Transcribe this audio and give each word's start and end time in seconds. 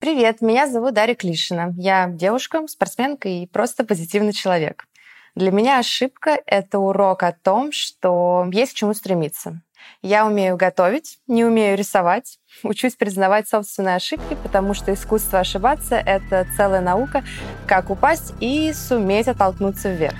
Привет, 0.00 0.40
меня 0.40 0.66
зовут 0.66 0.94
Дарья 0.94 1.14
Клишина. 1.14 1.74
Я 1.76 2.08
девушка, 2.08 2.66
спортсменка 2.66 3.28
и 3.28 3.46
просто 3.46 3.84
позитивный 3.84 4.32
человек. 4.32 4.86
Для 5.34 5.50
меня 5.50 5.78
ошибка— 5.78 6.38
это 6.46 6.78
урок 6.78 7.22
о 7.22 7.32
том, 7.32 7.70
что 7.70 8.48
есть 8.50 8.72
к 8.72 8.76
чему 8.76 8.94
стремиться. 8.94 9.60
Я 10.00 10.24
умею 10.24 10.56
готовить, 10.56 11.18
не 11.26 11.44
умею 11.44 11.76
рисовать, 11.76 12.38
учусь 12.62 12.94
признавать 12.94 13.46
собственные 13.46 13.96
ошибки, 13.96 14.38
потому 14.42 14.72
что 14.72 14.94
искусство 14.94 15.40
ошибаться— 15.40 15.96
это 16.06 16.46
целая 16.56 16.80
наука, 16.80 17.22
как 17.66 17.90
упасть 17.90 18.32
и 18.40 18.72
суметь 18.72 19.28
оттолкнуться 19.28 19.92
вверх. 19.92 20.16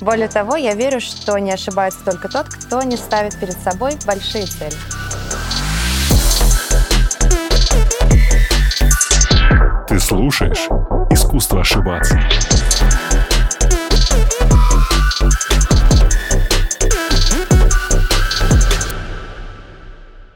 Более 0.00 0.26
того, 0.26 0.56
я 0.56 0.74
верю, 0.74 0.98
что 0.98 1.38
не 1.38 1.52
ошибается 1.52 2.04
только 2.04 2.28
тот, 2.28 2.48
кто 2.48 2.82
не 2.82 2.96
ставит 2.96 3.38
перед 3.38 3.56
собой 3.58 3.92
большие 4.04 4.46
цели. 4.46 5.03
Ты 9.94 10.00
слушаешь 10.00 10.66
«Искусство 11.08 11.60
ошибаться». 11.60 12.20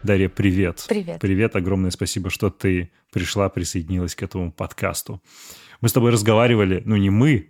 Дарья, 0.04 0.28
привет. 0.28 0.84
Привет. 0.88 1.18
Привет, 1.20 1.56
огромное 1.56 1.90
спасибо, 1.90 2.30
что 2.30 2.50
ты 2.50 2.92
пришла, 3.12 3.48
присоединилась 3.48 4.14
к 4.14 4.22
этому 4.22 4.52
подкасту. 4.52 5.20
Мы 5.80 5.88
с 5.88 5.92
тобой 5.92 6.12
разговаривали, 6.12 6.80
ну 6.84 6.94
не 6.94 7.10
мы, 7.10 7.48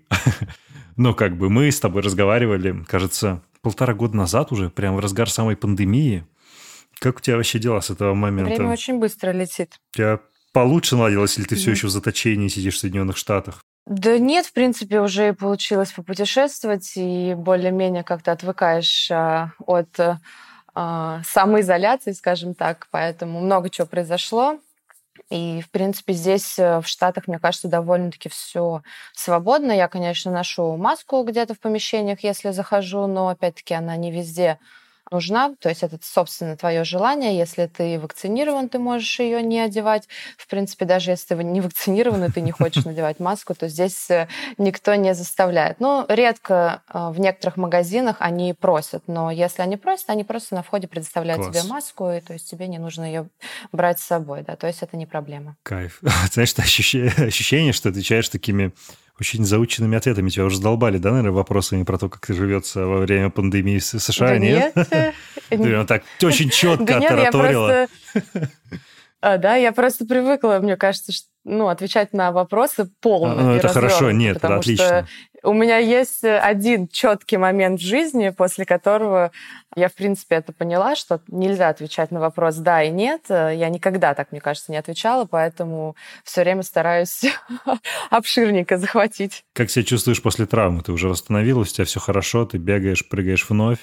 но 0.97 1.13
как 1.13 1.37
бы 1.37 1.51
мы 1.51 1.71
с 1.71 1.79
тобой 1.79 2.01
разговаривали, 2.01 2.85
кажется, 2.89 3.43
полтора 3.61 3.93
года 3.93 4.17
назад 4.17 4.51
уже, 4.51 4.71
прямо 4.71 4.97
в 4.97 5.01
разгар 5.01 5.29
самой 5.29 5.59
пандемии. 5.59 6.25
Как 7.01 7.19
у 7.19 7.21
тебя 7.21 7.37
вообще 7.37 7.59
дела 7.59 7.83
с 7.83 7.91
этого 7.91 8.15
момента? 8.15 8.55
Время 8.55 8.73
очень 8.73 8.99
быстро 8.99 9.31
летит. 9.33 9.79
У 9.93 9.97
тебя 9.99 10.21
получше 10.53 10.97
наладилось, 10.97 11.39
или 11.39 11.47
ты 11.47 11.57
все 11.57 11.71
еще 11.71 11.87
в 11.87 11.91
заточении 11.91 12.49
сидишь 12.49 12.77
в 12.77 12.79
Соединенных 12.79 13.17
Штатах? 13.17 13.63
Да 13.87 14.19
нет, 14.19 14.45
в 14.45 14.53
принципе, 14.53 15.01
уже 15.01 15.33
получилось 15.33 15.93
попутешествовать, 15.93 16.93
и 16.97 17.35
более-менее 17.35 18.05
как-то 18.05 18.33
отвыкаешь 18.33 19.11
а, 19.11 19.53
от 19.67 19.89
а, 20.75 21.23
самоизоляции, 21.25 22.13
скажем 22.13 22.55
так, 22.55 22.89
поэтому 22.91 23.41
много 23.41 23.71
чего 23.71 23.87
произошло. 23.87 24.61
И, 25.31 25.61
в 25.61 25.71
принципе, 25.71 26.13
здесь, 26.15 26.59
э, 26.59 26.81
в 26.81 26.87
Штатах, 26.87 27.29
мне 27.29 27.39
кажется, 27.39 27.69
довольно-таки 27.69 28.29
все 28.29 28.83
свободно. 29.15 29.73
Я, 29.73 29.89
конечно, 29.89 30.33
ношу 30.33 30.77
маску 30.77 31.23
где-то 31.23 31.55
в 31.55 31.61
помещениях, 31.61 32.23
если 32.23 32.51
захожу, 32.51 33.07
но, 33.07 33.29
опять-таки, 33.29 33.75
она 33.75 33.97
не 33.97 34.11
везде 34.11 34.59
нужна, 35.11 35.55
то 35.61 35.69
есть 35.69 35.83
это, 35.83 35.99
собственно, 36.03 36.57
твое 36.57 36.85
желание. 36.85 37.37
Если 37.37 37.67
ты 37.67 37.99
вакцинирован, 37.99 38.69
ты 38.69 38.79
можешь 38.79 39.19
ее 39.21 39.43
не 39.43 39.61
одевать. 39.61 40.09
В 40.37 40.47
принципе, 40.47 40.85
даже 40.85 41.11
если 41.11 41.35
ты 41.35 41.45
не 41.45 41.61
вакцинирован, 41.61 42.25
и 42.25 42.31
ты 42.31 42.41
не 42.41 42.51
хочешь 42.51 42.85
надевать 42.85 43.21
маску, 43.21 43.55
то 43.55 43.69
здесь 43.69 44.11
э, 44.11 44.29
никто 44.57 44.95
не 44.95 45.15
заставляет. 45.15 45.81
Ну, 45.81 46.05
редко 46.09 46.83
э, 46.93 47.11
в 47.11 47.21
некоторых 47.21 47.57
магазинах 47.57 48.17
они 48.21 48.55
просят, 48.55 49.05
но 49.07 49.31
если 49.31 49.63
они 49.63 49.77
просят, 49.77 50.11
они 50.11 50.25
просто 50.25 50.55
на 50.55 50.63
входе 50.63 50.89
предоставляют 50.89 51.43
Класс. 51.43 51.57
тебе 51.57 51.69
маску, 51.69 52.11
и 52.11 52.21
то 52.21 52.33
есть 52.33 52.49
тебе 52.51 52.69
не 52.69 52.79
нужно 52.79 53.05
ее 53.05 53.29
брать 53.73 54.01
с 54.01 54.05
собой, 54.05 54.43
да, 54.43 54.57
то 54.57 54.67
есть 54.67 54.83
это 54.83 54.97
не 54.97 55.07
проблема. 55.07 55.57
Кайф. 55.63 56.01
Знаешь, 56.33 56.55
ощущение, 56.59 57.73
что 57.73 57.85
ты 57.85 57.89
отвечаешь 57.91 58.29
такими 58.29 58.73
очень 59.21 59.45
заученными 59.45 59.97
ответами. 59.97 60.31
Тебя 60.31 60.45
уже 60.45 60.57
задолбали, 60.57 60.99
да, 60.99 61.11
наверное, 61.11 61.33
вопросами 61.33 61.83
про 61.83 61.99
то, 61.99 62.09
как 62.09 62.27
ты 62.27 62.35
живется 62.35 62.87
во 62.87 62.99
время 63.01 63.31
пандемии 63.31 63.79
в 63.79 63.85
США, 63.85 64.29
да 64.29 64.39
нет? 64.39 64.75
Ты 65.49 65.85
так 65.85 66.03
очень 66.23 66.51
четко 66.51 67.01
тараторила. 67.01 67.87
А, 69.21 69.37
да, 69.37 69.57
я 69.57 69.73
просто 69.73 70.05
привыкла, 70.07 70.61
мне 70.63 70.77
кажется, 70.77 71.11
что, 71.11 71.27
ну, 71.45 71.67
отвечать 71.67 72.13
на 72.13 72.31
вопросы 72.31 72.89
полно. 73.01 73.35
Ну, 73.35 73.55
это 73.55 73.67
хорошо, 73.67 74.13
нет, 74.13 74.37
это 74.37 74.55
отлично. 74.55 75.09
У 75.43 75.53
меня 75.53 75.79
есть 75.79 76.25
один 76.25 76.89
четкий 76.89 77.37
момент 77.37 77.81
в 77.81 77.85
жизни, 77.85 78.31
после 78.31 78.65
которого 78.65 79.31
я, 79.77 79.89
в 79.89 79.95
принципе, 79.95 80.37
это 80.37 80.53
поняла, 80.53 80.97
что 80.97 81.21
нельзя 81.29 81.69
отвечать 81.69 82.11
на 82.11 82.21
вопрос 82.21 82.57
«да» 82.57 82.83
и 82.83 82.91
«нет». 82.91 83.23
Я 83.29 83.69
никогда 83.69 84.15
так, 84.15 84.33
мне 84.33 84.41
кажется, 84.41 84.73
не 84.73 84.79
отвечала, 84.79 85.25
поэтому 85.25 85.95
все 86.25 86.43
время 86.43 86.63
стараюсь 86.63 87.23
обширненько 88.11 88.79
захватить. 88.79 89.45
Как 89.53 89.71
себя 89.71 89.85
чувствуешь 89.85 90.23
после 90.23 90.47
травмы? 90.47 90.83
Ты 90.83 90.93
уже 90.93 91.09
восстановилась, 91.09 91.71
у 91.71 91.75
тебя 91.75 91.85
все 91.85 92.01
хорошо, 92.01 92.45
ты 92.47 92.59
бегаешь, 92.59 93.09
прыгаешь 93.09 93.49
вновь? 93.49 93.79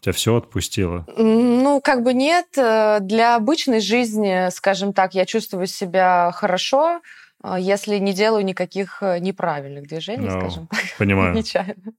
Тебя 0.00 0.12
все 0.14 0.36
отпустило? 0.36 1.06
Ну, 1.16 1.80
как 1.82 2.02
бы 2.02 2.14
нет. 2.14 2.46
Для 2.54 3.36
обычной 3.36 3.80
жизни, 3.80 4.50
скажем 4.50 4.94
так, 4.94 5.14
я 5.14 5.26
чувствую 5.26 5.66
себя 5.66 6.32
хорошо, 6.34 7.00
если 7.58 7.98
не 7.98 8.12
делаю 8.12 8.44
никаких 8.44 9.02
неправильных 9.02 9.86
движений, 9.86 10.28
no, 10.28 10.40
скажем 10.40 10.66
так. 10.66 10.80
Понимаю. 10.98 11.34
Нечаянно. 11.34 11.92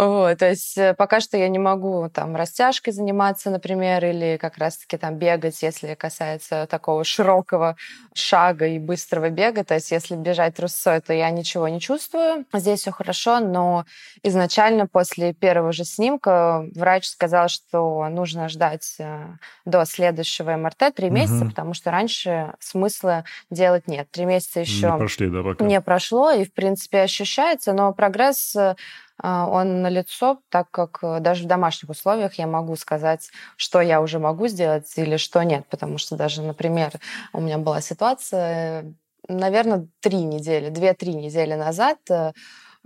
Вот, 0.00 0.38
то 0.38 0.48
есть 0.48 0.78
э, 0.78 0.94
пока 0.94 1.20
что 1.20 1.36
я 1.36 1.46
не 1.50 1.58
могу 1.58 2.08
там 2.08 2.34
растяжкой 2.34 2.94
заниматься, 2.94 3.50
например, 3.50 4.02
или 4.02 4.38
как 4.38 4.56
раз-таки 4.56 4.96
там 4.96 5.16
бегать, 5.16 5.62
если 5.62 5.92
касается 5.92 6.66
такого 6.70 7.04
широкого 7.04 7.76
шага 8.14 8.66
и 8.66 8.78
быстрого 8.78 9.28
бега. 9.28 9.62
То 9.62 9.74
есть 9.74 9.90
если 9.90 10.16
бежать 10.16 10.54
трусцой, 10.54 11.02
то 11.02 11.12
я 11.12 11.28
ничего 11.28 11.68
не 11.68 11.80
чувствую. 11.80 12.46
Здесь 12.54 12.80
все 12.80 12.92
хорошо, 12.92 13.40
но 13.40 13.84
изначально 14.22 14.86
после 14.86 15.34
первого 15.34 15.70
же 15.70 15.84
снимка 15.84 16.64
врач 16.74 17.04
сказал, 17.04 17.48
что 17.48 18.08
нужно 18.08 18.48
ждать 18.48 18.96
э, 19.00 19.26
до 19.66 19.84
следующего 19.84 20.56
МРТ 20.56 20.94
три 20.96 21.10
месяца, 21.10 21.44
угу. 21.44 21.50
потому 21.50 21.74
что 21.74 21.90
раньше 21.90 22.54
смысла 22.58 23.24
делать 23.50 23.86
нет. 23.86 24.10
Три 24.10 24.24
месяца 24.24 24.60
еще 24.60 24.92
не 24.92 24.96
прошли, 24.96 25.28
да, 25.28 25.42
пока. 25.42 25.62
не 25.62 25.78
прошло, 25.82 26.30
и 26.30 26.46
в 26.46 26.54
принципе 26.54 27.02
ощущается, 27.02 27.74
но 27.74 27.92
прогресс 27.92 28.56
э, 28.56 28.76
он 29.22 29.82
налицо, 29.82 30.40
так 30.48 30.70
как 30.70 30.98
э, 31.02 31.20
даже 31.20 31.44
в 31.44 31.46
домашних 31.46 31.90
условиях 31.90 32.34
я 32.34 32.46
могу 32.46 32.76
сказать, 32.76 33.30
что 33.56 33.80
я 33.80 34.00
уже 34.00 34.18
могу 34.18 34.48
сделать 34.48 34.92
или 34.96 35.16
что 35.16 35.42
нет, 35.42 35.66
потому 35.68 35.98
что 35.98 36.16
даже, 36.16 36.42
например, 36.42 36.92
у 37.32 37.40
меня 37.40 37.58
была 37.58 37.80
ситуация, 37.80 38.94
наверное, 39.28 39.88
три 40.00 40.22
недели, 40.22 40.70
две-три 40.70 41.14
недели 41.14 41.54
назад 41.54 41.98
э, 42.10 42.32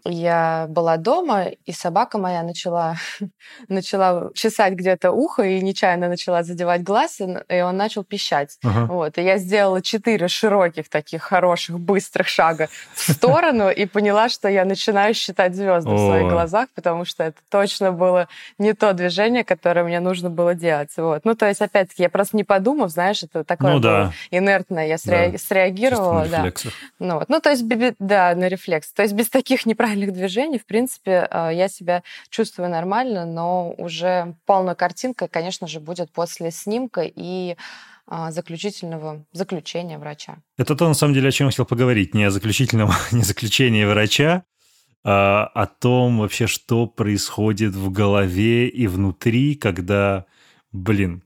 я 0.05 0.67
была 0.69 0.97
дома, 0.97 1.47
и 1.65 1.73
собака 1.73 2.19
моя 2.19 2.43
начала, 2.43 2.97
начала 3.69 4.31
чесать 4.35 4.75
где-то 4.75 5.13
ухо 5.13 5.43
и 5.43 5.61
нечаянно 5.61 6.09
начала 6.09 6.43
задевать 6.43 6.83
глаз, 6.83 7.21
и 7.21 7.61
он 7.61 7.77
начал 7.77 8.05
пищать. 8.05 8.59
Uh-huh. 8.65 8.87
Вот. 8.87 9.19
И 9.19 9.23
я 9.23 9.39
сделала 9.39 9.81
четыре 9.81 10.29
широких 10.29 10.89
таких 10.89 11.23
хороших, 11.23 11.81
быстрых 11.81 12.29
шага 12.29 12.69
в 12.93 13.13
сторону 13.13 13.71
и 13.71 13.87
поняла, 13.87 14.29
что 14.29 14.49
я 14.49 14.65
начинаю 14.65 15.15
считать 15.15 15.55
звезды 15.55 15.91
в 15.91 15.99
своих 15.99 16.29
глазах, 16.29 16.69
потому 16.75 17.05
что 17.05 17.25
это 17.25 17.39
точно 17.49 17.93
было 17.93 18.29
не 18.59 18.75
то 18.75 18.93
движение, 18.93 19.45
которое 19.45 19.85
мне 19.85 20.01
нужно 20.01 20.29
было 20.29 20.55
делать. 20.55 20.91
Вот. 20.97 21.25
Ну, 21.25 21.35
то 21.35 21.47
есть, 21.47 21.63
опять-таки, 21.63 22.03
я 22.03 22.11
просто 22.11 22.37
не 22.37 22.45
подумав, 22.45 22.91
знаешь, 22.91 23.23
это 23.23 23.45
такое 23.45 23.75
ну, 23.75 23.79
да. 23.81 24.13
инертное, 24.31 24.87
я 24.87 24.99
среагировала. 24.99 26.27
Да. 26.27 26.53
Ну, 26.99 27.19
вот. 27.19 27.29
ну, 27.29 27.41
то 27.41 27.51
есть, 27.51 27.65
да, 27.99 28.35
на 28.35 28.49
рефлекс. 28.49 28.93
То 28.93 29.03
есть 29.03 29.15
без 29.15 29.31
таких 29.31 29.65
неправильных 29.65 29.84
правильных 29.85 30.15
движений, 30.15 30.59
в 30.59 30.65
принципе, 30.65 31.29
э, 31.31 31.51
я 31.53 31.69
себя 31.69 32.03
чувствую 32.31 32.71
нормально, 32.71 33.27
но 33.27 33.75
уже 33.77 34.35
полная 34.47 34.75
картинка, 34.75 35.29
конечно 35.29 35.67
же, 35.67 35.79
будет 35.79 36.11
после 36.11 36.51
снимка 36.51 37.03
и 37.03 37.57
а, 38.07 38.31
заключительного 38.31 39.27
заключения 39.33 39.99
врача. 39.99 40.37
Это 40.57 40.75
то, 40.75 40.89
на 40.89 40.95
самом 40.95 41.13
деле, 41.13 41.29
о 41.29 41.33
чем 41.33 41.49
я 41.49 41.51
хотел 41.51 41.67
поговорить. 41.67 42.15
Не 42.15 42.25
о 42.25 42.31
заключительном, 42.31 42.93
не 43.13 43.23
заключении 43.23 43.85
врача, 43.85 44.45
а 45.05 45.51
о 45.55 45.67
том 45.67 46.19
вообще, 46.19 46.47
что 46.47 46.87
происходит 46.87 47.75
в 47.75 47.91
голове 47.91 48.69
и 48.69 48.87
внутри, 48.87 49.55
когда, 49.55 50.25
блин, 50.73 51.24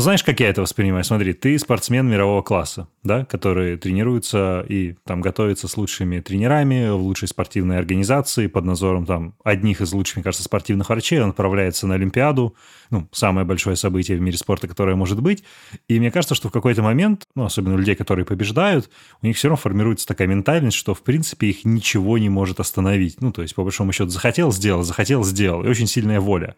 знаешь, 0.00 0.24
как 0.24 0.40
я 0.40 0.48
это 0.48 0.62
воспринимаю? 0.62 1.04
Смотри, 1.04 1.34
ты 1.34 1.58
спортсмен 1.58 2.08
мирового 2.08 2.40
класса, 2.40 2.88
да, 3.02 3.26
который 3.26 3.76
тренируется 3.76 4.64
и 4.66 4.94
там 5.04 5.20
готовится 5.20 5.68
с 5.68 5.76
лучшими 5.76 6.20
тренерами 6.20 6.88
в 6.88 6.96
лучшей 6.96 7.28
спортивной 7.28 7.76
организации 7.76 8.46
под 8.46 8.64
надзором 8.64 9.04
там 9.04 9.34
одних 9.44 9.82
из 9.82 9.92
лучших, 9.92 10.16
мне 10.16 10.24
кажется, 10.24 10.44
спортивных 10.44 10.88
врачей. 10.88 11.20
Он 11.20 11.28
отправляется 11.28 11.86
на 11.86 11.96
Олимпиаду, 11.96 12.56
ну, 12.88 13.06
самое 13.12 13.46
большое 13.46 13.76
событие 13.76 14.16
в 14.16 14.22
мире 14.22 14.38
спорта, 14.38 14.66
которое 14.66 14.96
может 14.96 15.20
быть. 15.20 15.44
И 15.88 15.98
мне 15.98 16.10
кажется, 16.10 16.34
что 16.34 16.48
в 16.48 16.52
какой-то 16.52 16.80
момент, 16.80 17.26
ну, 17.34 17.44
особенно 17.44 17.74
у 17.74 17.78
людей, 17.78 17.94
которые 17.94 18.24
побеждают, 18.24 18.88
у 19.20 19.26
них 19.26 19.36
все 19.36 19.48
равно 19.48 19.58
формируется 19.58 20.06
такая 20.06 20.26
ментальность, 20.26 20.78
что, 20.78 20.94
в 20.94 21.02
принципе, 21.02 21.48
их 21.48 21.66
ничего 21.66 22.16
не 22.16 22.30
может 22.30 22.60
остановить. 22.60 23.20
Ну, 23.20 23.30
то 23.30 23.42
есть, 23.42 23.54
по 23.54 23.62
большому 23.62 23.92
счету, 23.92 24.08
захотел– 24.08 24.52
сделал, 24.52 24.84
захотел– 24.84 25.22
сделал. 25.24 25.64
И 25.64 25.68
очень 25.68 25.86
сильная 25.86 26.20
воля. 26.20 26.56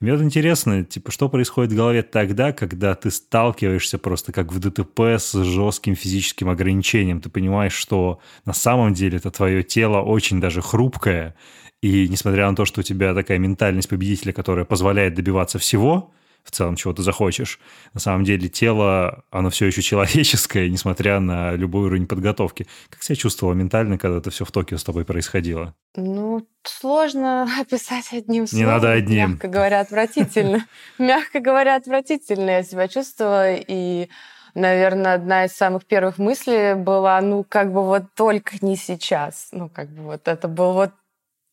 Мне 0.00 0.12
вот 0.12 0.22
интересно, 0.22 0.84
типа, 0.84 1.10
что 1.10 1.28
происходит 1.28 1.72
в 1.72 1.76
голове 1.76 2.02
тогда, 2.02 2.52
когда 2.52 2.94
ты 2.94 3.10
сталкиваешься 3.10 3.98
просто 3.98 4.32
как 4.32 4.52
в 4.52 4.58
ДТП 4.58 5.00
с 5.18 5.32
жестким 5.42 5.94
физическим 5.94 6.48
ограничением. 6.48 7.20
Ты 7.20 7.30
понимаешь, 7.30 7.74
что 7.74 8.20
на 8.44 8.52
самом 8.52 8.94
деле 8.94 9.18
это 9.18 9.30
твое 9.30 9.62
тело 9.62 10.00
очень 10.00 10.40
даже 10.40 10.62
хрупкое, 10.62 11.34
и 11.82 12.08
несмотря 12.08 12.48
на 12.48 12.56
то, 12.56 12.64
что 12.64 12.80
у 12.80 12.82
тебя 12.82 13.12
такая 13.12 13.38
ментальность 13.38 13.88
победителя, 13.88 14.32
которая 14.32 14.64
позволяет 14.64 15.14
добиваться 15.14 15.58
всего, 15.58 16.12
в 16.44 16.50
целом, 16.50 16.76
чего 16.76 16.92
ты 16.92 17.02
захочешь. 17.02 17.58
На 17.94 18.00
самом 18.00 18.24
деле 18.24 18.48
тело, 18.48 19.24
оно 19.30 19.50
все 19.50 19.66
еще 19.66 19.82
человеческое, 19.82 20.68
несмотря 20.70 21.18
на 21.18 21.52
любой 21.52 21.86
уровень 21.86 22.06
подготовки. 22.06 22.66
Как 22.90 23.02
себя 23.02 23.16
чувствовала 23.16 23.54
ментально, 23.54 23.98
когда 23.98 24.18
это 24.18 24.30
все 24.30 24.44
в 24.44 24.52
Токио 24.52 24.76
с 24.76 24.84
тобой 24.84 25.04
происходило? 25.04 25.74
Ну, 25.96 26.46
сложно 26.62 27.48
описать 27.60 28.12
одним 28.12 28.46
словом. 28.46 28.66
Не 28.66 28.70
надо 28.70 28.92
одним. 28.92 29.32
Мягко 29.32 29.48
говоря, 29.48 29.80
отвратительно. 29.80 30.66
Мягко 30.98 31.40
говоря, 31.40 31.76
отвратительно 31.76 32.50
я 32.50 32.62
себя 32.62 32.88
чувствовала. 32.88 33.54
И, 33.54 34.08
наверное, 34.54 35.14
одна 35.14 35.46
из 35.46 35.52
самых 35.52 35.86
первых 35.86 36.18
мыслей 36.18 36.74
была, 36.74 37.20
ну, 37.22 37.42
как 37.42 37.72
бы 37.72 37.82
вот 37.82 38.04
только 38.14 38.56
не 38.60 38.76
сейчас. 38.76 39.48
Ну, 39.50 39.70
как 39.70 39.88
бы 39.88 40.02
вот 40.02 40.28
это 40.28 40.46
был 40.46 40.74
вот 40.74 40.90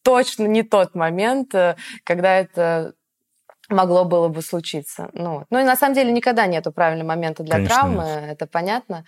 точно 0.03 0.47
не 0.47 0.63
тот 0.63 0.95
момент, 0.95 1.53
э, 1.55 1.75
когда 2.03 2.37
это 2.39 2.93
могло 3.71 4.05
было 4.05 4.27
бы 4.27 4.41
случиться. 4.41 5.09
Ну, 5.13 5.39
вот. 5.39 5.45
ну 5.49 5.59
и 5.59 5.63
на 5.63 5.75
самом 5.75 5.95
деле 5.95 6.11
никогда 6.11 6.45
нету 6.45 6.71
правильного 6.71 7.07
момента 7.07 7.43
для 7.43 7.55
Конечно, 7.55 7.75
травмы, 7.75 8.03
нет. 8.03 8.31
это 8.31 8.47
понятно. 8.47 9.05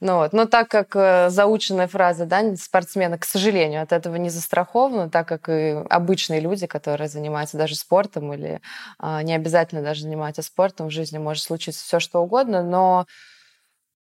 Ну, 0.00 0.16
вот. 0.16 0.32
Но 0.32 0.46
так 0.46 0.68
как 0.68 0.94
э, 0.94 1.30
заученная 1.30 1.88
фраза, 1.88 2.26
да, 2.26 2.56
спортсмена, 2.56 3.18
к 3.18 3.24
сожалению, 3.24 3.82
от 3.82 3.92
этого 3.92 4.16
не 4.16 4.30
застрахованы, 4.30 5.10
так 5.10 5.26
как 5.28 5.48
и 5.48 5.82
обычные 5.88 6.40
люди, 6.40 6.66
которые 6.66 7.08
занимаются 7.08 7.56
даже 7.56 7.74
спортом 7.74 8.32
или 8.32 8.60
а, 8.98 9.22
не 9.22 9.34
обязательно 9.34 9.82
даже 9.82 10.02
занимаются 10.02 10.42
спортом, 10.42 10.88
в 10.88 10.90
жизни 10.90 11.18
может 11.18 11.42
случиться 11.42 11.84
все 11.84 12.00
что 12.00 12.20
угодно, 12.20 12.62
но 12.62 13.06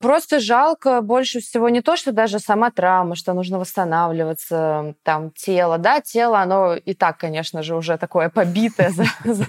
Просто 0.02 0.40
жалко 0.40 1.00
больше 1.00 1.40
всего 1.40 1.68
не 1.68 1.80
то, 1.80 1.96
что 1.96 2.10
даже 2.10 2.40
сама 2.40 2.72
травма, 2.72 3.14
что 3.14 3.32
нужно 3.34 3.60
восстанавливаться, 3.60 4.96
там, 5.04 5.30
тело. 5.30 5.78
Да, 5.78 6.00
тело, 6.00 6.40
оно 6.40 6.74
и 6.74 6.92
так, 6.92 7.18
конечно 7.18 7.62
же, 7.62 7.76
уже 7.76 7.96
такое 7.96 8.28
побитое 8.28 8.90
за, 8.90 9.04
за, 9.24 9.46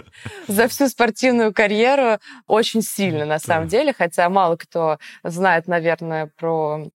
за 0.48 0.68
всю 0.68 0.88
спортивную 0.88 1.54
карьеру 1.54 2.20
очень 2.46 2.84
сильно, 2.84 3.26
на 3.26 3.40
самом 3.40 3.68
деле. 3.68 3.94
Хотя 3.98 4.30
мало 4.30 4.56
кто 4.56 5.00
знает, 5.24 5.68
наверное, 5.68 6.32
про 6.38 6.86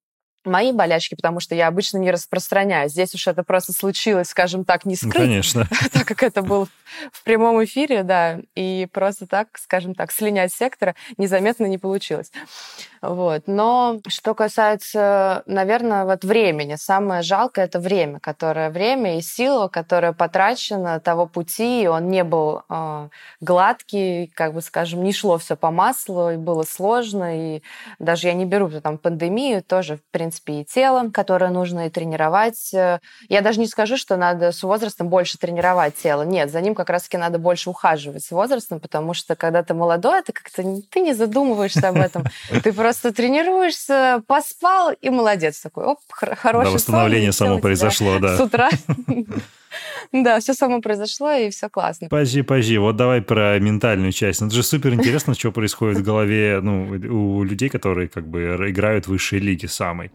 мои 0.45 0.73
болячки, 0.73 1.15
потому 1.15 1.41
что 1.41 1.55
я 1.55 1.67
обычно 1.67 1.99
не 1.99 2.11
распространяю. 2.11 2.89
Здесь 2.89 3.15
уж 3.15 3.27
это 3.27 3.43
просто 3.43 3.73
случилось, 3.73 4.29
скажем 4.29 4.65
так, 4.65 4.85
не 4.85 4.97
Ну, 5.01 5.11
скрыть, 5.11 5.25
конечно. 5.25 5.69
так 5.93 6.07
как 6.07 6.23
это 6.23 6.43
было 6.43 6.67
в 7.13 7.23
прямом 7.25 7.63
эфире, 7.65 8.03
да, 8.03 8.39
и 8.55 8.89
просто 8.93 9.27
так, 9.27 9.59
скажем 9.59 9.95
так, 9.95 10.13
слинять 10.13 10.53
сектора 10.53 10.95
незаметно 11.17 11.67
не 11.67 11.79
получилось. 11.79 12.31
Вот. 13.03 13.45
Но 13.47 14.01
что 14.09 14.35
касается, 14.35 15.43
наверное, 15.47 16.05
вот 16.05 16.25
времени, 16.25 16.77
самое 16.77 17.23
жалкое 17.23 17.67
это 17.67 17.79
время, 17.79 18.19
которое 18.19 18.71
время 18.71 19.19
и 19.19 19.23
сила, 19.23 19.69
которая 19.69 20.13
потрачена 20.13 21.01
того 21.01 21.27
пути, 21.27 21.85
и 21.85 21.87
он 21.87 22.09
не 22.09 22.25
был 22.25 22.63
э, 22.69 23.09
гладкий, 23.41 24.29
как 24.35 24.55
бы 24.55 24.63
скажем, 24.63 25.03
не 25.03 25.13
шло 25.13 25.39
все 25.39 25.57
по 25.57 25.71
маслу, 25.71 26.31
и 26.31 26.37
было 26.37 26.63
сложно, 26.63 27.57
и 27.57 27.63
даже 27.99 28.29
я 28.29 28.35
не 28.35 28.45
беру 28.45 28.69
там 28.81 28.99
пандемию, 28.99 29.63
тоже, 29.63 29.97
в 29.97 30.03
принципе, 30.11 30.38
и 30.47 30.65
тело, 30.65 31.11
которое 31.11 31.51
нужно 31.51 31.87
и 31.87 31.91
тренировать. 31.91 32.73
Я 32.73 33.41
даже 33.43 33.61
не 33.61 33.67
скажу, 33.67 33.97
что 33.97 34.17
надо 34.17 34.53
с 34.53 34.63
возрастом 34.63 35.09
больше 35.09 35.39
тренировать 35.39 35.97
тело. 35.97 36.23
Нет, 36.23 36.51
за 36.51 36.61
ним 36.61 36.75
как 36.75 36.91
раз-таки 36.91 37.17
надо 37.17 37.39
больше 37.39 37.71
ухаживать 37.71 38.25
с 38.25 38.31
возрастом, 38.31 38.81
потому 38.81 39.15
что 39.15 39.37
когда 39.37 39.63
ты 39.63 39.75
молодой, 39.75 40.23
ты 40.23 40.33
как-то 40.33 40.63
ты 40.91 41.01
не 41.01 41.15
задумываешься 41.15 41.89
об 41.89 41.97
этом. 41.97 42.25
Ты 42.63 42.73
просто 42.73 43.13
тренируешься, 43.13 44.23
поспал 44.27 44.93
и 45.01 45.11
молодец 45.11 45.61
такой. 45.61 45.85
Оп, 45.85 45.99
хор- 46.11 46.35
хороший 46.37 46.67
Да, 46.67 46.71
восстановление 46.71 47.33
само 47.33 47.59
произошло, 47.59 48.19
да. 48.19 48.37
С 48.37 48.41
утра. 48.41 48.71
Да, 50.13 50.41
все 50.41 50.55
само 50.55 50.81
произошло, 50.81 51.33
и 51.33 51.51
все 51.51 51.69
классно. 51.69 52.09
Подожди, 52.09 52.43
подожди, 52.43 52.79
вот 52.79 52.97
давай 52.97 53.23
про 53.23 53.59
ментальную 53.59 54.13
часть. 54.13 54.41
Ну, 54.41 54.47
это 54.47 54.57
же 54.57 54.63
супер 54.63 54.95
интересно, 54.95 55.35
что 55.35 55.53
происходит 55.53 55.99
в 55.99 56.03
голове 56.03 56.61
ну, 56.63 56.89
у 56.89 57.43
людей, 57.43 57.69
которые 57.69 58.09
как 58.09 58.27
бы 58.27 58.57
играют 58.69 59.07
в 59.07 59.09
высшей 59.09 59.39
лиге 59.39 59.69
самой. 59.69 60.11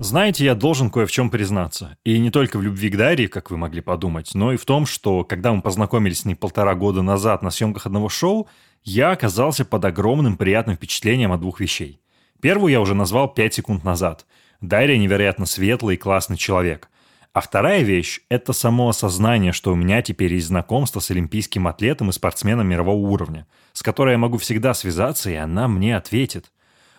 Знаете, 0.00 0.44
я 0.44 0.54
должен 0.54 0.90
кое 0.90 1.06
в 1.06 1.10
чем 1.10 1.28
признаться. 1.28 1.96
И 2.04 2.20
не 2.20 2.30
только 2.30 2.58
в 2.58 2.62
любви 2.62 2.88
к 2.88 2.96
Дарье, 2.96 3.28
как 3.28 3.50
вы 3.50 3.56
могли 3.56 3.80
подумать, 3.80 4.30
но 4.32 4.52
и 4.52 4.56
в 4.56 4.64
том, 4.64 4.86
что 4.86 5.24
когда 5.24 5.52
мы 5.52 5.60
познакомились 5.60 6.20
с 6.20 6.24
ней 6.24 6.36
полтора 6.36 6.76
года 6.76 7.02
назад 7.02 7.42
на 7.42 7.50
съемках 7.50 7.86
одного 7.86 8.08
шоу, 8.08 8.48
я 8.84 9.10
оказался 9.10 9.64
под 9.64 9.84
огромным 9.84 10.36
приятным 10.36 10.76
впечатлением 10.76 11.32
от 11.32 11.40
двух 11.40 11.58
вещей. 11.58 12.00
Первую 12.40 12.70
я 12.72 12.80
уже 12.80 12.94
назвал 12.94 13.28
пять 13.28 13.54
секунд 13.54 13.82
назад. 13.82 14.24
Дарья 14.60 14.96
невероятно 14.96 15.46
светлый 15.46 15.96
и 15.96 15.98
классный 15.98 16.36
человек. 16.36 16.88
А 17.32 17.40
вторая 17.40 17.82
вещь– 17.82 18.20
это 18.30 18.52
само 18.52 18.88
осознание, 18.88 19.52
что 19.52 19.72
у 19.72 19.76
меня 19.76 20.02
теперь 20.02 20.34
есть 20.34 20.48
знакомство 20.48 21.00
с 21.00 21.10
олимпийским 21.10 21.68
атлетом 21.68 22.10
и 22.10 22.12
спортсменом 22.12 22.66
мирового 22.68 22.96
уровня, 22.96 23.46
с 23.72 23.82
которой 23.82 24.12
я 24.12 24.18
могу 24.18 24.38
всегда 24.38 24.74
связаться, 24.74 25.30
и 25.30 25.34
она 25.34 25.68
мне 25.68 25.96
ответит. 25.96 26.50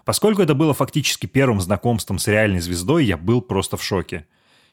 Поскольку 0.06 0.42
это 0.42 0.54
было 0.54 0.74
фактически 0.74 1.26
первым 1.26 1.60
знакомством 1.60 2.20
с 2.20 2.28
реальной 2.28 2.62
звездой, 2.62 3.06
я 3.06 3.18
был 3.18 3.42
просто 3.42 3.76
в 3.76 3.84
шоке. 3.84 4.28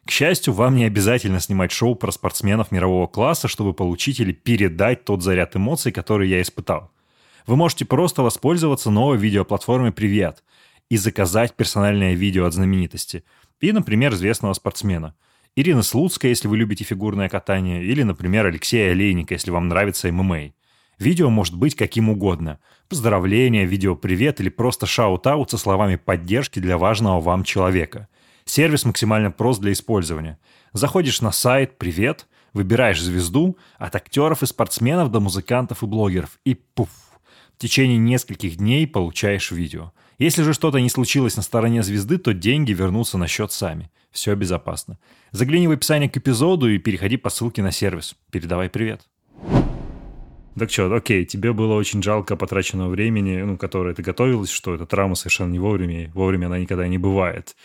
К 0.06 0.10
счастью, 0.10 0.54
вам 0.54 0.76
не 0.76 0.84
обязательно 0.84 1.40
снимать 1.40 1.72
шоу 1.72 1.96
про 1.96 2.12
спортсменов 2.12 2.70
мирового 2.70 3.08
класса, 3.08 3.48
чтобы 3.48 3.72
получить 3.72 4.20
или 4.20 4.32
передать 4.32 5.04
тот 5.04 5.22
заряд 5.22 5.56
эмоций, 5.56 5.90
который 5.90 6.28
я 6.28 6.40
испытал. 6.40 6.92
Вы 7.46 7.56
можете 7.56 7.84
просто 7.84 8.22
воспользоваться 8.22 8.90
новой 8.90 9.18
видеоплатформой 9.18 9.90
«Привет» 9.90 10.44
и 10.88 10.96
заказать 10.96 11.54
персональное 11.54 12.14
видео 12.14 12.46
от 12.46 12.54
знаменитости 12.54 13.24
и, 13.60 13.72
например, 13.72 14.14
известного 14.14 14.52
спортсмена. 14.52 15.14
Ирина 15.58 15.82
Слуцкая, 15.82 16.28
если 16.28 16.48
вы 16.48 16.58
любите 16.58 16.84
фигурное 16.84 17.30
катание, 17.30 17.82
или, 17.82 18.02
например, 18.02 18.44
Алексея 18.44 18.92
Олейника, 18.92 19.32
если 19.32 19.50
вам 19.50 19.68
нравится 19.68 20.12
ММА. 20.12 20.50
Видео 20.98 21.30
может 21.30 21.56
быть 21.56 21.74
каким 21.74 22.10
угодно. 22.10 22.58
Поздравления, 22.90 23.64
видео 23.64 23.96
привет 23.96 24.38
или 24.38 24.50
просто 24.50 24.84
shout-out 24.84 25.50
со 25.50 25.56
словами 25.56 25.96
поддержки 25.96 26.58
для 26.58 26.76
важного 26.76 27.22
вам 27.22 27.42
человека. 27.42 28.08
Сервис 28.44 28.84
максимально 28.84 29.30
прост 29.30 29.62
для 29.62 29.72
использования. 29.72 30.38
Заходишь 30.74 31.22
на 31.22 31.32
сайт 31.32 31.78
«Привет», 31.78 32.26
выбираешь 32.52 33.00
звезду, 33.00 33.56
от 33.78 33.96
актеров 33.96 34.42
и 34.42 34.46
спортсменов 34.46 35.10
до 35.10 35.20
музыкантов 35.20 35.82
и 35.82 35.86
блогеров, 35.86 36.38
и 36.44 36.52
пуф, 36.52 36.90
в 37.54 37.58
течение 37.58 37.96
нескольких 37.96 38.56
дней 38.56 38.86
получаешь 38.86 39.50
видео. 39.52 39.92
Если 40.18 40.42
же 40.42 40.52
что-то 40.52 40.80
не 40.80 40.90
случилось 40.90 41.36
на 41.36 41.42
стороне 41.42 41.82
звезды, 41.82 42.18
то 42.18 42.34
деньги 42.34 42.72
вернутся 42.72 43.16
на 43.16 43.26
счет 43.26 43.52
сами. 43.52 43.90
Все 44.16 44.34
безопасно. 44.34 44.98
Загляни 45.30 45.68
в 45.68 45.72
описание 45.72 46.08
к 46.08 46.16
эпизоду 46.16 46.70
и 46.70 46.78
переходи 46.78 47.18
по 47.18 47.28
ссылке 47.28 47.62
на 47.62 47.70
сервис. 47.70 48.16
Передавай 48.32 48.70
привет. 48.70 49.02
Так 50.58 50.70
что, 50.70 50.90
окей, 50.94 51.26
тебе 51.26 51.52
было 51.52 51.74
очень 51.74 52.02
жалко 52.02 52.34
потраченного 52.34 52.88
времени, 52.88 53.42
ну, 53.42 53.58
которое 53.58 53.94
ты 53.94 54.02
готовилась, 54.02 54.48
что 54.48 54.74
эта 54.74 54.86
травма 54.86 55.16
совершенно 55.16 55.52
не 55.52 55.58
вовремя, 55.58 56.04
и 56.04 56.06
вовремя 56.14 56.46
она 56.46 56.58
никогда 56.58 56.88
не 56.88 56.96
бывает. 56.96 57.56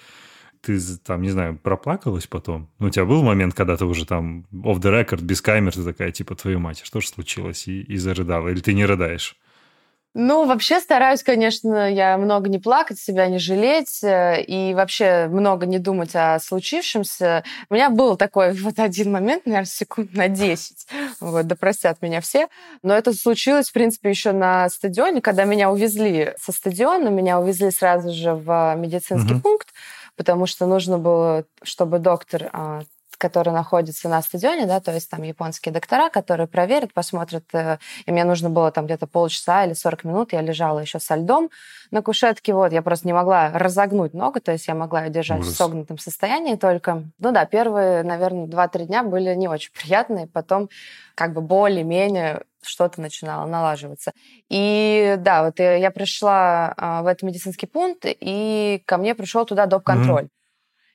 Ты 0.59 0.77
там, 1.06 1.21
не 1.21 1.30
знаю, 1.30 1.57
проплакалась 1.57 2.27
потом? 2.27 2.70
Ну, 2.79 2.88
у 2.88 2.89
тебя 2.89 3.05
был 3.05 3.24
момент, 3.24 3.53
когда 3.53 3.77
ты 3.77 3.86
уже 3.86 4.05
там 4.05 4.46
off 4.51 4.81
the 4.81 4.91
record, 4.91 5.22
без 5.22 5.41
камер, 5.41 5.72
ты 5.72 5.86
такая, 5.86 6.12
типа, 6.12 6.36
твою 6.36 6.60
мать, 6.60 6.81
что 6.84 7.00
же 7.00 7.08
случилось? 7.08 7.65
И, 7.70 7.81
и 7.81 7.96
зарыдала. 7.96 8.50
Или 8.50 8.60
ты 8.60 8.74
не 8.74 8.86
рыдаешь? 8.86 9.38
Ну, 10.13 10.46
вообще 10.46 10.82
стараюсь, 10.82 11.24
конечно, 11.24 11.89
я 11.89 12.18
много 12.18 12.50
не 12.50 12.60
плакать, 12.60 13.00
себя 13.00 13.27
не 13.27 13.39
жалеть 13.39 14.03
э, 14.03 14.44
и 14.44 14.74
вообще 14.74 15.27
много 15.27 15.65
не 15.65 15.80
думать 15.80 16.12
о 16.15 16.38
случившемся. 16.39 17.46
У 17.70 17.75
меня 17.75 17.89
был 17.89 18.18
такой 18.18 18.51
вот 18.62 18.77
один 18.80 19.12
момент, 19.12 19.46
наверное, 19.46 19.65
секунд 19.65 20.13
на 20.13 20.27
10. 20.27 20.86
Вот, 21.22 21.48
да 21.48 21.56
простят 21.56 22.01
меня 22.01 22.20
все. 22.20 22.50
Но 22.84 22.94
это 22.94 23.13
случилось, 23.13 23.70
в 23.70 23.74
принципе, 23.74 24.10
еще 24.10 24.34
на 24.34 24.68
стадионе, 24.70 25.22
когда 25.22 25.46
меня 25.46 25.72
увезли 25.72 26.34
со 26.39 26.51
стадиона, 26.51 27.08
меня 27.08 27.39
увезли 27.39 27.72
сразу 27.72 28.12
же 28.12 28.34
в 28.34 28.75
медицинский 28.75 29.34
Мгм. 29.36 29.41
пункт, 29.41 29.70
потому 30.18 30.46
что 30.46 30.65
нужно 30.65 30.98
было, 30.98 31.46
чтобы 31.63 32.00
доктор 32.00 32.50
который 33.22 33.54
находится 33.54 34.10
на 34.10 34.22
стадионе, 34.22 34.66
да, 34.66 34.80
то 34.80 34.92
есть 34.92 35.10
там 35.10 35.22
японские 35.22 35.72
доктора, 35.72 36.10
которые 36.10 36.48
проверят, 36.48 36.92
посмотрят, 36.92 37.44
э, 37.54 37.78
и 38.08 38.12
мне 38.12 38.24
нужно 38.24 38.50
было 38.50 38.72
там 38.72 38.86
где-то 38.86 39.06
полчаса 39.06 39.63
или 39.63 39.74
40 39.74 40.04
минут, 40.06 40.34
я 40.34 40.42
лежала 40.42 40.80
еще 40.80 41.00
со 41.00 41.16
льдом 41.16 41.51
на 41.92 42.01
кушетке, 42.01 42.54
вот, 42.54 42.74
я 42.74 42.82
просто 42.82 43.06
не 43.08 43.13
могла 43.13 43.51
разогнуть 43.51 44.16
ногу, 44.16 44.42
то 44.42 44.51
есть 44.51 44.68
я 44.68 44.74
могла 44.74 45.04
ее 45.04 45.12
держать 45.12 45.42
Ужас. 45.42 45.54
в 45.54 45.58
согнутом 45.58 46.00
состоянии 46.00 46.56
только. 46.56 47.04
Ну 47.20 47.32
да, 47.32 47.46
первые, 47.46 48.01
наверное, 48.01 48.48
2-3 48.48 48.86
дня 48.86 49.04
были 49.04 49.36
не 49.36 49.48
очень 49.48 49.72
приятные, 49.72 50.25
потом 50.25 50.70
как 51.13 51.34
бы 51.34 51.42
более-менее 51.42 52.42
что-то 52.63 53.01
начинало 53.01 53.46
налаживаться. 53.46 54.13
И 54.50 55.16
да, 55.20 55.44
вот 55.44 55.60
я 55.60 55.92
пришла 55.92 56.74
а, 56.78 57.01
в 57.04 57.08
этот 57.08 57.24
медицинский 57.24 57.68
пункт, 57.68 58.06
и 58.06 58.82
ко 58.86 58.98
мне 58.98 59.13
пришел 59.13 59.46
туда 59.46 59.68
доп-контроль. 59.68 60.30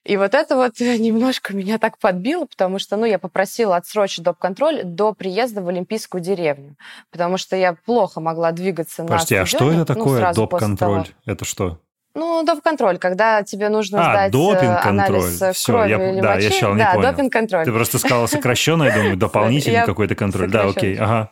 И 0.07 0.17
вот 0.17 0.35
это 0.35 0.55
вот 0.57 0.79
немножко 0.81 1.55
меня 1.55 1.79
так 1.79 1.99
подбило, 1.99 2.45
потому 2.47 2.79
что, 2.79 2.97
ну, 2.97 3.07
я 3.07 3.19
попросила 3.19 3.77
отсрочить 3.77 4.25
доп-контроль 4.25 4.83
до 4.85 5.13
приезда 5.13 5.63
в 5.63 5.69
Олимпийскую 5.69 6.21
деревню, 6.23 6.77
потому 7.11 7.39
что 7.39 7.57
я 7.57 7.75
плохо 7.85 8.21
могла 8.21 8.53
двигаться 8.53 9.03
Подожди, 9.03 9.35
на 9.35 9.43
а 9.43 9.47
что 9.47 9.71
это 9.71 9.79
ну, 9.79 9.85
такое 9.85 10.19
сразу 10.21 10.47
после 10.47 10.69
доп-контроль? 10.69 11.05
того. 11.05 11.17
Это 11.27 11.45
что? 11.45 11.81
Ну, 12.15 12.43
доп-контроль, 12.45 12.99
когда 12.99 13.43
тебе 13.43 13.69
нужно 13.69 13.99
А, 14.01 14.13
сдать 14.13 14.29
э, 14.29 14.33
допинг-контроль. 14.33 15.19
анализ 15.19 15.43
э, 15.43 15.53
Всё, 15.53 15.73
крови 15.73 15.91
я- 15.91 16.11
или 16.13 16.21
да, 16.21 16.29
я 16.37 16.49
мочи. 16.49 16.51
щас 16.51 16.73
не 16.73 16.79
да, 16.79 16.95
понял. 16.95 17.11
допинг-контроль. 17.11 17.65
Ты 17.65 17.73
просто 17.73 17.99
сказала 17.99 18.27
сокращенно, 18.27 18.85
я 18.85 18.95
думаю, 18.95 19.17
дополнительный 19.17 19.75
Я 19.81 19.85
какой-то 19.87 20.15
контроль. 20.15 20.51
Да, 20.51 20.65
окей, 20.69 20.97
ага. 20.97 21.31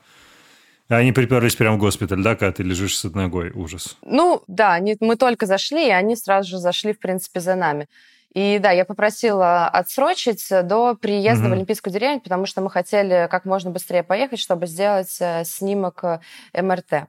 Они 0.88 1.12
приперлись 1.12 1.54
прямо 1.56 1.76
в 1.76 1.78
госпиталь, 1.78 2.22
да, 2.22 2.34
когда 2.36 2.52
ты 2.52 2.62
лежишь 2.62 2.98
с 2.98 3.04
ногой? 3.04 3.50
Ужас. 3.54 3.96
Ну, 4.02 4.42
да, 4.48 4.74
они, 4.74 4.96
мы 5.00 5.16
только 5.16 5.46
зашли, 5.46 5.86
и 5.88 5.90
они 5.90 6.16
сразу 6.16 6.50
же 6.50 6.58
зашли, 6.58 6.92
в 6.92 6.98
принципе, 6.98 7.40
за 7.40 7.54
нами. 7.54 7.88
И 8.34 8.58
да, 8.58 8.72
я 8.72 8.84
попросила 8.84 9.68
отсрочить 9.68 10.46
до 10.64 10.96
приезда 10.96 11.44
угу. 11.44 11.50
в 11.50 11.56
Олимпийскую 11.56 11.92
деревню, 11.92 12.20
потому 12.20 12.46
что 12.46 12.60
мы 12.60 12.70
хотели 12.70 13.28
как 13.30 13.44
можно 13.44 13.70
быстрее 13.70 14.02
поехать, 14.02 14.40
чтобы 14.40 14.66
сделать 14.66 15.16
э, 15.20 15.44
снимок 15.44 16.02
э, 16.02 16.20
МРТ. 16.60 17.08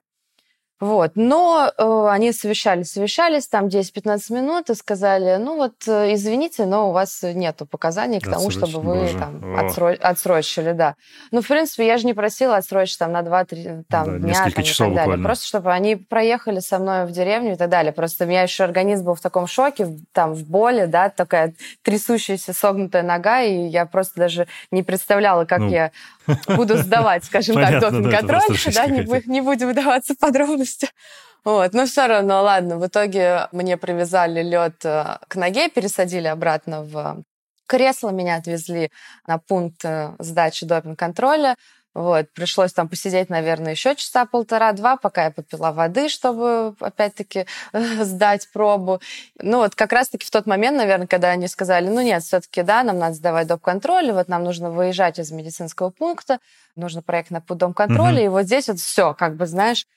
Вот. 0.81 1.11
Но 1.15 1.71
э, 1.77 2.07
они 2.09 2.33
совещались, 2.33 2.91
совещались 2.91 3.47
там 3.47 3.67
10-15 3.67 4.33
минут 4.33 4.69
и 4.69 4.75
сказали, 4.75 5.37
ну 5.37 5.55
вот, 5.55 5.75
э, 5.87 6.13
извините, 6.13 6.65
но 6.65 6.89
у 6.89 6.91
вас 6.91 7.23
нету 7.23 7.65
показаний 7.65 8.19
к 8.19 8.29
тому, 8.29 8.49
чтобы 8.49 8.81
вы 8.81 8.95
боже. 8.95 9.17
там 9.17 9.41
отсро- 9.57 9.95
отсрочили, 9.95 10.73
да. 10.73 10.95
Ну, 11.31 11.41
в 11.41 11.47
принципе, 11.47 11.87
я 11.87 11.97
же 11.97 12.05
не 12.05 12.13
просила 12.13 12.57
отсрочить 12.57 12.99
там 12.99 13.13
на 13.13 13.21
2-3 13.21 13.85
там, 13.87 14.05
да, 14.05 14.17
дня 14.17 14.33
там, 14.33 14.47
и 14.49 14.51
так 14.51 14.65
далее. 14.77 14.89
Буквально. 14.89 15.23
Просто 15.23 15.45
чтобы 15.45 15.71
они 15.71 15.95
проехали 15.95 16.59
со 16.59 16.77
мной 16.77 17.05
в 17.05 17.11
деревню 17.11 17.53
и 17.53 17.55
так 17.55 17.69
далее. 17.69 17.93
Просто 17.93 18.25
у 18.25 18.27
меня 18.27 18.41
еще 18.41 18.65
организм 18.65 19.05
был 19.05 19.15
в 19.15 19.21
таком 19.21 19.47
шоке, 19.47 19.87
там, 20.11 20.33
в 20.33 20.43
боли, 20.43 20.87
да, 20.87 21.09
такая 21.09 21.53
трясущаяся 21.83 22.51
согнутая 22.51 23.03
нога, 23.03 23.41
и 23.41 23.67
я 23.67 23.85
просто 23.85 24.19
даже 24.19 24.47
не 24.71 24.83
представляла, 24.83 25.45
как 25.45 25.59
ну, 25.59 25.69
я 25.69 25.91
буду 26.47 26.77
сдавать, 26.77 27.25
скажем 27.25 27.55
так, 27.55 27.79
допинг-контроль, 27.79 28.57
да, 28.73 28.87
не, 28.87 29.41
будем 29.41 29.69
вдаваться 29.69 30.13
в 30.13 30.17
подробности. 30.17 30.89
Вот. 31.43 31.73
Но 31.73 31.85
все 31.85 32.07
равно, 32.07 32.41
ладно, 32.41 32.77
в 32.77 32.87
итоге 32.87 33.47
мне 33.51 33.77
привязали 33.77 34.41
лед 34.41 34.83
э, 34.83 35.17
к 35.27 35.35
ноге, 35.35 35.69
пересадили 35.69 36.25
обратно 36.27 36.81
в 36.81 37.23
кресло, 37.67 38.09
меня 38.09 38.37
отвезли 38.37 38.89
на 39.27 39.37
пункт 39.37 39.85
э, 39.85 40.13
сдачи 40.19 40.65
допинг-контроля. 40.65 41.55
Вот, 41.95 42.29
пришлось 42.33 42.73
там 42.73 42.89
посидеть, 42.89 43.29
наверное, 43.29 43.71
еще 43.71 43.95
часа 43.95 44.25
полтора-два, 44.25 44.97
пока 44.97 45.23
я 45.23 45.31
попила 45.31 45.71
воды, 45.71 46.09
чтобы, 46.09 46.75
опять-таки, 46.81 47.45
сдать 47.73 48.49
пробу. 48.51 48.99
Ну, 49.41 49.59
вот 49.59 49.75
как 49.75 49.93
раз-таки 49.93 50.25
в 50.25 50.29
тот 50.29 50.45
момент, 50.45 50.75
наверное, 50.75 51.07
когда 51.07 51.29
они 51.29 51.47
сказали, 51.47 51.87
ну, 51.87 52.01
нет, 52.01 52.21
все 52.21 52.41
таки 52.41 52.63
да, 52.63 52.83
нам 52.83 52.99
надо 52.99 53.15
сдавать 53.15 53.47
доп-контроль, 53.47 54.11
вот 54.11 54.27
нам 54.27 54.43
нужно 54.43 54.71
выезжать 54.71 55.19
из 55.19 55.31
медицинского 55.31 55.89
пункта, 55.89 56.39
нужно 56.75 57.01
проект 57.01 57.31
на 57.31 57.39
путь 57.39 57.59
дом-контроля, 57.59 58.17
угу. 58.17 58.25
и 58.25 58.27
вот 58.27 58.43
здесь 58.43 58.67
вот 58.67 58.79
все, 58.79 59.13
как 59.13 59.37
бы, 59.37 59.47
знаешь, 59.47 59.87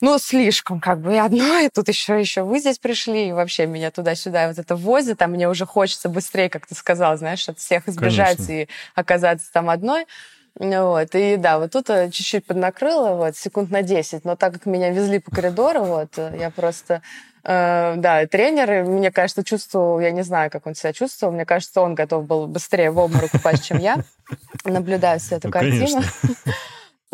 ну, 0.00 0.18
слишком, 0.18 0.80
как 0.80 1.02
бы, 1.02 1.12
и 1.12 1.18
одно, 1.18 1.58
и 1.58 1.68
тут 1.68 1.88
еще, 1.88 2.18
еще 2.18 2.42
вы 2.42 2.58
здесь 2.58 2.78
пришли, 2.78 3.28
и 3.28 3.32
вообще 3.32 3.66
меня 3.66 3.90
туда-сюда 3.90 4.48
вот 4.48 4.58
это 4.58 4.76
возят, 4.76 5.20
а 5.20 5.26
мне 5.26 5.46
уже 5.46 5.66
хочется 5.66 6.08
быстрее, 6.08 6.48
как 6.48 6.66
ты 6.66 6.74
сказал, 6.74 7.18
знаешь, 7.18 7.46
от 7.50 7.58
всех 7.58 7.86
избежать 7.86 8.38
Конечно. 8.38 8.52
и 8.52 8.68
оказаться 8.94 9.52
там 9.52 9.68
одной. 9.68 10.06
Вот, 10.58 11.08
и 11.14 11.36
да, 11.36 11.58
вот 11.58 11.72
тут 11.72 11.90
э, 11.90 12.10
чуть-чуть 12.10 12.46
поднакрыло, 12.46 13.16
вот, 13.16 13.36
секунд 13.36 13.70
на 13.70 13.82
10, 13.82 14.24
но 14.24 14.36
так 14.36 14.52
как 14.54 14.66
меня 14.66 14.90
везли 14.90 15.18
по 15.18 15.32
коридору, 15.32 15.82
вот, 15.84 16.10
э, 16.16 16.36
я 16.38 16.50
просто... 16.50 17.02
Э, 17.42 17.94
да, 17.96 18.24
тренер, 18.26 18.84
мне 18.84 19.10
кажется, 19.10 19.42
чувствовал, 19.42 19.98
я 19.98 20.12
не 20.12 20.22
знаю, 20.22 20.52
как 20.52 20.66
он 20.68 20.76
себя 20.76 20.92
чувствовал, 20.92 21.32
мне 21.32 21.44
кажется, 21.44 21.80
он 21.80 21.96
готов 21.96 22.26
был 22.26 22.46
быстрее 22.46 22.92
в 22.92 22.98
обморок 22.98 23.34
упасть, 23.34 23.64
чем 23.64 23.78
я, 23.78 23.96
наблюдая 24.64 25.18
всю 25.18 25.34
эту 25.36 25.48
ну, 25.48 25.52
картину. 25.52 26.02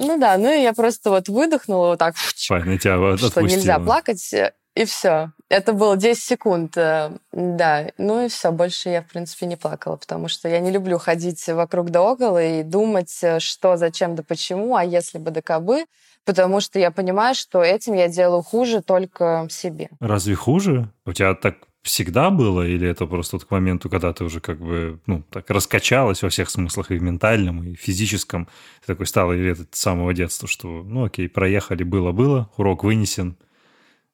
Ну 0.02 0.18
да, 0.18 0.38
ну 0.38 0.50
и 0.50 0.62
я 0.62 0.73
просто 0.73 1.11
вот 1.11 1.28
выдохнула 1.28 1.88
вот 1.88 1.99
так, 1.99 2.14
Понятно, 2.49 2.78
тебя 2.78 2.97
вот 2.97 3.20
что 3.20 3.42
нельзя 3.42 3.78
плакать, 3.78 4.35
и 4.75 4.85
все. 4.87 5.32
Это 5.50 5.73
было 5.73 5.97
10 5.97 6.23
секунд, 6.23 6.76
э, 6.76 7.11
да. 7.33 7.90
Ну 7.99 8.25
и 8.25 8.28
все, 8.28 8.52
больше 8.52 8.88
я, 8.88 9.02
в 9.02 9.07
принципе, 9.07 9.47
не 9.47 9.57
плакала, 9.57 9.97
потому 9.97 10.28
что 10.28 10.49
я 10.49 10.61
не 10.61 10.71
люблю 10.71 10.97
ходить 10.99 11.45
вокруг 11.49 11.90
да 11.90 12.02
около 12.02 12.40
и 12.42 12.62
думать, 12.62 13.19
э, 13.23 13.40
что, 13.40 13.76
зачем, 13.76 14.14
да 14.14 14.23
почему, 14.23 14.76
а 14.76 14.85
если 14.85 15.19
бы 15.19 15.33
да 15.33 15.42
кабы, 15.42 15.87
потому 16.25 16.61
что 16.61 16.78
я 16.78 16.92
понимаю, 16.92 17.35
что 17.35 17.64
этим 17.64 17.95
я 17.95 18.07
делаю 18.07 18.42
хуже 18.42 18.80
только 18.80 19.49
себе. 19.50 19.90
Разве 19.99 20.37
хуже? 20.37 20.88
У 21.04 21.12
тебя 21.12 21.35
так 21.35 21.57
всегда 21.83 22.30
было, 22.30 22.64
или 22.64 22.88
это 22.88 23.07
просто 23.07 23.35
вот 23.35 23.45
к 23.45 23.50
моменту, 23.50 23.90
когда 23.90 24.12
ты 24.12 24.23
уже 24.23 24.40
как 24.40 24.61
бы, 24.61 25.00
ну, 25.07 25.25
так 25.30 25.50
раскачалась 25.50 26.23
во 26.23 26.28
всех 26.28 26.49
смыслах, 26.49 26.92
и 26.92 26.99
в 26.99 27.02
ментальном, 27.02 27.64
и 27.64 27.75
в 27.75 27.80
физическом, 27.80 28.47
ты 28.83 28.87
такой 28.87 29.07
стала, 29.07 29.33
или 29.33 29.50
это 29.50 29.66
с 29.73 29.80
самого 29.80 30.14
детства, 30.14 30.47
что, 30.47 30.69
ну, 30.69 31.07
окей, 31.07 31.28
проехали, 31.28 31.83
было-было, 31.83 32.50
урок 32.57 32.85
вынесен, 32.85 33.37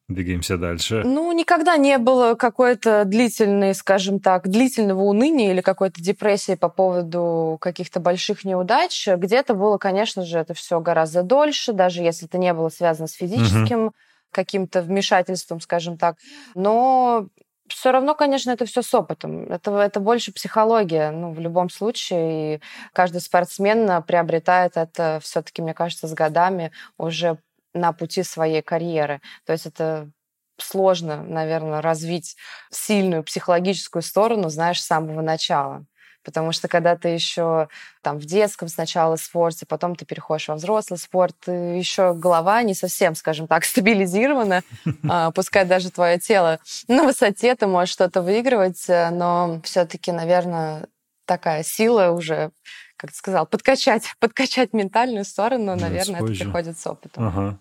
Двигаемся 0.08 0.56
дальше. 0.56 1.02
Ну, 1.04 1.32
никогда 1.32 1.76
не 1.76 1.98
было 1.98 2.36
какой-то 2.36 3.04
длительной, 3.04 3.74
скажем 3.74 4.20
так, 4.20 4.46
длительного 4.48 5.02
уныния 5.02 5.50
или 5.50 5.60
какой-то 5.60 6.00
депрессии 6.00 6.54
по 6.54 6.68
поводу 6.68 7.58
каких-то 7.60 7.98
больших 7.98 8.44
неудач. 8.44 9.08
Где-то 9.08 9.54
было, 9.54 9.78
конечно 9.78 10.24
же, 10.24 10.38
это 10.38 10.54
все 10.54 10.78
гораздо 10.80 11.24
дольше, 11.24 11.72
даже 11.72 12.02
если 12.02 12.28
это 12.28 12.38
не 12.38 12.54
было 12.54 12.68
связано 12.68 13.08
с 13.08 13.14
физическим 13.14 13.86
угу. 13.86 13.94
каким-то 14.30 14.80
вмешательством, 14.80 15.60
скажем 15.60 15.98
так. 15.98 16.18
Но 16.54 17.26
все 17.66 17.90
равно, 17.90 18.14
конечно, 18.14 18.52
это 18.52 18.64
все 18.64 18.82
с 18.82 18.94
опытом. 18.94 19.50
Это, 19.50 19.76
это 19.76 19.98
больше 19.98 20.32
психология, 20.32 21.10
ну, 21.10 21.32
в 21.32 21.40
любом 21.40 21.68
случае. 21.68 22.56
И 22.56 22.60
каждый 22.92 23.20
спортсмен 23.20 24.04
приобретает 24.04 24.76
это 24.76 25.18
все-таки, 25.20 25.62
мне 25.62 25.74
кажется, 25.74 26.06
с 26.06 26.14
годами 26.14 26.70
уже 26.96 27.38
на 27.76 27.92
пути 27.92 28.22
своей 28.22 28.62
карьеры. 28.62 29.20
То 29.44 29.52
есть 29.52 29.66
это 29.66 30.10
сложно, 30.58 31.22
наверное, 31.22 31.82
развить 31.82 32.36
сильную 32.70 33.22
психологическую 33.22 34.02
сторону, 34.02 34.48
знаешь, 34.48 34.82
с 34.82 34.86
самого 34.86 35.20
начала. 35.20 35.84
Потому 36.24 36.50
что 36.50 36.66
когда 36.66 36.96
ты 36.96 37.08
еще 37.10 37.68
там 38.02 38.18
в 38.18 38.24
детском 38.24 38.66
сначала 38.66 39.14
спорте, 39.14 39.64
потом 39.64 39.94
ты 39.94 40.04
переходишь 40.04 40.48
во 40.48 40.56
взрослый 40.56 40.98
спорт, 40.98 41.36
еще 41.46 42.14
голова 42.14 42.62
не 42.62 42.74
совсем, 42.74 43.14
скажем 43.14 43.46
так, 43.46 43.64
стабилизирована, 43.66 44.62
а, 45.08 45.30
пускай 45.30 45.64
даже 45.64 45.90
твое 45.90 46.18
тело 46.18 46.58
на 46.88 47.04
высоте, 47.04 47.54
ты 47.54 47.68
можешь 47.68 47.92
что-то 47.92 48.22
выигрывать, 48.22 48.88
э, 48.88 49.10
но 49.10 49.60
все-таки, 49.62 50.10
наверное, 50.10 50.88
такая 51.26 51.62
сила 51.62 52.10
уже 52.10 52.50
как 52.96 53.10
ты 53.10 53.16
сказал, 53.16 53.46
подкачать, 53.46 54.04
подкачать 54.20 54.72
ментальную 54.72 55.24
сторону, 55.24 55.76
наверное, 55.76 56.20
это 56.20 56.26
приходит 56.26 56.78
с 56.78 56.86
опытом. 56.86 57.28
Ага. 57.28 57.58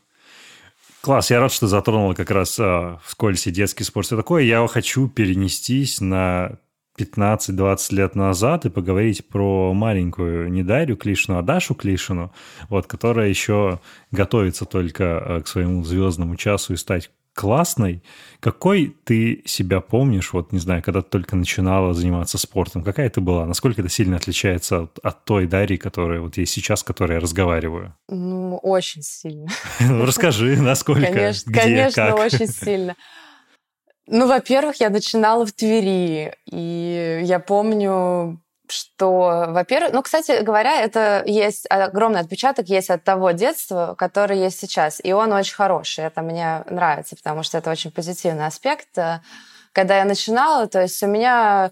Класс, 1.06 1.30
я 1.30 1.40
рад, 1.40 1.52
что 1.52 1.68
затронула 1.68 2.16
как 2.16 2.32
раз 2.32 2.60
а, 2.60 2.98
вскользь 3.04 3.46
и 3.46 3.52
детский 3.52 3.84
спорт. 3.84 4.08
Все 4.08 4.18
такое. 4.18 4.42
Я 4.42 4.66
хочу 4.66 5.08
перенестись 5.08 6.02
на 6.02 6.58
15-20 6.98 7.94
лет 7.94 8.16
назад 8.16 8.66
и 8.66 8.72
поговорить 8.72 9.28
про 9.28 9.72
маленькую 9.76 10.52
не 10.52 10.64
Дарью 10.64 10.98
Клишину, 10.98 11.38
а 11.38 11.44
Дашу 11.44 11.76
Клишину, 11.76 12.34
вот, 12.70 12.88
которая 12.88 13.30
еще 13.30 13.80
готовится 14.10 14.66
только 14.66 15.20
а, 15.20 15.42
к 15.42 15.48
своему 15.48 15.84
звездному 15.84 16.38
часу 16.38 16.74
и 16.74 16.76
стать 16.76 17.12
классной. 17.36 18.02
Какой 18.40 18.96
ты 19.04 19.44
себя 19.46 19.82
помнишь, 19.82 20.34
вот, 20.34 20.54
не 20.54 20.60
знаю, 20.60 20.82
когда 20.82 21.02
ты 21.02 21.10
только 21.10 21.36
начинала 21.36 21.94
заниматься 21.94 22.38
спортом? 22.38 22.82
Какая 22.82 23.10
ты 23.10 23.22
была? 23.22 23.46
Насколько 23.46 23.82
это 23.82 23.90
сильно 23.90 24.16
отличается 24.16 24.84
от, 24.84 25.00
от 25.04 25.26
той 25.26 25.46
Дарьи, 25.46 25.78
которая 25.78 26.22
вот 26.22 26.38
есть 26.38 26.54
сейчас, 26.54 26.80
с 26.80 26.84
которой 26.84 27.16
я 27.16 27.20
разговариваю? 27.20 27.94
Ну, 28.08 28.58
очень 28.58 29.04
сильно. 29.04 29.48
Ну, 29.82 30.06
расскажи, 30.06 30.60
насколько, 30.60 31.06
Конечно, 31.06 31.54
конечно, 31.54 32.16
очень 32.16 32.48
сильно. 32.48 32.96
Ну, 34.08 34.28
во-первых, 34.28 34.78
я 34.80 34.90
начинала 34.90 35.46
в 35.46 35.52
Твери, 35.52 36.34
и 36.50 37.22
я 37.24 37.40
помню 37.40 38.42
что, 38.70 39.46
во-первых, 39.50 39.94
ну, 39.94 40.02
кстати 40.02 40.44
говоря, 40.44 40.82
это 40.82 41.24
есть 41.26 41.66
огромный 41.70 42.20
отпечаток 42.20 42.68
есть 42.68 42.90
от 42.90 43.04
того 43.04 43.32
детства, 43.32 43.96
который 43.98 44.40
есть 44.40 44.60
сейчас, 44.60 45.00
и 45.04 45.14
он 45.14 45.32
очень 45.34 45.56
хороший, 45.56 46.06
это 46.06 46.22
мне 46.22 46.64
нравится, 46.70 47.16
потому 47.16 47.44
что 47.44 47.58
это 47.58 47.72
очень 47.72 47.92
позитивный 47.92 48.46
аспект. 48.46 48.98
Когда 49.72 49.98
я 49.98 50.06
начинала, 50.06 50.68
то 50.68 50.82
есть 50.82 51.04
у 51.04 51.08
меня 51.08 51.72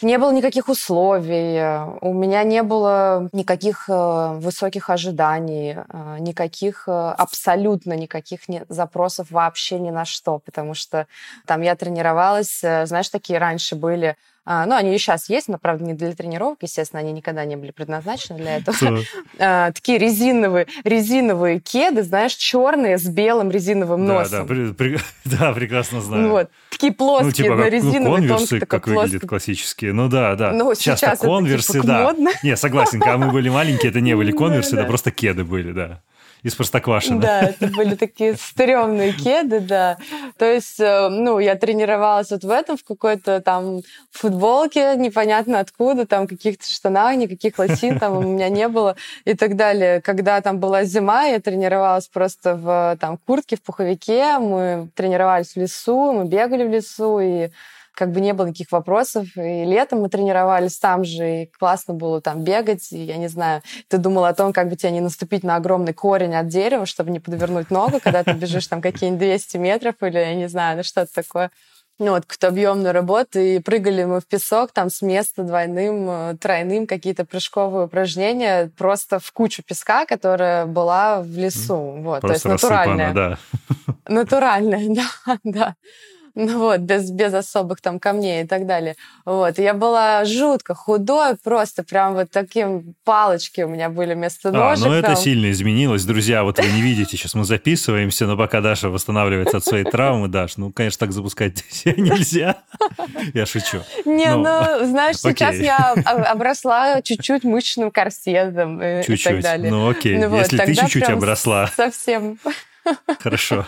не 0.00 0.16
было 0.18 0.30
никаких 0.32 0.68
условий, 0.68 1.60
у 2.00 2.14
меня 2.14 2.44
не 2.44 2.62
было 2.62 3.28
никаких 3.32 3.88
э, 3.88 4.38
высоких 4.38 4.90
ожиданий, 4.90 5.76
э, 5.76 6.16
никаких, 6.20 6.84
э, 6.86 6.92
абсолютно 6.92 7.94
никаких 7.94 8.42
запросов 8.68 9.30
вообще 9.30 9.80
ни 9.80 9.90
на 9.90 10.04
что, 10.04 10.38
потому 10.38 10.74
что 10.74 11.08
там 11.46 11.62
я 11.62 11.74
тренировалась, 11.74 12.60
знаешь, 12.60 13.08
такие 13.08 13.40
раньше 13.40 13.74
были 13.74 14.16
ну, 14.64 14.76
они 14.76 14.94
и 14.94 14.98
сейчас 14.98 15.28
есть, 15.28 15.48
но, 15.48 15.58
правда, 15.58 15.84
не 15.84 15.92
для 15.92 16.14
тренировок, 16.14 16.60
естественно, 16.62 17.00
они 17.00 17.12
никогда 17.12 17.44
не 17.44 17.56
были 17.56 17.70
предназначены 17.70 18.38
для 18.38 18.56
этого. 18.56 18.76
А, 19.40 19.70
такие 19.72 19.98
резиновые, 19.98 20.66
резиновые 20.84 21.60
кеды, 21.60 22.02
знаешь, 22.02 22.34
черные 22.34 22.98
с 22.98 23.06
белым 23.06 23.50
резиновым 23.50 24.06
носом. 24.06 24.48
Да, 25.24 25.52
прекрасно 25.52 26.00
знаю. 26.00 26.30
Вот. 26.30 26.50
Такие 26.70 26.92
плоские, 26.92 27.26
ну, 27.26 27.32
типа, 27.32 27.54
на 27.56 27.68
резиновые, 27.68 28.22
ну, 28.22 28.28
конверсы, 28.28 28.60
как 28.60 28.86
выглядят 28.86 29.28
классические. 29.28 29.92
Ну 29.92 30.08
да, 30.08 30.34
да. 30.34 30.52
Ну, 30.52 30.74
сейчас, 30.74 31.18
конверсы, 31.18 31.82
да. 31.82 32.14
Не, 32.42 32.56
согласен, 32.56 33.00
когда 33.00 33.18
мы 33.18 33.30
были 33.30 33.50
маленькие, 33.50 33.90
это 33.90 34.00
не 34.00 34.16
были 34.16 34.32
конверсы, 34.36 34.76
это 34.76 34.86
просто 34.86 35.10
кеды 35.10 35.44
были, 35.44 35.72
да. 35.72 36.00
Из 36.42 36.54
Простоквашино. 36.54 37.20
Да, 37.20 37.40
это 37.40 37.66
были 37.68 37.94
такие 37.94 38.34
стрёмные 38.34 39.12
кеды, 39.12 39.60
да. 39.60 39.98
То 40.38 40.44
есть, 40.44 40.80
э, 40.80 41.08
ну, 41.08 41.38
я 41.38 41.54
тренировалась 41.56 42.30
вот 42.30 42.44
в 42.44 42.50
этом, 42.50 42.76
в 42.76 42.84
какой-то 42.84 43.40
там 43.40 43.80
футболке, 44.10 44.94
непонятно 44.96 45.60
откуда, 45.60 46.06
там 46.06 46.26
каких-то 46.26 46.70
штанах, 46.70 47.16
никаких 47.16 47.58
лосин 47.58 47.98
там 47.98 48.16
у 48.16 48.22
меня 48.22 48.48
не 48.48 48.68
было 48.68 48.96
и 49.24 49.34
так 49.34 49.56
далее. 49.56 50.00
Когда 50.00 50.40
там 50.40 50.58
была 50.58 50.84
зима, 50.84 51.24
я 51.24 51.40
тренировалась 51.40 52.08
просто 52.08 52.54
в 52.54 52.96
там 53.00 53.18
куртке, 53.18 53.56
в 53.56 53.62
пуховике, 53.62 54.38
мы 54.38 54.88
тренировались 54.94 55.52
в 55.52 55.56
лесу, 55.56 56.12
мы 56.12 56.24
бегали 56.24 56.64
в 56.64 56.70
лесу, 56.70 57.20
и 57.20 57.50
как 57.98 58.12
бы 58.12 58.20
не 58.20 58.32
было 58.32 58.46
никаких 58.46 58.70
вопросов. 58.70 59.26
И 59.36 59.64
летом 59.64 60.02
мы 60.02 60.08
тренировались 60.08 60.78
там 60.78 61.02
же, 61.02 61.42
и 61.42 61.46
классно 61.58 61.94
было 61.94 62.20
там 62.20 62.44
бегать. 62.44 62.92
И, 62.92 62.98
я 62.98 63.16
не 63.16 63.26
знаю, 63.26 63.60
ты 63.88 63.98
думал 63.98 64.24
о 64.24 64.34
том, 64.34 64.52
как 64.52 64.68
бы 64.68 64.76
тебе 64.76 64.92
не 64.92 65.00
наступить 65.00 65.42
на 65.42 65.56
огромный 65.56 65.92
корень 65.92 66.36
от 66.36 66.46
дерева, 66.46 66.86
чтобы 66.86 67.10
не 67.10 67.18
подвернуть 67.18 67.72
ногу, 67.72 67.98
когда 68.00 68.22
ты 68.22 68.32
бежишь 68.32 68.68
там 68.68 68.80
какие-нибудь 68.80 69.18
200 69.18 69.56
метров 69.56 69.96
или, 70.00 70.16
я 70.16 70.34
не 70.36 70.48
знаю, 70.48 70.76
ну 70.76 70.82
что-то 70.84 71.12
такое 71.12 71.50
ну, 72.00 72.12
вот 72.12 72.26
какую-то 72.26 72.46
объемную 72.46 72.92
работу, 72.92 73.40
и 73.40 73.58
прыгали 73.58 74.04
мы 74.04 74.20
в 74.20 74.26
песок 74.28 74.70
там 74.70 74.88
с 74.88 75.02
места 75.02 75.42
двойным, 75.42 76.08
э, 76.08 76.36
тройным, 76.40 76.86
какие-то 76.86 77.24
прыжковые 77.24 77.86
упражнения, 77.86 78.70
просто 78.78 79.18
в 79.18 79.32
кучу 79.32 79.64
песка, 79.64 80.06
которая 80.06 80.66
была 80.66 81.20
в 81.22 81.36
лесу. 81.36 81.96
Вот, 81.98 82.20
просто 82.20 82.28
то 82.28 82.52
есть 82.52 82.62
натуральная. 82.62 83.12
да. 83.12 83.38
Натуральная, 84.06 84.88
да, 85.26 85.38
да 85.42 85.74
ну 86.38 86.58
вот, 86.58 86.80
без, 86.80 87.10
без 87.10 87.34
особых 87.34 87.80
там 87.80 87.98
камней 87.98 88.44
и 88.44 88.46
так 88.46 88.66
далее. 88.66 88.94
Вот, 89.24 89.58
я 89.58 89.74
была 89.74 90.24
жутко 90.24 90.74
худой, 90.74 91.36
просто 91.42 91.82
прям 91.82 92.14
вот 92.14 92.30
таким 92.30 92.94
палочки 93.04 93.62
у 93.62 93.68
меня 93.68 93.88
были 93.88 94.14
вместо 94.14 94.52
ножек. 94.52 94.86
А, 94.86 94.88
ну 94.88 94.94
это 94.94 95.16
сильно 95.16 95.50
изменилось, 95.50 96.04
друзья, 96.04 96.44
вот 96.44 96.58
вы 96.58 96.70
не 96.70 96.80
видите, 96.80 97.16
сейчас 97.16 97.34
мы 97.34 97.44
записываемся, 97.44 98.26
но 98.26 98.36
пока 98.36 98.60
Даша 98.60 98.88
восстанавливается 98.88 99.56
от 99.56 99.64
своей 99.64 99.84
травмы, 99.84 100.28
Даш, 100.28 100.56
ну, 100.56 100.72
конечно, 100.72 101.00
так 101.00 101.12
запускать 101.12 101.64
нельзя. 101.84 102.62
Я 103.34 103.44
шучу. 103.44 103.82
Не, 104.04 104.30
ну, 104.36 104.44
ну 104.44 104.86
знаешь, 104.86 105.16
сейчас 105.16 105.56
я 105.56 105.92
обросла 105.92 107.02
чуть-чуть 107.02 107.42
мышечным 107.42 107.90
корсетом 107.90 108.80
и, 108.80 109.02
так 109.16 109.40
далее. 109.40 109.70
Ну 109.70 109.88
окей, 109.88 110.16
ну, 110.18 110.36
если 110.36 110.58
ты 110.58 110.74
чуть-чуть 110.74 111.08
обросла. 111.08 111.68
Совсем. 111.74 112.38
Хорошо. 113.18 113.66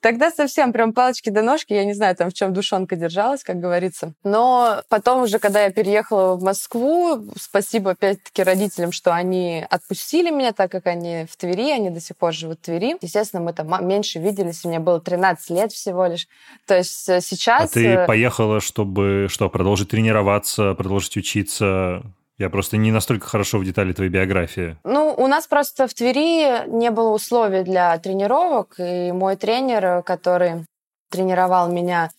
Тогда 0.00 0.30
совсем 0.30 0.72
прям 0.72 0.92
палочки 0.92 1.30
до 1.30 1.42
ножки, 1.42 1.72
я 1.72 1.84
не 1.84 1.94
знаю, 1.94 2.16
там 2.16 2.30
в 2.30 2.34
чем 2.34 2.52
душонка 2.52 2.96
держалась, 2.96 3.42
как 3.42 3.58
говорится. 3.58 4.14
Но 4.24 4.82
потом 4.88 5.22
уже, 5.22 5.38
когда 5.38 5.64
я 5.64 5.70
переехала 5.70 6.34
в 6.36 6.42
Москву, 6.42 7.24
спасибо 7.40 7.92
опять-таки 7.92 8.42
родителям, 8.42 8.92
что 8.92 9.14
они 9.14 9.64
отпустили 9.68 10.30
меня, 10.30 10.52
так 10.52 10.70
как 10.70 10.86
они 10.86 11.26
в 11.30 11.36
Твери, 11.36 11.70
они 11.70 11.90
до 11.90 12.00
сих 12.00 12.16
пор 12.16 12.32
живут 12.32 12.58
в 12.60 12.64
Твери. 12.64 12.96
Естественно, 13.00 13.42
мы 13.42 13.52
там 13.52 13.68
меньше 13.86 14.18
виделись, 14.18 14.64
мне 14.64 14.78
было 14.78 15.00
13 15.00 15.50
лет 15.50 15.72
всего 15.72 16.06
лишь. 16.06 16.26
То 16.66 16.76
есть 16.76 17.08
э, 17.08 17.20
сейчас... 17.20 17.70
А 17.70 17.74
ты 17.74 17.86
э, 17.86 18.06
поехала, 18.06 18.60
чтобы 18.60 19.26
что, 19.28 19.48
продолжить 19.48 19.90
тренироваться, 19.90 20.74
продолжить 20.74 21.16
учиться? 21.16 22.02
Я 22.38 22.50
просто 22.50 22.76
не 22.76 22.92
настолько 22.92 23.26
хорошо 23.26 23.58
в 23.58 23.64
детали 23.64 23.92
твоей 23.92 24.10
биографии. 24.10 24.76
Ну, 24.84 25.12
у 25.16 25.26
нас 25.26 25.48
просто 25.48 25.88
в 25.88 25.94
Твери 25.94 26.68
не 26.68 26.90
было 26.92 27.10
условий 27.10 27.64
для 27.64 27.98
тренировок, 27.98 28.76
и 28.78 29.10
мой 29.10 29.34
тренер, 29.34 30.04
который 30.04 30.64
тренировал 31.10 31.68
меня, 31.68 32.10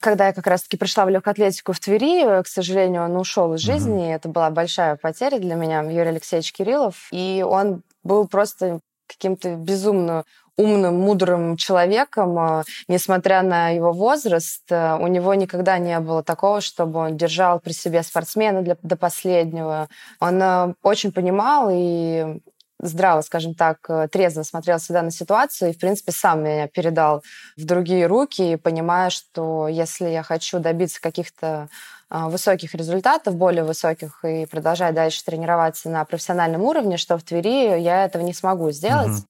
когда 0.00 0.28
я 0.28 0.32
как 0.32 0.46
раз-таки 0.46 0.78
пришла 0.78 1.04
в 1.04 1.10
легкоатлетику 1.10 1.72
в 1.72 1.80
Твери, 1.80 2.42
к 2.42 2.46
сожалению, 2.46 3.04
он 3.04 3.16
ушел 3.16 3.52
из 3.54 3.60
жизни, 3.60 4.08
uh-huh. 4.08 4.14
это 4.14 4.28
была 4.28 4.50
большая 4.50 4.96
потеря 4.96 5.38
для 5.38 5.54
меня, 5.54 5.82
Юрий 5.82 6.10
Алексеевич 6.10 6.52
Кириллов, 6.52 7.08
и 7.12 7.44
он 7.46 7.82
был 8.02 8.26
просто 8.28 8.80
каким-то 9.06 9.56
безумно 9.56 10.24
умным, 10.56 10.98
мудрым 10.98 11.56
человеком, 11.56 12.38
а, 12.38 12.64
несмотря 12.88 13.42
на 13.42 13.70
его 13.70 13.92
возраст, 13.92 14.62
а, 14.70 14.96
у 14.96 15.06
него 15.06 15.34
никогда 15.34 15.78
не 15.78 15.98
было 16.00 16.22
такого, 16.22 16.60
чтобы 16.60 17.00
он 17.00 17.16
держал 17.16 17.60
при 17.60 17.72
себе 17.72 18.02
спортсмена 18.02 18.62
для, 18.62 18.76
до 18.82 18.96
последнего. 18.96 19.88
Он 20.18 20.42
а, 20.42 20.74
очень 20.82 21.12
понимал 21.12 21.68
и 21.72 22.40
здраво, 22.78 23.22
скажем 23.22 23.54
так, 23.54 23.78
трезво 24.10 24.42
смотрел 24.42 24.78
всегда 24.78 25.00
на 25.00 25.10
ситуацию 25.10 25.70
и, 25.70 25.72
в 25.72 25.78
принципе, 25.78 26.12
сам 26.12 26.44
меня 26.44 26.68
передал 26.68 27.22
в 27.56 27.64
другие 27.64 28.06
руки, 28.06 28.56
понимая, 28.56 29.08
что 29.08 29.66
если 29.66 30.08
я 30.08 30.22
хочу 30.22 30.58
добиться 30.58 31.00
каких-то 31.00 31.68
высоких 32.10 32.74
результатов, 32.74 33.34
более 33.34 33.64
высоких, 33.64 34.22
и 34.24 34.44
продолжать 34.44 34.94
дальше 34.94 35.24
тренироваться 35.24 35.88
на 35.88 36.04
профессиональном 36.04 36.62
уровне, 36.62 36.98
что 36.98 37.16
в 37.16 37.22
Твери 37.22 37.80
я 37.80 38.04
этого 38.04 38.22
не 38.22 38.34
смогу 38.34 38.70
сделать. 38.70 39.08
Угу. 39.08 39.26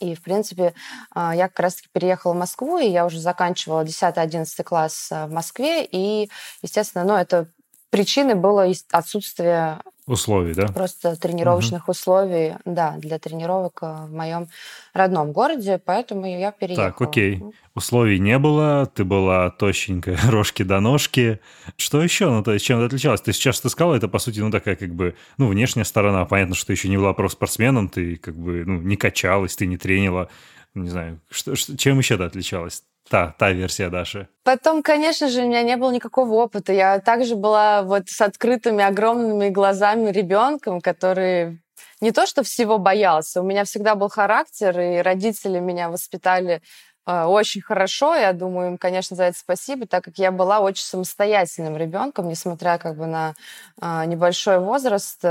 И, 0.00 0.14
в 0.14 0.22
принципе, 0.22 0.74
а, 1.10 1.34
я 1.34 1.48
как 1.48 1.60
раз-таки 1.60 1.88
переехала 1.92 2.32
в 2.32 2.36
Москву, 2.36 2.78
и 2.78 2.88
я 2.88 3.06
уже 3.06 3.20
заканчивала 3.20 3.84
10-11 3.84 4.64
класс 4.64 5.08
а, 5.12 5.26
в 5.26 5.30
Москве. 5.30 5.84
И, 5.84 6.30
естественно, 6.62 7.04
ну, 7.04 7.14
это 7.14 7.48
причиной 7.90 8.34
было 8.34 8.66
отсутствие 8.90 9.80
условий, 10.10 10.54
да? 10.54 10.66
Просто 10.66 11.16
тренировочных 11.16 11.84
угу. 11.84 11.92
условий, 11.92 12.54
да, 12.64 12.96
для 12.98 13.18
тренировок 13.18 13.78
э, 13.82 14.06
в 14.06 14.12
моем 14.12 14.48
родном 14.92 15.32
городе, 15.32 15.80
поэтому 15.84 16.26
я 16.26 16.50
переехала. 16.50 16.90
Так, 16.90 17.00
окей. 17.00 17.42
Условий 17.74 18.18
не 18.18 18.38
было, 18.38 18.86
ты 18.86 19.04
была 19.04 19.50
тощенькая, 19.50 20.18
рожки 20.28 20.64
до 20.64 20.80
ножки. 20.80 21.40
Что 21.76 22.02
еще? 22.02 22.28
Ну, 22.30 22.42
то 22.42 22.52
есть 22.52 22.64
чем 22.64 22.80
ты 22.80 22.86
отличалась? 22.86 23.20
Ты 23.20 23.32
сейчас 23.32 23.60
ты 23.60 23.68
сказала, 23.68 23.94
это, 23.94 24.08
по 24.08 24.18
сути, 24.18 24.40
ну, 24.40 24.50
такая 24.50 24.74
как 24.74 24.94
бы, 24.94 25.14
ну, 25.38 25.46
внешняя 25.48 25.84
сторона. 25.84 26.24
Понятно, 26.24 26.54
что 26.54 26.68
ты 26.68 26.72
еще 26.72 26.88
не 26.88 26.96
была 26.96 27.12
профспортсменом, 27.12 27.88
ты 27.88 28.16
как 28.16 28.36
бы, 28.36 28.64
ну, 28.66 28.80
не 28.80 28.96
качалась, 28.96 29.54
ты 29.54 29.66
не 29.66 29.76
тренила. 29.76 30.28
Не 30.74 30.88
знаю, 30.88 31.20
что, 31.30 31.56
что, 31.56 31.76
чем 31.76 31.98
еще 31.98 32.16
ты 32.16 32.24
отличалась? 32.24 32.84
Та, 33.08 33.34
та 33.38 33.52
версия 33.52 33.90
Даши. 33.90 34.26
Потом, 34.44 34.82
конечно 34.82 35.28
же, 35.28 35.42
у 35.42 35.46
меня 35.46 35.62
не 35.62 35.76
было 35.76 35.92
никакого 35.92 36.34
опыта. 36.34 36.72
Я 36.72 36.98
также 37.00 37.36
была 37.36 37.82
вот 37.82 38.08
с 38.08 38.20
открытыми 38.20 38.82
огромными 38.82 39.48
глазами 39.48 40.10
ребенком, 40.10 40.80
который 40.80 41.60
не 42.00 42.12
то 42.12 42.26
что 42.26 42.42
всего 42.42 42.78
боялся, 42.78 43.40
у 43.40 43.44
меня 43.44 43.64
всегда 43.64 43.94
был 43.94 44.08
характер, 44.08 44.80
и 44.80 44.96
родители 44.98 45.58
меня 45.58 45.90
воспитали 45.90 46.62
э, 47.06 47.24
очень 47.24 47.60
хорошо. 47.60 48.14
Я 48.14 48.32
думаю, 48.32 48.70
им, 48.70 48.78
конечно, 48.78 49.16
за 49.16 49.24
это 49.24 49.38
спасибо, 49.38 49.86
так 49.86 50.04
как 50.04 50.18
я 50.18 50.30
была 50.30 50.60
очень 50.60 50.84
самостоятельным 50.84 51.76
ребенком, 51.76 52.28
несмотря 52.28 52.78
как 52.78 52.96
бы 52.96 53.06
на 53.06 53.34
э, 53.80 54.04
небольшой 54.06 54.60
возраст. 54.60 55.22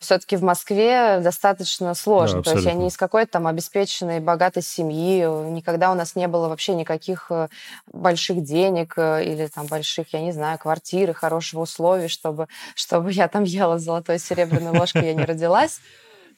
Все-таки 0.00 0.36
в 0.36 0.42
Москве 0.42 1.20
достаточно 1.20 1.94
сложно. 1.94 2.42
Да, 2.42 2.50
То 2.50 2.56
есть 2.56 2.66
я 2.66 2.72
не 2.72 2.88
из 2.88 2.96
какой-то 2.96 3.32
там 3.32 3.46
обеспеченной, 3.46 4.20
богатой 4.20 4.62
семьи. 4.62 5.26
Никогда 5.50 5.92
у 5.92 5.94
нас 5.94 6.16
не 6.16 6.26
было 6.26 6.48
вообще 6.48 6.74
никаких 6.74 7.26
э, 7.30 7.48
больших 7.92 8.42
денег 8.42 8.94
э, 8.96 9.24
или 9.24 9.46
там 9.46 9.66
больших, 9.66 10.14
я 10.14 10.20
не 10.20 10.32
знаю, 10.32 10.58
квартиры, 10.58 11.12
хорошего 11.12 11.62
условий, 11.62 12.08
чтобы, 12.08 12.48
чтобы 12.74 13.12
я 13.12 13.28
там 13.28 13.44
ела 13.44 13.78
золотой 13.78 14.18
серебряной 14.18 14.76
ложкой, 14.76 15.06
я 15.06 15.14
не 15.14 15.24
родилась. 15.24 15.80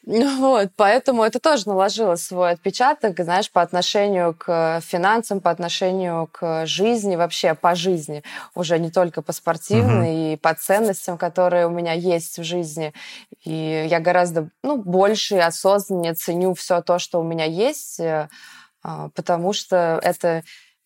Вот, 0.39 0.71
поэтому 0.77 1.23
это 1.23 1.39
тоже 1.39 1.69
наложило 1.69 2.17
свой 2.17 2.53
отпечаток, 2.53 3.19
знаешь, 3.21 3.51
по 3.51 3.63
отношению 3.63 4.35
к 4.35 4.81
финансам, 4.83 5.41
по 5.41 5.51
отношению 5.51 6.29
к 6.33 6.67
жизни, 6.67 7.17
вообще 7.17 7.55
по 7.55 7.75
жизни, 7.75 8.23
уже 8.55 8.79
не 8.79 8.91
только 8.91 9.23
по 9.23 9.33
спортивной 9.33 10.09
uh-huh. 10.09 10.35
и 10.35 10.37
по 10.37 10.55
ценностям, 10.55 11.19
которые 11.19 11.67
у 11.67 11.71
меня 11.71 11.93
есть 11.93 12.39
в 12.39 12.43
жизни. 12.43 12.93
И 13.45 13.87
я 13.89 14.01
гораздо 14.01 14.49
ну, 14.63 14.77
больше 14.77 15.37
и 15.37 15.39
осознаннее 15.39 16.15
ценю 16.15 16.55
все 16.55 16.83
то, 16.83 16.99
что 16.99 17.21
у 17.21 17.25
меня 17.25 17.45
есть, 17.45 18.01
э, 18.01 18.29
а, 18.83 19.09
потому 19.15 19.53
что 19.53 20.01
это 20.03 20.43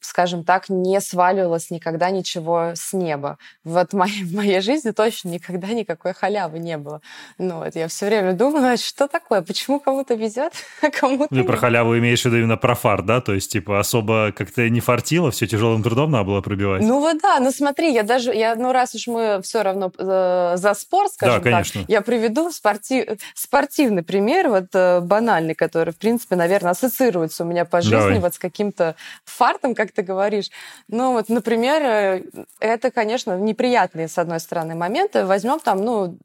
скажем 0.06 0.44
так, 0.44 0.68
не 0.68 1.00
сваливалось 1.00 1.70
никогда 1.70 2.10
ничего 2.10 2.72
с 2.74 2.92
неба. 2.92 3.38
Вот 3.64 3.92
в 3.92 3.96
моей, 3.96 4.24
в 4.24 4.34
моей 4.34 4.60
жизни 4.60 4.92
точно 4.92 5.30
никогда 5.30 5.68
никакой 5.68 6.14
халявы 6.14 6.58
не 6.58 6.78
было. 6.78 7.00
Ну, 7.38 7.58
вот 7.58 7.74
я 7.74 7.88
все 7.88 8.06
время 8.06 8.32
думала, 8.32 8.76
что 8.76 9.08
такое, 9.08 9.42
почему 9.42 9.80
кому-то 9.80 10.14
везет, 10.14 10.52
а 10.82 10.90
кому-то 10.90 11.34
Ты 11.34 11.44
про 11.44 11.56
халяву 11.56 11.98
имеешь 11.98 12.22
в 12.22 12.26
виду 12.26 12.38
именно 12.38 12.56
про 12.56 12.74
фарт, 12.74 13.04
да? 13.04 13.20
То 13.20 13.34
есть, 13.34 13.50
типа, 13.50 13.80
особо 13.80 14.32
как-то 14.36 14.68
не 14.68 14.80
фартило, 14.80 15.30
все 15.30 15.46
тяжелым 15.46 15.82
трудом 15.82 16.10
надо 16.10 16.24
было 16.24 16.40
пробивать? 16.40 16.82
Ну 16.82 17.00
вот 17.00 17.18
да, 17.20 17.40
ну 17.40 17.50
смотри, 17.50 17.92
я 17.92 18.02
даже, 18.02 18.32
я, 18.32 18.54
ну 18.54 18.72
раз 18.72 18.94
уж 18.94 19.06
мы 19.08 19.40
все 19.42 19.62
равно 19.62 19.92
э, 19.98 20.52
за 20.56 20.74
спорт, 20.74 21.12
скажем 21.12 21.42
да, 21.42 21.50
конечно. 21.50 21.80
так, 21.80 21.90
я 21.90 22.00
приведу 22.00 22.50
спортив, 22.50 23.18
спортивный 23.34 24.02
пример, 24.02 24.48
вот 24.48 24.66
э, 24.74 25.00
банальный, 25.00 25.54
который, 25.54 25.92
в 25.92 25.98
принципе, 25.98 26.36
наверное, 26.36 26.70
ассоциируется 26.70 27.44
у 27.44 27.46
меня 27.46 27.64
по 27.64 27.80
жизни 27.80 27.96
Давай. 27.96 28.18
вот 28.20 28.34
с 28.34 28.38
каким-то 28.38 28.94
фартом, 29.24 29.74
как 29.74 29.92
ты 29.96 30.02
говоришь. 30.02 30.50
Ну, 30.88 31.12
вот, 31.12 31.28
например, 31.28 31.82
э, 31.82 32.22
это, 32.60 32.90
конечно, 32.90 33.36
неприятные, 33.36 34.08
с 34.08 34.18
одной 34.18 34.40
стороны, 34.40 34.74
моменты. 34.74 35.24
Возьмем 35.24 35.58
там, 35.58 35.84
ну, 35.84 36.18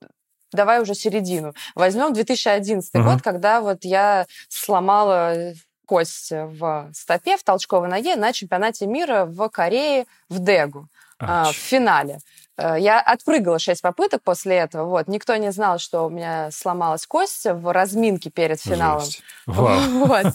давай 0.51 0.81
уже 0.81 0.93
середину. 0.93 1.53
Возьмем 1.75 2.13
2011 2.13 2.93
uh-huh. 2.93 3.03
год, 3.03 3.21
когда 3.21 3.61
вот 3.61 3.83
я 3.83 4.27
сломала 4.49 5.53
кость 5.85 6.31
в 6.31 6.89
стопе, 6.93 7.37
в 7.37 7.43
толчковой 7.43 7.89
ноге 7.89 8.15
на 8.15 8.31
чемпионате 8.31 8.85
мира 8.85 9.25
в 9.25 9.49
Корее 9.49 10.05
в 10.29 10.39
Дегу, 10.39 10.87
а, 11.19 11.51
в 11.51 11.55
финале. 11.55 12.19
Э, 12.57 12.75
я 12.79 12.99
отпрыгала 13.01 13.59
6 13.59 13.81
попыток 13.81 14.23
после 14.23 14.55
этого. 14.57 14.87
Вот. 14.87 15.07
Никто 15.07 15.35
не 15.35 15.51
знал, 15.51 15.79
что 15.79 16.05
у 16.05 16.09
меня 16.09 16.49
сломалась 16.51 17.05
кость 17.05 17.45
в 17.45 17.73
разминке 17.73 18.29
перед 18.29 18.61
финалом. 18.61 19.01
Жесть. 19.01 19.23
Вау. 19.45 19.79
Вот. 20.05 20.25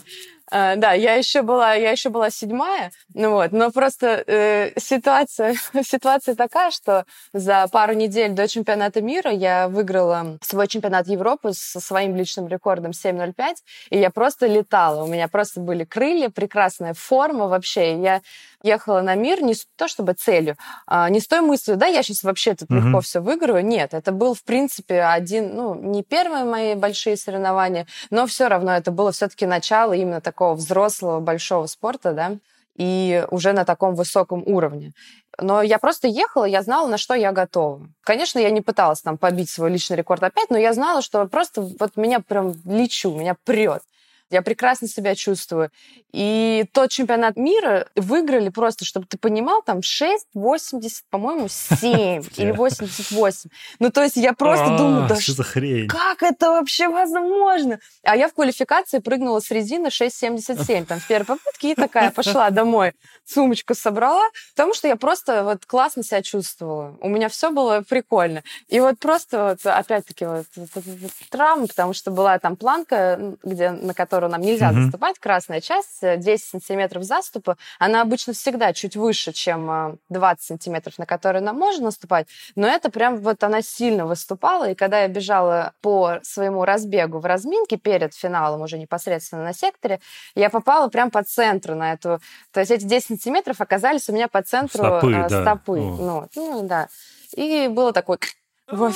Uh, 0.53 0.77
да, 0.77 0.93
я 0.93 1.15
еще 1.15 1.43
была, 1.43 1.75
я 1.75 1.91
еще 1.91 2.09
была 2.09 2.31
седьмая, 2.31 2.93
ну 3.15 3.33
вот, 3.33 3.51
но 3.51 3.73
просто 3.73 4.23
э, 4.29 4.79
ситуация, 4.79 5.57
ситуация 5.83 6.37
такая, 6.37 6.71
что 6.71 7.05
за 7.33 7.67
пару 7.73 7.95
недель 7.95 8.31
до 8.31 8.47
чемпионата 8.47 9.03
мира 9.03 9.33
я 9.33 9.67
выиграла 9.69 10.39
свой 10.43 10.69
чемпионат 10.69 11.09
Европы 11.09 11.51
со 11.53 11.81
своим 11.81 12.15
личным 12.15 12.47
рекордом 12.47 12.93
7.05, 12.93 13.57
и 13.91 13.99
я 13.99 14.11
просто 14.11 14.47
летала, 14.47 15.03
у 15.03 15.09
меня 15.09 15.27
просто 15.27 15.59
были 15.59 15.83
крылья, 15.83 16.31
прекрасная 16.31 16.95
форма 16.95 17.49
вообще, 17.49 18.01
я 18.01 18.21
ехала 18.67 19.01
на 19.01 19.15
мир 19.15 19.43
не 19.43 19.55
то 19.77 19.89
чтобы 19.89 20.13
целью, 20.15 20.57
а 20.87 21.09
не 21.09 21.21
с 21.21 21.27
той 21.27 21.41
мыслью, 21.41 21.77
да, 21.77 21.87
я 21.87 22.03
сейчас 22.03 22.23
вообще 22.23 22.55
тут 22.55 22.69
mm-hmm. 22.69 22.85
легко 22.85 23.01
все 23.01 23.21
выиграю. 23.21 23.65
Нет, 23.65 23.95
это 23.95 24.13
был, 24.13 24.35
в 24.35 24.43
принципе, 24.43 25.03
один, 25.03 25.55
ну, 25.55 25.75
не 25.75 26.03
первые 26.03 26.45
мои 26.45 26.75
большие 26.75 27.17
соревнования, 27.17 27.87
но 28.11 28.27
все 28.27 28.49
равно 28.49 28.73
это 28.73 28.91
было 28.91 29.13
все-таки 29.13 29.47
начало 29.47 29.93
именно 29.93 30.21
такого 30.21 30.55
взрослого 30.55 31.21
большого 31.21 31.67
спорта, 31.67 32.13
да, 32.13 32.37
и 32.77 33.25
уже 33.31 33.53
на 33.53 33.65
таком 33.65 33.95
высоком 33.95 34.43
уровне. 34.47 34.93
Но 35.39 35.63
я 35.63 35.79
просто 35.79 36.09
ехала, 36.09 36.45
я 36.45 36.63
знала, 36.63 36.89
на 36.89 36.99
что 36.99 37.15
я 37.15 37.33
готова. 37.33 37.89
Конечно, 38.03 38.39
я 38.39 38.51
не 38.51 38.61
пыталась 38.61 39.03
там 39.03 39.19
побить 39.19 39.51
свой 39.51 39.71
личный 39.71 39.97
рекорд 39.97 40.23
опять, 40.23 40.51
но 40.51 40.59
я 40.59 40.73
знала, 40.73 41.03
что 41.03 41.27
просто 41.27 41.63
вот 41.63 41.97
меня 41.97 42.21
прям 42.21 42.55
лечу, 42.65 43.15
меня 43.15 43.37
прет. 43.45 43.83
Я 44.31 44.43
прекрасно 44.43 44.89
себя 44.89 45.15
чувствую. 45.15 45.71
И 46.13 46.65
тот 46.73 46.91
чемпионат 46.91 47.37
мира 47.37 47.89
выиграли 47.95 48.49
просто, 48.49 48.85
чтобы 48.85 49.07
ты 49.07 49.19
понимал, 49.19 49.63
там 49.63 49.83
6, 49.83 50.29
80, 50.35 51.05
по-моему, 51.11 51.49
7 51.49 52.23
или 52.37 52.51
88. 52.51 53.51
Ну, 53.79 53.91
то 53.91 54.03
есть 54.03 54.17
я 54.17 54.33
просто 54.33 54.75
а, 54.75 54.79
думаю, 54.79 55.09
да 55.09 55.17
что 55.17 55.43
хрень? 55.43 55.89
как 55.89 56.23
это 56.23 56.51
вообще 56.51 56.89
возможно? 56.89 57.79
А 58.03 58.17
я 58.17 58.29
в 58.29 58.35
квалификации 58.35 58.99
прыгнула 58.99 59.41
с 59.41 59.51
резины 59.51 59.89
6,77 59.89 60.87
там 60.87 61.01
в 61.01 61.07
первой 61.07 61.27
попытке 61.27 61.73
и 61.73 61.75
такая 61.75 62.11
пошла 62.11 62.51
домой, 62.51 62.93
сумочку 63.25 63.75
собрала, 63.75 64.25
потому 64.55 64.75
что 64.75 64.89
я 64.89 64.97
просто 64.97 65.45
вот 65.45 65.67
классно 65.67 66.03
себя 66.03 66.23
чувствовала. 66.23 66.97
У 67.01 67.09
меня 67.09 67.29
все 67.29 67.51
было 67.51 67.83
прикольно. 67.89 68.43
И 68.69 68.81
вот 68.81 68.99
просто 68.99 69.51
вот 69.51 69.67
опять-таки 69.67 70.25
вот, 70.25 70.47
вот, 70.57 70.71
вот 70.75 71.11
травма, 71.31 71.67
потому 71.67 71.93
что 71.93 72.11
была 72.11 72.39
там 72.39 72.57
планка, 72.57 73.37
где, 73.43 73.71
на 73.71 73.95
которой 73.95 74.16
которую 74.17 74.33
нам 74.33 74.41
нельзя 74.41 74.71
mm-hmm. 74.71 74.85
заступать, 74.85 75.19
красная 75.19 75.61
часть, 75.61 76.01
10 76.01 76.27
э, 76.27 76.39
сантиметров 76.39 77.03
заступа, 77.03 77.59
она 77.79 78.01
обычно 78.01 78.33
всегда 78.33 78.73
чуть 78.73 78.97
выше, 78.97 79.33
чем 79.33 79.99
20 80.09 80.43
э, 80.43 80.47
сантиметров, 80.47 80.99
на 80.99 81.05
которые 81.05 81.43
нам 81.43 81.57
можно 81.57 81.87
наступать, 81.87 82.27
но 82.55 82.67
это 82.67 82.91
прям 82.91 83.19
вот 83.19 83.45
она 83.45 83.61
сильно 83.61 84.07
выступала, 84.07 84.71
и 84.71 84.75
когда 84.75 85.03
я 85.03 85.09
бежала 85.09 85.75
по 85.83 86.15
своему 86.23 86.65
разбегу 86.65 87.19
в 87.19 87.27
разминке 87.27 87.77
перед 87.77 88.15
финалом 88.15 88.63
уже 88.63 88.79
непосредственно 88.79 89.45
на 89.45 89.53
секторе, 89.53 90.01
я 90.35 90.49
попала 90.49 90.89
прям 90.89 91.11
по 91.11 91.23
центру 91.23 91.75
на 91.75 91.93
эту... 91.93 92.19
То 92.53 92.61
есть 92.61 92.73
эти 92.73 92.85
10 92.85 93.09
сантиметров 93.09 93.61
оказались 93.61 94.09
у 94.09 94.15
меня 94.15 94.29
по 94.29 94.43
центру 94.43 94.79
стопы. 94.79 95.13
Э, 95.13 95.29
да. 95.29 95.43
стопы. 95.43 95.79
Ну, 95.79 96.27
ну, 96.35 96.63
да. 96.67 96.89
И 97.37 97.69
было 97.69 97.93
такое... 97.93 98.19
Вот. 98.69 98.95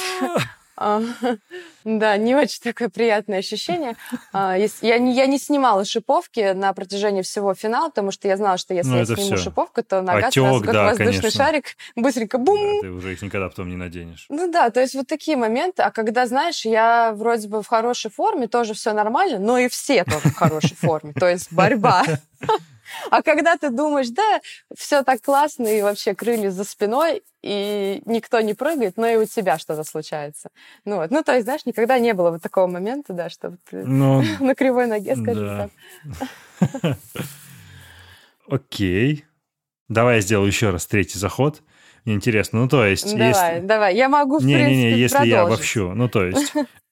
А, 0.76 1.02
да, 1.84 2.16
не 2.16 2.34
очень 2.34 2.60
такое 2.62 2.88
приятное 2.88 3.38
ощущение. 3.38 3.96
А, 4.32 4.56
я 4.56 4.98
не, 4.98 5.14
я 5.14 5.26
не 5.26 5.38
снимала 5.38 5.84
шиповки 5.84 6.52
на 6.52 6.72
протяжении 6.72 7.22
всего 7.22 7.54
финала, 7.54 7.88
потому 7.88 8.10
что 8.10 8.28
я 8.28 8.36
знала, 8.36 8.56
что 8.56 8.74
если 8.74 8.90
ну, 8.90 8.98
я 8.98 9.04
сниму 9.04 9.20
все. 9.20 9.36
шиповку, 9.36 9.82
то 9.82 10.00
нога 10.00 10.28
Отек, 10.28 10.42
сразу 10.42 10.60
как 10.62 10.72
да, 10.72 10.84
воздушный 10.84 11.14
конечно. 11.14 11.30
шарик, 11.30 11.64
быстренько 11.96 12.38
бум! 12.38 12.58
Да, 12.58 12.80
ты 12.80 12.90
уже 12.90 13.12
их 13.12 13.22
никогда 13.22 13.48
потом 13.48 13.68
не 13.68 13.76
наденешь. 13.76 14.26
Ну 14.28 14.50
да, 14.50 14.70
то 14.70 14.80
есть 14.80 14.94
вот 14.94 15.06
такие 15.06 15.36
моменты. 15.36 15.82
А 15.82 15.90
когда, 15.90 16.26
знаешь, 16.26 16.64
я 16.64 17.12
вроде 17.14 17.48
бы 17.48 17.62
в 17.62 17.66
хорошей 17.66 18.10
форме, 18.10 18.48
тоже 18.48 18.74
все 18.74 18.92
нормально, 18.92 19.38
но 19.38 19.58
и 19.58 19.68
все 19.68 20.04
тоже 20.04 20.30
в 20.30 20.34
хорошей 20.34 20.76
форме. 20.76 21.12
То 21.12 21.28
есть 21.28 21.52
борьба. 21.52 22.04
А 23.10 23.22
когда 23.22 23.56
ты 23.56 23.70
думаешь, 23.70 24.08
да, 24.10 24.40
все 24.76 25.02
так 25.02 25.22
классно, 25.22 25.66
и 25.66 25.82
вообще 25.82 26.14
крылья 26.14 26.50
за 26.50 26.64
спиной, 26.64 27.22
и 27.42 28.02
никто 28.06 28.40
не 28.40 28.54
прыгает, 28.54 28.96
но 28.96 29.06
и 29.06 29.16
у 29.16 29.24
тебя 29.24 29.58
что-то 29.58 29.84
случается. 29.84 30.50
Ну, 30.84 30.96
вот. 30.96 31.10
ну 31.10 31.22
то 31.22 31.32
есть, 31.32 31.44
знаешь, 31.44 31.64
никогда 31.66 31.98
не 31.98 32.14
было 32.14 32.30
вот 32.30 32.42
такого 32.42 32.66
момента, 32.66 33.12
да, 33.12 33.30
чтобы 33.30 33.58
ты 33.68 33.84
ну, 33.84 34.22
на 34.40 34.54
кривой 34.54 34.86
ноге, 34.86 35.16
скажем 35.16 35.46
да. 35.46 35.70
так. 36.60 36.96
Окей. 38.48 39.24
Давай 39.88 40.16
я 40.16 40.20
сделаю 40.20 40.46
еще 40.46 40.70
раз 40.70 40.86
третий 40.86 41.18
заход. 41.18 41.62
Мне 42.04 42.14
интересно, 42.14 42.60
ну 42.60 42.68
то 42.68 42.84
есть... 42.84 43.10
Давай, 43.12 43.28
если... 43.28 43.66
давай, 43.66 43.96
я 43.96 44.08
могу, 44.08 44.38
в 44.38 44.44
не, 44.44 44.54
принципе, 44.54 44.76
Не-не-не, 44.76 44.98
если 44.98 45.16
продолжить. 45.16 45.32
я 45.32 45.42
обобщу, 45.42 45.92
ну 45.94 46.08
то 46.08 46.24
есть 46.24 46.52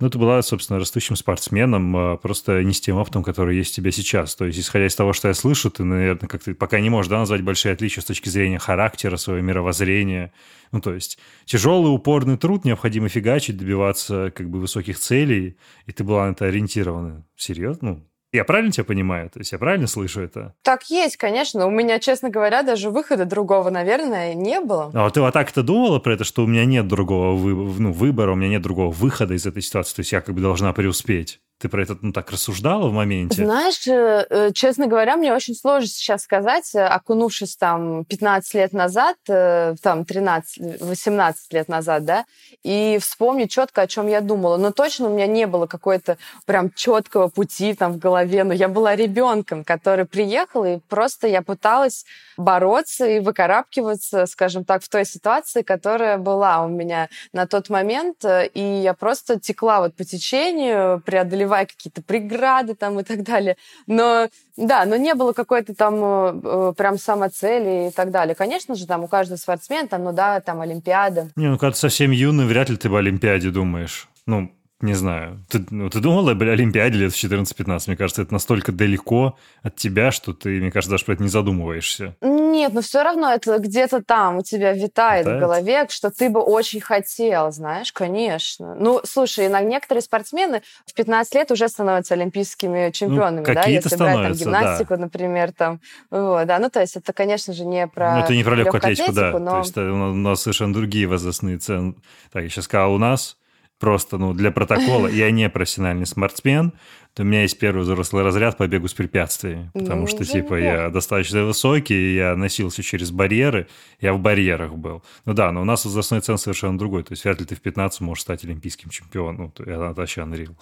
Ну, 0.00 0.08
ты 0.08 0.18
была, 0.18 0.40
собственно, 0.40 0.78
растущим 0.78 1.14
спортсменом, 1.14 1.94
а, 1.94 2.16
просто 2.16 2.64
не 2.64 2.72
с 2.72 2.80
тем 2.80 2.96
опытом, 2.96 3.22
который 3.22 3.56
есть 3.56 3.74
у 3.74 3.76
тебя 3.76 3.90
сейчас. 3.90 4.34
То 4.34 4.46
есть, 4.46 4.58
исходя 4.58 4.86
из 4.86 4.94
того, 4.94 5.12
что 5.12 5.28
я 5.28 5.34
слышу, 5.34 5.70
ты, 5.70 5.84
наверное, 5.84 6.26
как 6.26 6.42
ты 6.42 6.54
пока 6.54 6.80
не 6.80 6.88
можешь 6.88 7.10
да, 7.10 7.18
назвать 7.18 7.42
большие 7.42 7.72
отличия 7.74 8.00
с 8.00 8.06
точки 8.06 8.30
зрения 8.30 8.58
характера, 8.58 9.18
своего 9.18 9.42
мировоззрения. 9.42 10.32
Ну, 10.72 10.80
то 10.80 10.94
есть, 10.94 11.18
тяжелый, 11.44 11.88
упорный 11.88 12.38
труд, 12.38 12.64
необходимо 12.64 13.10
фигачить, 13.10 13.58
добиваться 13.58 14.32
как 14.34 14.48
бы 14.48 14.58
высоких 14.58 14.98
целей, 14.98 15.58
и 15.84 15.92
ты 15.92 16.02
была 16.02 16.26
на 16.26 16.32
это 16.32 16.46
ориентирована. 16.46 17.26
Серьезно? 17.36 17.90
Ну, 17.90 18.09
я 18.32 18.44
правильно 18.44 18.70
тебя 18.72 18.84
понимаю? 18.84 19.30
То 19.30 19.38
есть 19.40 19.52
я 19.52 19.58
правильно 19.58 19.86
слышу 19.86 20.20
это? 20.20 20.54
Так 20.62 20.84
есть, 20.90 21.16
конечно. 21.16 21.66
У 21.66 21.70
меня, 21.70 21.98
честно 21.98 22.30
говоря, 22.30 22.62
даже 22.62 22.90
выхода 22.90 23.24
другого, 23.24 23.70
наверное, 23.70 24.34
не 24.34 24.60
было. 24.60 24.90
А 24.94 25.10
ты 25.10 25.20
вот 25.20 25.32
так-то 25.32 25.62
думала 25.62 25.98
про 25.98 26.14
это, 26.14 26.24
что 26.24 26.44
у 26.44 26.46
меня 26.46 26.64
нет 26.64 26.86
другого 26.86 27.36
вы... 27.36 27.52
ну, 27.80 27.92
выбора, 27.92 28.32
у 28.32 28.36
меня 28.36 28.48
нет 28.48 28.62
другого 28.62 28.90
выхода 28.90 29.34
из 29.34 29.46
этой 29.46 29.62
ситуации? 29.62 29.96
То 29.96 30.00
есть 30.00 30.12
я 30.12 30.20
как 30.20 30.34
бы 30.34 30.40
должна 30.40 30.72
преуспеть? 30.72 31.40
Ты 31.60 31.68
про 31.68 31.82
это 31.82 31.98
ну, 32.00 32.10
так 32.10 32.30
рассуждала 32.30 32.88
в 32.88 32.92
моменте? 32.94 33.44
Знаешь, 33.44 33.86
э, 33.86 34.26
э, 34.30 34.50
честно 34.54 34.86
говоря, 34.86 35.16
мне 35.18 35.34
очень 35.34 35.54
сложно 35.54 35.88
сейчас 35.88 36.22
сказать, 36.22 36.74
э, 36.74 36.82
окунувшись 36.82 37.54
там 37.56 38.06
15 38.06 38.54
лет 38.54 38.72
назад, 38.72 39.16
там 39.26 40.06
13, 40.06 40.80
18 40.80 41.52
лет 41.52 41.68
назад, 41.68 42.04
да, 42.06 42.24
и 42.62 42.98
вспомнить 42.98 43.50
четко, 43.50 43.82
о 43.82 43.86
чем 43.86 44.08
я 44.08 44.22
думала. 44.22 44.56
Но 44.56 44.72
точно 44.72 45.08
у 45.08 45.14
меня 45.14 45.26
не 45.26 45.46
было 45.46 45.66
какой-то 45.66 46.16
прям 46.46 46.72
четкого 46.72 47.28
пути 47.28 47.74
там 47.74 47.92
в 47.92 47.98
голове. 47.98 48.44
Но 48.44 48.54
я 48.54 48.68
была 48.68 48.96
ребенком, 48.96 49.62
который 49.62 50.06
приехал, 50.06 50.64
и 50.64 50.78
просто 50.88 51.26
я 51.26 51.42
пыталась 51.42 52.06
бороться 52.38 53.06
и 53.06 53.20
выкарабкиваться, 53.20 54.24
скажем 54.24 54.64
так, 54.64 54.82
в 54.82 54.88
той 54.88 55.04
ситуации, 55.04 55.60
которая 55.60 56.16
была 56.16 56.64
у 56.64 56.68
меня 56.68 57.10
на 57.34 57.46
тот 57.46 57.68
момент. 57.68 58.24
И 58.54 58.80
я 58.82 58.94
просто 58.94 59.38
текла 59.38 59.80
вот 59.80 59.94
по 59.94 60.04
течению, 60.04 61.02
преодолевая 61.04 61.49
преодолевая 61.50 61.66
какие-то 61.66 62.02
преграды 62.02 62.74
там 62.74 63.00
и 63.00 63.02
так 63.02 63.22
далее. 63.22 63.56
Но 63.86 64.28
да, 64.56 64.84
но 64.84 64.96
не 64.96 65.14
было 65.14 65.32
какой-то 65.32 65.74
там 65.74 65.94
э, 66.02 66.40
э, 66.42 66.72
прям 66.76 66.98
самоцели 66.98 67.88
и 67.88 67.90
так 67.90 68.10
далее. 68.10 68.34
Конечно 68.34 68.74
же, 68.74 68.86
там 68.86 69.04
у 69.04 69.08
каждого 69.08 69.36
спортсмена, 69.36 69.88
там, 69.88 70.04
ну 70.04 70.12
да, 70.12 70.40
там 70.40 70.60
Олимпиада. 70.60 71.30
Не, 71.36 71.48
ну 71.48 71.58
когда 71.58 71.72
ты 71.72 71.78
совсем 71.78 72.10
юный, 72.10 72.46
вряд 72.46 72.70
ли 72.70 72.76
ты 72.76 72.88
в 72.88 72.96
Олимпиаде 72.96 73.50
думаешь. 73.50 74.08
Ну, 74.26 74.50
не 74.82 74.94
знаю. 74.94 75.44
Ты, 75.48 75.64
ну, 75.70 75.90
ты 75.90 76.00
думала 76.00 76.32
об 76.32 76.42
Олимпиаде 76.42 76.98
лет 76.98 77.12
в 77.12 77.16
14-15? 77.22 77.82
Мне 77.86 77.96
кажется, 77.96 78.22
это 78.22 78.32
настолько 78.32 78.72
далеко 78.72 79.36
от 79.62 79.76
тебя, 79.76 80.10
что 80.10 80.32
ты, 80.32 80.60
мне 80.60 80.70
кажется, 80.70 80.90
даже 80.90 81.04
про 81.04 81.14
это 81.14 81.22
не 81.22 81.28
задумываешься. 81.28 82.16
Нет, 82.20 82.72
но 82.72 82.80
все 82.80 83.02
равно 83.02 83.32
это 83.32 83.58
где-то 83.58 84.02
там 84.02 84.38
у 84.38 84.42
тебя 84.42 84.72
витает, 84.72 84.90
витает 85.00 85.26
в 85.26 85.40
голове, 85.40 85.86
что 85.88 86.10
ты 86.10 86.30
бы 86.30 86.40
очень 86.40 86.80
хотел, 86.80 87.50
знаешь, 87.52 87.92
конечно. 87.92 88.74
Ну, 88.74 89.00
слушай, 89.04 89.48
на 89.48 89.60
некоторые 89.60 90.02
спортсмены 90.02 90.62
в 90.86 90.94
15 90.94 91.34
лет 91.34 91.50
уже 91.50 91.68
становятся 91.68 92.14
олимпийскими 92.14 92.90
чемпионами, 92.90 93.44
ну, 93.46 93.54
да, 93.54 93.64
если 93.64 93.96
брать 93.96 94.14
там 94.14 94.32
гимнастику, 94.32 94.94
да. 94.94 95.02
например, 95.02 95.52
там, 95.52 95.80
вот, 96.10 96.46
да, 96.46 96.58
ну, 96.58 96.70
то 96.70 96.80
есть 96.80 96.96
это, 96.96 97.12
конечно 97.12 97.52
же, 97.52 97.64
не 97.64 97.86
про 97.86 98.16
Ну, 98.16 98.24
это 98.24 98.34
не 98.34 98.44
про 98.44 98.54
легкую 98.54 98.78
атлетику, 98.78 99.12
да, 99.12 99.38
но... 99.38 99.50
то 99.50 99.58
есть 99.58 99.76
у 99.76 100.14
нас 100.14 100.42
совершенно 100.42 100.74
другие 100.74 101.06
возрастные 101.06 101.58
цены. 101.58 101.94
Так, 102.32 102.42
я 102.42 102.48
сейчас 102.48 102.64
сказал, 102.64 102.94
у 102.94 102.98
нас 102.98 103.36
просто, 103.80 104.18
ну, 104.18 104.34
для 104.34 104.52
протокола, 104.52 105.08
я 105.08 105.30
не 105.30 105.48
профессиональный 105.48 106.06
спортсмен, 106.06 106.72
то 107.14 107.22
у 107.22 107.26
меня 107.26 107.42
есть 107.42 107.58
первый 107.58 107.82
взрослый 107.82 108.22
разряд 108.22 108.56
по 108.56 108.68
бегу 108.68 108.86
с 108.86 108.94
препятствиями, 108.94 109.70
потому 109.74 110.02
ну, 110.02 110.06
что, 110.06 110.24
типа, 110.24 110.54
я 110.54 110.90
достаточно 110.90 111.44
высокий, 111.44 112.14
я 112.14 112.36
носился 112.36 112.82
через 112.82 113.10
барьеры, 113.10 113.66
я 114.00 114.12
в 114.12 114.20
барьерах 114.20 114.74
был. 114.74 115.02
Ну 115.24 115.32
да, 115.32 115.50
но 115.50 115.62
у 115.62 115.64
нас 115.64 115.84
возрастной 115.84 116.20
цен 116.20 116.38
совершенно 116.38 116.78
другой, 116.78 117.02
то 117.02 117.12
есть 117.12 117.24
вряд 117.24 117.40
ли 117.40 117.46
ты 117.46 117.56
в 117.56 117.60
15 117.62 118.02
можешь 118.02 118.22
стать 118.22 118.44
олимпийским 118.44 118.90
чемпионом, 118.90 119.52
ну, 119.58 119.64
это 119.64 119.92
вообще 119.96 120.20
unreal. 120.20 120.54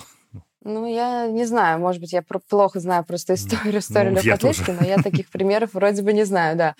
Ну, 0.64 0.86
я 0.86 1.26
не 1.28 1.44
знаю, 1.44 1.80
может 1.80 2.00
быть, 2.00 2.12
я 2.12 2.22
плохо 2.22 2.80
знаю 2.80 3.04
просто 3.04 3.34
историю, 3.34 3.78
историю 3.78 4.12
ну, 4.12 4.16
легкой 4.16 4.34
атлетики, 4.34 4.70
но 4.70 4.86
я 4.86 4.96
таких 4.96 5.28
примеров 5.28 5.74
вроде 5.74 6.02
бы 6.02 6.12
не 6.12 6.24
знаю, 6.24 6.56
да. 6.56 6.74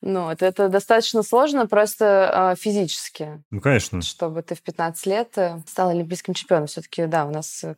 Ну, 0.00 0.24
вот 0.26 0.42
это 0.42 0.68
достаточно 0.68 1.22
сложно 1.22 1.66
просто 1.66 2.52
э, 2.52 2.56
физически. 2.60 3.42
Ну, 3.50 3.60
конечно. 3.60 4.00
Чтобы 4.00 4.42
ты 4.42 4.54
в 4.54 4.62
15 4.62 5.06
лет 5.06 5.36
э, 5.36 5.60
стал 5.66 5.88
олимпийским 5.88 6.34
чемпионом. 6.34 6.66
Все-таки, 6.66 7.06
да, 7.06 7.24
у 7.26 7.30
нас 7.30 7.64
э, 7.64 7.74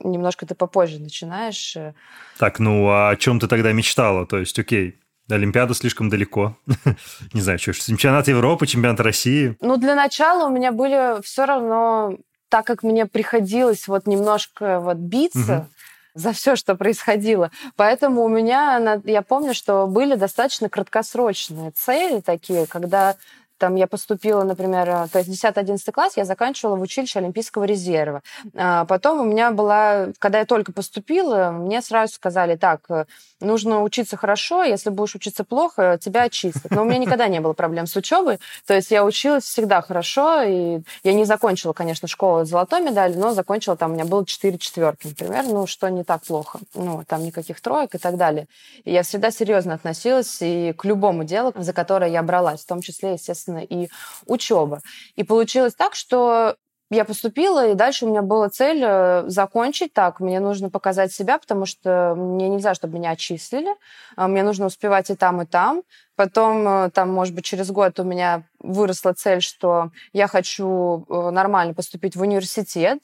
немножко 0.00 0.46
ты 0.46 0.54
попозже 0.54 1.00
начинаешь. 1.00 1.76
Э. 1.76 1.94
Так, 2.38 2.60
ну, 2.60 2.88
а 2.88 3.10
о 3.10 3.16
чем 3.16 3.40
ты 3.40 3.48
тогда 3.48 3.72
мечтала? 3.72 4.24
То 4.24 4.38
есть, 4.38 4.56
окей, 4.58 5.00
Олимпиада 5.28 5.74
слишком 5.74 6.10
далеко. 6.10 6.56
Не 7.32 7.40
знаю, 7.40 7.58
что, 7.58 7.72
чемпионат 7.72 8.28
Европы, 8.28 8.66
чемпионат 8.66 9.00
России. 9.00 9.56
Ну, 9.60 9.76
для 9.76 9.94
начала 9.94 10.48
у 10.48 10.52
меня 10.52 10.70
были 10.70 11.20
все 11.22 11.44
равно, 11.44 12.18
так 12.48 12.66
как 12.66 12.82
мне 12.82 13.06
приходилось 13.06 13.88
вот 13.88 14.06
немножко 14.06 14.80
вот 14.80 14.98
биться, 14.98 15.68
за 16.14 16.32
все, 16.32 16.56
что 16.56 16.76
происходило. 16.76 17.50
Поэтому 17.76 18.22
у 18.22 18.28
меня, 18.28 19.00
я 19.04 19.22
помню, 19.22 19.54
что 19.54 19.86
были 19.86 20.14
достаточно 20.14 20.68
краткосрочные 20.68 21.72
цели 21.72 22.20
такие, 22.20 22.66
когда 22.66 23.16
там 23.58 23.76
я 23.76 23.86
поступила, 23.86 24.42
например, 24.42 24.88
э, 24.88 25.08
то 25.12 25.18
есть 25.18 25.30
10-11 25.30 25.92
класс 25.92 26.16
я 26.16 26.24
заканчивала 26.24 26.76
в 26.76 26.80
училище 26.80 27.18
Олимпийского 27.20 27.64
резерва. 27.64 28.22
А 28.54 28.84
потом 28.84 29.20
у 29.20 29.24
меня 29.24 29.50
была, 29.50 30.08
когда 30.18 30.40
я 30.40 30.44
только 30.44 30.72
поступила, 30.72 31.50
мне 31.50 31.80
сразу 31.82 32.14
сказали, 32.14 32.56
так, 32.56 32.80
э, 32.88 33.04
нужно 33.40 33.82
учиться 33.82 34.16
хорошо, 34.16 34.62
если 34.64 34.90
будешь 34.90 35.14
учиться 35.14 35.44
плохо, 35.44 35.98
тебя 36.00 36.24
отчислят. 36.24 36.70
Но 36.70 36.82
у 36.82 36.84
меня 36.84 36.98
никогда 36.98 37.28
не 37.28 37.40
было 37.40 37.52
проблем 37.52 37.86
с 37.86 37.96
учебой, 37.96 38.38
то 38.66 38.74
есть 38.74 38.90
я 38.90 39.04
училась 39.04 39.44
всегда 39.44 39.82
хорошо, 39.82 40.42
и 40.42 40.80
я 41.02 41.12
не 41.12 41.24
закончила, 41.24 41.72
конечно, 41.72 42.08
школу 42.08 42.44
с 42.44 42.48
золотой 42.48 42.80
медалью, 42.80 43.18
но 43.18 43.32
закончила, 43.32 43.76
там 43.76 43.92
у 43.92 43.94
меня 43.94 44.04
было 44.04 44.26
4 44.26 44.58
четверки, 44.58 45.06
например, 45.06 45.44
ну, 45.44 45.66
что 45.66 45.88
не 45.88 46.04
так 46.04 46.22
плохо. 46.22 46.58
Ну, 46.74 47.04
там 47.06 47.24
никаких 47.24 47.60
троек 47.60 47.94
и 47.94 47.98
так 47.98 48.16
далее. 48.16 48.48
И 48.84 48.92
я 48.92 49.02
всегда 49.02 49.30
серьезно 49.30 49.74
относилась 49.74 50.38
и 50.40 50.72
к 50.72 50.84
любому 50.84 51.24
делу, 51.24 51.52
за 51.56 51.72
которое 51.72 52.10
я 52.10 52.22
бралась, 52.22 52.62
в 52.62 52.66
том 52.66 52.80
числе, 52.80 53.12
естественно, 53.12 53.43
соответственно, 53.44 53.58
и 53.58 53.88
учеба. 54.26 54.80
И 55.16 55.24
получилось 55.24 55.74
так, 55.74 55.94
что 55.94 56.56
я 56.90 57.04
поступила, 57.04 57.70
и 57.70 57.74
дальше 57.74 58.04
у 58.04 58.08
меня 58.08 58.22
была 58.22 58.50
цель 58.50 58.82
э, 58.84 59.24
закончить 59.26 59.92
так. 59.92 60.20
Мне 60.20 60.38
нужно 60.38 60.70
показать 60.70 61.12
себя, 61.12 61.38
потому 61.38 61.66
что 61.66 62.14
мне 62.16 62.48
нельзя, 62.48 62.74
чтобы 62.74 62.98
меня 62.98 63.10
отчислили. 63.10 63.74
А 64.16 64.28
мне 64.28 64.42
нужно 64.42 64.66
успевать 64.66 65.10
и 65.10 65.16
там, 65.16 65.42
и 65.42 65.46
там. 65.46 65.82
Потом, 66.14 66.68
э, 66.68 66.90
там, 66.90 67.10
может 67.10 67.34
быть, 67.34 67.44
через 67.44 67.70
год 67.70 67.98
у 67.98 68.04
меня 68.04 68.44
выросла 68.60 69.12
цель, 69.14 69.40
что 69.40 69.90
я 70.12 70.28
хочу 70.28 71.06
э, 71.08 71.30
нормально 71.30 71.74
поступить 71.74 72.16
в 72.16 72.20
университет. 72.20 73.00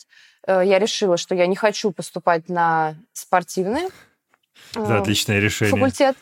Я 0.47 0.79
решила, 0.79 1.19
что 1.19 1.35
я 1.35 1.47
не 1.47 1.55
хочу 1.55 1.91
поступать 1.91 2.49
на 2.49 2.97
спортивный 3.13 3.89
да, 4.75 5.01
отличное 5.01 5.39
решение. 5.39 5.71
факультет. 5.71 6.17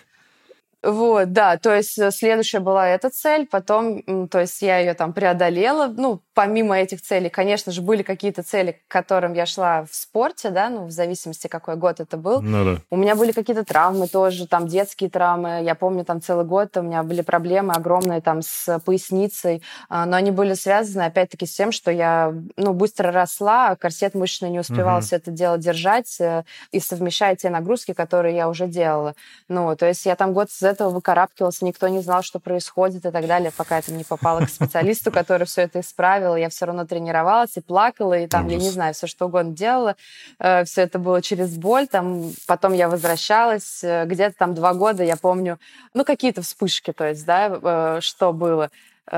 Вот, 0.82 1.32
да, 1.32 1.56
то 1.56 1.74
есть 1.74 1.98
э, 1.98 2.12
следующая 2.12 2.60
была 2.60 2.86
эта 2.88 3.10
цель, 3.10 3.48
потом, 3.48 4.28
то 4.28 4.38
есть 4.38 4.62
я 4.62 4.78
ее 4.78 4.94
там 4.94 5.12
преодолела, 5.12 5.88
ну, 5.88 6.20
помимо 6.34 6.78
этих 6.78 7.02
целей, 7.02 7.30
конечно 7.30 7.72
же, 7.72 7.82
были 7.82 8.04
какие-то 8.04 8.44
цели, 8.44 8.80
к 8.86 8.92
которым 8.92 9.32
я 9.32 9.44
шла 9.44 9.84
в 9.90 9.92
спорте, 9.92 10.50
да, 10.50 10.70
ну, 10.70 10.86
в 10.86 10.92
зависимости, 10.92 11.48
какой 11.48 11.74
год 11.74 11.98
это 11.98 12.16
был. 12.16 12.40
Ну, 12.40 12.64
да. 12.64 12.80
У 12.90 12.96
меня 12.96 13.16
были 13.16 13.32
какие-то 13.32 13.64
травмы 13.64 14.06
тоже, 14.06 14.46
там, 14.46 14.68
детские 14.68 15.10
травмы, 15.10 15.62
я 15.64 15.74
помню, 15.74 16.04
там, 16.04 16.22
целый 16.22 16.44
год 16.44 16.76
у 16.76 16.82
меня 16.82 17.02
были 17.02 17.22
проблемы 17.22 17.72
огромные 17.72 18.20
там 18.20 18.42
с 18.42 18.78
поясницей, 18.78 19.64
а, 19.88 20.06
но 20.06 20.16
они 20.16 20.30
были 20.30 20.54
связаны, 20.54 21.02
опять-таки, 21.02 21.46
с 21.46 21.56
тем, 21.56 21.72
что 21.72 21.90
я, 21.90 22.32
ну, 22.56 22.72
быстро 22.72 23.10
росла, 23.10 23.70
а 23.70 23.76
корсет 23.76 24.14
мышечный 24.14 24.50
не 24.50 24.60
успевал 24.60 24.98
угу. 24.98 25.06
все 25.06 25.16
это 25.16 25.32
дело 25.32 25.58
держать 25.58 26.20
э, 26.20 26.44
и 26.70 26.78
совмещать 26.78 27.42
те 27.42 27.50
нагрузки, 27.50 27.94
которые 27.94 28.36
я 28.36 28.48
уже 28.48 28.68
делала. 28.68 29.16
Ну, 29.48 29.74
то 29.74 29.86
есть 29.86 30.06
я 30.06 30.14
там 30.14 30.32
год 30.32 30.52
с 30.52 30.67
этого 30.68 30.90
выкарабкивался, 30.90 31.64
никто 31.64 31.88
не 31.88 32.00
знал, 32.00 32.22
что 32.22 32.38
происходит 32.38 33.04
и 33.04 33.10
так 33.10 33.26
далее, 33.26 33.52
пока 33.56 33.76
я 33.76 33.82
там 33.82 33.96
не 33.96 34.04
попала 34.04 34.40
к 34.40 34.48
специалисту, 34.48 35.10
который 35.10 35.46
все 35.46 35.62
это 35.62 35.80
исправил. 35.80 36.36
Я 36.36 36.48
все 36.48 36.66
равно 36.66 36.86
тренировалась 36.86 37.56
и 37.56 37.60
плакала, 37.60 38.18
и 38.18 38.26
там, 38.26 38.46
Ужас. 38.46 38.58
я 38.58 38.64
не 38.64 38.70
знаю, 38.70 38.94
все 38.94 39.06
что 39.06 39.26
угодно 39.26 39.52
делала. 39.52 39.96
Э, 40.38 40.64
все 40.64 40.82
это 40.82 40.98
было 40.98 41.22
через 41.22 41.56
боль. 41.56 41.86
Там, 41.88 42.32
потом 42.46 42.72
я 42.72 42.88
возвращалась. 42.88 43.82
Э, 43.82 44.04
где-то 44.06 44.36
там 44.38 44.54
два 44.54 44.74
года, 44.74 45.02
я 45.02 45.16
помню, 45.16 45.58
ну, 45.94 46.04
какие-то 46.04 46.42
вспышки, 46.42 46.92
то 46.92 47.08
есть, 47.08 47.24
да, 47.24 47.58
э, 47.62 48.00
что 48.00 48.32
было 48.32 48.70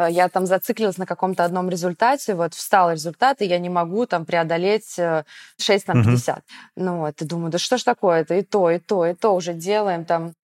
я 0.08 0.28
там 0.28 0.46
зациклилась 0.46 0.98
на 0.98 1.06
каком-то 1.06 1.44
одном 1.44 1.68
результате, 1.68 2.36
вот 2.36 2.54
встал 2.54 2.92
результат, 2.92 3.42
и 3.42 3.46
я 3.46 3.58
не 3.58 3.68
могу 3.68 4.06
там 4.06 4.24
преодолеть 4.24 4.94
6 4.94 5.88
на 5.88 5.94
50. 5.94 6.36
Угу. 6.36 6.44
Ну 6.76 6.98
вот, 6.98 7.20
и 7.20 7.24
думаю, 7.24 7.50
да 7.50 7.58
что 7.58 7.76
ж 7.76 7.82
такое-то, 7.82 8.34
и 8.34 8.42
то, 8.42 8.70
и 8.70 8.78
то, 8.78 9.04
и 9.04 9.14
то 9.14 9.34
уже 9.34 9.52
делаем 9.52 10.04
там 10.04 10.34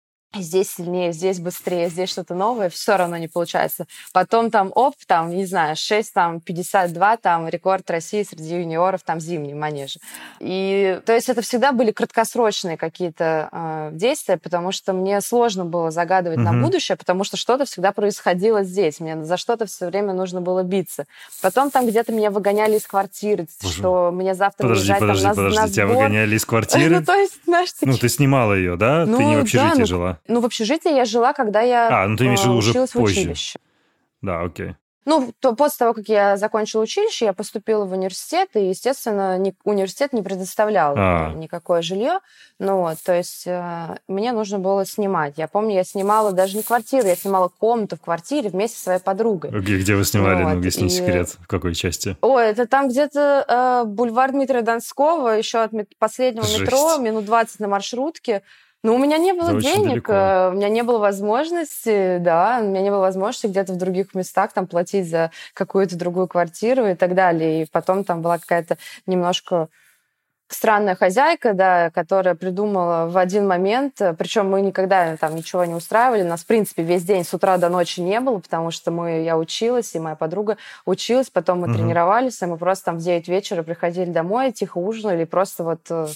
здесь 0.43 0.75
сильнее, 0.75 1.13
здесь 1.13 1.41
быстрее, 1.41 1.89
здесь 1.89 2.11
что-то 2.11 2.35
новое, 2.35 2.69
все 2.69 2.97
равно 2.97 3.17
не 3.17 3.29
получается. 3.29 3.87
Потом 4.13 4.51
там, 4.51 4.73
оп, 4.75 4.95
там, 5.07 5.31
не 5.31 5.47
знаю, 5.47 5.77
6, 5.77 6.13
там, 6.13 6.41
52, 6.41 7.17
там, 7.19 7.49
рекорд 7.49 7.91
России 7.91 8.23
среди 8.23 8.57
юниоров, 8.57 9.03
там, 9.03 9.21
зимний 9.21 9.55
манеж. 9.55 9.99
И, 10.41 11.01
то 11.05 11.13
есть 11.13 11.29
это 11.29 11.43
всегда 11.43 11.73
были 11.73 11.91
краткосрочные 11.91 12.77
какие-то 12.77 13.49
э, 13.53 13.91
действия, 13.93 14.37
потому 14.37 14.73
что 14.73 14.93
мне 14.93 15.21
сложно 15.21 15.65
было 15.65 15.91
загадывать 15.91 16.39
mm-hmm. 16.39 16.53
на 16.53 16.63
будущее, 16.63 16.97
потому 16.97 17.25
что 17.25 17.37
что-то 17.37 17.65
всегда 17.65 17.93
происходило 17.93 18.63
здесь, 18.63 19.01
мне 19.01 19.23
за 19.23 19.37
что-то 19.37 19.67
все 19.67 19.87
время 19.87 20.13
нужно 20.13 20.41
было 20.41 20.63
биться. 20.63 21.07
Потом 21.43 21.71
там 21.71 21.87
где-то 21.87 22.13
меня 22.13 22.31
выгоняли 22.31 22.77
из 22.77 22.87
квартиры, 22.87 23.47
Боже. 23.63 23.75
что 23.75 24.11
мне 24.13 24.35
завтра 24.35 24.65
подожди, 24.65 24.83
уезжать 24.83 25.01
подожди, 25.01 25.23
там, 25.25 25.35
подожди, 25.37 25.57
на, 25.57 25.67
на 25.67 25.73
тебя 25.73 25.87
выгоняли 25.87 26.37
из 26.37 26.45
квартиры? 26.47 27.01
ну, 27.01 27.05
то 27.05 27.15
есть, 27.15 27.41
знаешь, 27.45 27.73
такие... 27.73 27.93
Ну, 27.93 27.99
ты 27.99 28.09
снимала 28.09 28.55
ее, 28.55 28.77
да? 28.77 29.05
Ну, 29.07 29.19
ты 29.19 29.25
не 29.25 29.37
в 29.37 29.41
общежитии 29.41 29.73
да, 29.73 29.79
ну, 29.79 29.87
жила? 29.87 30.19
Ну, 30.29 30.41
в 30.41 30.45
общежитии 30.45 30.95
я 30.95 31.05
жила, 31.05 31.33
когда 31.33 31.61
я 31.61 32.05
а, 32.05 32.07
ну, 32.09 32.17
ты 32.17 32.25
имеешь 32.25 32.43
виду 32.43 32.55
уже 32.55 32.71
училась 32.71 32.91
позже. 32.91 33.15
в 33.15 33.19
училище. 33.19 33.59
Да, 34.23 34.43
окей. 34.43 34.75
Ну, 35.07 35.33
то 35.39 35.55
после 35.55 35.79
того, 35.79 35.95
как 35.95 36.09
я 36.09 36.37
закончила 36.37 36.83
училище, 36.83 37.27
я 37.27 37.33
поступила 37.33 37.85
в 37.85 37.93
университет, 37.93 38.49
и, 38.55 38.71
естественно, 38.71 39.39
ни, 39.39 39.55
университет 39.63 40.13
не 40.13 40.21
предоставлял 40.21 40.95
а. 40.99 41.33
никакое 41.33 41.81
жилье. 41.81 42.19
Ну, 42.59 42.81
вот, 42.81 42.97
то 43.05 43.15
есть 43.17 43.47
э, 43.47 43.99
мне 44.09 44.33
нужно 44.33 44.59
было 44.59 44.85
снимать. 44.85 45.35
Я 45.37 45.47
помню, 45.47 45.77
я 45.77 45.85
снимала 45.85 46.33
даже 46.33 46.57
не 46.57 46.65
квартиру, 46.65 47.07
я 47.07 47.15
снимала 47.15 47.47
комнату 47.47 47.95
в 47.95 48.01
квартире 48.01 48.49
вместе 48.49 48.79
со 48.79 48.83
своей 48.83 48.99
подругой. 48.99 49.53
Где, 49.53 49.79
где 49.79 49.95
вы 49.95 50.05
снимали, 50.05 50.43
вот, 50.43 50.55
ну, 50.55 50.63
если 50.63 50.83
не 50.83 50.91
секрет, 50.91 51.37
в 51.39 51.47
какой 51.47 51.77
части? 51.77 52.17
Ой, 52.21 52.45
это 52.47 52.67
там 52.67 52.89
где-то 52.89 53.45
э, 53.47 53.89
бульвар 53.89 54.33
Дмитрия 54.33 54.63
Донского, 54.63 55.29
еще 55.29 55.59
от 55.61 55.71
последнего 56.01 56.45
Жесть. 56.45 56.63
метро, 56.63 56.97
минут 56.99 57.27
20 57.27 57.61
на 57.61 57.69
маршрутке. 57.69 58.43
Ну, 58.87 58.95
у 58.95 58.99
меня 58.99 59.19
не 59.19 59.33
было 59.33 59.51
Это 59.51 59.61
денег, 59.61 60.09
э, 60.09 60.51
у 60.51 60.53
меня 60.53 60.69
не 60.69 60.85
было 60.85 60.99
возможности, 60.99 62.19
да, 62.19 62.61
у 62.63 62.67
меня 62.67 62.83
не 62.83 62.91
было 62.91 63.01
возможности 63.01 63.49
где-то 63.49 63.73
в 63.73 63.79
других 63.79 64.15
местах 64.15 64.53
там 64.53 64.69
платить 64.69 65.11
за 65.11 65.33
какую-то 65.55 65.97
другую 65.97 66.29
квартиру 66.29 66.87
и 66.87 66.95
так 66.95 67.17
далее. 67.17 67.63
И 67.63 67.67
потом 67.69 68.05
там 68.05 68.23
была 68.23 68.39
какая-то 68.39 68.79
немножко 69.05 69.71
странная 70.47 70.95
хозяйка, 70.95 71.53
да, 71.53 71.91
которая 71.91 72.37
придумала 72.37 73.09
в 73.09 73.19
один 73.19 73.49
момент, 73.49 74.01
э, 74.01 74.15
причем 74.15 74.49
мы 74.49 74.61
никогда 74.61 75.17
там 75.17 75.35
ничего 75.35 75.65
не 75.65 75.75
устраивали, 75.75 76.23
нас, 76.23 76.43
в 76.43 76.47
принципе, 76.47 76.85
весь 76.85 77.03
день 77.03 77.25
с 77.25 77.35
утра 77.35 77.59
до 77.59 77.69
ночи 77.69 77.99
не 78.01 78.21
было, 78.21 78.39
потому 78.39 78.71
что 78.71 78.93
мы, 78.93 79.25
я 79.25 79.37
училась, 79.37 79.97
и 79.97 79.99
моя 79.99 80.15
подруга 80.15 80.59
училась, 80.85 81.29
потом 81.29 81.63
мы 81.63 81.67
угу. 81.67 81.75
тренировались, 81.75 82.41
и 82.41 82.47
мы 82.47 82.57
просто 82.57 82.85
там 82.85 82.99
в 82.99 83.03
9 83.03 83.27
вечера 83.27 83.65
приходили 83.65 84.13
домой, 84.13 84.53
тихо 84.53 84.79
ужинали, 84.79 85.25
просто 85.25 85.65
вот 85.65 85.81
э, 85.91 86.07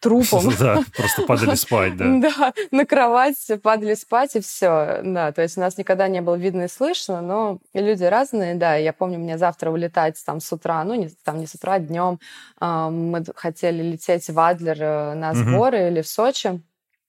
трупом. 0.00 0.52
Да, 0.58 0.82
просто 0.96 1.22
падали 1.22 1.54
спать, 1.54 1.96
да. 1.96 2.04
Да, 2.20 2.52
на 2.70 2.84
кровать 2.84 3.36
падали 3.62 3.94
спать, 3.94 4.36
и 4.36 4.40
все. 4.40 5.00
Да, 5.04 5.32
то 5.32 5.42
есть 5.42 5.56
у 5.56 5.60
нас 5.60 5.78
никогда 5.78 6.08
не 6.08 6.20
было 6.20 6.34
видно 6.34 6.62
и 6.62 6.68
слышно, 6.68 7.20
но 7.20 7.58
люди 7.74 8.04
разные, 8.04 8.54
да. 8.54 8.74
Я 8.74 8.92
помню, 8.92 9.18
мне 9.18 9.38
завтра 9.38 9.70
улетать 9.70 10.20
там 10.24 10.40
с 10.40 10.52
утра, 10.52 10.82
ну, 10.84 10.94
не, 10.94 11.10
там 11.24 11.38
не 11.38 11.46
с 11.46 11.54
утра, 11.54 11.78
днем. 11.78 12.18
Мы 12.60 13.24
хотели 13.34 13.82
лететь 13.82 14.28
в 14.28 14.38
Адлер 14.38 14.76
э, 14.80 15.14
на 15.14 15.34
сборы 15.34 15.88
или 15.88 16.02
в 16.02 16.08
Сочи. 16.08 16.60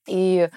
И 0.08 0.49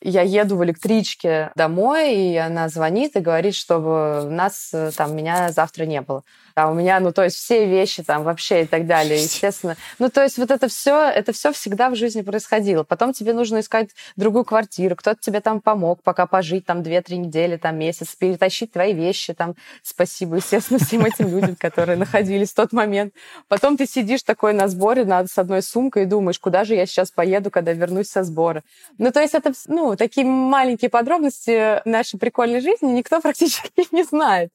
я 0.00 0.22
еду 0.22 0.56
в 0.56 0.64
электричке 0.64 1.50
домой, 1.56 2.14
и 2.14 2.36
она 2.36 2.68
звонит 2.68 3.16
и 3.16 3.20
говорит, 3.20 3.54
чтобы 3.54 4.28
нас, 4.30 4.70
э, 4.72 4.90
там, 4.96 5.16
меня 5.16 5.50
завтра 5.50 5.84
не 5.84 6.00
было 6.00 6.22
а 6.58 6.68
у 6.68 6.74
меня, 6.74 6.98
ну, 6.98 7.12
то 7.12 7.22
есть 7.22 7.36
все 7.36 7.66
вещи 7.66 8.02
там 8.02 8.24
вообще 8.24 8.62
и 8.62 8.66
так 8.66 8.86
далее, 8.86 9.22
естественно. 9.22 9.76
Ну, 9.98 10.10
то 10.10 10.22
есть 10.22 10.38
вот 10.38 10.50
это 10.50 10.68
все, 10.68 11.08
это 11.08 11.32
все 11.32 11.52
всегда 11.52 11.88
в 11.88 11.94
жизни 11.94 12.22
происходило. 12.22 12.82
Потом 12.82 13.12
тебе 13.12 13.32
нужно 13.32 13.60
искать 13.60 13.90
другую 14.16 14.44
квартиру, 14.44 14.96
кто-то 14.96 15.20
тебе 15.20 15.40
там 15.40 15.60
помог 15.60 16.02
пока 16.02 16.26
пожить 16.26 16.66
там 16.66 16.80
2-3 16.80 17.16
недели, 17.16 17.56
там 17.56 17.78
месяц, 17.78 18.14
перетащить 18.16 18.72
твои 18.72 18.92
вещи, 18.92 19.34
там, 19.34 19.54
спасибо, 19.82 20.36
естественно, 20.36 20.80
всем 20.80 21.04
этим 21.04 21.28
людям, 21.28 21.54
которые 21.56 21.96
находились 21.96 22.50
в 22.50 22.54
тот 22.54 22.72
момент. 22.72 23.14
Потом 23.46 23.76
ты 23.76 23.86
сидишь 23.86 24.22
такой 24.22 24.52
на 24.52 24.68
сборе 24.68 25.04
надо 25.04 25.28
с 25.28 25.38
одной 25.38 25.62
сумкой 25.62 26.02
и 26.02 26.06
думаешь, 26.06 26.38
куда 26.38 26.64
же 26.64 26.74
я 26.74 26.86
сейчас 26.86 27.10
поеду, 27.10 27.50
когда 27.50 27.72
вернусь 27.72 28.08
со 28.08 28.24
сбора. 28.24 28.64
Ну, 28.98 29.12
то 29.12 29.20
есть 29.20 29.34
это, 29.34 29.52
ну, 29.66 29.94
такие 29.96 30.26
маленькие 30.26 30.90
подробности 30.90 31.86
нашей 31.88 32.18
прикольной 32.18 32.60
жизни 32.60 32.88
никто 32.88 33.20
практически 33.20 33.70
не 33.92 34.02
знает. 34.02 34.50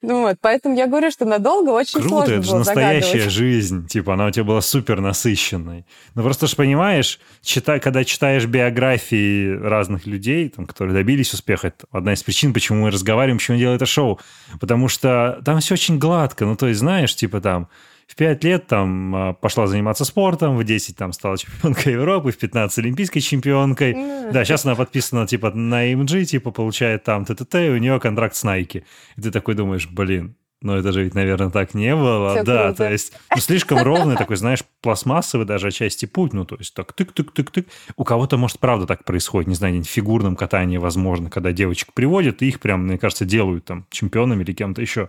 Ну, 0.00 0.22
вот, 0.22 0.36
поэтому 0.40 0.76
я 0.76 0.86
говорю, 0.86 1.10
что 1.10 1.24
надо 1.24 1.41
долго 1.42 1.70
очень 1.70 2.00
Круто, 2.00 2.08
сложно 2.08 2.32
это 2.34 2.42
же 2.42 2.56
настоящая 2.56 3.28
жизнь. 3.28 3.86
Типа, 3.86 4.14
она 4.14 4.26
у 4.26 4.30
тебя 4.30 4.44
была 4.44 4.60
супер 4.60 5.00
насыщенной. 5.00 5.84
Ну, 6.14 6.22
просто 6.22 6.46
ж 6.46 6.56
понимаешь, 6.56 7.20
читай, 7.42 7.80
когда 7.80 8.04
читаешь 8.04 8.46
биографии 8.46 9.56
разных 9.56 10.06
людей, 10.06 10.48
там, 10.48 10.66
которые 10.66 10.94
добились 10.94 11.32
успеха, 11.34 11.68
это 11.68 11.86
одна 11.90 12.12
из 12.12 12.22
причин, 12.22 12.52
почему 12.52 12.82
мы 12.82 12.90
разговариваем, 12.90 13.38
почему 13.38 13.58
делаем 13.58 13.76
это 13.76 13.86
шоу. 13.86 14.20
Потому 14.60 14.88
что 14.88 15.40
там 15.44 15.60
все 15.60 15.74
очень 15.74 15.98
гладко. 15.98 16.44
Ну, 16.44 16.56
то 16.56 16.68
есть, 16.68 16.80
знаешь, 16.80 17.14
типа 17.14 17.40
там 17.40 17.68
в 18.12 18.16
5 18.16 18.44
лет 18.44 18.66
там 18.66 19.16
а, 19.16 19.32
пошла 19.32 19.66
заниматься 19.66 20.04
спортом, 20.04 20.58
в 20.58 20.64
10 20.64 20.96
там 20.96 21.12
стала 21.12 21.38
чемпионкой 21.38 21.92
Европы, 21.94 22.30
в 22.30 22.36
15 22.36 22.78
олимпийской 22.78 23.20
чемпионкой. 23.20 23.94
Да, 23.94 24.44
сейчас 24.44 24.66
она 24.66 24.74
подписана 24.74 25.26
типа 25.26 25.50
на 25.52 25.90
AMG, 25.90 26.24
типа 26.24 26.50
получает 26.50 27.04
там 27.04 27.24
ТТТ, 27.24 27.54
и 27.54 27.70
у 27.70 27.78
нее 27.78 27.98
контракт 28.00 28.36
с 28.36 28.44
Nike. 28.44 28.84
И 29.16 29.20
ты 29.20 29.30
такой 29.30 29.54
думаешь, 29.54 29.88
блин, 29.88 30.36
но 30.62 30.76
это 30.76 30.92
же 30.92 31.04
ведь, 31.04 31.14
наверное, 31.14 31.50
так 31.50 31.74
не 31.74 31.94
было. 31.94 32.34
Все 32.34 32.44
да, 32.44 32.64
круто. 32.64 32.84
то 32.84 32.92
есть 32.92 33.12
ну, 33.34 33.40
слишком 33.40 33.82
ровный 33.82 34.16
такой, 34.16 34.36
знаешь, 34.36 34.64
пластмассовый 34.80 35.46
даже 35.46 35.68
отчасти 35.68 36.06
путь. 36.06 36.32
Ну, 36.32 36.44
то 36.44 36.56
есть 36.56 36.74
так 36.74 36.92
тык-тык-тык-тык. 36.96 37.66
У 37.96 38.04
кого-то, 38.04 38.36
может, 38.36 38.58
правда 38.58 38.86
так 38.86 39.04
происходит. 39.04 39.48
Не 39.48 39.54
знаю, 39.54 39.82
в 39.82 39.86
фигурном 39.86 40.36
катании, 40.36 40.76
возможно, 40.76 41.30
когда 41.30 41.52
девочек 41.52 41.92
приводят, 41.92 42.42
и 42.42 42.48
их 42.48 42.60
прям, 42.60 42.86
мне 42.86 42.98
кажется, 42.98 43.24
делают 43.24 43.64
там 43.64 43.86
чемпионами 43.90 44.42
или 44.42 44.52
кем-то 44.52 44.80
еще. 44.80 45.08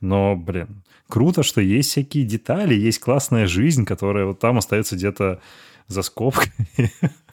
Но, 0.00 0.36
блин, 0.36 0.82
круто, 1.08 1.42
что 1.42 1.60
есть 1.60 1.90
всякие 1.90 2.24
детали, 2.24 2.74
есть 2.74 2.98
классная 2.98 3.46
жизнь, 3.46 3.84
которая 3.84 4.26
вот 4.26 4.38
там 4.38 4.58
остается 4.58 4.96
где-то 4.96 5.40
за 5.86 6.02
скобками. 6.02 6.68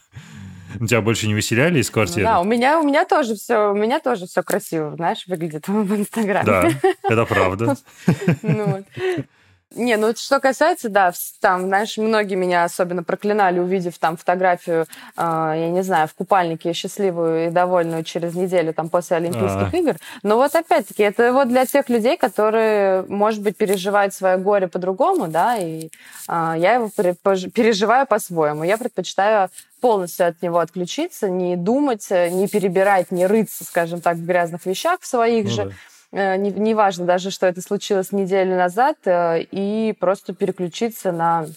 У 0.79 0.85
тебя 0.87 1.01
больше 1.01 1.27
не 1.27 1.33
выселяли 1.33 1.79
из 1.79 1.89
квартиры? 1.89 2.23
Да, 2.23 2.39
у 2.39 2.43
меня, 2.43 2.79
у 2.79 2.83
меня 2.83 3.05
тоже 3.05 3.35
все, 3.35 3.71
у 3.71 3.75
меня 3.75 3.99
тоже 3.99 4.27
все 4.27 4.43
красиво, 4.43 4.95
знаешь, 4.95 5.25
выглядит 5.27 5.67
в 5.67 5.95
Инстаграме. 5.95 6.45
Да, 6.45 6.69
это 7.03 7.25
правда. 7.25 7.75
Не, 9.73 9.95
ну 9.95 10.13
что 10.15 10.41
касается, 10.41 10.89
да, 10.89 11.13
там, 11.39 11.67
знаешь, 11.67 11.97
многие 11.97 12.35
меня 12.35 12.65
особенно 12.65 13.03
проклинали, 13.03 13.59
увидев 13.59 13.97
там 13.99 14.17
фотографию, 14.17 14.85
э, 15.15 15.21
я 15.55 15.69
не 15.69 15.81
знаю, 15.81 16.09
в 16.09 16.13
купальнике 16.13 16.73
счастливую 16.73 17.47
и 17.47 17.49
довольную 17.51 18.03
через 18.03 18.35
неделю 18.35 18.73
там 18.73 18.89
после 18.89 19.17
Олимпийских 19.17 19.49
А-а-а. 19.49 19.77
игр. 19.77 19.95
Но 20.23 20.35
вот 20.35 20.53
опять-таки, 20.55 21.03
это 21.03 21.31
вот 21.31 21.47
для 21.47 21.65
тех 21.65 21.87
людей, 21.87 22.17
которые, 22.17 23.03
может 23.07 23.41
быть, 23.41 23.55
переживают 23.55 24.13
свое 24.13 24.37
горе 24.37 24.67
по-другому, 24.67 25.29
да, 25.29 25.55
и 25.57 25.89
э, 26.27 26.53
я 26.57 26.73
его 26.73 26.89
переживаю 26.89 28.05
по-своему. 28.05 28.65
Я 28.65 28.77
предпочитаю 28.77 29.49
полностью 29.79 30.27
от 30.27 30.41
него 30.41 30.59
отключиться, 30.59 31.29
не 31.29 31.55
думать, 31.55 32.07
не 32.11 32.47
перебирать, 32.49 33.11
не 33.11 33.25
рыться, 33.25 33.63
скажем 33.63 34.01
так, 34.01 34.17
в 34.17 34.25
грязных 34.25 34.65
вещах 34.65 34.99
в 34.99 35.07
своих 35.07 35.45
ну, 35.45 35.51
же. 35.51 35.65
Да 35.65 35.71
неважно 36.11 37.03
не 37.03 37.07
даже, 37.07 37.31
что 37.31 37.47
это 37.47 37.61
случилось 37.61 38.11
неделю 38.11 38.55
назад, 38.55 38.97
э, 39.05 39.41
и 39.51 39.93
просто 39.99 40.33
переключиться 40.33 41.11
на 41.11 41.47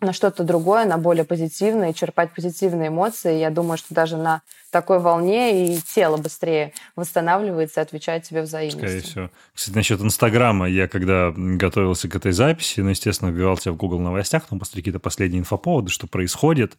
на 0.00 0.12
что-то 0.12 0.44
другое, 0.44 0.84
на 0.84 0.96
более 0.96 1.24
позитивное, 1.24 1.92
черпать 1.92 2.32
позитивные 2.32 2.88
эмоции. 2.88 3.36
Я 3.36 3.50
думаю, 3.50 3.78
что 3.78 3.94
даже 3.94 4.16
на 4.16 4.42
такой 4.70 5.00
волне 5.00 5.74
и 5.74 5.80
тело 5.80 6.16
быстрее 6.16 6.72
восстанавливается 6.94 7.80
и 7.80 7.82
отвечает 7.82 8.22
тебе 8.22 8.42
взаимностью. 8.42 8.88
Скорее 8.88 9.00
всего. 9.00 9.30
Кстати, 9.54 9.74
насчет 9.74 10.00
Инстаграма. 10.00 10.68
Я 10.68 10.86
когда 10.86 11.32
готовился 11.34 12.08
к 12.08 12.14
этой 12.14 12.30
записи, 12.30 12.80
ну, 12.80 12.90
естественно, 12.90 13.30
вбивал 13.30 13.56
тебя 13.56 13.72
в 13.72 13.76
Google 13.76 13.98
новостях, 13.98 14.46
там 14.46 14.60
после 14.60 14.76
какие-то 14.76 15.00
последние 15.00 15.40
инфоповоды, 15.40 15.90
что 15.90 16.06
происходит. 16.06 16.76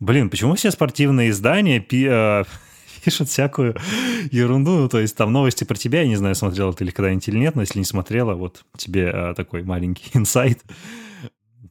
Блин, 0.00 0.28
почему 0.28 0.56
все 0.56 0.72
спортивные 0.72 1.30
издания 1.30 1.78
э, 1.78 2.44
пишут 3.04 3.28
всякую 3.28 3.76
ерунду. 4.30 4.72
Ну, 4.72 4.88
то 4.88 4.98
есть 4.98 5.16
там 5.16 5.32
новости 5.32 5.64
про 5.64 5.74
тебя, 5.74 6.02
я 6.02 6.08
не 6.08 6.16
знаю, 6.16 6.34
смотрела 6.34 6.72
ты 6.72 6.84
или 6.84 6.90
когда-нибудь 6.90 7.28
или 7.28 7.38
нет, 7.38 7.54
но 7.54 7.62
если 7.62 7.78
не 7.78 7.84
смотрела, 7.84 8.34
вот 8.34 8.64
тебе 8.76 9.10
а, 9.10 9.34
такой 9.34 9.62
маленький 9.62 10.10
инсайт 10.14 10.62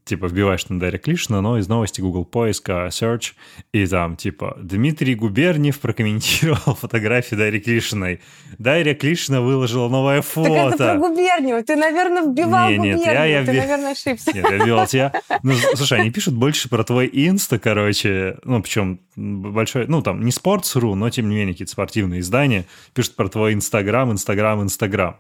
типа 0.03 0.25
вбиваешь 0.25 0.67
на 0.69 0.79
Дарья 0.79 0.97
Клишина, 0.97 1.41
но 1.41 1.57
из 1.57 1.67
новости 1.67 2.01
Google 2.01 2.25
поиска 2.25 2.87
Search, 2.87 3.33
и 3.71 3.85
там 3.85 4.15
типа 4.15 4.57
Дмитрий 4.61 5.15
Губерниев 5.15 5.79
прокомментировал 5.79 6.75
фотографии 6.81 7.35
Дарьи 7.35 7.59
Клишиной. 7.59 8.21
Дарья 8.57 8.93
Клишина 8.93 9.41
выложила 9.41 9.89
новое 9.89 10.21
фото. 10.21 10.49
Так 10.49 10.73
это 10.75 10.93
про 10.93 10.95
Губерниева. 10.97 11.63
Ты, 11.63 11.75
наверное, 11.75 12.23
вбивал 12.23 12.69
не, 12.69 12.77
нет, 12.77 12.97
Губерниева. 12.97 13.25
Я, 13.25 13.39
я 13.39 13.45
Ты, 13.45 13.53
наверное, 13.53 13.91
ошибся. 13.91 14.31
Нет, 14.33 14.49
я 14.49 14.57
вбивал 14.57 14.87
тебя. 14.87 15.13
Ну, 15.43 15.53
слушай, 15.75 15.99
они 15.99 16.11
пишут 16.11 16.35
больше 16.35 16.69
про 16.69 16.83
твой 16.83 17.09
инста, 17.11 17.57
короче. 17.57 18.37
Ну, 18.43 18.61
причем 18.61 18.99
большой, 19.15 19.87
ну, 19.87 20.01
там, 20.01 20.23
не 20.23 20.31
Sports.ru, 20.31 20.93
но, 20.93 21.09
тем 21.09 21.29
не 21.29 21.35
менее, 21.35 21.53
какие-то 21.53 21.71
спортивные 21.71 22.19
издания 22.19 22.65
пишут 22.93 23.15
про 23.15 23.27
твой 23.27 23.53
Инстаграм, 23.53 24.11
Инстаграм, 24.11 24.61
Инстаграм. 24.61 25.17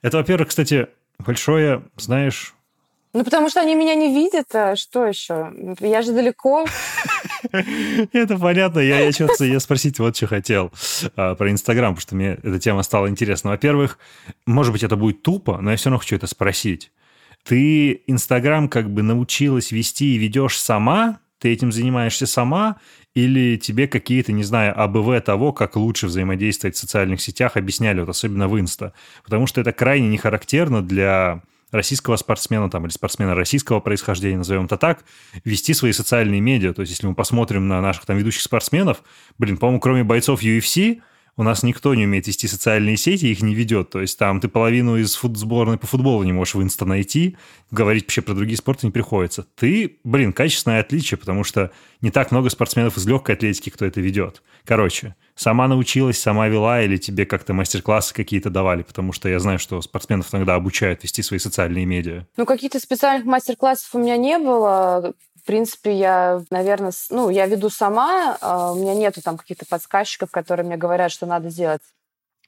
Это, 0.00 0.18
во-первых, 0.18 0.48
кстати, 0.48 0.88
большое, 1.18 1.82
знаешь, 1.96 2.54
ну, 3.12 3.24
потому 3.24 3.50
что 3.50 3.60
они 3.60 3.74
меня 3.74 3.94
не 3.94 4.14
видят, 4.14 4.46
а 4.54 4.74
что 4.74 5.04
еще? 5.04 5.52
Я 5.80 6.00
же 6.00 6.12
далеко. 6.12 6.64
Это 8.12 8.38
понятно. 8.38 8.78
Я, 8.80 9.00
я 9.00 9.12
что-то 9.12 9.44
я 9.44 9.60
спросить 9.60 9.98
вот 9.98 10.16
что 10.16 10.26
хотел 10.26 10.72
а, 11.16 11.34
про 11.34 11.50
Инстаграм, 11.50 11.94
потому 11.94 12.00
что 12.00 12.16
мне 12.16 12.38
эта 12.42 12.58
тема 12.58 12.82
стала 12.82 13.08
интересна. 13.08 13.50
Во-первых, 13.50 13.98
может 14.46 14.72
быть, 14.72 14.82
это 14.82 14.96
будет 14.96 15.22
тупо, 15.22 15.58
но 15.60 15.72
я 15.72 15.76
все 15.76 15.90
равно 15.90 15.98
хочу 15.98 16.16
это 16.16 16.26
спросить. 16.26 16.90
Ты 17.44 18.02
Инстаграм 18.06 18.68
как 18.68 18.90
бы 18.90 19.02
научилась 19.02 19.72
вести 19.72 20.14
и 20.14 20.18
ведешь 20.18 20.58
сама? 20.58 21.18
Ты 21.38 21.52
этим 21.52 21.70
занимаешься 21.70 22.26
сама? 22.26 22.76
Или 23.14 23.58
тебе 23.58 23.88
какие-то, 23.88 24.32
не 24.32 24.44
знаю, 24.44 24.80
АБВ 24.80 25.22
того, 25.22 25.52
как 25.52 25.76
лучше 25.76 26.06
взаимодействовать 26.06 26.76
в 26.76 26.78
социальных 26.78 27.20
сетях, 27.20 27.58
объясняли, 27.58 28.00
вот 28.00 28.08
особенно 28.08 28.48
в 28.48 28.58
Инста? 28.58 28.94
Потому 29.22 29.46
что 29.46 29.60
это 29.60 29.72
крайне 29.72 30.08
не 30.08 30.16
характерно 30.16 30.80
для 30.80 31.42
российского 31.72 32.16
спортсмена 32.16 32.70
там, 32.70 32.84
или 32.84 32.92
спортсмена 32.92 33.34
российского 33.34 33.80
происхождения, 33.80 34.36
назовем 34.36 34.66
это 34.66 34.76
так, 34.76 35.04
вести 35.44 35.74
свои 35.74 35.92
социальные 35.92 36.40
медиа. 36.40 36.72
То 36.72 36.82
есть, 36.82 36.92
если 36.92 37.06
мы 37.06 37.14
посмотрим 37.14 37.66
на 37.66 37.80
наших 37.80 38.06
там 38.06 38.16
ведущих 38.16 38.42
спортсменов, 38.42 39.02
блин, 39.38 39.56
по-моему, 39.56 39.80
кроме 39.80 40.04
бойцов 40.04 40.42
UFC, 40.42 41.00
у 41.36 41.42
нас 41.42 41.62
никто 41.62 41.94
не 41.94 42.04
умеет 42.04 42.26
вести 42.26 42.46
социальные 42.46 42.96
сети, 42.96 43.26
их 43.26 43.42
не 43.42 43.54
ведет. 43.54 43.90
То 43.90 44.00
есть 44.00 44.18
там 44.18 44.40
ты 44.40 44.48
половину 44.48 44.96
из 44.96 45.14
фут 45.14 45.36
сборной 45.38 45.78
по 45.78 45.86
футболу 45.86 46.22
не 46.24 46.32
можешь 46.32 46.54
в 46.54 46.62
инста 46.62 46.84
найти, 46.84 47.36
говорить 47.70 48.04
вообще 48.04 48.20
про 48.22 48.34
другие 48.34 48.56
спорты 48.56 48.86
не 48.86 48.92
приходится. 48.92 49.46
Ты, 49.56 49.98
блин, 50.04 50.32
качественное 50.32 50.80
отличие, 50.80 51.18
потому 51.18 51.44
что 51.44 51.70
не 52.00 52.10
так 52.10 52.32
много 52.32 52.50
спортсменов 52.50 52.98
из 52.98 53.06
легкой 53.06 53.36
атлетики, 53.36 53.70
кто 53.70 53.86
это 53.86 54.00
ведет. 54.00 54.42
Короче, 54.64 55.14
сама 55.34 55.68
научилась, 55.68 56.18
сама 56.18 56.48
вела 56.48 56.82
или 56.82 56.96
тебе 56.96 57.24
как-то 57.24 57.54
мастер-классы 57.54 58.12
какие-то 58.14 58.50
давали? 58.50 58.82
Потому 58.82 59.12
что 59.12 59.28
я 59.28 59.38
знаю, 59.38 59.58
что 59.58 59.80
спортсменов 59.80 60.34
иногда 60.34 60.54
обучают 60.54 61.02
вести 61.02 61.22
свои 61.22 61.38
социальные 61.38 61.86
медиа. 61.86 62.26
Ну, 62.36 62.44
каких-то 62.44 62.78
специальных 62.78 63.24
мастер-классов 63.24 63.94
у 63.94 63.98
меня 63.98 64.16
не 64.16 64.38
было. 64.38 65.14
В 65.42 65.46
принципе, 65.46 65.92
я, 65.92 66.42
наверное, 66.50 66.92
ну, 67.10 67.28
я 67.28 67.46
веду 67.46 67.68
сама, 67.68 68.38
а, 68.40 68.72
у 68.72 68.76
меня 68.76 68.94
нету 68.94 69.20
там 69.22 69.36
каких-то 69.36 69.66
подсказчиков, 69.66 70.30
которые 70.30 70.64
мне 70.64 70.76
говорят, 70.76 71.10
что 71.10 71.26
надо 71.26 71.50
сделать 71.50 71.82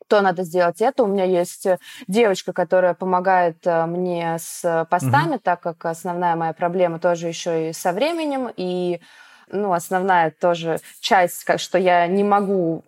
то 0.06 0.20
надо 0.20 0.42
сделать 0.42 0.82
это. 0.82 1.02
У 1.02 1.06
меня 1.06 1.24
есть 1.24 1.66
девочка, 2.08 2.52
которая 2.52 2.92
помогает 2.92 3.66
э, 3.66 3.86
мне 3.86 4.36
с 4.38 4.86
постами, 4.90 5.36
угу. 5.36 5.40
так 5.42 5.60
как 5.60 5.84
основная 5.86 6.36
моя 6.36 6.52
проблема 6.52 6.98
тоже 6.98 7.28
еще 7.28 7.70
и 7.70 7.72
со 7.72 7.92
временем, 7.92 8.50
и 8.54 9.00
ну, 9.48 9.72
основная 9.72 10.30
тоже 10.30 10.78
часть, 11.00 11.44
как, 11.44 11.58
что 11.58 11.78
я 11.78 12.06
не 12.06 12.22
могу 12.24 12.84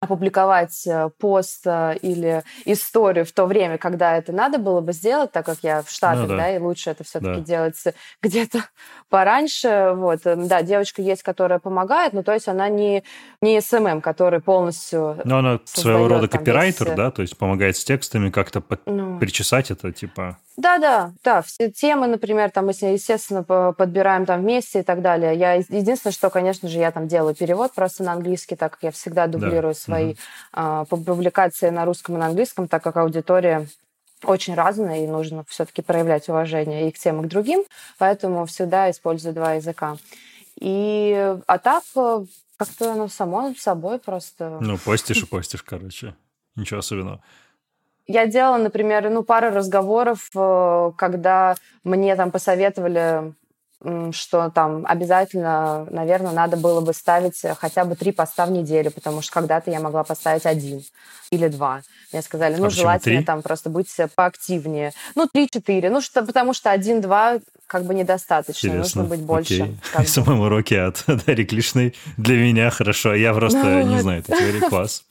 опубликовать 0.00 0.86
э, 0.86 1.10
пост 1.18 1.66
э, 1.66 1.96
или 2.02 2.44
историю 2.64 3.24
в 3.24 3.32
то 3.32 3.46
время, 3.46 3.78
когда 3.78 4.16
это 4.16 4.32
надо 4.32 4.58
было 4.58 4.80
бы 4.80 4.92
сделать, 4.92 5.32
так 5.32 5.44
как 5.44 5.58
я 5.62 5.82
в 5.82 5.90
Штатах, 5.90 6.22
ну, 6.22 6.28
да. 6.28 6.36
да, 6.36 6.54
и 6.54 6.58
лучше 6.58 6.90
это 6.90 7.02
все-таки 7.02 7.40
да. 7.40 7.46
делать 7.46 7.82
где-то 8.22 8.64
пораньше. 9.08 9.92
Вот, 9.96 10.24
эм, 10.24 10.46
да, 10.46 10.62
девочка 10.62 11.02
есть, 11.02 11.24
которая 11.24 11.58
помогает, 11.58 12.12
но 12.12 12.22
то 12.22 12.32
есть 12.32 12.46
она 12.46 12.68
не, 12.68 13.02
не 13.40 13.60
SMM, 13.60 14.00
который 14.00 14.40
полностью 14.40 15.20
Но 15.24 15.38
она 15.38 15.58
своего 15.64 16.06
рода 16.06 16.28
копирайтер, 16.28 16.88
весь... 16.88 16.96
да, 16.96 17.10
то 17.10 17.22
есть 17.22 17.36
помогает 17.36 17.76
с 17.76 17.82
текстами 17.82 18.30
как-то 18.30 18.60
под... 18.60 18.80
ну... 18.86 19.18
причесать 19.18 19.72
это, 19.72 19.92
типа... 19.92 20.38
Да, 20.58 20.78
да, 20.78 21.12
да. 21.22 21.40
Все 21.42 21.70
темы, 21.70 22.08
например, 22.08 22.50
там 22.50 22.66
мы 22.66 22.72
с 22.72 22.82
ней, 22.82 22.94
естественно, 22.94 23.44
подбираем 23.44 24.26
там 24.26 24.40
вместе 24.40 24.80
и 24.80 24.82
так 24.82 25.02
далее. 25.02 25.36
Я 25.36 25.54
единственное, 25.54 26.12
что, 26.12 26.30
конечно 26.30 26.68
же, 26.68 26.78
я 26.78 26.90
там 26.90 27.06
делаю 27.06 27.36
перевод 27.36 27.72
просто 27.74 28.02
на 28.02 28.12
английский, 28.12 28.56
так 28.56 28.72
как 28.72 28.82
я 28.82 28.90
всегда 28.90 29.28
дублирую 29.28 29.74
да. 29.74 29.80
Свои 29.88 30.14
а, 30.52 30.84
публикации 30.84 31.70
на 31.70 31.84
русском 31.84 32.16
и 32.16 32.18
на 32.18 32.26
английском, 32.26 32.68
так 32.68 32.82
как 32.82 32.96
аудитория 32.96 33.66
очень 34.24 34.54
разная, 34.54 35.04
и 35.04 35.06
нужно 35.06 35.44
все-таки 35.48 35.82
проявлять 35.82 36.28
уважение 36.28 36.88
и 36.88 36.92
к 36.92 36.98
тем, 36.98 37.20
и 37.20 37.24
к 37.24 37.28
другим, 37.28 37.64
поэтому 37.98 38.46
всегда 38.46 38.90
использую 38.90 39.34
два 39.34 39.54
языка. 39.54 39.96
И 40.60 41.36
а 41.46 41.58
так 41.58 41.84
э, 41.94 42.24
как-то 42.56 42.92
оно 42.92 43.08
само 43.08 43.54
собой 43.56 43.98
просто... 43.98 44.58
Ну, 44.60 44.76
постишь 44.76 45.22
и 45.22 45.26
постишь, 45.26 45.62
короче. 45.62 46.14
Ничего 46.56 46.80
особенного. 46.80 47.22
Я 48.08 48.26
делала, 48.26 48.56
например, 48.56 49.08
ну, 49.10 49.22
пару 49.22 49.50
разговоров, 49.50 50.30
э, 50.34 50.92
когда 50.96 51.54
мне 51.84 52.16
там 52.16 52.32
посоветовали 52.32 53.34
что 54.12 54.50
там 54.50 54.84
обязательно, 54.86 55.86
наверное, 55.90 56.32
надо 56.32 56.56
было 56.56 56.80
бы 56.80 56.92
ставить 56.92 57.40
хотя 57.58 57.84
бы 57.84 57.94
три 57.94 58.12
поста 58.12 58.46
в 58.46 58.50
неделю, 58.50 58.90
потому 58.90 59.22
что 59.22 59.32
когда-то 59.32 59.70
я 59.70 59.80
могла 59.80 60.04
поставить 60.04 60.46
один 60.46 60.82
или 61.30 61.48
два. 61.48 61.82
Мне 62.12 62.22
сказали, 62.22 62.56
ну, 62.56 62.66
а 62.66 62.70
желательно 62.70 63.22
там 63.22 63.42
просто 63.42 63.70
быть 63.70 63.88
поактивнее. 64.14 64.92
Ну, 65.14 65.28
три-четыре. 65.32 65.90
Ну, 65.90 66.00
что, 66.00 66.24
потому 66.24 66.54
что 66.54 66.70
один-два 66.70 67.38
как 67.66 67.84
бы 67.84 67.94
недостаточно. 67.94 68.68
Интересно. 68.68 69.02
Нужно 69.02 69.16
быть 69.16 69.24
больше. 69.24 69.62
Окей. 69.62 69.76
Как 69.92 70.08
Самому 70.08 70.44
уроки 70.44 70.74
от 70.74 71.04
Дарьи 71.26 71.44
Клишной 71.44 71.94
для 72.16 72.36
меня 72.36 72.70
хорошо. 72.70 73.14
Я 73.14 73.34
просто 73.34 73.84
не 73.84 74.00
знаю, 74.00 74.20
это 74.20 74.36
теория 74.36 74.68
класс. 74.68 75.04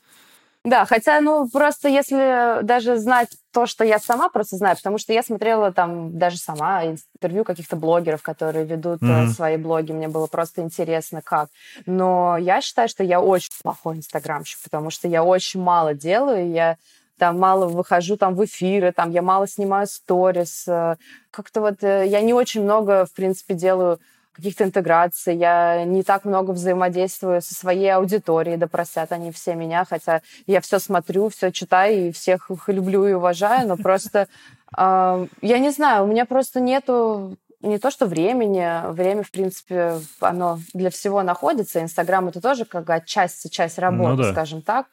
Да, 0.68 0.84
хотя, 0.84 1.20
ну, 1.22 1.48
просто 1.48 1.88
если 1.88 2.62
даже 2.62 2.98
знать 2.98 3.28
то, 3.52 3.64
что 3.64 3.84
я 3.84 3.98
сама 3.98 4.28
просто 4.28 4.56
знаю, 4.56 4.76
потому 4.76 4.98
что 4.98 5.14
я 5.14 5.22
смотрела 5.22 5.72
там 5.72 6.18
даже 6.18 6.36
сама 6.36 6.84
интервью 6.84 7.44
каких-то 7.44 7.74
блогеров, 7.74 8.20
которые 8.20 8.66
ведут 8.66 9.00
mm-hmm. 9.00 9.28
свои 9.28 9.56
блоги, 9.56 9.92
мне 9.92 10.08
было 10.08 10.26
просто 10.26 10.60
интересно, 10.60 11.22
как. 11.22 11.48
Но 11.86 12.36
я 12.36 12.60
считаю, 12.60 12.88
что 12.90 13.02
я 13.02 13.18
очень 13.18 13.50
плохой 13.62 13.96
инстаграмщик, 13.96 14.60
потому 14.62 14.90
что 14.90 15.08
я 15.08 15.24
очень 15.24 15.62
мало 15.62 15.94
делаю, 15.94 16.50
я 16.50 16.76
там 17.18 17.38
мало 17.38 17.66
выхожу 17.66 18.18
там 18.18 18.34
в 18.34 18.44
эфиры, 18.44 18.92
там 18.92 19.10
я 19.10 19.22
мало 19.22 19.48
снимаю 19.48 19.86
сторис. 19.86 20.68
Э, 20.68 20.96
как-то 21.30 21.62
вот 21.62 21.82
э, 21.82 22.06
я 22.06 22.20
не 22.20 22.34
очень 22.34 22.62
много, 22.62 23.06
в 23.06 23.12
принципе, 23.12 23.54
делаю 23.54 23.98
каких-то 24.38 24.62
интеграций, 24.62 25.36
я 25.36 25.84
не 25.84 26.04
так 26.04 26.24
много 26.24 26.52
взаимодействую 26.52 27.42
со 27.42 27.54
своей 27.54 27.92
аудиторией, 27.92 28.56
да 28.56 28.68
простят 28.68 29.10
они 29.10 29.32
все 29.32 29.56
меня, 29.56 29.84
хотя 29.84 30.22
я 30.46 30.60
все 30.60 30.78
смотрю, 30.78 31.28
все 31.28 31.50
читаю 31.50 32.08
и 32.08 32.12
всех 32.12 32.48
их 32.48 32.68
люблю 32.68 33.04
и 33.04 33.14
уважаю, 33.14 33.66
но 33.66 33.76
просто 33.76 34.28
э, 34.76 35.26
я 35.42 35.58
не 35.58 35.70
знаю, 35.70 36.04
у 36.04 36.06
меня 36.06 36.24
просто 36.24 36.60
нету 36.60 37.36
не 37.62 37.78
то 37.78 37.90
что 37.90 38.06
времени, 38.06 38.92
время, 38.92 39.24
в 39.24 39.32
принципе, 39.32 39.98
оно 40.20 40.60
для 40.72 40.90
всего 40.90 41.24
находится. 41.24 41.82
Инстаграм 41.82 42.28
это 42.28 42.40
тоже 42.40 42.64
как 42.64 42.88
отчасти 42.88 43.48
часть 43.48 43.80
работы, 43.80 44.10
ну, 44.10 44.22
да. 44.22 44.30
скажем 44.32 44.62
так. 44.62 44.86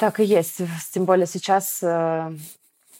Так 0.00 0.18
и 0.18 0.24
есть. 0.24 0.58
Тем 0.92 1.04
более 1.04 1.26
сейчас 1.26 1.78
э, 1.82 2.32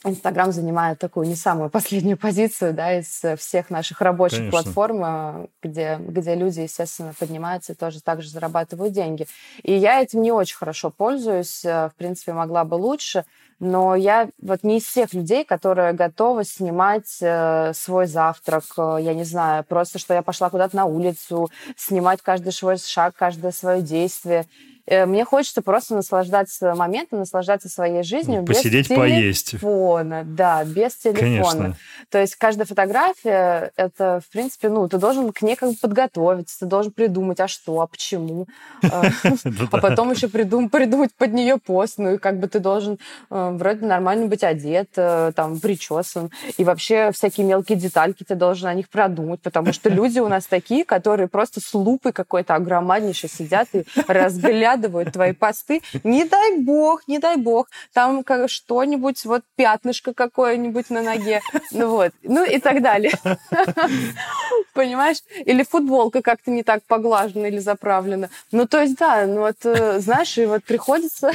Инстаграм 0.03 0.51
занимает 0.51 0.97
такую 0.97 1.27
не 1.27 1.35
самую 1.35 1.69
последнюю 1.69 2.17
позицию 2.17 2.73
да, 2.73 2.97
из 2.97 3.23
всех 3.37 3.69
наших 3.69 4.01
рабочих 4.01 4.39
Конечно. 4.39 4.63
платформ, 4.63 5.03
э, 5.03 5.47
где, 5.61 5.97
где 5.99 6.33
люди, 6.33 6.61
естественно, 6.61 7.13
поднимаются 7.17 7.73
и 7.73 7.75
тоже 7.75 8.01
также 8.01 8.29
зарабатывают 8.29 8.93
деньги. 8.93 9.27
И 9.61 9.73
я 9.73 10.01
этим 10.01 10.21
не 10.21 10.31
очень 10.31 10.57
хорошо 10.57 10.89
пользуюсь, 10.89 11.63
э, 11.63 11.89
в 11.89 11.95
принципе, 11.95 12.33
могла 12.33 12.63
бы 12.63 12.75
лучше, 12.75 13.25
но 13.61 13.93
я 13.95 14.27
вот 14.41 14.63
не 14.63 14.79
из 14.79 14.91
тех 14.91 15.13
людей, 15.13 15.45
которые 15.45 15.93
готовы 15.93 16.45
снимать 16.45 17.19
э, 17.21 17.73
свой 17.75 18.07
завтрак, 18.07 18.63
э, 18.75 18.97
я 19.01 19.13
не 19.13 19.23
знаю, 19.23 19.63
просто 19.63 19.99
что 19.99 20.15
я 20.15 20.23
пошла 20.23 20.49
куда-то 20.49 20.75
на 20.75 20.85
улицу, 20.85 21.47
снимать 21.77 22.23
каждый 22.23 22.53
свой 22.53 22.79
шаг, 22.79 23.13
каждое 23.15 23.51
свое 23.51 23.83
действие. 23.83 24.47
Э, 24.91 25.05
мне 25.05 25.23
хочется 25.23 25.61
просто 25.61 25.95
наслаждаться 25.95 26.75
моментом, 26.75 27.19
наслаждаться 27.19 27.69
своей 27.69 28.03
жизнью 28.03 28.43
Посидеть, 28.43 28.89
без 28.89 28.97
поесть. 28.97 29.51
телефона. 29.51 30.23
Да, 30.25 30.65
без 30.65 30.95
телефона. 30.97 31.21
Конечно. 31.21 31.77
То 32.09 32.19
есть 32.19 32.35
каждая 32.35 32.65
фотография, 32.65 33.71
это, 33.77 34.19
в 34.19 34.29
принципе, 34.29 34.67
ну, 34.67 34.89
ты 34.89 34.97
должен 34.97 35.31
к 35.31 35.41
ней 35.43 35.55
как 35.55 35.69
бы 35.69 35.75
подготовиться, 35.81 36.59
ты 36.59 36.65
должен 36.65 36.91
придумать, 36.91 37.39
а 37.39 37.47
что, 37.47 37.79
а 37.79 37.87
почему. 37.87 38.47
Э, 38.91 39.09
а 39.71 39.77
потом 39.77 40.11
еще 40.11 40.27
придумать 40.27 41.13
под 41.15 41.33
нее 41.33 41.57
пост. 41.57 41.97
Ну, 41.97 42.15
и 42.15 42.17
как 42.17 42.39
бы 42.39 42.47
ты 42.47 42.59
должен 42.59 42.97
э, 43.29 43.49
вроде 43.53 43.85
нормально 43.85 44.25
быть 44.25 44.43
одет, 44.43 44.89
там, 44.91 45.59
причесан. 45.59 46.31
И 46.57 46.63
вообще 46.63 47.11
всякие 47.13 47.45
мелкие 47.45 47.77
детальки 47.77 48.23
ты 48.23 48.35
должен 48.35 48.67
о 48.67 48.73
них 48.73 48.89
продумать, 48.89 49.39
потому 49.41 49.71
что 49.71 49.89
люди 49.89 50.19
у 50.19 50.27
нас 50.27 50.45
такие, 50.47 50.83
которые 50.83 51.27
просто 51.27 51.61
с 51.61 51.73
лупой 51.73 52.11
какой-то 52.11 52.55
огромнейшей 52.55 53.29
сидят 53.29 53.69
и 53.73 53.85
разглядывают 54.07 54.80
разглядывают 54.81 55.13
твои 55.13 55.33
посты, 55.33 55.81
не 56.03 56.25
дай 56.25 56.57
бог, 56.57 57.07
не 57.07 57.19
дай 57.19 57.37
бог, 57.37 57.67
там 57.93 58.23
что-нибудь, 58.47 59.25
вот 59.25 59.43
пятнышко 59.55 60.13
какое-нибудь 60.13 60.89
на 60.89 61.01
ноге, 61.01 61.41
ну 61.71 61.89
вот, 61.89 62.11
ну 62.23 62.43
и 62.43 62.59
так 62.59 62.81
далее. 62.81 63.11
Понимаешь? 64.73 65.17
Или 65.45 65.63
футболка 65.63 66.21
как-то 66.21 66.51
не 66.51 66.63
так 66.63 66.83
поглажена 66.87 67.47
или 67.47 67.59
заправлена. 67.59 68.29
Ну, 68.51 68.65
то 68.65 68.81
есть, 68.81 68.97
да, 68.97 69.25
ну 69.25 69.41
вот, 69.41 69.57
э, 69.63 69.99
знаешь, 69.99 70.37
и 70.37 70.45
вот 70.45 70.63
приходится 70.63 71.31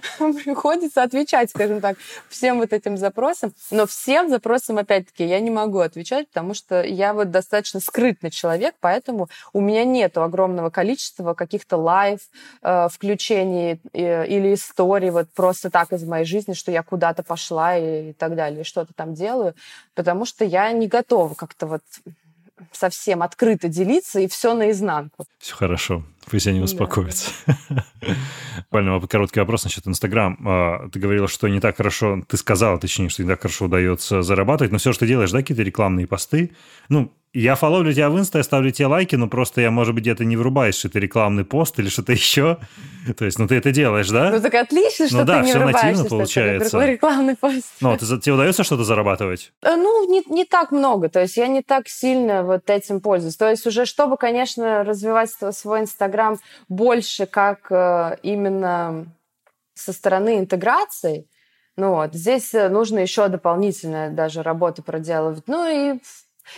приходится 0.44 1.02
отвечать, 1.02 1.50
скажем 1.50 1.80
так, 1.80 1.96
всем 2.28 2.58
вот 2.58 2.72
этим 2.72 2.96
запросам. 2.96 3.52
Но 3.70 3.86
всем 3.86 4.28
запросам, 4.28 4.78
опять-таки, 4.78 5.24
я 5.24 5.40
не 5.40 5.50
могу 5.50 5.78
отвечать, 5.78 6.28
потому 6.28 6.54
что 6.54 6.82
я 6.82 7.14
вот 7.14 7.30
достаточно 7.30 7.80
скрытный 7.80 8.30
человек, 8.30 8.74
поэтому 8.80 9.28
у 9.52 9.60
меня 9.60 9.84
нету 9.84 10.22
огромного 10.22 10.70
количества 10.70 11.34
каких-то 11.34 11.76
live, 11.76 12.20
э, 12.62 12.88
включений 12.90 13.80
э, 13.92 14.26
или 14.26 14.54
историй 14.54 15.10
вот 15.10 15.28
просто 15.34 15.70
так 15.70 15.92
из 15.92 16.04
моей 16.04 16.24
жизни, 16.24 16.54
что 16.54 16.70
я 16.70 16.82
куда-то 16.82 17.22
пошла 17.22 17.76
и 17.76 18.12
так 18.12 18.34
далее, 18.34 18.64
что-то 18.64 18.92
там 18.94 19.14
делаю, 19.14 19.54
потому 19.94 20.24
что 20.24 20.44
я 20.44 20.70
не 20.72 20.88
готова 20.88 21.34
как-то 21.34 21.66
вот 21.66 21.82
совсем 22.72 23.22
открыто 23.22 23.68
делиться 23.68 24.20
и 24.20 24.28
все 24.28 24.54
наизнанку. 24.54 25.24
Все 25.38 25.54
хорошо, 25.54 26.04
пусть 26.30 26.46
они 26.46 26.60
успокоятся. 26.60 27.30
Да. 27.68 27.84
Буквально 28.70 29.00
короткий 29.00 29.40
вопрос 29.40 29.64
насчет 29.64 29.86
Инстаграм. 29.86 30.38
А, 30.46 30.88
ты 30.90 30.98
говорила, 31.00 31.28
что 31.28 31.48
не 31.48 31.60
так 31.60 31.76
хорошо, 31.76 32.22
ты 32.28 32.36
сказала, 32.36 32.78
точнее, 32.78 33.08
что 33.08 33.22
не 33.22 33.28
так 33.28 33.42
хорошо 33.42 33.66
удается 33.66 34.22
зарабатывать, 34.22 34.72
но 34.72 34.78
все, 34.78 34.92
что 34.92 35.00
ты 35.00 35.08
делаешь, 35.08 35.30
да, 35.30 35.38
какие-то 35.38 35.62
рекламные 35.62 36.06
посты, 36.06 36.52
ну, 36.88 37.12
я 37.40 37.54
фоловлю 37.54 37.92
тебя 37.92 38.08
в 38.08 38.18
инста, 38.18 38.38
я 38.38 38.44
ставлю 38.44 38.70
тебе 38.70 38.86
лайки, 38.86 39.14
но 39.16 39.28
просто 39.28 39.60
я, 39.60 39.70
может 39.70 39.94
быть, 39.94 40.02
где-то 40.02 40.24
не 40.24 40.36
врубаюсь, 40.36 40.76
что 40.76 40.88
это 40.88 40.98
рекламный 40.98 41.44
пост 41.44 41.78
или 41.78 41.88
что-то 41.88 42.12
еще. 42.12 42.58
То 43.16 43.24
есть, 43.24 43.38
ну 43.38 43.46
ты 43.46 43.56
это 43.56 43.72
делаешь, 43.72 44.08
да? 44.08 44.30
Ну 44.30 44.40
так 44.40 44.54
отлично, 44.54 45.06
что 45.06 45.18
ну, 45.18 45.24
да, 45.24 45.38
ты 45.38 45.44
не 45.44 45.50
все 45.50 45.58
врубаешься, 45.58 45.86
нативно 45.86 46.08
получается. 46.08 46.78
это 46.78 46.86
рекламный 46.86 47.36
пост. 47.36 47.66
Ну, 47.80 47.96
ты, 47.96 48.06
тебе 48.06 48.32
удается 48.32 48.64
что-то 48.64 48.84
зарабатывать? 48.84 49.52
Э, 49.62 49.76
ну, 49.76 50.10
не, 50.10 50.22
не 50.32 50.44
так 50.44 50.72
много. 50.72 51.08
То 51.08 51.20
есть 51.20 51.36
я 51.36 51.46
не 51.46 51.62
так 51.62 51.88
сильно 51.88 52.42
вот 52.42 52.70
этим 52.70 53.00
пользуюсь. 53.00 53.36
То 53.36 53.50
есть 53.50 53.66
уже, 53.66 53.84
чтобы, 53.84 54.16
конечно, 54.16 54.82
развивать 54.82 55.30
свой 55.30 55.80
Инстаграм 55.80 56.38
больше 56.68 57.26
как 57.26 57.70
э, 57.70 58.16
именно 58.22 59.06
со 59.74 59.92
стороны 59.92 60.38
интеграции, 60.38 61.28
ну 61.76 61.90
вот, 61.90 62.14
здесь 62.14 62.54
э, 62.54 62.70
нужно 62.70 63.00
еще 63.00 63.28
дополнительная 63.28 64.10
даже 64.10 64.42
работу 64.42 64.82
проделывать. 64.82 65.44
Ну 65.46 65.66
и 65.68 66.00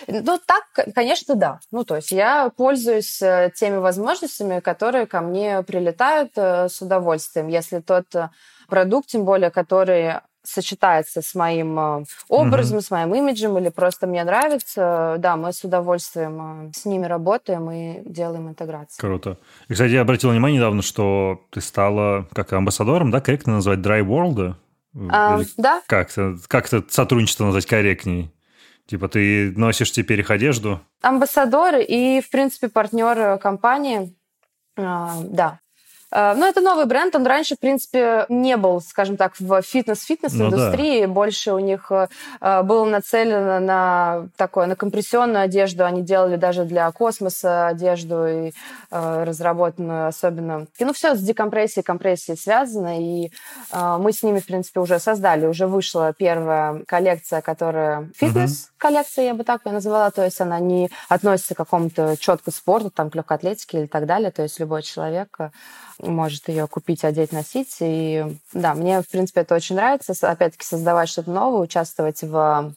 ну, 0.06 0.38
так, 0.44 0.64
конечно, 0.94 1.34
да. 1.34 1.60
Ну, 1.70 1.84
то 1.84 1.96
есть 1.96 2.10
я 2.10 2.50
пользуюсь 2.56 3.20
э, 3.22 3.50
теми 3.54 3.76
возможностями, 3.76 4.60
которые 4.60 5.06
ко 5.06 5.20
мне 5.20 5.62
прилетают 5.62 6.32
э, 6.36 6.68
с 6.68 6.80
удовольствием. 6.80 7.48
Если 7.48 7.80
тот 7.80 8.14
э, 8.14 8.30
продукт, 8.68 9.08
тем 9.08 9.24
более, 9.24 9.50
который 9.50 10.14
сочетается 10.42 11.20
с 11.20 11.34
моим 11.34 12.06
образом, 12.28 12.78
mm-hmm. 12.78 12.82
с 12.82 12.90
моим 12.90 13.14
имиджем 13.14 13.58
или 13.58 13.68
просто 13.68 14.06
мне 14.06 14.24
нравится, 14.24 15.16
да, 15.18 15.36
мы 15.36 15.52
с 15.52 15.62
удовольствием 15.62 16.72
с 16.74 16.86
ними 16.86 17.04
работаем 17.04 17.70
и 17.70 18.00
делаем 18.08 18.48
интеграцию. 18.48 18.98
Круто. 18.98 19.36
И, 19.68 19.74
кстати, 19.74 19.90
я 19.90 20.00
обратил 20.00 20.30
внимание 20.30 20.58
недавно, 20.58 20.80
что 20.80 21.42
ты 21.50 21.60
стала 21.60 22.26
как 22.32 22.50
амбассадором, 22.54 23.10
да, 23.10 23.20
корректно 23.20 23.54
назвать 23.54 23.80
Dry 23.80 24.00
World? 24.00 24.54
А, 25.10 25.40
да. 25.58 25.82
Как-то, 25.86 26.36
как-то 26.46 26.82
сотрудничество 26.88 27.44
назвать 27.44 27.66
корректней? 27.66 28.32
Типа 28.88 29.06
ты 29.08 29.52
носишь 29.54 29.92
теперь 29.92 30.20
их 30.20 30.30
одежду? 30.30 30.80
Амбассадор 31.02 31.74
и, 31.76 32.22
в 32.22 32.30
принципе, 32.30 32.70
партнер 32.70 33.38
компании. 33.38 34.16
А, 34.78 35.14
да. 35.24 35.60
Э, 36.10 36.34
ну, 36.34 36.46
это 36.46 36.60
новый 36.60 36.86
бренд, 36.86 37.14
он 37.14 37.26
раньше, 37.26 37.56
в 37.56 37.58
принципе, 37.58 38.26
не 38.28 38.56
был, 38.56 38.80
скажем 38.80 39.16
так, 39.16 39.34
в 39.38 39.62
фитнес-фитнес-индустрии, 39.62 41.02
ну, 41.02 41.08
да. 41.08 41.12
больше 41.12 41.52
у 41.52 41.58
них 41.58 41.90
э, 41.90 42.62
было 42.62 42.84
нацелено 42.84 43.60
на 43.60 44.28
такое, 44.36 44.66
на 44.66 44.76
компрессионную 44.76 45.42
одежду, 45.42 45.84
они 45.84 46.02
делали 46.02 46.36
даже 46.36 46.64
для 46.64 46.90
космоса 46.92 47.68
одежду 47.68 48.26
и 48.26 48.52
э, 48.90 49.24
разработанную 49.24 50.08
особенно. 50.08 50.66
И, 50.78 50.84
ну, 50.84 50.92
все 50.92 51.14
с 51.14 51.20
декомпрессией, 51.20 51.84
компрессией 51.84 52.38
связано, 52.38 52.98
и 53.00 53.30
мы 53.72 54.12
с 54.12 54.22
ними, 54.22 54.40
в 54.40 54.46
принципе, 54.46 54.80
уже 54.80 54.98
создали, 54.98 55.46
уже 55.46 55.66
вышла 55.66 56.12
первая 56.16 56.82
коллекция, 56.86 57.40
которая 57.40 58.10
фитнес-коллекция, 58.16 59.26
я 59.26 59.34
бы 59.34 59.44
так 59.44 59.66
ее 59.66 59.72
назвала, 59.72 60.10
то 60.10 60.24
есть 60.24 60.40
она 60.40 60.58
не 60.58 60.88
относится 61.08 61.54
к 61.54 61.58
какому-то 61.58 62.16
четко 62.18 62.50
спорту, 62.50 62.90
там, 62.90 63.10
к 63.10 63.14
легкой 63.14 63.36
атлетике 63.36 63.80
или 63.80 63.86
так 63.86 64.06
далее, 64.06 64.30
то 64.30 64.42
есть 64.42 64.58
любой 64.58 64.82
человек 64.82 65.38
может 66.00 66.48
ее 66.48 66.66
купить, 66.66 67.04
одеть, 67.04 67.32
носить. 67.32 67.76
И 67.80 68.24
да, 68.52 68.74
мне, 68.74 69.02
в 69.02 69.08
принципе, 69.08 69.40
это 69.40 69.54
очень 69.54 69.76
нравится. 69.76 70.14
Опять-таки, 70.28 70.64
создавать 70.64 71.08
что-то 71.08 71.30
новое, 71.30 71.60
участвовать 71.60 72.22
в 72.22 72.74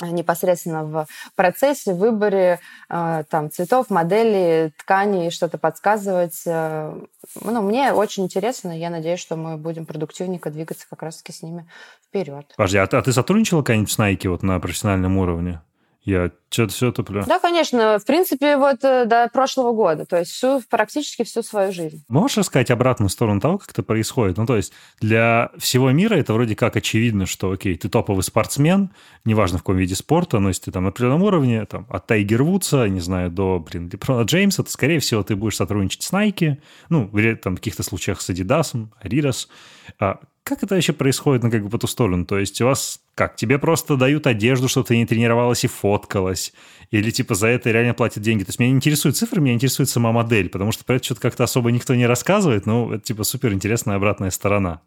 непосредственно 0.00 0.84
в 0.84 1.06
процессе, 1.34 1.92
выборе 1.92 2.60
э, 2.88 3.24
там, 3.28 3.50
цветов, 3.50 3.90
моделей, 3.90 4.70
тканей, 4.78 5.30
что-то 5.30 5.58
подсказывать. 5.58 6.42
Э, 6.46 6.96
ну, 7.40 7.62
мне 7.62 7.92
очень 7.92 8.24
интересно, 8.24 8.76
я 8.78 8.90
надеюсь, 8.90 9.20
что 9.20 9.36
мы 9.36 9.56
будем 9.56 9.86
продуктивненько 9.86 10.50
двигаться 10.50 10.86
как 10.88 11.02
раз-таки 11.02 11.32
с 11.32 11.42
ними 11.42 11.66
вперед. 12.06 12.46
Подожди, 12.56 12.78
а 12.78 12.84
а 12.84 13.02
ты 13.02 13.12
сотрудничала 13.12 13.62
когда-нибудь 13.62 13.90
с 13.90 13.98
Nike 13.98 14.28
вот 14.28 14.42
на 14.42 14.60
профессиональном 14.60 15.18
уровне? 15.18 15.60
Я 16.08 16.30
что-то 16.48 16.72
все 16.72 16.90
туплю. 16.90 17.22
Да, 17.26 17.38
конечно. 17.38 17.98
В 17.98 18.06
принципе, 18.06 18.56
вот 18.56 18.82
э, 18.82 19.04
до 19.04 19.28
прошлого 19.30 19.74
года. 19.74 20.06
То 20.06 20.18
есть 20.18 20.30
всю, 20.30 20.62
практически 20.70 21.22
всю 21.22 21.42
свою 21.42 21.70
жизнь. 21.70 22.02
Можешь 22.08 22.38
рассказать 22.38 22.70
обратную 22.70 23.10
сторону 23.10 23.42
того, 23.42 23.58
как 23.58 23.72
это 23.72 23.82
происходит? 23.82 24.38
Ну, 24.38 24.46
то 24.46 24.56
есть 24.56 24.72
для 25.02 25.50
всего 25.58 25.90
мира 25.90 26.14
это 26.14 26.32
вроде 26.32 26.56
как 26.56 26.76
очевидно, 26.76 27.26
что, 27.26 27.50
окей, 27.50 27.76
ты 27.76 27.90
топовый 27.90 28.22
спортсмен, 28.22 28.88
неважно 29.26 29.58
в 29.58 29.60
каком 29.60 29.76
виде 29.76 29.94
спорта, 29.94 30.38
но 30.38 30.48
если 30.48 30.62
ты 30.62 30.72
там 30.72 30.84
на 30.84 30.88
определенном 30.88 31.24
уровне, 31.24 31.66
там, 31.66 31.86
от 31.90 32.06
Тайгер 32.06 32.42
Вудса, 32.42 32.88
не 32.88 33.00
знаю, 33.00 33.30
до, 33.30 33.58
блин, 33.58 33.90
Леброна 33.92 34.22
Джеймса, 34.22 34.62
то, 34.62 34.70
скорее 34.70 35.00
всего, 35.00 35.22
ты 35.22 35.36
будешь 35.36 35.56
сотрудничать 35.56 36.04
с 36.04 36.10
Nike, 36.10 36.56
ну, 36.88 37.10
там, 37.42 37.56
в 37.56 37.58
каких-то 37.58 37.82
случаях 37.82 38.22
с 38.22 38.30
Adidas, 38.30 38.86
Adidas. 39.04 39.48
Как 40.48 40.62
это 40.62 40.76
вообще 40.76 40.94
происходит, 40.94 41.42
ну, 41.42 41.50
как 41.50 41.62
бы 41.62 41.68
по 41.68 41.76
ту 41.76 41.86
сторону? 41.86 42.24
То 42.24 42.38
есть 42.38 42.58
у 42.62 42.64
вас 42.64 43.00
как, 43.14 43.36
тебе 43.36 43.58
просто 43.58 43.96
дают 43.96 44.26
одежду, 44.26 44.66
чтобы 44.66 44.86
ты 44.86 44.96
не 44.96 45.04
тренировалась 45.04 45.62
и 45.64 45.68
фоткалась? 45.68 46.54
Или 46.90 47.10
типа 47.10 47.34
за 47.34 47.48
это 47.48 47.70
реально 47.70 47.92
платят 47.92 48.22
деньги? 48.22 48.44
То 48.44 48.48
есть 48.48 48.58
меня 48.58 48.70
не 48.70 48.76
интересуют 48.76 49.18
цифры, 49.18 49.42
меня 49.42 49.52
интересует 49.52 49.90
сама 49.90 50.10
модель, 50.10 50.48
потому 50.48 50.72
что 50.72 50.86
про 50.86 50.96
это 50.96 51.04
что-то 51.04 51.20
как-то 51.20 51.44
особо 51.44 51.70
никто 51.70 51.94
не 51.94 52.06
рассказывает, 52.06 52.64
но 52.64 52.94
это 52.94 53.04
типа 53.04 53.24
супер 53.24 53.52
интересная 53.52 53.96
обратная 53.96 54.30
сторона. 54.30 54.80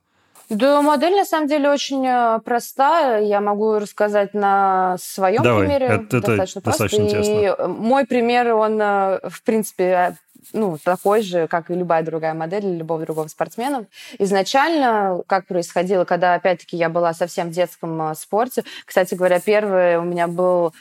Да, 0.49 0.81
модель 0.81 1.15
на 1.15 1.25
самом 1.25 1.47
деле 1.47 1.69
очень 1.69 2.05
э, 2.07 2.39
простая. 2.43 3.23
Я 3.23 3.39
могу 3.39 3.75
рассказать 3.75 4.33
на 4.33 4.97
своем 4.99 5.43
Давай, 5.43 5.67
примере. 5.67 5.85
Это, 5.85 6.17
это 6.17 6.21
достаточно, 6.21 6.61
достаточно 6.61 7.01
интересно. 7.03 7.31
И 7.31 7.67
мой 7.67 8.05
пример, 8.05 8.55
он, 8.55 8.81
э, 8.81 9.19
в 9.29 9.43
принципе, 9.43 10.17
ну, 10.53 10.77
такой 10.83 11.21
же, 11.21 11.47
как 11.47 11.69
и 11.69 11.75
любая 11.75 12.03
другая 12.03 12.33
модель 12.33 12.65
или 12.65 12.77
любого 12.77 13.01
другого 13.01 13.27
спортсмена. 13.27 13.85
Изначально, 14.19 15.21
как 15.27 15.47
происходило, 15.47 16.05
когда, 16.05 16.33
опять-таки, 16.33 16.77
я 16.77 16.89
была 16.89 17.13
совсем 17.13 17.49
в 17.49 17.51
детском 17.51 18.11
э, 18.11 18.15
спорте, 18.15 18.63
кстати 18.85 19.15
говоря, 19.15 19.39
первый 19.39 19.97
у 19.97 20.03
меня 20.03 20.27
был 20.27 20.73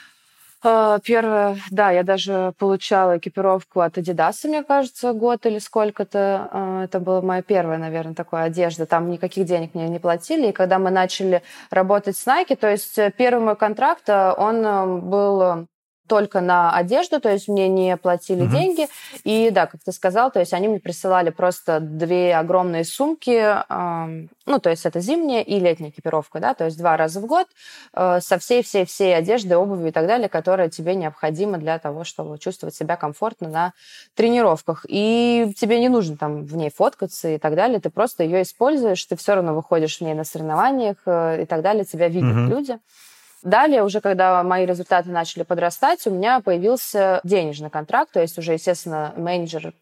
э, 0.63 0.99
Первое, 1.05 1.59
да, 1.71 1.91
я 1.91 2.03
даже 2.03 2.53
получала 2.59 3.19
экипировку 3.19 3.81
от 3.81 3.99
Adidas, 3.99 4.47
мне 4.47 4.63
кажется, 4.63 5.13
год 5.13 5.47
или 5.47 5.59
сколько-то. 5.59 6.49
Э, 6.53 6.85
это 6.85 7.01
была 7.01 7.21
моя 7.23 7.43
первая, 7.43 7.79
наверное, 7.79 8.15
такая 8.15 8.45
одежда. 8.45 8.87
Там 8.87 9.11
никаких 9.11 9.47
денег 9.47 9.75
мне 9.75 9.89
не 9.89 9.99
платили. 9.99 10.49
И 10.49 10.53
когда 10.53 10.79
мы 10.79 10.91
начали 10.91 11.43
работать 11.71 12.17
с 12.17 12.27
Nike, 12.27 12.57
то 12.57 12.71
есть 12.71 12.99
первый 13.17 13.43
мой 13.43 13.57
контракт, 13.57 14.09
он 14.09 15.01
был 15.09 15.67
только 16.11 16.41
на 16.41 16.75
одежду, 16.75 17.21
то 17.21 17.31
есть 17.31 17.47
мне 17.47 17.69
не 17.69 17.97
платили 17.97 18.43
угу. 18.43 18.51
деньги. 18.51 18.89
И 19.23 19.51
да, 19.51 19.67
как 19.67 19.81
ты 19.85 19.93
сказал, 19.93 20.33
то 20.33 20.41
есть 20.41 20.53
они 20.53 20.67
мне 20.67 20.81
присылали 20.81 21.31
просто 21.31 21.79
две 21.79 22.35
огромные 22.35 22.85
сумки, 22.85 23.31
э, 23.31 24.27
ну, 24.45 24.59
то 24.59 24.71
есть 24.71 24.85
это 24.87 24.99
зимняя 24.99 25.43
и 25.43 25.61
летняя 25.61 25.91
экипировка, 25.91 26.41
да, 26.41 26.55
то 26.55 26.65
есть 26.65 26.77
два 26.77 26.97
раза 26.97 27.21
в 27.21 27.27
год 27.27 27.47
э, 27.95 28.19
со 28.21 28.41
всей-всей-всей 28.41 29.17
одеждой, 29.17 29.53
обувью 29.53 29.91
и 29.91 29.93
так 29.93 30.09
далее, 30.09 30.29
которая 30.29 30.69
тебе 30.69 30.97
необходима 30.97 31.59
для 31.59 31.79
того, 31.79 32.03
чтобы 32.03 32.41
чувствовать 32.41 32.75
себя 32.75 32.97
комфортно 32.97 33.49
на 33.49 33.73
тренировках. 34.17 34.85
И 34.89 35.55
тебе 35.57 35.79
не 35.79 35.89
нужно 35.89 36.17
там 36.17 36.45
в 36.45 36.57
ней 36.57 36.73
фоткаться 36.77 37.29
и 37.29 37.39
так 37.39 37.55
далее, 37.55 37.79
ты 37.79 37.89
просто 37.89 38.25
ее 38.25 38.43
используешь, 38.43 39.05
ты 39.05 39.15
все 39.15 39.37
равно 39.37 39.55
выходишь 39.55 39.99
в 39.99 40.01
ней 40.01 40.15
на 40.15 40.25
соревнованиях 40.25 40.97
э, 41.07 41.43
и 41.43 41.47
так 41.47 41.63
далее, 41.63 41.85
тебя 41.85 42.09
видят 42.09 42.33
угу. 42.33 42.51
люди. 42.51 42.79
Далее, 43.43 43.83
уже 43.85 44.01
когда 44.01 44.43
мои 44.43 44.67
результаты 44.67 45.11
начали 45.11 45.45
подрастать, 45.45 46.07
у 46.07 46.11
меня 46.11 46.41
появился 46.41 47.21
денежный 47.25 47.71
контракт, 47.71 48.13
то 48.13 48.21
есть 48.21 48.37
уже, 48.39 48.53
естественно, 48.53 49.15
менеджер 49.17 49.73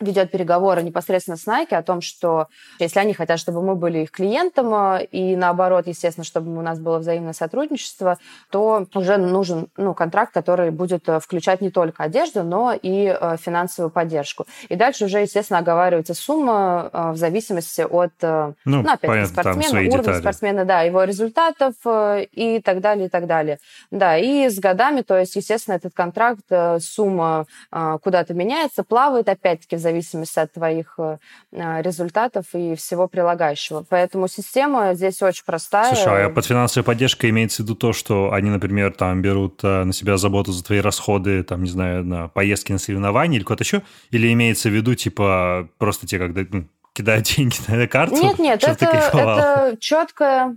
ведет 0.00 0.30
переговоры 0.30 0.82
непосредственно 0.82 1.36
с 1.36 1.46
Nike 1.46 1.74
о 1.74 1.82
том, 1.82 2.00
что 2.00 2.48
если 2.78 2.98
они 2.98 3.12
хотят, 3.12 3.38
чтобы 3.38 3.62
мы 3.62 3.76
были 3.76 4.00
их 4.00 4.10
клиентом, 4.10 4.74
э, 4.74 5.04
и 5.04 5.36
наоборот, 5.36 5.86
естественно, 5.86 6.24
чтобы 6.24 6.56
у 6.56 6.62
нас 6.62 6.78
было 6.78 6.98
взаимное 6.98 7.34
сотрудничество, 7.34 8.18
то 8.50 8.86
уже 8.94 9.18
нужен 9.18 9.68
ну, 9.76 9.94
контракт, 9.94 10.32
который 10.32 10.70
будет 10.70 11.08
э, 11.08 11.20
включать 11.20 11.60
не 11.60 11.70
только 11.70 12.04
одежду, 12.04 12.42
но 12.42 12.72
и 12.72 13.06
э, 13.06 13.36
финансовую 13.38 13.90
поддержку. 13.90 14.46
И 14.68 14.76
дальше 14.76 15.04
уже, 15.04 15.20
естественно, 15.20 15.58
оговаривается 15.58 16.14
сумма 16.14 16.90
в 16.92 17.16
зависимости 17.16 17.82
от, 17.82 18.12
ну, 18.20 18.54
ну 18.64 18.80
опять 18.80 19.00
понятно, 19.00 19.42
спортсмена, 19.42 19.80
уровня 19.80 19.98
детали. 19.98 20.20
спортсмена, 20.20 20.64
да, 20.64 20.82
его 20.82 21.04
результатов 21.04 21.74
и 21.84 22.60
так 22.64 22.80
далее, 22.80 23.06
и 23.06 23.08
так 23.08 23.26
далее. 23.26 23.58
Да, 23.90 24.16
и 24.16 24.48
с 24.48 24.58
годами, 24.58 25.02
то 25.02 25.18
есть, 25.18 25.36
естественно, 25.36 25.74
этот 25.74 25.94
контракт, 25.94 26.44
сумма 26.80 27.46
куда-то 27.70 28.34
меняется, 28.34 28.82
плавает, 28.82 29.28
опять-таки, 29.28 29.76
в 29.76 29.78
зависимости 29.78 29.89
от 30.36 30.52
твоих 30.52 30.94
э, 30.98 31.18
а, 31.52 31.82
результатов 31.82 32.46
и 32.54 32.74
всего 32.74 33.08
прилагающего. 33.08 33.84
Поэтому 33.88 34.28
система 34.28 34.94
здесь 34.94 35.22
очень 35.22 35.44
простая. 35.44 35.94
Слушай, 35.94 36.26
а 36.26 36.30
под 36.30 36.46
финансовой 36.46 36.84
поддержкой 36.84 37.30
имеется 37.30 37.62
в 37.62 37.64
виду 37.66 37.74
то, 37.74 37.92
что 37.92 38.32
они, 38.32 38.50
например, 38.50 38.92
там 38.92 39.22
берут 39.22 39.60
э, 39.62 39.84
на 39.84 39.92
себя 39.92 40.16
заботу 40.16 40.52
за 40.52 40.64
твои 40.64 40.80
расходы, 40.80 41.42
там, 41.42 41.62
не 41.62 41.70
знаю, 41.70 42.04
на 42.04 42.28
поездки 42.28 42.72
на 42.72 42.78
соревнования 42.78 43.38
или 43.38 43.44
куда-то 43.44 43.64
еще? 43.64 43.82
Или 44.10 44.32
имеется 44.32 44.68
в 44.68 44.72
виду, 44.72 44.94
типа, 44.94 45.68
просто 45.78 46.06
те, 46.06 46.18
когда 46.18 46.42
ну, 46.50 46.66
кидают 46.92 47.26
деньги 47.36 47.56
на 47.68 47.86
карту? 47.86 48.16
Нет, 48.16 48.38
нет, 48.38 48.62
это, 48.62 48.86
это 48.86 49.76
четкая 49.80 50.56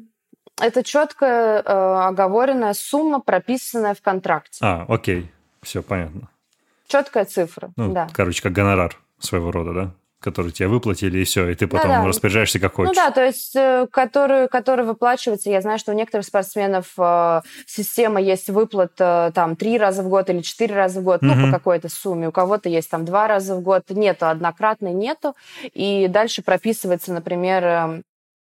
это 0.61 0.83
четкая 0.83 1.61
э, 1.61 1.63
оговоренная 1.65 2.73
сумма, 2.73 3.19
прописанная 3.19 3.95
в 3.95 4.01
контракте. 4.01 4.59
А, 4.61 4.85
окей, 4.87 5.31
все 5.61 5.81
понятно. 5.81 6.29
Четкая 6.87 7.25
цифра, 7.25 7.71
ну, 7.75 7.91
да. 7.91 8.07
Короче, 8.13 8.41
как 8.43 8.51
гонорар 8.51 8.99
своего 9.25 9.51
рода, 9.51 9.73
да? 9.73 9.93
которые 10.23 10.53
тебе 10.53 10.69
выплатили, 10.69 11.19
и 11.19 11.23
все, 11.25 11.49
и 11.49 11.55
ты 11.55 11.67
потом 11.67 11.89
да, 11.89 12.01
да. 12.01 12.07
распоряжаешься 12.07 12.57
как 12.57 12.73
хочешь. 12.73 12.95
Ну 12.95 12.95
да, 12.95 13.11
то 13.11 13.23
есть, 13.23 13.55
э, 13.55 13.87
который, 13.91 14.47
который 14.47 14.85
выплачивается, 14.85 15.49
я 15.49 15.61
знаю, 15.61 15.77
что 15.77 15.91
у 15.91 15.95
некоторых 15.95 16.25
спортсменов 16.25 16.93
э, 16.97 17.41
система 17.65 18.21
есть 18.21 18.49
выплат 18.49 18.93
э, 18.99 19.31
там 19.35 19.55
три 19.57 19.77
раза 19.77 20.01
в 20.01 20.07
год 20.07 20.29
или 20.29 20.39
четыре 20.39 20.75
раза 20.75 21.01
в 21.01 21.03
год, 21.03 21.21
угу. 21.21 21.33
ну, 21.33 21.47
по 21.47 21.51
какой-то 21.51 21.89
сумме. 21.89 22.29
У 22.29 22.31
кого-то 22.31 22.69
есть 22.69 22.89
там 22.89 23.03
два 23.03 23.27
раза 23.27 23.55
в 23.55 23.61
год, 23.61 23.83
нету, 23.89 24.27
однократной 24.27 24.93
нету. 24.93 25.35
И 25.73 26.07
дальше 26.07 26.41
прописывается, 26.41 27.11
например, 27.11 27.63
э, 27.65 28.01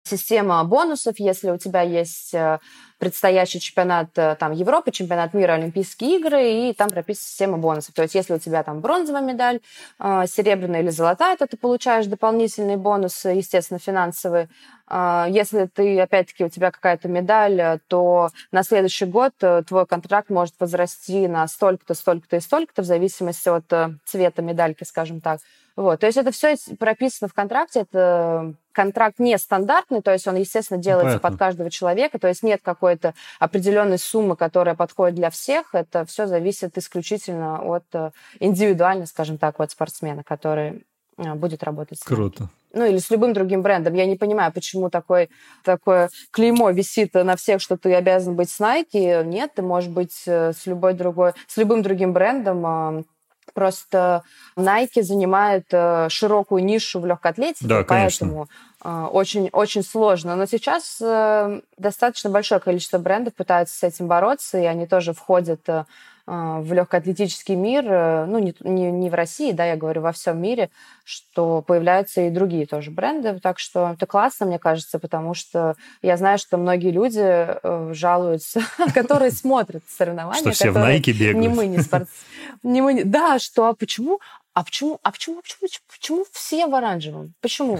система 0.05 0.63
бонусов, 0.63 1.15
если 1.19 1.49
у 1.49 1.57
тебя 1.57 1.81
есть 1.81 2.33
э, 2.33 2.59
предстоящий 2.99 3.59
чемпионат 3.59 4.09
э, 4.17 4.35
там, 4.39 4.51
Европы, 4.51 4.91
чемпионат 4.91 5.33
мира, 5.33 5.53
Олимпийские 5.53 6.19
игры, 6.19 6.69
и 6.69 6.73
там 6.73 6.89
прописана 6.89 7.25
система 7.27 7.57
бонусов. 7.57 7.95
То 7.95 8.03
есть 8.03 8.15
если 8.15 8.33
у 8.33 8.39
тебя 8.39 8.63
там 8.63 8.81
бронзовая 8.81 9.21
медаль, 9.21 9.59
э, 9.99 10.25
серебряная 10.27 10.81
или 10.81 10.89
золотая, 10.89 11.35
то 11.37 11.47
ты 11.47 11.57
получаешь 11.57 12.05
дополнительные 12.05 12.77
бонусы, 12.77 13.29
естественно, 13.29 13.79
финансовые. 13.79 14.47
Э, 14.89 15.25
если 15.27 15.65
ты, 15.65 15.99
опять-таки, 15.99 16.45
у 16.45 16.49
тебя 16.49 16.69
какая-то 16.69 17.07
медаль, 17.07 17.79
то 17.87 18.29
на 18.51 18.63
следующий 18.63 19.05
год 19.05 19.33
твой 19.67 19.85
контракт 19.87 20.29
может 20.29 20.53
возрасти 20.59 21.27
на 21.27 21.47
столько-то, 21.47 21.95
столько-то 21.95 22.37
и 22.37 22.39
столько-то, 22.39 22.83
в 22.83 22.85
зависимости 22.85 23.49
от 23.49 23.65
цвета 24.05 24.41
медальки, 24.43 24.83
скажем 24.83 25.19
так. 25.19 25.39
Вот. 25.75 25.99
То 25.99 26.05
есть 26.05 26.17
это 26.17 26.31
все 26.31 26.55
прописано 26.79 27.27
в 27.27 27.33
контракте, 27.33 27.81
это 27.81 28.53
контракт 28.71 29.19
нестандартный, 29.19 30.01
то 30.01 30.11
есть 30.11 30.27
он, 30.27 30.35
естественно, 30.35 30.79
делается 30.79 31.19
Понятно. 31.19 31.29
под 31.29 31.39
каждого 31.39 31.69
человека, 31.69 32.17
то 32.17 32.27
есть 32.27 32.43
нет 32.43 32.61
какой-то 32.63 33.13
определенной 33.39 33.97
суммы, 33.97 34.35
которая 34.35 34.75
подходит 34.75 35.15
для 35.15 35.29
всех, 35.29 35.73
это 35.73 36.05
все 36.05 36.27
зависит 36.27 36.77
исключительно 36.77 37.61
от 37.61 37.83
э, 37.93 38.11
индивидуально, 38.39 39.05
скажем 39.05 39.37
так, 39.37 39.59
от 39.59 39.71
спортсмена, 39.71 40.23
который 40.23 40.85
э, 41.17 41.33
будет 41.33 41.63
работать. 41.63 41.99
С 41.99 42.03
Круто. 42.03 42.49
Ну, 42.73 42.85
или 42.85 42.97
с 42.97 43.09
любым 43.09 43.31
другим 43.31 43.61
брендом. 43.61 43.93
Я 43.93 44.05
не 44.05 44.17
понимаю, 44.17 44.51
почему 44.51 44.89
такой, 44.89 45.29
такое 45.63 46.09
клеймо 46.31 46.71
висит 46.71 47.13
на 47.13 47.37
всех, 47.37 47.61
что 47.61 47.77
ты 47.77 47.93
обязан 47.93 48.35
быть 48.35 48.49
с 48.49 48.59
Nike. 48.59 49.23
Нет, 49.23 49.53
ты 49.55 49.61
можешь 49.61 49.89
быть 49.89 50.23
э, 50.25 50.51
с 50.51 50.65
любой 50.65 50.93
другой, 50.93 51.31
с 51.47 51.55
любым 51.55 51.81
другим 51.81 52.11
брендом, 52.11 53.05
Просто 53.53 54.23
Nike 54.57 55.01
занимает 55.01 55.65
э, 55.71 56.07
широкую 56.09 56.63
нишу 56.63 56.99
в 56.99 57.05
легкой 57.05 57.31
атлетике, 57.31 57.67
да, 57.67 57.83
поэтому 57.83 58.47
э, 58.83 59.07
очень, 59.11 59.49
очень 59.51 59.83
сложно. 59.83 60.35
Но 60.35 60.45
сейчас 60.45 60.97
э, 61.01 61.61
достаточно 61.77 62.29
большое 62.29 62.59
количество 62.59 62.97
брендов 62.97 63.33
пытаются 63.33 63.77
с 63.77 63.83
этим 63.83 64.07
бороться, 64.07 64.57
и 64.57 64.65
они 64.65 64.87
тоже 64.87 65.13
входят 65.13 65.61
а, 65.69 65.85
в 66.27 66.73
легкоатлетический 66.73 67.55
мир, 67.55 67.85
э, 67.87 68.25
ну, 68.25 68.39
не, 68.39 68.55
не, 68.61 68.91
не 68.91 69.09
в 69.09 69.13
России, 69.13 69.51
да, 69.51 69.65
я 69.65 69.75
говорю, 69.75 70.01
во 70.01 70.11
всем 70.11 70.41
мире, 70.41 70.71
что 71.03 71.61
появляются 71.61 72.21
и 72.21 72.31
другие 72.31 72.65
тоже 72.65 72.89
бренды. 72.89 73.39
Так 73.39 73.59
что 73.59 73.91
это 73.93 74.07
классно, 74.07 74.47
мне 74.47 74.57
кажется, 74.57 74.97
потому 74.97 75.35
что 75.35 75.75
я 76.01 76.17
знаю, 76.17 76.39
что 76.39 76.57
многие 76.57 76.89
люди 76.89 77.21
э, 77.21 77.91
жалуются, 77.93 78.61
которые 78.95 79.31
смотрят 79.31 79.83
соревнования. 79.87 80.41
Что 80.41 80.51
все 80.51 80.71
в 80.71 80.77
Nike 80.77 81.11
бегают. 81.11 81.37
Не 81.37 81.47
мы, 81.47 81.67
не 81.67 81.79
спортсмены. 81.79 83.03
Да, 83.05 83.37
что, 83.37 83.67
а 83.67 83.73
почему? 83.75 84.19
А 84.55 84.63
почему, 84.63 84.99
а 85.03 85.11
почему, 85.11 85.41
почему, 85.41 85.69
почему 85.93 86.25
все 86.31 86.65
в 86.65 86.73
оранжевом? 86.75 87.33
Почему? 87.41 87.79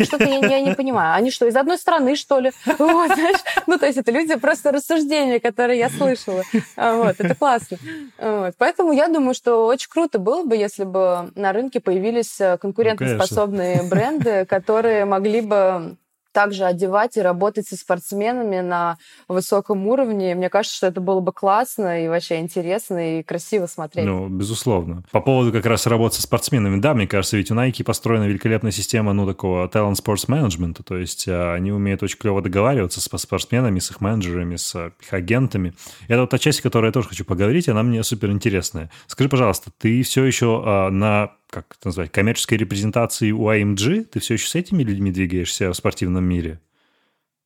Что-то 0.00 0.24
я, 0.24 0.38
я 0.38 0.60
не 0.62 0.74
понимаю. 0.74 1.14
Они 1.14 1.30
что, 1.30 1.46
из 1.46 1.54
одной 1.54 1.76
страны, 1.76 2.16
что 2.16 2.38
ли? 2.38 2.50
Вот, 2.78 3.12
знаешь? 3.12 3.40
Ну, 3.66 3.78
то 3.78 3.84
есть 3.84 3.98
это 3.98 4.10
люди 4.10 4.34
просто 4.36 4.72
рассуждения, 4.72 5.38
которые 5.38 5.78
я 5.78 5.90
слышала. 5.90 6.42
А, 6.76 6.96
вот, 6.96 7.16
это 7.18 7.34
классно. 7.34 7.76
Вот. 8.18 8.54
Поэтому 8.56 8.92
я 8.92 9.08
думаю, 9.08 9.34
что 9.34 9.66
очень 9.66 9.90
круто 9.90 10.18
было 10.18 10.44
бы, 10.44 10.56
если 10.56 10.84
бы 10.84 11.30
на 11.34 11.52
рынке 11.52 11.80
появились 11.80 12.40
э, 12.40 12.56
конкурентоспособные 12.56 13.82
ну, 13.82 13.88
бренды, 13.90 14.46
которые 14.46 15.04
могли 15.04 15.42
бы 15.42 15.96
также 16.34 16.64
одевать 16.64 17.16
и 17.16 17.22
работать 17.22 17.68
со 17.68 17.76
спортсменами 17.76 18.60
на 18.60 18.98
высоком 19.28 19.86
уровне. 19.86 20.34
Мне 20.34 20.50
кажется, 20.50 20.76
что 20.76 20.88
это 20.88 21.00
было 21.00 21.20
бы 21.20 21.32
классно 21.32 22.04
и 22.04 22.08
вообще 22.08 22.40
интересно 22.40 23.20
и 23.20 23.22
красиво 23.22 23.66
смотреть. 23.66 24.04
Ну, 24.04 24.28
безусловно. 24.28 25.04
По 25.12 25.20
поводу 25.20 25.52
как 25.52 25.64
раз 25.64 25.86
работы 25.86 26.16
со 26.16 26.22
спортсменами, 26.22 26.80
да, 26.80 26.92
мне 26.92 27.06
кажется, 27.06 27.36
ведь 27.36 27.50
у 27.50 27.54
Nike 27.54 27.84
построена 27.84 28.24
великолепная 28.24 28.72
система, 28.72 29.12
ну, 29.12 29.26
такого 29.26 29.68
talent 29.68 29.94
sports 29.94 30.28
management, 30.28 30.82
то 30.82 30.98
есть 30.98 31.26
а, 31.28 31.54
они 31.54 31.70
умеют 31.70 32.02
очень 32.02 32.18
клево 32.18 32.42
договариваться 32.42 33.00
с 33.00 33.04
спортсменами, 33.04 33.78
с 33.78 33.90
их 33.92 34.00
менеджерами, 34.00 34.56
с 34.56 34.92
их 35.00 35.12
агентами. 35.12 35.74
Это 36.08 36.22
вот 36.22 36.30
та 36.30 36.38
часть, 36.38 36.60
о 36.60 36.62
которой 36.64 36.86
я 36.86 36.92
тоже 36.92 37.08
хочу 37.08 37.24
поговорить, 37.24 37.68
она 37.68 37.84
мне 37.84 38.02
супер 38.02 38.30
интересная. 38.30 38.90
Скажи, 39.06 39.30
пожалуйста, 39.30 39.70
ты 39.78 40.02
все 40.02 40.24
еще 40.24 40.62
а, 40.66 40.90
на 40.90 41.30
как 41.54 41.76
это 41.78 41.88
назвать, 41.88 42.10
коммерческой 42.10 42.58
репрезентации 42.58 43.30
у 43.30 43.48
AMG? 43.48 44.04
Ты 44.04 44.18
все 44.18 44.34
еще 44.34 44.48
с 44.48 44.54
этими 44.56 44.82
людьми 44.82 45.12
двигаешься 45.12 45.70
в 45.70 45.74
спортивном 45.74 46.24
мире? 46.24 46.60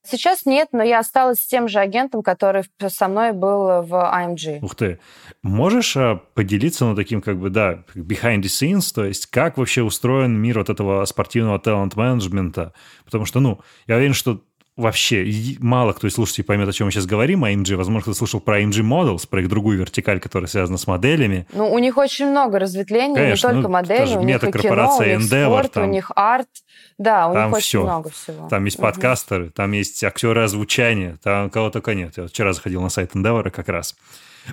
Сейчас 0.07 0.47
нет, 0.47 0.69
но 0.73 0.83
я 0.83 1.01
осталась 1.01 1.41
с 1.41 1.47
тем 1.47 1.69
же 1.69 1.79
агентом, 1.81 2.23
который 2.23 2.65
со 2.89 3.09
мной 3.09 3.33
был 3.33 3.83
в 3.83 3.93
AMG. 3.93 4.61
Ух 4.63 4.75
ты. 4.75 4.99
Можешь 5.43 5.95
а, 5.99 6.23
поделиться, 6.33 6.87
ну, 6.87 6.97
таким, 6.97 7.21
как 7.21 7.39
бы, 7.39 7.51
да, 7.51 7.85
behind 7.95 8.41
the 8.41 8.45
scenes, 8.45 8.91
то 8.95 9.05
есть 9.05 9.27
как 9.27 9.59
вообще 9.59 9.83
устроен 9.83 10.33
мир 10.41 10.59
вот 10.59 10.71
этого 10.71 11.05
спортивного 11.05 11.59
талант-менеджмента? 11.59 12.73
Потому 13.05 13.27
что, 13.27 13.41
ну, 13.41 13.61
я 13.87 13.97
уверен, 13.97 14.15
что 14.15 14.43
вообще 14.79 15.57
мало 15.59 15.93
кто 15.93 16.07
из 16.07 16.15
слушателей 16.15 16.45
поймет, 16.45 16.69
о 16.69 16.73
чем 16.73 16.87
мы 16.87 16.93
сейчас 16.93 17.05
говорим, 17.05 17.45
о 17.45 17.51
AMG. 17.51 17.77
Возможно, 17.77 18.03
кто 18.03 18.15
слышал 18.15 18.41
про 18.41 18.61
AMG 18.63 18.81
Models, 18.81 19.29
про 19.29 19.43
их 19.43 19.49
другую 19.49 19.79
вертикаль, 19.79 20.21
которая 20.21 20.49
связана 20.49 20.79
с 20.79 20.87
моделями. 20.87 21.47
Ну, 21.53 21.71
у 21.71 21.79
них 21.79 21.97
очень 21.97 22.31
много 22.31 22.59
разветвлений, 22.59 23.15
Конечно, 23.15 23.49
не 23.49 23.53
только 23.55 23.69
ну, 23.69 23.73
модели, 23.73 24.17
у 24.17 24.23
них 24.23 24.43
и 24.43 24.53
кино, 24.53 24.97
у 24.97 25.03
них 25.03 25.19
Endeavor, 25.19 25.47
спорт, 25.47 25.73
там, 25.73 25.89
у 25.89 25.93
них 25.93 26.13
арт. 26.15 26.49
Да, 26.97 27.29
у 27.29 27.35
там 27.35 27.51
них 27.51 27.61
все. 27.61 27.81
очень 27.81 27.89
много 27.89 28.11
всего. 28.11 28.49
Там 28.49 28.65
есть 28.65 28.79
угу. 28.79 28.85
подкастеры, 28.85 29.51
там 29.51 29.73
есть 29.73 30.03
актеры 30.05 30.43
озвучания, 30.43 31.19
там 31.23 31.51
кого 31.51 31.71
только 31.71 31.95
нет. 31.95 32.17
Я 32.17 32.29
вчера 32.29 32.53
заходил 32.53 32.81
на 32.81 32.89
сайт 32.89 33.15
Endeavor 33.15 33.51
как 33.51 33.69
раз. 33.69 33.97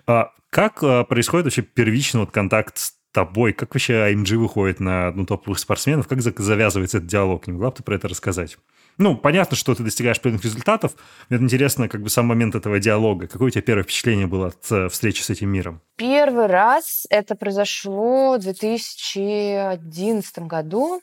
А 0.08 0.32
как 0.50 0.84
а, 0.84 1.04
происходит 1.04 1.46
вообще 1.46 1.62
первичный 1.62 2.22
вот 2.22 2.32
контакт 2.32 2.78
с 2.78 2.94
тобой? 3.12 3.54
Как 3.54 3.74
вообще 3.74 3.94
AMG 3.94 4.38
выходит 4.38 4.80
на 4.80 5.12
ну, 5.12 5.26
топовых 5.26 5.60
спортсменов? 5.60 6.08
Как 6.08 6.22
завязывается 6.22 6.98
этот 6.98 7.10
диалог? 7.10 7.48
Не 7.48 7.54
могла 7.54 7.70
бы 7.70 7.78
ты 7.78 7.84
про 7.84 7.96
это 7.96 8.08
рассказать? 8.08 8.58
Ну, 8.98 9.18
понятно, 9.18 9.58
что 9.58 9.76
ты 9.76 9.84
достигаешь 9.84 10.18
определенных 10.18 10.46
результатов. 10.46 10.96
Мне 11.30 11.40
интересно, 11.40 11.90
как 11.90 12.02
бы 12.02 12.10
сам 12.10 12.28
момент 12.28 12.56
этого 12.56 12.80
диалога. 12.80 13.28
Какое 13.28 13.48
у 13.48 13.52
тебя 13.52 13.62
первое 13.62 13.84
впечатление 13.84 14.28
было 14.28 14.48
от 14.48 14.72
э, 14.72 14.88
встречи 14.90 15.22
с 15.22 15.30
этим 15.30 15.50
миром? 15.50 15.82
Первый 15.98 16.48
раз 16.48 17.06
это 17.10 17.36
произошло 17.36 18.38
в 18.38 18.40
2011 18.40 20.40
году 20.40 21.02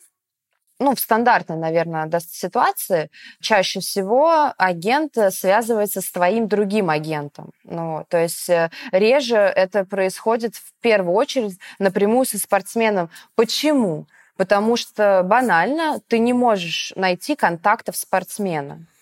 ну, 0.79 0.95
в 0.95 0.99
стандартной, 0.99 1.55
наверное, 1.55 2.09
ситуации 2.19 3.11
чаще 3.39 3.79
всего 3.79 4.51
агент 4.57 5.15
связывается 5.29 6.01
с 6.01 6.11
твоим 6.11 6.47
другим 6.47 6.89
агентом. 6.89 7.51
Ну, 7.63 8.05
то 8.09 8.17
есть 8.17 8.49
э, 8.49 8.69
реже 8.91 9.37
это 9.37 9.85
происходит 9.85 10.55
в 10.55 10.73
первую 10.81 11.15
очередь 11.15 11.57
напрямую 11.79 12.25
со 12.25 12.37
спортсменом. 12.37 13.09
Почему? 13.35 14.07
Потому 14.37 14.77
что 14.77 15.21
банально 15.23 15.99
ты 16.07 16.19
не 16.19 16.33
можешь 16.33 16.93
найти 16.95 17.35
контактов 17.35 17.95
спортсмена. 17.95 18.85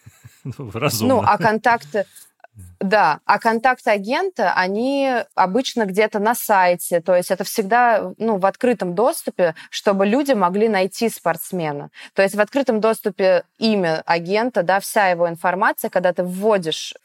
Ну, 0.43 0.71
разумно. 0.71 1.15
Ну, 1.15 1.21
а 1.23 1.37
контакты... 1.37 2.05
Да, 2.79 3.19
а 3.25 3.39
контакты 3.39 3.91
агента, 3.91 4.53
они 4.53 5.13
обычно 5.35 5.85
где-то 5.85 6.19
на 6.19 6.35
сайте, 6.35 6.99
то 6.99 7.15
есть 7.15 7.31
это 7.31 7.43
всегда 7.43 8.13
ну, 8.17 8.37
в 8.37 8.45
открытом 8.45 8.93
доступе, 8.93 9.55
чтобы 9.69 10.05
люди 10.05 10.33
могли 10.33 10.67
найти 10.67 11.09
спортсмена. 11.09 11.91
То 12.13 12.23
есть 12.23 12.35
в 12.35 12.41
открытом 12.41 12.81
доступе 12.81 13.43
имя 13.57 14.01
агента, 14.05 14.63
да, 14.63 14.79
вся 14.79 15.09
его 15.09 15.29
информация, 15.29 15.89
когда 15.89 16.11
ты 16.11 16.23
вводишь 16.23 16.95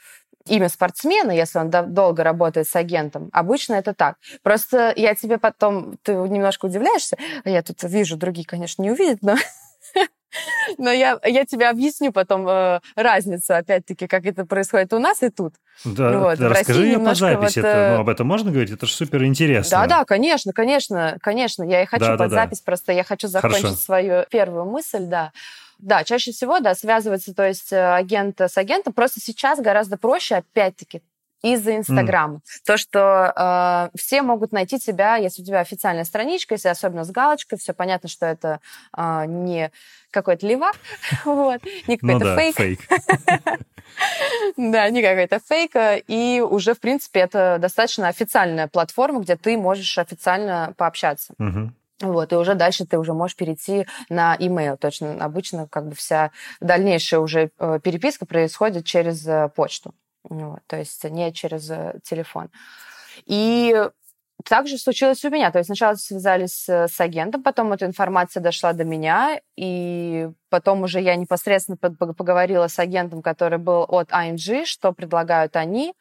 имя 0.47 0.69
спортсмена, 0.69 1.31
если 1.31 1.59
он 1.59 1.71
долго 1.71 2.23
работает 2.23 2.69
с 2.69 2.77
агентом. 2.77 3.29
Обычно 3.33 3.75
это 3.75 3.95
так. 3.95 4.17
Просто 4.43 4.93
я 4.97 5.15
тебе 5.15 5.39
потом... 5.39 5.97
Ты 6.03 6.13
немножко 6.15 6.67
удивляешься. 6.67 7.17
Я 7.45 7.63
тут 7.63 7.83
вижу, 7.83 8.17
другие, 8.17 8.47
конечно, 8.47 8.83
не 8.83 8.91
увидят, 8.91 9.23
но... 9.23 9.37
Но 10.79 10.91
я, 10.91 11.19
я 11.25 11.45
тебе 11.45 11.69
объясню 11.69 12.13
потом 12.13 12.47
э, 12.49 12.81
разницу, 12.95 13.55
опять-таки, 13.55 14.07
как 14.07 14.27
это 14.27 14.45
происходит 14.45 14.93
у 14.93 14.99
нас 14.99 15.23
и 15.23 15.31
тут. 15.31 15.55
Да, 15.85 16.19
вот. 16.19 16.39
да 16.39 16.49
расскажи 16.49 16.83
мне 16.83 16.99
по 16.99 17.15
записи, 17.15 17.61
вот, 17.61 17.67
это, 17.67 17.93
ну, 17.95 18.01
об 18.01 18.09
этом 18.09 18.27
можно 18.27 18.51
говорить? 18.51 18.71
Это 18.71 18.87
же 18.87 18.93
супер 18.93 19.25
интересно. 19.25 19.79
Да, 19.79 19.87
да, 19.87 20.05
конечно, 20.05 20.53
конечно, 20.53 21.17
конечно. 21.21 21.63
Я 21.63 21.83
и 21.83 21.87
хочу 21.87 22.05
да, 22.05 22.17
под 22.17 22.31
да, 22.31 22.37
запись, 22.37 22.59
да. 22.59 22.65
просто 22.67 22.93
я 22.93 23.05
хочу 23.05 23.29
закончить 23.29 23.63
Хорошо. 23.63 23.79
свою 23.79 24.25
первую 24.31 24.67
мысль, 24.67 25.05
да. 25.05 25.33
Да, 25.79 26.05
чаще 26.05 26.33
всего, 26.33 26.61
да, 26.61 26.75
связывается, 26.75 27.35
то 27.35 27.47
есть 27.47 27.73
э, 27.73 27.95
агент 27.95 28.41
с 28.41 28.57
агентом. 28.57 28.93
Просто 28.93 29.21
сейчас 29.21 29.61
гораздо 29.61 29.97
проще, 29.97 30.37
опять-таки, 30.37 31.03
из-за 31.43 31.77
Инстаграма. 31.77 32.37
Mm. 32.37 32.41
То, 32.65 32.77
что 32.77 33.33
э, 33.37 33.99
все 33.99 34.23
могут 34.23 34.53
найти 34.53 34.79
тебя, 34.79 35.17
если 35.17 35.43
у 35.43 35.45
тебя 35.45 35.61
официальная 35.61 36.05
страничка, 36.05 36.55
если 36.55 36.69
особенно 36.69 37.05
с 37.05 37.11
галочкой, 37.11 37.59
все 37.59 37.73
понятно, 37.73 38.09
что 38.09 38.27
это 38.27 38.61
э, 38.97 39.25
не 39.27 39.71
какой-то 40.11 40.47
левак, 40.47 40.77
вот, 41.25 41.63
не 41.87 41.99
ну 42.01 42.19
какой-то 42.19 42.53
фейк. 42.53 42.81
Да, 44.57 44.91
не 44.91 45.01
какой-то 45.01 45.39
фейк. 45.39 45.71
И 46.09 46.45
уже, 46.47 46.75
в 46.75 46.81
принципе, 46.81 47.21
это 47.21 47.57
достаточно 47.59 48.09
официальная 48.09 48.67
платформа, 48.69 49.21
где 49.21 49.37
ты 49.37 49.57
можешь 49.57 49.97
официально 49.97 50.75
пообщаться. 50.77 51.33
Вот, 52.01 52.33
и 52.33 52.37
уже 52.37 52.55
дальше 52.55 52.85
ты 52.85 52.99
уже 52.99 53.15
можешь 53.15 53.37
перейти 53.37 53.87
на 54.11 54.37
email. 54.37 54.77
Точно, 54.77 55.17
обычно 55.25 55.67
как 55.67 55.89
бы 55.89 55.95
вся 55.95 56.31
дальнейшая 56.61 57.21
уже 57.21 57.51
э, 57.59 57.81
переписка 57.83 58.27
происходит 58.27 58.85
через 58.85 59.27
э, 59.27 59.49
почту. 59.55 59.95
Вот, 60.25 60.61
то 60.67 60.77
есть 60.77 61.03
не 61.05 61.33
через 61.33 61.71
э, 61.71 61.99
телефон. 62.03 62.51
И 63.25 63.75
также 64.45 64.77
случилось 64.77 65.25
у 65.25 65.31
меня. 65.31 65.51
То 65.51 65.59
есть 65.59 65.69
сначала 65.69 65.95
связались 65.95 66.69
с 66.69 67.01
агентом, 67.01 67.43
потом 67.43 67.73
эта 67.73 67.87
информация 67.87 68.43
дошла 68.43 68.75
до 68.75 68.85
меня, 68.85 69.41
и 69.57 70.29
потом 70.51 70.83
уже 70.83 71.01
я 71.01 71.17
непосредственно 71.17 71.79
поговорила 71.79 72.69
с 72.69 72.79
агентом, 72.79 73.23
который 73.23 73.59
был 73.59 73.87
от 73.89 74.11
ING, 74.11 74.67
что 74.67 74.93
предлагают 74.93 75.57
они. 75.57 75.95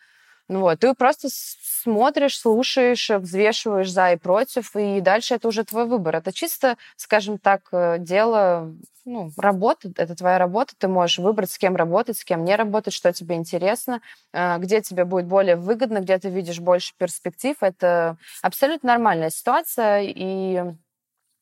Ну 0.50 0.60
вот, 0.62 0.80
ты 0.80 0.94
просто 0.94 1.28
смотришь, 1.32 2.38
слушаешь, 2.40 3.10
взвешиваешь 3.10 3.92
за 3.92 4.12
и 4.14 4.16
против, 4.16 4.76
и 4.76 5.02
дальше 5.02 5.34
это 5.36 5.48
уже 5.48 5.64
твой 5.64 5.86
выбор. 5.88 6.16
Это 6.18 6.32
чисто, 6.32 6.78
скажем 6.98 7.40
так, 7.40 7.62
э, 7.72 7.98
дело, 8.00 8.72
ну, 9.06 9.32
работа, 9.38 9.92
это 9.98 10.16
твоя 10.16 10.38
работа, 10.38 10.74
ты 10.78 10.88
можешь 10.88 11.18
выбрать, 11.18 11.50
с 11.52 11.58
кем 11.58 11.76
работать, 11.76 12.18
с 12.20 12.24
кем 12.24 12.44
не 12.44 12.56
работать, 12.56 12.94
что 12.94 13.12
тебе 13.12 13.36
интересно, 13.36 14.02
э, 14.34 14.58
где 14.60 14.82
тебе 14.82 15.06
будет 15.06 15.26
более 15.26 15.56
выгодно, 15.56 16.00
где 16.02 16.18
ты 16.20 16.30
видишь 16.30 16.60
больше 16.60 16.94
перспектив. 16.98 17.56
Это 17.62 18.18
абсолютно 18.44 18.90
нормальная 18.90 19.32
ситуация, 19.32 20.02
и 20.04 20.64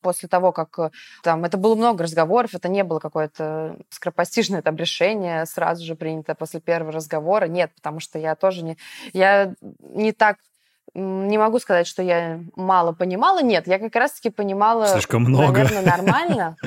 после 0.04 0.30
того, 0.30 0.52
как 0.52 0.78
э, 0.78 0.92
там 1.24 1.46
это 1.46 1.58
было 1.58 1.76
много 1.76 2.04
разговоров, 2.04 2.54
это 2.54 2.70
не 2.70 2.84
было 2.84 3.00
какое-то 3.00 3.78
скоропостижное 3.90 4.62
там 4.62 4.76
решение 4.76 5.46
сразу 5.48 5.84
же 5.84 5.96
принято 5.96 6.36
после 6.36 6.60
первого 6.60 6.92
разговора. 6.92 7.46
Нет, 7.46 7.72
потому 7.76 8.00
что 8.00 8.20
я 8.20 8.36
тоже 8.36 8.64
не... 8.64 8.78
Я 9.14 9.56
не 9.80 10.12
так 10.12 10.38
не 10.94 11.40
могу 11.40 11.58
сказать, 11.58 11.88
что 11.88 12.04
я 12.04 12.40
мало 12.56 12.92
понимала. 12.92 13.42
Нет, 13.42 13.66
я 13.66 13.80
как 13.80 13.96
раз-таки 13.96 14.30
понимала, 14.30 14.86
Слишком 14.88 15.24
много. 15.24 15.54
наверное, 15.54 15.82
нормально. 15.82 16.56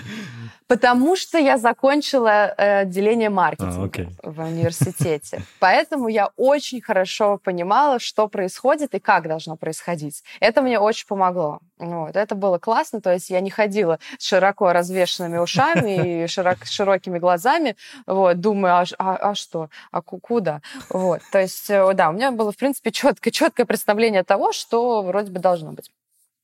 Потому 0.68 1.14
что 1.14 1.38
я 1.38 1.58
закончила 1.58 2.52
э, 2.56 2.80
отделение 2.80 3.30
маркетинга 3.30 3.82
а, 3.82 3.86
okay. 3.86 4.08
в 4.22 4.40
университете. 4.40 5.42
Поэтому 5.60 6.08
я 6.08 6.30
очень 6.36 6.80
хорошо 6.80 7.38
понимала, 7.38 8.00
что 8.00 8.26
происходит 8.28 8.94
и 8.94 8.98
как 8.98 9.28
должно 9.28 9.56
происходить. 9.56 10.24
Это 10.40 10.62
мне 10.62 10.80
очень 10.80 11.06
помогло. 11.06 11.60
Вот. 11.78 12.16
Это 12.16 12.34
было 12.34 12.58
классно. 12.58 13.00
То 13.00 13.12
есть 13.12 13.30
я 13.30 13.40
не 13.40 13.50
ходила 13.50 14.00
с 14.18 14.26
широко 14.26 14.72
развешенными 14.72 15.38
ушами 15.38 16.24
и 16.24 16.26
широк, 16.28 16.64
широкими 16.64 17.18
глазами, 17.18 17.76
вот, 18.06 18.40
думая, 18.40 18.80
а, 18.80 18.84
а, 18.98 19.30
а 19.30 19.34
что, 19.34 19.70
а 19.92 20.02
куда? 20.02 20.62
Вот. 20.90 21.20
То 21.30 21.40
есть, 21.40 21.70
э, 21.70 21.92
да, 21.94 22.10
у 22.10 22.12
меня 22.12 22.32
было, 22.32 22.50
в 22.50 22.56
принципе, 22.56 22.90
четкое, 22.90 23.32
четкое 23.32 23.66
представление 23.66 24.24
того, 24.24 24.52
что 24.52 25.02
вроде 25.02 25.30
бы 25.30 25.38
должно 25.38 25.72
быть. 25.72 25.90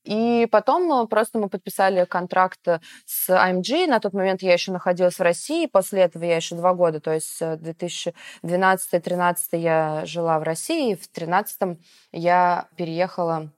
И 0.03 0.47
потом 0.51 0.91
э, 0.91 1.07
просто 1.07 1.39
мы 1.39 1.49
подписали 1.49 2.05
контракт 2.05 2.67
с 3.05 3.29
AMG. 3.29 3.87
На 3.87 3.99
тот 3.99 4.13
момент 4.13 4.41
я 4.41 4.53
еще 4.53 4.71
находилась 4.71 5.15
в 5.15 5.21
России. 5.21 5.67
После 5.67 6.01
этого 6.01 6.23
я 6.23 6.35
еще 6.35 6.55
два 6.55 6.73
года, 6.73 6.99
то 6.99 7.11
есть 7.11 7.41
2012-2013 7.41 9.35
я 9.53 10.05
жила 10.05 10.39
в 10.39 10.43
России. 10.43 10.95
В 10.95 11.07
2013 11.13 11.79
я 12.11 12.67
переехала 12.75 13.51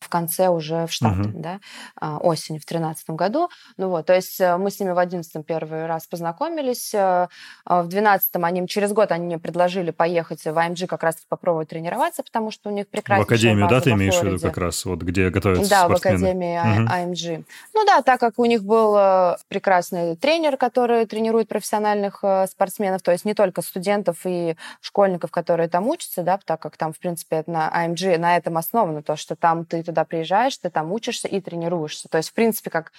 в 0.00 0.08
конце 0.08 0.48
уже 0.48 0.86
в 0.86 0.92
Штаты, 0.92 1.28
угу. 1.28 1.38
да, 1.38 1.60
а, 2.00 2.18
осенью 2.18 2.60
в 2.60 2.64
тринадцатом 2.64 3.16
году. 3.16 3.48
Ну 3.76 3.88
вот, 3.88 4.06
то 4.06 4.14
есть 4.14 4.40
э, 4.40 4.56
мы 4.56 4.70
с 4.70 4.78
ними 4.80 4.92
в 4.92 4.98
одиннадцатом 4.98 5.42
первый 5.42 5.86
раз 5.86 6.06
познакомились. 6.06 6.94
Э, 6.94 7.28
а 7.64 7.82
в 7.82 7.88
двенадцатом 7.88 8.44
они 8.44 8.66
через 8.68 8.92
год 8.92 9.12
они 9.12 9.26
мне 9.26 9.38
предложили 9.38 9.90
поехать 9.90 10.44
в 10.44 10.56
АМГ 10.56 10.86
как 10.88 11.02
раз 11.02 11.16
попробовать 11.28 11.68
тренироваться, 11.68 12.22
потому 12.22 12.50
что 12.50 12.70
у 12.70 12.72
них 12.72 12.88
прекрасно. 12.88 13.24
В 13.24 13.28
академию, 13.28 13.68
да, 13.68 13.80
ты 13.80 13.90
имеешь 13.90 14.14
в 14.14 14.22
виду 14.22 14.38
как 14.38 14.56
раз, 14.56 14.84
вот 14.84 15.00
где 15.00 15.30
готовятся 15.30 15.68
Да, 15.68 15.84
спортсмены. 15.84 16.16
в 16.16 16.20
академии 16.20 16.82
угу. 16.82 16.92
АМГ. 16.92 17.46
Ну 17.74 17.84
да, 17.84 18.02
так 18.02 18.20
как 18.20 18.38
у 18.38 18.44
них 18.44 18.64
был 18.64 18.96
э, 18.96 19.36
прекрасный 19.48 20.16
тренер, 20.16 20.56
который 20.56 21.06
тренирует 21.06 21.48
профессиональных 21.48 22.22
спортсменов, 22.50 23.02
то 23.02 23.12
есть 23.12 23.24
не 23.24 23.34
только 23.34 23.62
студентов 23.62 24.18
и 24.24 24.56
школьников, 24.80 25.30
которые 25.30 25.68
там 25.68 25.88
учатся, 25.88 26.22
да, 26.22 26.38
так 26.44 26.60
как 26.60 26.76
там, 26.76 26.92
в 26.92 26.98
принципе, 26.98 27.42
на 27.46 27.70
АМГ 27.72 28.18
на 28.18 28.36
этом 28.36 28.56
основано, 28.56 29.02
то, 29.02 29.16
что 29.16 29.36
там 29.36 29.64
ты 29.64 29.82
туда 29.88 30.04
приезжаешь, 30.04 30.56
ты 30.58 30.68
там 30.68 30.92
учишься 30.92 31.28
и 31.28 31.40
тренируешься. 31.40 32.08
То 32.08 32.18
есть, 32.18 32.28
в 32.28 32.34
принципе, 32.34 32.68
как, 32.68 32.92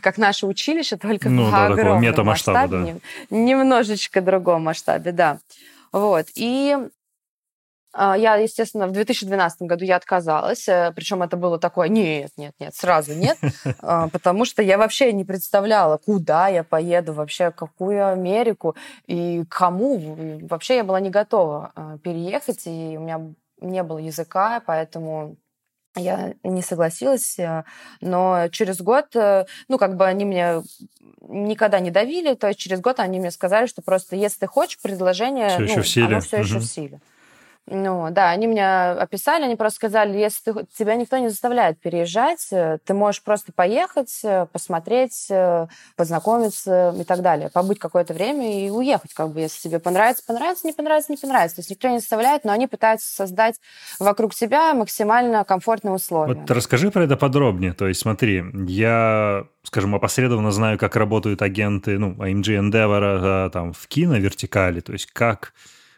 как 0.00 0.18
наше 0.18 0.46
училище, 0.46 0.96
только 0.96 1.28
ну, 1.28 1.46
в 1.46 1.50
да, 1.52 1.66
огромном 1.66 2.26
масштабе. 2.26 2.96
Да. 3.30 3.36
Немножечко 3.36 4.20
другом 4.20 4.64
масштабе, 4.64 5.12
да. 5.12 5.38
Вот. 5.92 6.26
И 6.34 6.76
а, 7.94 8.16
я, 8.16 8.36
естественно, 8.36 8.88
в 8.88 8.92
2012 8.92 9.62
году 9.62 9.84
я 9.84 9.96
отказалась, 9.96 10.66
э, 10.66 10.92
причем 10.96 11.22
это 11.22 11.36
было 11.36 11.58
такое, 11.58 11.88
нет, 11.88 12.30
нет, 12.38 12.54
нет, 12.58 12.74
сразу 12.74 13.12
нет, 13.14 13.38
а, 13.80 14.08
потому 14.08 14.46
что 14.46 14.62
я 14.62 14.78
вообще 14.78 15.12
не 15.12 15.24
представляла, 15.24 15.98
куда 15.98 16.48
я 16.48 16.64
поеду, 16.64 17.12
вообще 17.12 17.50
какую 17.50 18.10
Америку 18.10 18.74
и 19.06 19.44
кому. 19.48 20.40
Вообще 20.48 20.76
я 20.76 20.84
была 20.84 21.00
не 21.00 21.10
готова 21.10 21.72
а, 21.74 21.98
переехать, 21.98 22.62
и 22.66 22.96
у 22.96 23.02
меня 23.02 23.20
не 23.60 23.82
было 23.82 23.98
языка, 23.98 24.62
поэтому 24.64 25.36
я 25.96 26.34
не 26.42 26.62
согласилась, 26.62 27.38
э, 27.38 27.64
но 28.00 28.48
через 28.50 28.80
год, 28.80 29.14
э, 29.14 29.44
ну, 29.68 29.78
как 29.78 29.96
бы 29.96 30.06
они 30.06 30.24
мне 30.24 30.62
никогда 31.28 31.80
не 31.80 31.90
давили, 31.90 32.34
то 32.34 32.48
есть 32.48 32.58
через 32.58 32.80
год 32.80 33.00
они 33.00 33.18
мне 33.18 33.30
сказали, 33.30 33.66
что 33.66 33.82
просто 33.82 34.16
если 34.16 34.40
ты 34.40 34.46
хочешь, 34.46 34.78
предложение, 34.80 35.48
все 35.48 35.58
ну, 35.58 35.64
еще 35.64 35.82
в 35.82 35.88
силе. 35.88 36.06
оно 36.06 36.20
все 36.20 36.36
угу. 36.38 36.44
еще 36.44 36.58
в 36.58 36.64
силе. 36.64 37.00
Ну, 37.68 38.08
да, 38.10 38.30
они 38.30 38.48
меня 38.48 38.92
описали, 38.92 39.44
они 39.44 39.54
просто 39.54 39.76
сказали, 39.76 40.18
если 40.18 40.52
ты, 40.52 40.66
тебя 40.76 40.96
никто 40.96 41.16
не 41.18 41.28
заставляет 41.28 41.80
переезжать, 41.80 42.48
э, 42.50 42.78
ты 42.84 42.92
можешь 42.92 43.22
просто 43.22 43.52
поехать, 43.52 44.20
э, 44.24 44.46
посмотреть, 44.52 45.28
э, 45.30 45.68
познакомиться 45.96 46.92
и 46.98 47.04
так 47.04 47.22
далее, 47.22 47.50
побыть 47.50 47.78
какое-то 47.78 48.14
время 48.14 48.66
и 48.66 48.68
уехать, 48.68 49.14
как 49.14 49.30
бы, 49.30 49.40
если 49.40 49.68
тебе 49.68 49.78
понравится, 49.78 50.24
понравится, 50.26 50.66
не 50.66 50.72
понравится, 50.72 51.12
не 51.12 51.18
понравится. 51.18 51.56
То 51.56 51.60
есть 51.60 51.70
никто 51.70 51.88
не 51.88 52.00
заставляет, 52.00 52.44
но 52.44 52.50
они 52.50 52.66
пытаются 52.66 53.14
создать 53.14 53.60
вокруг 54.00 54.34
себя 54.34 54.74
максимально 54.74 55.44
комфортные 55.44 55.94
условия. 55.94 56.34
Вот 56.34 56.50
расскажи 56.50 56.90
про 56.90 57.04
это 57.04 57.16
подробнее. 57.16 57.74
То 57.74 57.86
есть 57.86 58.00
смотри, 58.00 58.42
я 58.66 59.44
скажем, 59.62 59.94
опосредованно 59.94 60.50
знаю, 60.50 60.78
как 60.78 60.96
работают 60.96 61.40
агенты, 61.40 61.96
ну, 61.96 62.14
AMG 62.14 62.58
Endeavor 62.58 63.50
там 63.50 63.72
в 63.72 63.86
кино 63.86 64.16
вертикали, 64.16 64.80
то 64.80 64.92
есть 64.92 65.06
как 65.12 65.54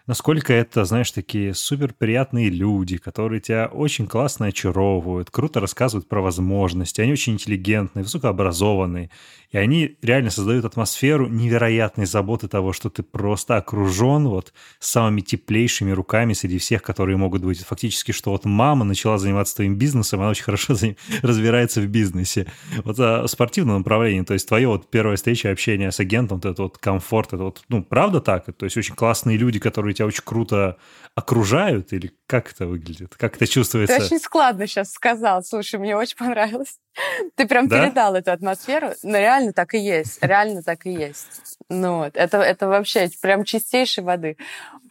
насколько 0.07 0.53
это, 0.53 0.85
знаешь, 0.85 1.11
такие 1.11 1.55
супер 1.55 1.95
приятные 1.95 2.51
люди, 2.51 2.99
которые 2.99 3.41
тебя 3.41 3.67
очень 3.67 4.07
классно 4.07 4.47
очаровывают, 4.47 5.31
круто 5.31 5.61
рассказывают 5.61 6.09
про 6.09 6.21
возможности, 6.21 7.01
они 7.01 7.13
очень 7.13 7.35
интеллигентные, 7.35 8.03
высокообразованные, 8.03 9.11
и 9.51 9.57
они 9.57 9.97
реально 10.03 10.31
создают 10.31 10.65
атмосферу 10.65 11.29
невероятной 11.29 12.07
заботы 12.07 12.49
того, 12.49 12.73
что 12.73 12.91
ты 12.91 13.03
просто 13.03 13.57
окружен 13.57 14.29
вот 14.29 14.53
самыми 14.81 15.21
теплейшими 15.21 15.93
руками 15.93 16.33
среди 16.33 16.59
всех, 16.59 16.83
которые 16.83 17.17
могут 17.17 17.43
быть. 17.43 17.61
Фактически, 17.61 18.13
что 18.13 18.31
вот 18.31 18.45
мама 18.45 18.85
начала 18.85 19.17
заниматься 19.17 19.57
твоим 19.57 19.77
бизнесом, 19.77 20.21
она 20.21 20.31
очень 20.31 20.45
хорошо 20.45 20.75
разбирается 21.23 21.81
в 21.81 21.87
бизнесе. 21.87 22.47
Вот 22.85 22.99
о 22.99 23.27
спортивном 23.29 23.79
направлении, 23.79 24.23
то 24.23 24.35
есть 24.35 24.49
твое 24.49 24.69
вот 24.69 24.91
первая 24.91 25.17
встреча, 25.17 25.51
общение 25.51 25.93
с 25.93 26.01
агентом, 26.01 26.41
вот 26.43 26.51
это 26.51 26.63
вот 26.63 26.79
комфорт, 26.79 27.33
это 27.33 27.45
вот, 27.45 27.63
ну, 27.69 27.83
правда 27.83 28.21
так? 28.21 28.45
То 28.57 28.65
есть 28.65 28.77
очень 28.77 28.95
классные 28.95 29.37
люди, 29.37 29.59
которые 29.59 29.94
тебя 29.95 30.07
очень 30.07 30.25
круто 30.25 30.77
окружают, 31.15 31.93
или 31.93 32.13
как 32.27 32.51
это 32.51 32.67
выглядит? 32.67 33.15
Как 33.17 33.37
это 33.37 33.47
чувствуется? 33.47 33.97
Ты 33.97 34.05
очень 34.05 34.19
складно 34.19 34.67
сейчас 34.67 34.91
сказал. 34.93 35.45
Слушай, 35.45 35.79
мне 35.79 35.97
очень 35.97 36.17
понравилось. 36.17 36.79
Ты 37.37 37.47
прям 37.47 37.69
да? 37.69 37.81
передал 37.81 38.17
эту 38.17 38.33
атмосферу. 38.33 38.91
Но 39.03 39.19
реально 39.19 39.53
так 39.53 39.75
и 39.75 39.79
есть. 39.79 40.19
Реально 40.23 40.63
так 40.63 40.87
и 40.87 40.93
есть. 40.93 41.59
Ну 41.69 41.99
вот. 41.99 42.17
Это, 42.17 42.39
это 42.39 42.67
вообще 42.67 43.09
прям 43.23 43.45
чистейшей 43.45 44.03
воды. 44.03 44.37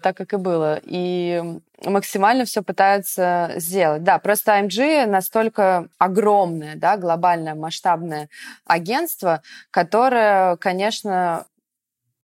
Так 0.02 0.16
как 0.16 0.34
и 0.34 0.38
было. 0.38 0.80
И 0.84 1.42
максимально 1.84 2.46
все 2.46 2.62
пытаются 2.62 3.52
сделать. 3.58 4.04
Да, 4.04 4.18
просто 4.20 4.60
AMG 4.60 5.06
настолько 5.06 5.88
огромное, 5.98 6.76
да, 6.76 6.98
глобальное, 6.98 7.56
масштабное 7.56 8.30
агентство, 8.66 9.42
которое, 9.72 10.56
конечно, 10.58 11.46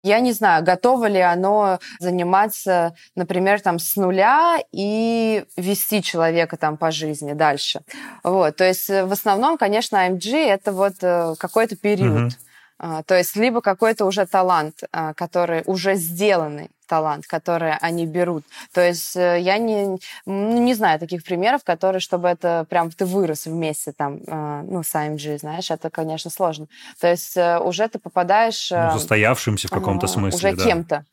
я 0.06 0.20
не 0.20 0.34
знаю, 0.34 0.64
готово 0.64 1.08
ли 1.08 1.20
оно 1.20 1.80
заниматься, 2.00 2.96
например, 3.16 3.60
там 3.60 3.80
с 3.80 3.96
нуля 3.96 4.60
и 4.72 5.44
вести 5.58 6.04
человека 6.04 6.58
там 6.58 6.78
по 6.78 6.92
жизни 6.92 7.34
дальше. 7.34 7.82
Вот, 8.24 8.56
то 8.56 8.64
есть 8.64 8.88
э, 8.90 9.06
в 9.06 9.12
основном, 9.12 9.58
конечно, 9.58 10.08
AMG 10.08 10.46
это 10.46 10.72
вот 10.72 10.94
э, 11.02 11.34
какой-то 11.40 11.76
период. 11.76 12.32
Mm-hmm. 12.32 12.38
А, 12.78 13.04
то 13.04 13.16
есть 13.16 13.36
либо 13.36 13.62
какой-то 13.62 14.06
уже 14.06 14.26
талант, 14.26 14.84
а, 14.92 15.14
который 15.14 15.64
уже 15.66 15.96
сделанный 15.96 16.70
талант, 16.88 17.26
который 17.26 17.76
они 17.78 18.06
берут. 18.06 18.44
То 18.72 18.82
есть 18.82 19.16
э, 19.16 19.40
я 19.40 19.58
не, 19.58 19.98
ну, 20.26 20.62
не 20.62 20.74
знаю 20.76 21.00
таких 21.00 21.24
примеров, 21.24 21.64
которые, 21.64 22.00
чтобы 22.00 22.28
это 22.28 22.66
прям 22.70 22.92
ты 22.92 23.06
вырос 23.06 23.46
вместе 23.46 23.92
там, 23.92 24.20
а, 24.28 24.62
ну, 24.64 24.84
с 24.84 24.94
AMG, 24.94 25.40
знаешь, 25.40 25.72
это, 25.72 25.90
конечно, 25.90 26.30
сложно. 26.30 26.68
То 27.00 27.10
есть 27.10 27.36
э, 27.38 27.60
уже 27.60 27.88
ты 27.88 27.98
попадаешь... 27.98 28.70
Ну, 28.70 28.92
застоявшимся 28.92 29.68
в 29.68 29.72
каком-то 29.72 30.08
смысле, 30.08 30.50
Уже 30.50 30.58
да. 30.58 30.64
кем-то 30.64 31.06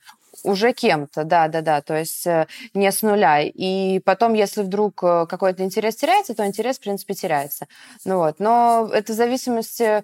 уже 0.44 0.72
кем-то, 0.72 1.22
да, 1.22 1.46
да, 1.46 1.60
да, 1.60 1.82
то 1.82 1.96
есть 1.96 2.26
э, 2.26 2.48
не 2.74 2.90
с 2.90 3.02
нуля. 3.02 3.42
И 3.42 4.00
потом, 4.00 4.32
если 4.32 4.62
вдруг 4.62 4.96
какой-то 4.96 5.62
интерес 5.62 5.94
теряется, 5.94 6.34
то 6.34 6.44
интерес, 6.44 6.78
в 6.78 6.80
принципе, 6.80 7.14
теряется. 7.14 7.68
Ну 8.04 8.16
вот, 8.16 8.40
но 8.40 8.90
это 8.92 9.12
в 9.12 9.16
зависимости 9.16 10.02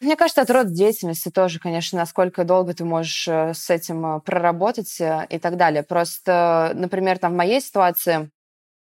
мне 0.00 0.16
кажется, 0.16 0.40
от 0.40 0.50
рода 0.50 0.70
деятельности 0.70 1.30
тоже, 1.30 1.58
конечно, 1.58 1.98
насколько 1.98 2.44
долго 2.44 2.72
ты 2.72 2.84
можешь 2.84 3.28
э, 3.28 3.52
с 3.52 3.68
этим 3.68 4.16
э, 4.16 4.20
проработать 4.20 4.98
э, 4.98 5.26
и 5.28 5.38
так 5.38 5.58
далее. 5.58 5.82
Просто, 5.82 6.72
например, 6.74 7.18
там 7.18 7.32
в 7.32 7.36
моей 7.36 7.60
ситуации, 7.60 8.30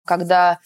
когда 0.05 0.59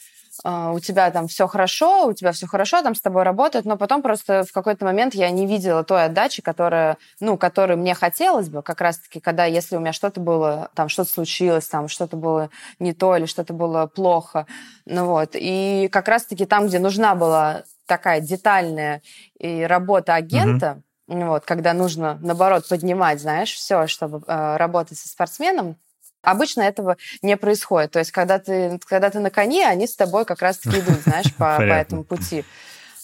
у 0.46 0.80
тебя 0.80 1.12
там 1.12 1.28
все 1.28 1.48
хорошо, 1.48 2.06
у 2.08 2.14
тебя 2.14 2.32
все 2.32 2.48
хорошо, 2.48 2.82
там 2.82 2.96
с 2.96 3.02
тобой 3.02 3.24
работают, 3.24 3.66
но 3.66 3.76
потом 3.76 4.02
просто 4.02 4.46
в 4.46 4.54
какой-то 4.54 4.86
момент 4.86 5.14
я 5.14 5.30
не 5.32 5.46
видела 5.46 5.84
той 5.84 6.06
отдачи, 6.06 6.42
которая, 6.42 6.98
ну, 7.20 7.38
которую 7.38 7.78
мне 7.78 7.94
хотелось 7.94 8.48
бы, 8.48 8.62
как 8.62 8.80
раз-таки, 8.80 9.20
когда, 9.20 9.44
если 9.44 9.76
у 9.76 9.82
меня 9.82 9.92
что-то 9.92 10.22
было, 10.22 10.70
там 10.76 10.88
что-то 10.88 11.12
случилось, 11.12 11.68
там 11.68 11.90
что-то 11.90 12.16
было 12.16 12.52
не 12.80 12.94
то 12.94 13.18
или 13.18 13.26
что-то 13.26 13.52
было 13.52 13.88
плохо, 13.88 14.48
ну 14.86 15.08
вот, 15.08 15.32
и 15.34 15.90
как 15.92 16.08
раз-таки 16.08 16.46
там, 16.46 16.68
где 16.68 16.80
нужна 16.80 17.16
была 17.16 17.64
такая 17.90 18.22
детальная 18.22 19.02
и 19.38 19.64
работа 19.64 20.16
агента, 20.16 20.82
угу. 21.08 21.26
вот, 21.26 21.46
когда 21.46 21.74
нужно, 21.74 22.18
наоборот, 22.22 22.70
поднимать, 22.70 23.20
знаешь, 23.20 23.52
все, 23.52 23.88
чтобы 23.88 24.24
э, 24.26 24.58
работать 24.58 24.98
со 24.98 25.10
спортсменом, 25.10 25.76
Обычно 26.22 26.64
этого 26.64 26.98
не 27.22 27.38
происходит. 27.38 27.92
То 27.92 28.00
есть, 28.00 28.12
когда 28.12 28.40
ты, 28.40 28.78
когда 28.86 29.10
ты 29.10 29.20
на 29.20 29.30
коне, 29.30 29.66
они 29.66 29.88
с 29.88 29.96
тобой 29.96 30.26
как 30.26 30.42
раз-таки 30.42 30.80
идут, 30.80 31.00
знаешь, 31.06 31.34
по, 31.36 31.56
по 31.56 31.62
этому 31.62 32.04
пути. 32.04 32.44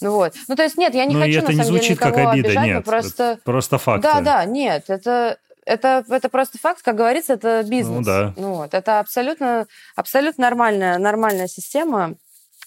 Ну 0.02 0.12
вот. 0.12 0.34
Ну, 0.50 0.56
то 0.58 0.64
есть, 0.64 0.78
нет, 0.78 0.94
я 0.94 1.06
не 1.06 1.16
ну, 1.16 1.22
хочу, 1.22 1.40
это 1.40 1.54
на 1.54 1.64
самом 1.64 1.80
деле, 1.80 1.94
никого 1.94 2.12
как 2.12 2.28
обида, 2.34 2.48
обижать, 2.50 2.66
нет, 2.66 2.84
просто... 2.84 3.40
просто 3.46 3.78
факт. 3.78 4.04
Да, 4.04 4.20
да, 4.20 4.44
нет, 4.44 4.90
это, 4.90 5.38
это, 5.66 6.04
это 6.10 6.28
просто 6.28 6.58
факт, 6.58 6.82
как 6.82 6.96
говорится, 6.96 7.34
это 7.34 7.64
бизнес. 7.64 8.00
Ну, 8.00 8.04
да. 8.04 8.34
Ну, 8.36 8.56
вот. 8.56 8.74
Это 8.74 9.00
абсолютно, 9.00 9.68
абсолютно 9.96 10.44
нормальная, 10.44 10.98
нормальная 10.98 11.48
система 11.48 12.16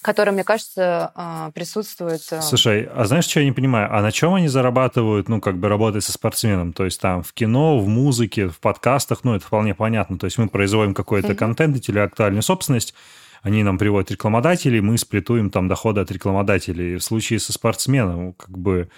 которая, 0.02 0.32
мне 0.32 0.44
кажется, 0.44 1.12
а, 1.14 1.50
присутствует. 1.50 2.22
А, 2.30 2.40
Слушай, 2.40 2.84
а 2.84 3.04
знаешь, 3.04 3.24
что 3.24 3.40
я 3.40 3.46
не 3.46 3.52
понимаю? 3.52 3.88
А 3.90 4.00
на 4.00 4.12
чем 4.12 4.34
они 4.34 4.48
зарабатывают, 4.48 5.28
ну, 5.28 5.40
как 5.40 5.58
бы 5.58 5.68
работая 5.68 6.00
со 6.00 6.12
спортсменом? 6.12 6.72
То 6.72 6.84
есть 6.84 7.00
там 7.00 7.22
в 7.22 7.32
кино, 7.32 7.78
в 7.78 7.88
музыке, 7.88 8.48
в 8.48 8.60
подкастах, 8.60 9.24
ну, 9.24 9.34
это 9.34 9.44
вполне 9.44 9.74
понятно. 9.74 10.18
То 10.18 10.26
есть 10.26 10.38
мы 10.38 10.48
производим 10.48 10.94
какой-то 10.94 11.28
mm-hmm. 11.28 11.36
контент 11.36 11.88
или 11.88 11.98
актуальную 11.98 12.42
собственность, 12.42 12.94
они 13.42 13.62
нам 13.62 13.78
приводят 13.78 14.10
рекламодателей, 14.10 14.80
мы 14.80 14.98
сплетуем 14.98 15.50
там 15.50 15.68
доходы 15.68 16.00
от 16.00 16.10
рекламодателей. 16.10 16.96
В 16.96 17.02
случае 17.02 17.38
со 17.38 17.52
спортсменом, 17.52 18.32
как 18.32 18.56
бы, 18.56 18.88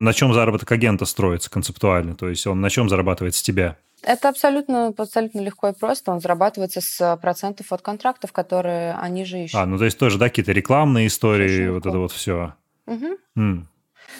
на 0.00 0.12
чем 0.12 0.32
заработок 0.32 0.70
агента 0.70 1.04
строится 1.04 1.50
концептуально? 1.50 2.14
То 2.14 2.28
есть 2.28 2.46
он 2.46 2.60
на 2.60 2.70
чем 2.70 2.88
зарабатывает 2.88 3.34
с 3.34 3.42
тебя? 3.42 3.76
Это 4.02 4.28
абсолютно, 4.28 4.88
абсолютно 4.96 5.40
легко 5.40 5.68
и 5.68 5.72
просто. 5.72 6.12
Он 6.12 6.20
зарабатывается 6.20 6.80
с 6.80 7.16
процентов 7.20 7.72
от 7.72 7.82
контрактов, 7.82 8.32
которые 8.32 8.94
они 8.94 9.24
же 9.24 9.38
ищут. 9.38 9.60
А, 9.60 9.66
ну 9.66 9.78
то 9.78 9.84
есть 9.84 9.98
тоже, 9.98 10.18
да, 10.18 10.28
какие-то 10.28 10.52
рекламные 10.52 11.08
истории, 11.08 11.48
Совершенно 11.48 11.72
вот 11.72 11.86
это 11.86 11.98
вот 11.98 12.12
все. 12.12 12.54
Угу. 12.86 13.06
М. 13.36 13.68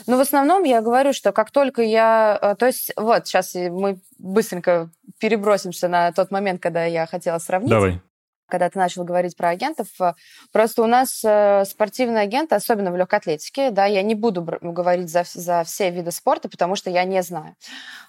Ну, 0.07 0.17
в 0.17 0.21
основном 0.21 0.65
я 0.65 0.81
говорю, 0.81 1.13
что 1.13 1.33
как 1.33 1.51
только 1.51 1.83
я... 1.83 2.39
Э, 2.41 2.55
то 2.57 2.67
есть 2.67 2.93
вот, 2.97 3.27
сейчас 3.27 3.55
мы 3.55 3.99
быстренько 4.19 4.91
перебросимся 5.19 5.89
на 5.89 6.13
тот 6.13 6.31
момент, 6.31 6.61
когда 6.63 6.85
я 6.85 7.07
хотела 7.07 7.39
сравнить. 7.39 7.71
Давай. 7.71 8.01
Когда 8.49 8.71
ты 8.71 8.79
начал 8.79 9.05
говорить 9.05 9.37
про 9.37 9.51
агентов, 9.51 9.89
э, 10.01 10.15
просто 10.53 10.83
у 10.83 10.87
нас 10.87 11.23
э, 11.25 11.65
спортивные 11.65 12.23
агенты, 12.23 12.55
особенно 12.55 12.91
в 12.91 12.97
легкой 12.97 13.21
атлетике, 13.21 13.71
да, 13.71 13.87
я 13.87 14.03
не 14.03 14.15
буду 14.15 14.43
говорить 14.43 15.11
за, 15.11 15.25
за 15.33 15.65
все 15.65 15.91
виды 15.91 16.11
спорта, 16.11 16.49
потому 16.49 16.77
что 16.77 16.91
я 16.91 17.05
не 17.05 17.23
знаю. 17.23 17.55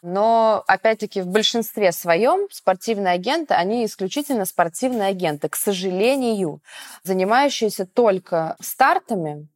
Но, 0.01 0.63
опять-таки, 0.67 1.21
в 1.21 1.27
большинстве 1.27 1.91
своем 1.91 2.47
спортивные 2.51 3.13
агенты, 3.13 3.53
они 3.53 3.85
исключительно 3.85 4.45
спортивные 4.45 5.09
агенты, 5.09 5.49
к 5.49 5.55
сожалению, 5.55 6.61
занимающиеся 7.03 7.85
только 7.85 8.55
стартами, 8.61 9.47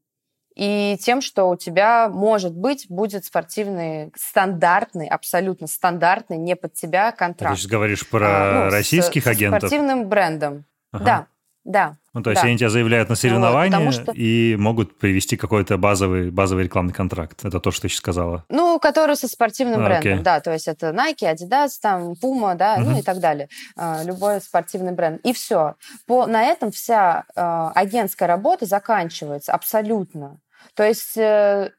и 0.55 0.97
тем, 1.01 1.21
что 1.21 1.49
у 1.49 1.55
тебя, 1.55 2.09
может 2.09 2.53
быть, 2.53 2.85
будет 2.87 3.25
спортивный, 3.25 4.11
стандартный, 4.15 5.07
абсолютно 5.07 5.67
стандартный, 5.67 6.37
не 6.37 6.55
под 6.55 6.73
тебя 6.73 7.11
контракт. 7.11 7.55
Ты 7.55 7.61
сейчас 7.61 7.71
говоришь 7.71 8.07
про 8.07 8.27
а, 8.29 8.65
ну, 8.65 8.71
российских 8.71 9.23
с, 9.23 9.27
агентов? 9.27 9.63
С 9.63 9.67
спортивным 9.67 10.07
брендом. 10.07 10.65
Ага. 10.93 11.03
Да, 11.03 11.27
да. 11.65 11.97
Ну, 12.13 12.21
то 12.21 12.29
есть 12.29 12.41
да. 12.41 12.47
они 12.47 12.57
тебя 12.57 12.69
заявляют 12.69 13.09
на 13.09 13.15
соревнования 13.15 13.79
вот, 13.79 13.93
что... 13.93 14.11
и 14.11 14.55
могут 14.55 14.99
привести 14.99 15.35
какой-то 15.35 15.77
базовый, 15.77 16.29
базовый 16.29 16.65
рекламный 16.65 16.93
контракт. 16.93 17.43
Это 17.43 17.59
то, 17.59 17.71
что 17.71 17.83
ты 17.83 17.89
сейчас 17.89 17.97
сказала. 17.97 18.45
Ну, 18.49 18.79
который 18.79 19.15
со 19.15 19.27
спортивным 19.27 19.81
а, 19.81 19.85
брендом, 19.85 20.13
окей. 20.13 20.23
да. 20.23 20.39
То 20.39 20.53
есть 20.53 20.67
это 20.67 20.89
Nike, 20.89 21.23
Adidas, 21.23 21.71
там, 21.81 22.11
Puma, 22.11 22.55
да, 22.55 22.75
угу. 22.75 22.91
ну 22.91 22.99
и 22.99 23.01
так 23.01 23.19
далее. 23.19 23.49
А, 23.75 24.03
любой 24.03 24.41
спортивный 24.41 24.91
бренд. 24.91 25.21
И 25.23 25.33
все. 25.33 25.75
По, 26.05 26.27
на 26.27 26.43
этом 26.43 26.71
вся 26.71 27.23
а, 27.35 27.71
агентская 27.73 28.27
работа 28.27 28.65
заканчивается 28.65 29.51
абсолютно. 29.51 30.39
То 30.75 30.83
есть 30.83 31.17
э, 31.17 31.71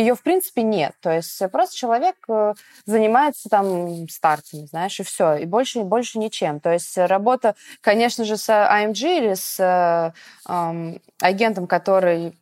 ее, 0.00 0.14
в 0.14 0.22
принципе, 0.22 0.62
нет. 0.62 0.92
То 1.00 1.10
есть 1.10 1.40
просто 1.50 1.76
человек 1.76 2.16
э, 2.28 2.54
занимается 2.84 3.48
там 3.48 4.08
стартами, 4.08 4.66
знаешь, 4.66 5.00
и 5.00 5.02
все. 5.02 5.36
И 5.36 5.46
больше, 5.46 5.80
больше 5.80 6.18
ничем. 6.18 6.60
То 6.60 6.72
есть 6.72 6.96
работа, 6.98 7.54
конечно 7.80 8.24
же, 8.24 8.36
с 8.36 8.48
AMG 8.48 9.18
или 9.18 9.34
с 9.34 9.58
э, 9.58 10.12
агентом, 11.20 11.66
который 11.66 12.38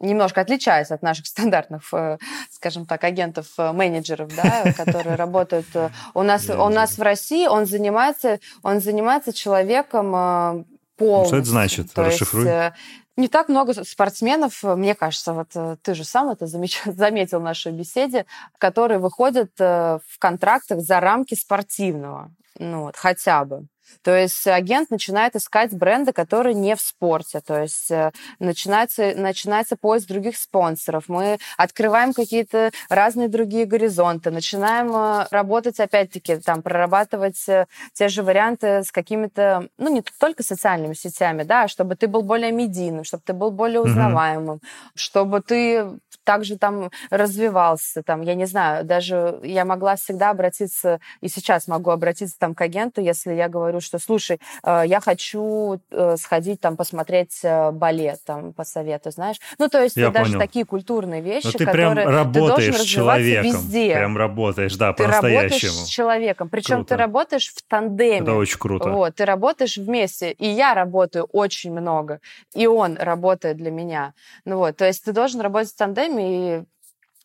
немножко 0.00 0.42
отличается 0.42 0.94
от 0.94 1.02
наших 1.02 1.26
стандартных, 1.28 1.82
э, 1.94 2.18
скажем 2.50 2.84
так, 2.84 3.02
агентов-менеджеров, 3.02 4.34
да, 4.36 4.72
которые 4.76 5.16
работают 5.16 5.66
у 6.12 6.22
нас, 6.22 6.50
у 6.50 6.68
нас 6.68 6.98
в 6.98 7.02
России. 7.02 7.46
Он 7.46 7.64
занимается, 7.64 8.40
он 8.62 8.80
занимается 8.80 9.32
человеком 9.32 10.66
полностью. 11.00 11.28
Что 11.28 11.36
это 11.38 11.48
значит? 11.48 11.92
То 11.94 12.04
Расшифруй. 12.04 12.44
Есть, 12.44 12.74
не 13.16 13.28
так 13.28 13.48
много 13.48 13.84
спортсменов, 13.84 14.62
мне 14.62 14.94
кажется, 14.94 15.32
вот 15.32 15.48
э, 15.54 15.76
ты 15.82 15.94
же 15.94 16.04
сам 16.04 16.30
это 16.30 16.46
заметил 16.86 17.40
в 17.40 17.42
нашей 17.42 17.72
беседе, 17.72 18.26
которые 18.58 18.98
выходят 18.98 19.52
э, 19.58 19.98
в 20.06 20.18
контрактах 20.18 20.80
за 20.80 21.00
рамки 21.00 21.34
спортивного, 21.34 22.30
ну 22.58 22.82
вот, 22.84 22.96
хотя 22.96 23.44
бы. 23.44 23.66
То 24.02 24.16
есть 24.16 24.46
агент 24.46 24.90
начинает 24.90 25.36
искать 25.36 25.72
бренды, 25.72 26.12
которые 26.12 26.54
не 26.54 26.74
в 26.76 26.80
спорте. 26.80 27.40
То 27.40 27.62
есть 27.62 27.90
э, 27.90 28.12
начинается, 28.38 29.12
начинается 29.16 29.76
поиск 29.76 30.08
других 30.08 30.36
спонсоров. 30.36 31.04
Мы 31.08 31.38
открываем 31.56 32.12
какие-то 32.12 32.70
разные 32.88 33.28
другие 33.28 33.66
горизонты, 33.66 34.30
начинаем 34.30 34.94
э, 34.94 35.26
работать, 35.30 35.80
опять-таки, 35.80 36.36
там, 36.36 36.62
прорабатывать 36.62 37.48
э, 37.48 37.66
те 37.92 38.08
же 38.08 38.22
варианты 38.22 38.82
с 38.82 38.90
какими-то, 38.90 39.68
ну, 39.78 39.92
не 39.92 40.02
только 40.18 40.42
социальными 40.42 40.94
сетями, 40.94 41.42
да, 41.42 41.68
чтобы 41.68 41.96
ты 41.96 42.06
был 42.08 42.22
более 42.22 42.52
медийным, 42.52 43.04
чтобы 43.04 43.22
ты 43.24 43.32
был 43.32 43.50
более 43.50 43.80
узнаваемым, 43.80 44.56
mm-hmm. 44.56 44.90
чтобы 44.94 45.40
ты 45.40 45.86
также 46.24 46.58
там 46.58 46.90
развивался, 47.10 48.02
там, 48.02 48.20
я 48.22 48.34
не 48.34 48.46
знаю, 48.46 48.84
даже 48.84 49.40
я 49.42 49.64
могла 49.64 49.96
всегда 49.96 50.30
обратиться, 50.30 51.00
и 51.20 51.28
сейчас 51.28 51.66
могу 51.66 51.90
обратиться 51.90 52.38
там 52.38 52.54
к 52.54 52.60
агенту, 52.60 53.00
если 53.00 53.32
я 53.32 53.48
говорю, 53.48 53.79
что, 53.80 53.98
слушай, 53.98 54.40
э, 54.62 54.82
я 54.86 55.00
хочу 55.00 55.80
э, 55.90 56.16
сходить 56.16 56.60
там 56.60 56.76
посмотреть 56.76 57.40
э, 57.42 57.70
балет, 57.70 58.20
там, 58.24 58.52
по 58.52 58.64
совету, 58.64 59.10
знаешь. 59.10 59.36
Ну, 59.58 59.68
то 59.68 59.82
есть 59.82 59.96
я 59.96 60.10
даже 60.10 60.32
понял. 60.32 60.40
такие 60.40 60.64
культурные 60.64 61.20
вещи, 61.20 61.46
Но 61.46 61.52
ты 61.52 61.64
которые 61.64 61.92
прям 61.94 62.08
работаешь 62.08 62.56
ты 62.56 62.72
должен 62.72 62.74
с 62.74 62.88
человеком, 62.88 63.50
везде. 63.50 63.94
Прям 63.94 64.16
работаешь, 64.16 64.76
да, 64.76 64.92
ты 64.92 65.04
по-настоящему. 65.04 65.42
работаешь 65.42 65.72
с 65.72 65.86
человеком, 65.86 66.48
причем 66.48 66.76
круто. 66.76 66.88
ты 66.88 66.96
работаешь 66.96 67.52
в 67.54 67.62
тандеме. 67.62 68.20
Это 68.20 68.34
очень 68.34 68.58
круто. 68.58 68.90
Вот, 68.90 69.14
ты 69.14 69.24
работаешь 69.24 69.76
вместе, 69.76 70.32
и 70.32 70.46
я 70.46 70.74
работаю 70.74 71.24
очень 71.32 71.72
много, 71.72 72.20
и 72.54 72.66
он 72.66 72.96
работает 72.96 73.56
для 73.56 73.70
меня. 73.70 74.14
Ну 74.44 74.58
вот, 74.58 74.76
то 74.76 74.86
есть 74.86 75.04
ты 75.04 75.12
должен 75.12 75.40
работать 75.40 75.70
в 75.70 75.76
тандеме, 75.76 76.58
и 76.58 76.64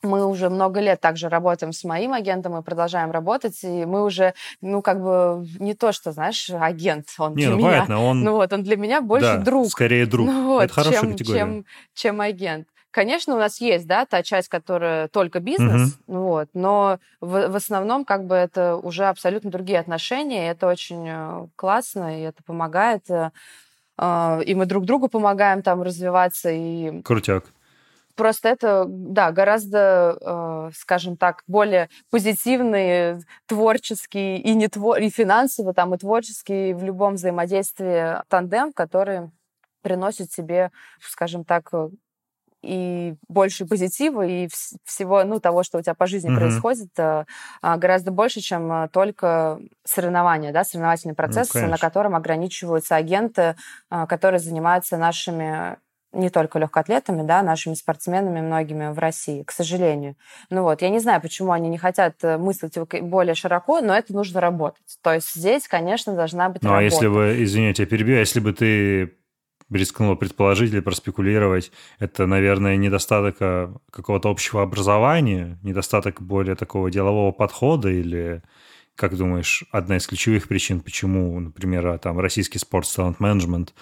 мы 0.06 0.26
уже 0.26 0.50
много 0.50 0.80
лет 0.80 1.02
также 1.02 1.30
работаем 1.30 1.74
с 1.74 1.84
моим 1.84 2.14
агентом 2.14 2.58
и 2.58 2.64
продолжаем 2.64 3.12
работать, 3.12 3.64
и 3.64 3.86
мы 3.86 4.04
уже, 4.04 4.34
ну, 4.62 4.82
как 4.82 5.02
бы 5.02 5.48
не 5.60 5.74
то, 5.74 5.92
что, 5.92 6.12
знаешь, 6.12 6.50
агент, 6.50 7.08
он 7.18 7.36
не, 7.36 7.46
для 7.46 7.50
ну, 7.52 7.58
меня. 7.58 7.70
Понятно, 7.70 8.04
он... 8.04 8.24
Ну 8.24 8.34
вот, 8.34 8.54
он 8.54 8.64
для 8.64 8.78
меня 8.78 9.02
больше 9.02 9.38
да, 9.38 9.38
друг. 9.38 9.68
скорее 9.68 10.06
друг. 10.06 10.28
Ну, 10.28 10.48
вот, 10.48 10.64
Это 10.64 10.74
хорошая 10.74 11.02
чем, 11.02 11.12
категория. 11.12 11.40
Чем, 11.40 11.66
чем 11.94 12.22
агент. 12.22 12.68
Конечно, 12.96 13.36
у 13.36 13.38
нас 13.38 13.60
есть, 13.60 13.88
да, 13.88 14.06
та 14.06 14.24
часть, 14.24 14.48
которая 14.48 15.10
только 15.10 15.42
бизнес, 15.42 15.98
Мгм. 16.08 16.20
вот, 16.22 16.48
но 16.54 17.00
в, 17.20 17.50
в 17.50 17.56
основном 17.58 18.06
как 18.06 18.26
бы 18.26 18.36
это 18.36 18.78
уже 18.78 19.08
абсолютно 19.08 19.52
другие 19.52 19.80
отношения, 19.80 20.46
и 20.46 20.52
это 20.52 20.66
очень 20.68 21.06
э, 21.06 21.48
классно, 21.58 22.18
и 22.18 22.24
это 22.24 22.42
помогает, 22.44 23.10
э, 23.10 23.32
э, 23.98 24.44
и 24.46 24.56
мы 24.56 24.66
друг 24.66 24.86
другу 24.86 25.10
помогаем 25.10 25.62
там 25.62 25.82
развиваться, 25.82 26.50
и 26.52 27.02
Крутяк. 27.02 27.44
Просто 28.16 28.50
это, 28.50 28.86
да, 28.88 29.32
гораздо, 29.32 30.18
э, 30.22 30.72
скажем 30.76 31.18
так, 31.18 31.44
более 31.48 31.90
позитивный, 32.12 33.22
творческий 33.46 34.38
и 34.38 34.54
не 34.54 34.68
твор... 34.68 34.98
и 35.00 35.10
финансово, 35.10 35.74
там, 35.74 35.94
и 35.94 35.98
творческий 35.98 36.74
в 36.74 36.84
любом 36.84 37.16
взаимодействии 37.16 38.22
тандем, 38.30 38.72
который 38.74 39.32
приносит 39.82 40.30
тебе, 40.30 40.72
скажем 41.02 41.44
так, 41.44 41.70
э, 41.74 41.90
и 42.64 43.16
больше 43.28 43.66
позитива, 43.66 44.26
и 44.26 44.48
вс- 44.48 44.76
всего, 44.86 45.24
ну, 45.24 45.40
того, 45.40 45.62
что 45.64 45.78
у 45.78 45.82
тебя 45.82 45.94
по 45.94 46.08
жизни 46.08 46.30
Мгм. 46.30 46.40
происходит, 46.40 46.90
э, 46.98 47.26
а, 47.62 47.78
гораздо 47.78 48.12
больше, 48.12 48.42
чем 48.42 48.72
э, 48.72 48.90
только 48.90 49.60
соревнования, 49.84 50.52
да, 50.52 50.64
соревновательный 50.64 51.14
процесс, 51.14 51.54
на 51.54 51.62
конечно. 51.62 51.78
котором 51.78 52.16
ограничиваются 52.16 52.96
агенты, 52.96 53.56
а, 53.90 54.08
которые 54.08 54.40
занимаются 54.40 54.98
нашими 54.98 55.78
не 56.16 56.30
только 56.30 56.60
легкоатлетами, 56.60 57.22
да, 57.22 57.44
нашими 57.44 57.74
спортсменами 57.74 58.42
многими 58.42 58.92
в 58.92 59.00
России, 59.00 59.44
к 59.44 59.52
сожалению. 59.52 60.16
Ну 60.50 60.64
вот, 60.64 60.82
я 60.82 60.90
не 60.90 61.00
знаю, 61.00 61.22
почему 61.22 61.52
они 61.52 61.70
не 61.70 61.78
хотят 61.78 62.24
э, 62.24 62.38
мыслить 62.38 62.78
более 63.02 63.36
широко, 63.36 63.82
но 63.82 63.96
это 63.96 64.14
нужно 64.14 64.42
работать. 64.42 64.98
То 65.02 65.14
есть 65.14 65.34
здесь, 65.34 65.68
конечно, 65.68 66.16
должна 66.16 66.50
быть 66.50 66.64
Ну, 66.64 66.70
а 66.70 66.82
работа. 66.82 66.86
если 66.86 67.08
бы, 67.08 67.36
извини, 67.44 67.74
я 67.78 67.86
перебью, 67.86 68.16
а 68.16 68.20
если 68.20 68.40
бы 68.40 68.54
ты 68.54 69.14
рискнула 69.70 70.16
предположить 70.16 70.72
или 70.72 70.80
проспекулировать, 70.80 71.72
это, 72.00 72.26
наверное, 72.26 72.78
недостаток 72.78 73.38
а, 73.40 73.74
какого-то 73.92 74.30
общего 74.30 74.62
образования, 74.62 75.60
недостаток 75.64 76.22
более 76.22 76.56
такого 76.56 76.92
делового 76.92 77.32
подхода 77.32 77.90
или 77.90 78.44
как 78.96 79.18
думаешь, 79.18 79.64
одна 79.72 79.98
из 79.98 80.08
ключевых 80.08 80.48
причин, 80.48 80.80
почему, 80.82 81.40
например, 81.40 81.88
а, 81.88 81.98
там 81.98 82.20
российский 82.20 82.60
спорт 82.60 82.92
талант 82.94 83.20
менеджмент 83.20 83.74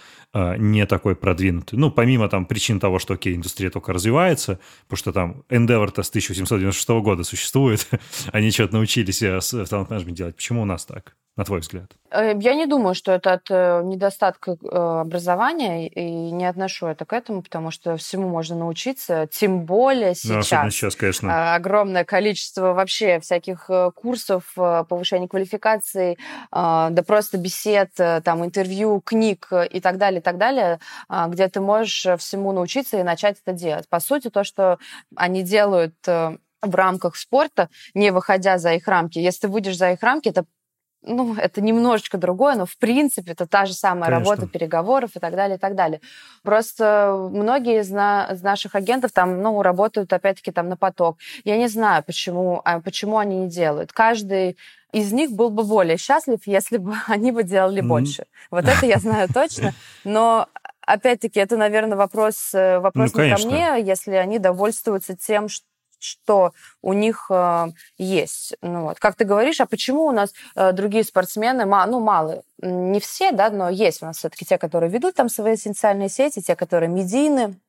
не 0.57 0.85
такой 0.87 1.15
продвинутый? 1.15 1.77
Ну, 1.77 1.91
помимо 1.91 2.27
там 2.27 2.45
причин 2.45 2.79
того, 2.79 2.97
что, 2.97 3.13
окей, 3.13 3.35
индустрия 3.35 3.69
только 3.69 3.93
развивается, 3.93 4.59
потому 4.87 4.97
что 4.97 5.13
там 5.13 5.43
Endeavor-то 5.49 6.01
с 6.01 6.09
1796 6.09 6.89
года 6.89 7.23
существует, 7.23 7.87
они 8.31 8.51
что-то 8.51 8.73
научились 8.73 9.21
э, 9.21 9.39
в 9.39 9.67
талант 9.67 9.89
менеджмент 9.89 10.17
делать. 10.17 10.35
Почему 10.35 10.63
у 10.63 10.65
нас 10.65 10.85
так, 10.85 11.15
на 11.35 11.45
твой 11.45 11.61
взгляд? 11.61 11.91
Э, 12.11 12.33
Я 12.39 12.53
не 12.53 12.67
думаю, 12.67 12.93
что 12.93 13.11
это 13.11 13.33
от 13.33 13.49
э, 13.49 13.81
недостатка 13.83 14.51
э, 14.51 14.55
образования, 15.01 15.87
и 15.87 16.31
не 16.31 16.45
отношу 16.45 16.85
это 16.87 17.05
к 17.05 17.13
этому, 17.13 17.41
потому 17.41 17.71
что 17.71 17.97
всему 17.97 18.29
можно 18.29 18.55
научиться, 18.55 19.27
тем 19.31 19.65
более 19.65 20.13
Ну, 20.25 20.37
особенно 20.39 20.43
сейчас. 20.43 20.73
сейчас, 20.73 20.95
конечно. 20.95 21.29
А, 21.33 21.55
огромное 21.55 22.03
количество 22.05 22.73
вообще 22.73 23.19
всяких 23.19 23.69
курсов 23.95 24.53
повышения 24.55 25.27
квалификации, 25.27 26.17
да 26.51 27.03
просто 27.05 27.37
бесед, 27.37 27.91
там, 27.95 28.45
интервью, 28.45 29.01
книг 29.01 29.49
и 29.71 29.79
так 29.79 29.97
далее, 29.97 30.19
и 30.19 30.23
так 30.23 30.37
далее, 30.37 30.79
а, 31.09 31.27
где 31.27 31.47
ты 31.47 31.61
можешь 31.61 32.05
всему 32.19 32.51
научиться 32.51 32.99
и 32.99 33.03
начать 33.03 33.37
это 33.43 33.53
делать. 33.55 33.89
По 33.89 33.99
сути, 33.99 34.29
то, 34.29 34.43
что 34.43 34.77
они 35.15 35.43
делают 35.43 35.95
в 36.05 36.75
рамках 36.75 37.15
спорта, 37.15 37.69
не 37.93 38.11
выходя 38.11 38.57
за 38.57 38.73
их 38.73 38.87
рамки. 38.87 39.19
Если 39.19 39.41
ты 39.41 39.47
выйдешь 39.49 39.77
за 39.77 39.91
их 39.91 40.01
рамки, 40.01 40.29
это 40.29 40.45
ну, 41.05 41.35
это 41.35 41.61
немножечко 41.61 42.17
другое, 42.17 42.55
но 42.55 42.65
в 42.65 42.77
принципе 42.77 43.33
это 43.33 43.45
та 43.45 43.65
же 43.65 43.73
самая 43.73 44.09
Конечно. 44.09 44.31
работа 44.35 44.47
переговоров 44.51 45.11
и 45.15 45.19
так 45.19 45.35
далее, 45.35 45.57
и 45.57 45.59
так 45.59 45.75
далее. 45.75 45.99
Просто 46.43 47.29
многие 47.31 47.79
из, 47.81 47.89
на- 47.89 48.29
из 48.31 48.41
наших 48.41 48.75
агентов 48.75 49.11
там, 49.11 49.41
ну, 49.41 49.61
работают 49.61 50.11
опять-таки 50.13 50.51
там 50.51 50.69
на 50.69 50.77
поток. 50.77 51.17
Я 51.43 51.57
не 51.57 51.67
знаю, 51.67 52.03
почему, 52.03 52.61
а 52.65 52.79
почему 52.79 53.17
они 53.17 53.37
не 53.37 53.49
делают. 53.49 53.91
Каждый 53.93 54.57
из 54.91 55.11
них 55.11 55.31
был 55.31 55.49
бы 55.49 55.63
более 55.63 55.97
счастлив, 55.97 56.39
если 56.45 56.77
бы 56.77 56.93
они 57.07 57.31
бы 57.31 57.43
делали 57.43 57.79
Мгм. 57.81 57.89
больше. 57.89 58.25
Вот 58.51 58.65
это 58.65 58.85
я 58.85 58.99
знаю 58.99 59.27
точно. 59.33 59.73
Но 60.03 60.47
опять-таки 60.85 61.39
это, 61.39 61.57
наверное, 61.57 61.97
вопрос, 61.97 62.53
э, 62.53 62.79
вопрос 62.79 63.13
Ну, 63.13 63.23
не 63.23 63.35
ко 63.35 63.41
мне, 63.45 63.81
если 63.81 64.11
они 64.15 64.37
довольствуются 64.39 65.15
тем, 65.15 65.47
ш- 65.49 65.61
что 66.03 66.53
у 66.81 66.93
них 66.93 67.27
э, 67.29 67.67
есть. 67.97 68.55
Ну, 68.61 68.83
вот. 68.83 68.99
Как 68.99 69.15
ты 69.15 69.25
говоришь, 69.25 69.61
а 69.61 69.65
почему 69.65 70.05
у 70.05 70.11
нас 70.11 70.33
э, 70.55 70.71
другие 70.71 71.03
спортсмены, 71.03 71.65
ну, 71.65 71.99
мало, 71.99 72.43
не 72.61 72.99
все, 72.99 73.31
да, 73.31 73.49
но 73.49 73.69
есть 73.69 74.01
у 74.01 74.05
нас 74.05 74.17
все-таки 74.17 74.45
те, 74.45 74.57
которые 74.57 74.89
ведут 74.89 75.15
там 75.15 75.29
свои 75.29 75.55
социальные 75.55 76.09
сети, 76.09 76.41
те, 76.41 76.55
которые 76.55 76.89
медийны 76.89 77.59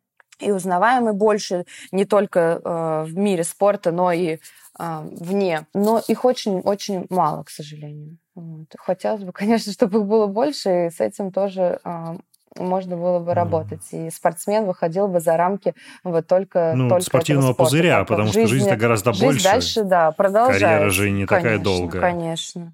и 0.40 0.50
узнаваемы 0.50 1.12
больше 1.12 1.64
не 1.92 2.04
только 2.04 2.60
э, 2.64 3.04
в 3.06 3.16
мире 3.16 3.44
спорта, 3.44 3.92
но 3.92 4.12
и 4.12 4.38
э, 4.38 4.38
вне. 4.78 5.66
Но 5.74 6.00
их 6.06 6.24
очень-очень 6.24 7.06
мало, 7.10 7.44
к 7.44 7.50
сожалению. 7.50 8.18
Вот. 8.34 8.66
Хотелось 8.76 9.22
бы, 9.22 9.32
конечно, 9.32 9.72
чтобы 9.72 10.00
их 10.00 10.06
было 10.06 10.26
больше, 10.26 10.86
и 10.86 10.90
с 10.90 11.00
этим 11.00 11.32
тоже 11.32 11.80
э, 11.84 12.16
можно 12.56 12.96
было 12.96 13.18
бы 13.18 13.34
работать. 13.34 13.82
И 13.92 14.10
спортсмен 14.10 14.64
выходил 14.64 15.08
бы 15.08 15.20
за 15.20 15.36
рамки 15.36 15.74
вот 16.02 16.26
только, 16.26 16.72
ну, 16.74 16.88
только 16.88 17.04
спортивного 17.04 17.52
спорта, 17.52 17.70
пузыря, 17.70 18.04
потому 18.04 18.28
что 18.28 18.46
жизнь-то 18.46 18.76
гораздо 18.76 19.12
жизнь 19.12 19.24
больше. 19.24 19.44
дальше, 19.44 19.84
да, 19.84 20.12
продолжается. 20.12 20.66
Карьера 20.66 20.90
же 20.90 21.10
не 21.10 21.26
конечно, 21.26 21.50
такая 21.50 21.58
долгая. 21.58 22.02
Конечно. 22.02 22.72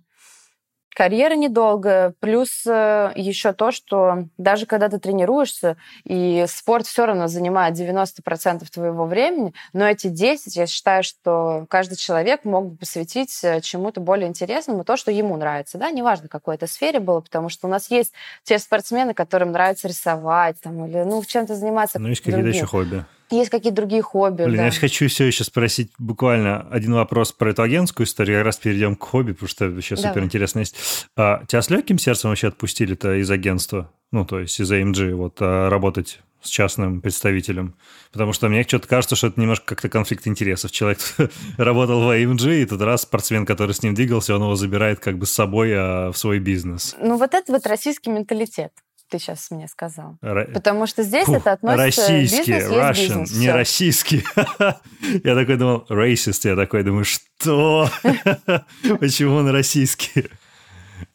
Карьера 0.95 1.35
недолгая, 1.35 2.15
плюс 2.19 2.67
э, 2.67 3.13
еще 3.15 3.53
то, 3.53 3.71
что 3.71 4.25
даже 4.39 4.67
когда 4.67 4.89
ты 4.89 4.99
тренируешься, 4.99 5.77
и 6.05 6.45
спорт 6.49 6.87
все 6.87 7.07
равно 7.07 7.29
занимает 7.29 7.77
90% 7.77 8.69
твоего 8.71 9.07
времени, 9.07 9.55
но 9.73 9.87
эти 9.87 10.09
10, 10.09 10.57
я 10.57 10.67
считаю, 10.67 11.05
что 11.05 11.67
каждый 11.69 11.97
человек 11.97 12.45
мог 12.45 12.71
бы 12.71 12.77
посвятить 12.77 13.39
э, 13.45 13.61
чему-то 13.61 14.01
более 14.01 14.29
интересному, 14.29 14.85
то, 14.85 14.97
что 14.97 15.13
ему 15.13 15.37
нравится, 15.37 15.79
да, 15.79 15.91
неважно, 15.91 16.29
какой 16.29 16.57
это 16.57 16.67
сфере 16.67 16.99
было, 16.99 17.21
потому 17.21 17.49
что 17.49 17.69
у 17.69 17.71
нас 17.71 17.91
есть 17.91 18.13
те 18.43 18.59
спортсмены, 18.59 19.15
которым 19.15 19.53
нравится 19.53 19.87
рисовать, 19.87 20.61
там, 20.61 20.87
или, 20.87 21.03
ну, 21.05 21.23
чем-то 21.25 21.55
заниматься. 21.55 21.99
Ну, 22.01 22.09
есть 22.09 22.21
какие-то 22.21 22.49
еще 22.49 22.67
хобби. 22.67 23.05
Есть 23.31 23.51
какие-то 23.51 23.77
другие 23.77 24.03
хобби. 24.03 24.45
Блин, 24.45 24.57
да. 24.57 24.67
я 24.67 24.71
хочу 24.73 25.09
все 25.09 25.25
еще 25.27 25.45
спросить 25.45 25.93
буквально 25.99 26.67
один 26.71 26.95
вопрос 26.95 27.33
про 27.33 27.51
эту 27.51 27.63
агентскую 27.63 28.07
историю. 28.07 28.39
Как 28.39 28.47
раз 28.47 28.57
перейдем 28.57 28.97
к 28.97 29.05
хобби, 29.05 29.33
потому 29.33 29.49
что 29.49 29.69
вообще 29.69 29.95
Давай. 29.95 30.11
супер 30.11 30.25
интересно 30.25 30.61
есть. 30.61 31.07
А, 31.17 31.45
тебя 31.47 31.63
с 31.63 31.71
легким 31.71 31.99
сердцем 31.99 32.31
вообще 32.31 32.49
отпустили-то 32.49 33.21
из 33.21 33.31
агентства? 33.31 33.91
Ну, 34.11 34.25
то 34.25 34.41
есть 34.41 34.59
из 34.59 34.71
AMG, 34.71 35.15
вот, 35.15 35.37
а, 35.41 35.71
работать 35.71 36.21
с 36.43 36.49
частным 36.49 37.01
представителем. 37.01 37.75
Потому 38.13 38.33
что 38.33 38.49
мне 38.49 38.63
что-то 38.63 38.89
кажется, 38.89 39.15
что 39.15 39.29
это 39.29 39.41
немножко 39.41 39.67
как-то 39.67 39.89
конфликт 39.89 40.27
интересов. 40.27 40.73
Человек 40.73 40.99
работал 41.59 42.01
в 42.01 42.11
AMG, 42.11 42.63
и 42.63 42.67
тот 42.67 42.81
раз 42.81 43.03
спортсмен, 43.03 43.47
который 43.47 43.75
с 43.75 43.83
ним 43.83 43.95
двигался, 43.95 44.35
он 44.35 44.43
его 44.43 44.57
забирает 44.57 45.01
как 45.01 45.19
бы 45.19 45.27
с 45.27 45.31
собой 45.31 45.73
а, 45.75 46.11
в 46.13 46.19
свой 46.19 46.39
бизнес. 46.39 46.97
Ну, 46.99 47.17
вот 47.17 47.35
это 47.35 47.53
вот 47.53 47.67
российский 47.67 48.11
менталитет 48.11 48.73
ты 49.11 49.19
сейчас 49.19 49.51
мне 49.51 49.69
сказал. 49.69 50.17
Ра... 50.23 50.47
Потому 50.55 50.87
что 50.87 51.03
здесь 51.03 51.27
Фух, 51.27 51.37
это 51.39 51.53
относится 51.53 52.03
российский, 52.03 52.53
бизнес 52.53 52.73
Russian, 52.73 52.93
бизнес. 52.93 53.33
не 53.33 53.47
всё. 53.47 53.53
российский. 53.53 54.25
Я 55.25 55.35
такой 55.35 55.57
думал, 55.57 55.87
racist, 55.91 56.49
я 56.49 56.57
такой 56.57 56.83
думаю, 56.85 57.05
что? 57.05 57.89
Почему 59.01 59.37
он 59.37 59.51
российский? 59.51 60.31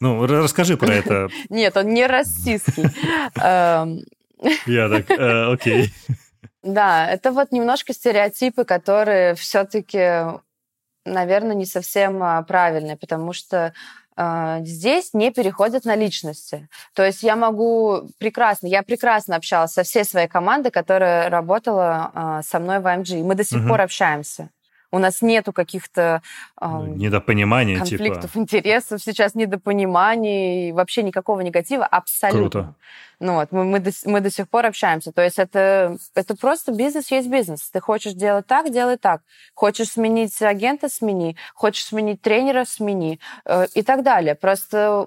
Ну, 0.00 0.24
ра- 0.24 0.42
расскажи 0.42 0.76
про 0.76 0.94
это. 0.94 1.28
Нет, 1.48 1.76
он 1.76 1.94
не 1.94 2.06
российский. 2.06 2.82
Эм, 3.40 4.00
Я 4.66 4.88
так, 4.88 5.10
э, 5.10 5.52
окей. 5.52 5.94
Да, 6.62 7.08
это 7.08 7.30
вот 7.30 7.52
немножко 7.52 7.92
стереотипы, 7.92 8.64
которые 8.64 9.36
все-таки, 9.36 10.40
наверное, 11.04 11.54
не 11.54 11.64
совсем 11.66 12.22
а, 12.22 12.42
правильные, 12.42 12.96
потому 12.96 13.32
что 13.32 13.72
здесь 14.64 15.10
не 15.12 15.30
переходят 15.30 15.84
на 15.84 15.94
личности. 15.94 16.68
То 16.94 17.04
есть 17.04 17.22
я 17.22 17.36
могу 17.36 18.08
прекрасно, 18.18 18.66
я 18.66 18.82
прекрасно 18.82 19.36
общалась 19.36 19.72
со 19.72 19.82
всей 19.82 20.04
своей 20.04 20.28
командой, 20.28 20.70
которая 20.70 21.28
работала 21.30 22.10
а, 22.14 22.42
со 22.42 22.58
мной 22.58 22.80
в 22.80 22.86
AMG. 22.86 23.22
Мы 23.22 23.34
до 23.34 23.44
сих 23.44 23.58
Мгм. 23.60 23.68
пор 23.68 23.80
общаемся. 23.82 24.50
У 24.90 24.98
нас 24.98 25.22
нету 25.22 25.52
каких-то 25.52 26.22
Ну, 26.60 26.86
Недопонимание, 26.86 27.76
типа. 27.80 27.88
конфликтов 28.04 28.36
интересов, 28.36 29.02
сейчас 29.02 29.34
недопониманий, 29.34 30.72
вообще 30.72 31.02
никакого 31.02 31.40
негатива, 31.40 31.84
абсолютно. 31.86 32.40
Круто. 32.50 32.74
Ну 33.18 33.34
вот, 33.34 33.50
мы, 33.50 33.64
мы, 33.64 33.80
до, 33.80 33.90
мы 34.04 34.20
до 34.20 34.30
сих 34.30 34.48
пор 34.48 34.66
общаемся. 34.66 35.10
То 35.10 35.22
есть 35.22 35.38
это, 35.38 35.96
это 36.14 36.36
просто 36.36 36.72
бизнес 36.72 37.10
есть 37.10 37.28
бизнес. 37.28 37.70
Ты 37.70 37.80
хочешь 37.80 38.12
делать 38.12 38.46
так, 38.46 38.70
делай 38.70 38.98
так. 38.98 39.22
Хочешь 39.54 39.88
сменить 39.88 40.40
агента, 40.42 40.88
смени. 40.88 41.36
Хочешь 41.54 41.86
сменить 41.86 42.20
тренера, 42.20 42.64
смени. 42.66 43.18
Э, 43.46 43.66
и 43.74 43.82
так 43.82 44.02
далее. 44.02 44.34
Просто 44.34 45.06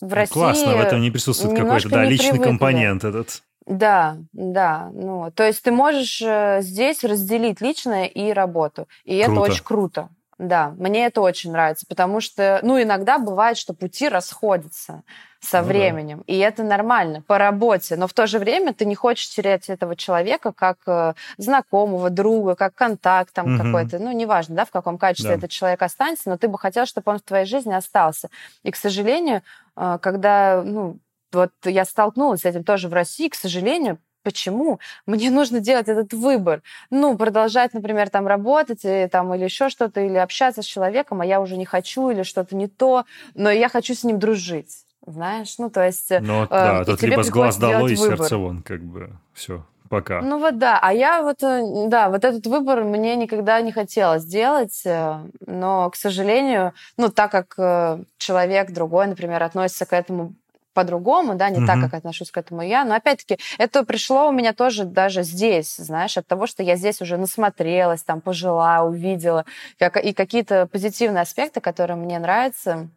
в 0.00 0.08
Ну, 0.08 0.14
России... 0.14 0.32
Классно, 0.32 0.76
в 0.76 0.80
этом 0.80 1.02
не 1.02 1.10
присутствует 1.10 1.58
какой-то, 1.58 1.90
да, 1.90 2.04
личный 2.04 2.30
привыкли. 2.30 2.48
компонент 2.48 3.04
этот. 3.04 3.42
Да, 3.70 4.16
да. 4.32 4.90
Ну, 4.92 5.30
то 5.30 5.44
есть 5.44 5.62
ты 5.62 5.70
можешь 5.70 6.20
э, 6.20 6.58
здесь 6.60 7.04
разделить 7.04 7.60
личное 7.60 8.06
и 8.06 8.32
работу. 8.32 8.88
И 9.04 9.16
это 9.16 9.30
Круто. 9.30 9.42
очень 9.52 9.64
круто. 9.64 10.08
Да, 10.38 10.70
мне 10.78 11.04
это 11.04 11.20
очень 11.20 11.52
нравится, 11.52 11.84
потому 11.86 12.20
что, 12.22 12.60
ну, 12.62 12.80
иногда 12.82 13.18
бывает, 13.18 13.58
что 13.58 13.74
пути 13.74 14.08
расходятся 14.08 15.02
со 15.38 15.58
Ну 15.60 15.64
да. 15.64 15.68
временем, 15.68 16.22
и 16.26 16.38
это 16.38 16.62
нормально 16.64 17.22
по 17.22 17.36
работе, 17.36 17.96
но 17.96 18.06
в 18.08 18.14
то 18.14 18.26
же 18.26 18.38
время 18.38 18.72
ты 18.72 18.86
не 18.86 18.94
хочешь 18.94 19.28
терять 19.28 19.68
этого 19.68 19.96
человека 19.96 20.52
как 20.52 20.78
э, 20.86 21.12
знакомого, 21.36 22.08
друга, 22.10 22.54
как 22.56 22.74
контакт 22.74 23.34
там 23.34 23.54
Мгм. 23.54 23.64
какой-то, 23.64 23.98
ну, 23.98 24.12
неважно, 24.12 24.56
да, 24.56 24.64
в 24.64 24.70
каком 24.70 24.96
качестве 24.98 25.34
Да. 25.34 25.38
этот 25.38 25.50
человек 25.50 25.82
останется, 25.82 26.30
но 26.30 26.38
ты 26.38 26.48
бы 26.48 26.58
хотел, 26.58 26.86
чтобы 26.86 27.12
он 27.12 27.18
в 27.18 27.22
твоей 27.22 27.44
жизни 27.44 27.74
остался. 27.74 28.30
И, 28.62 28.70
к 28.70 28.76
сожалению, 28.76 29.42
э, 29.76 29.98
когда, 30.00 30.62
ну, 30.64 30.98
вот 31.32 31.50
я 31.64 31.84
столкнулась 31.84 32.40
с 32.40 32.44
этим 32.44 32.64
тоже 32.64 32.88
в 32.88 32.92
России, 32.92 33.28
к 33.28 33.34
сожалению, 33.34 33.98
Почему? 34.22 34.80
Мне 35.06 35.30
нужно 35.30 35.60
делать 35.60 35.88
этот 35.88 36.12
выбор. 36.12 36.62
Ну, 36.90 37.16
продолжать, 37.16 37.72
например, 37.72 38.10
там 38.10 38.26
работать 38.26 38.80
и, 38.84 39.08
там, 39.10 39.34
или 39.34 39.44
еще 39.44 39.70
что-то, 39.70 40.00
или 40.00 40.16
общаться 40.16 40.62
с 40.62 40.66
человеком, 40.66 41.22
а 41.22 41.26
я 41.26 41.40
уже 41.40 41.56
не 41.56 41.64
хочу, 41.64 42.10
или 42.10 42.22
что-то 42.22 42.54
не 42.54 42.68
то, 42.68 43.06
но 43.34 43.50
я 43.50 43.70
хочу 43.70 43.94
с 43.94 44.04
ним 44.04 44.18
дружить. 44.18 44.84
Знаешь, 45.06 45.56
ну, 45.58 45.70
то 45.70 45.86
есть... 45.86 46.10
Но 46.20 46.44
э, 46.44 46.48
да, 46.50 46.84
тут 46.84 47.02
либо 47.02 47.22
с 47.22 47.30
глаз 47.30 47.56
долой, 47.56 47.94
и 47.94 47.96
выбор. 47.96 48.18
сердце 48.18 48.36
вон, 48.36 48.62
как 48.62 48.84
бы, 48.84 49.10
все, 49.32 49.64
пока. 49.88 50.20
Ну 50.20 50.38
вот 50.38 50.58
да, 50.58 50.78
а 50.80 50.92
я 50.92 51.22
вот, 51.22 51.42
э, 51.42 51.88
да, 51.88 52.10
вот 52.10 52.22
этот 52.22 52.46
выбор 52.46 52.84
мне 52.84 53.16
никогда 53.16 53.62
не 53.62 53.72
хотелось 53.72 54.26
делать, 54.26 54.82
э, 54.84 55.18
но, 55.46 55.88
к 55.88 55.96
сожалению, 55.96 56.74
ну 56.98 57.08
так 57.08 57.30
как 57.32 57.54
э, 57.56 58.04
человек 58.18 58.72
другой, 58.72 59.06
например, 59.06 59.42
относится 59.42 59.86
к 59.86 59.94
этому 59.94 60.34
по-другому, 60.80 61.34
да, 61.34 61.50
не 61.50 61.64
так, 61.66 61.76
Мгм. 61.76 61.84
как 61.90 61.94
отношусь 61.94 62.30
к 62.30 62.36
этому 62.38 62.62
я, 62.62 62.84
но 62.84 62.94
опять-таки 62.94 63.38
это 63.58 63.84
пришло 63.84 64.28
у 64.28 64.32
меня 64.32 64.52
тоже 64.54 64.84
даже 64.84 65.22
здесь, 65.22 65.76
знаешь, 65.76 66.16
от 66.16 66.26
того, 66.26 66.46
что 66.46 66.62
я 66.62 66.76
здесь 66.76 67.02
уже 67.02 67.16
насмотрелась, 67.18 68.02
там, 68.02 68.20
пожила, 68.20 68.82
увидела, 68.82 69.44
как- 69.78 70.02
и 70.02 70.12
какие-то 70.14 70.66
позитивные 70.66 71.20
аспекты, 71.22 71.60
которые 71.60 71.96
мне 71.96 72.18
нравятся, 72.18 72.88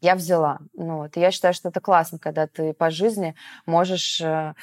я 0.00 0.14
взяла. 0.14 0.58
Ну, 0.74 0.98
вот. 0.98 1.16
И 1.16 1.20
я 1.20 1.30
считаю, 1.32 1.54
что 1.54 1.70
это 1.70 1.80
классно, 1.80 2.18
когда 2.18 2.46
ты 2.46 2.72
по 2.74 2.90
жизни 2.90 3.34
можешь 3.66 4.20
э, 4.20 4.54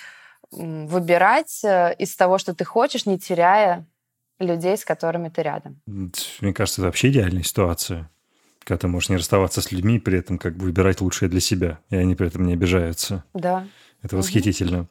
выбирать 0.51 1.61
э, 1.65 1.95
из 1.97 2.15
того, 2.15 2.37
что 2.37 2.53
ты 2.53 2.63
хочешь, 2.63 3.05
не 3.05 3.17
теряя 3.19 3.85
людей, 4.39 4.77
с 4.77 4.85
которыми 4.85 5.29
ты 5.29 5.41
рядом. 5.41 5.81
Мне 5.85 6.53
кажется, 6.53 6.81
это 6.81 6.85
вообще 6.87 7.09
идеальная 7.09 7.43
ситуация. 7.43 8.09
Когда 8.63 8.77
ты 8.79 8.87
можешь 8.87 9.09
не 9.09 9.17
расставаться 9.17 9.61
с 9.61 9.71
людьми, 9.71 9.99
при 9.99 10.19
этом 10.19 10.37
как 10.37 10.55
бы 10.55 10.65
выбирать 10.65 11.01
лучшее 11.01 11.29
для 11.29 11.39
себя, 11.39 11.79
и 11.89 11.95
они 11.95 12.15
при 12.15 12.27
этом 12.27 12.45
не 12.45 12.53
обижаются. 12.53 13.23
Да. 13.33 13.67
Это 14.01 14.17
восхитительно. 14.17 14.87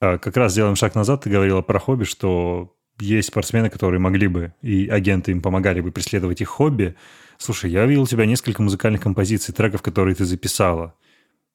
А, 0.00 0.18
Как 0.18 0.36
раз 0.36 0.52
сделаем 0.52 0.76
шаг 0.76 0.94
назад. 0.94 1.22
Ты 1.22 1.30
говорила 1.30 1.62
про 1.62 1.78
хобби, 1.78 2.04
что 2.04 2.74
есть 2.98 3.28
спортсмены, 3.28 3.70
которые 3.70 4.00
могли 4.00 4.28
бы, 4.28 4.54
и 4.62 4.88
агенты 4.88 5.30
им 5.32 5.40
помогали 5.40 5.80
бы 5.80 5.92
преследовать 5.92 6.40
их 6.40 6.48
хобби. 6.48 6.94
Слушай, 7.38 7.70
я 7.70 7.86
видел 7.86 8.02
у 8.02 8.06
тебя 8.06 8.26
несколько 8.26 8.62
музыкальных 8.62 9.00
композиций, 9.00 9.54
треков, 9.54 9.82
которые 9.82 10.14
ты 10.14 10.24
записала. 10.24 10.94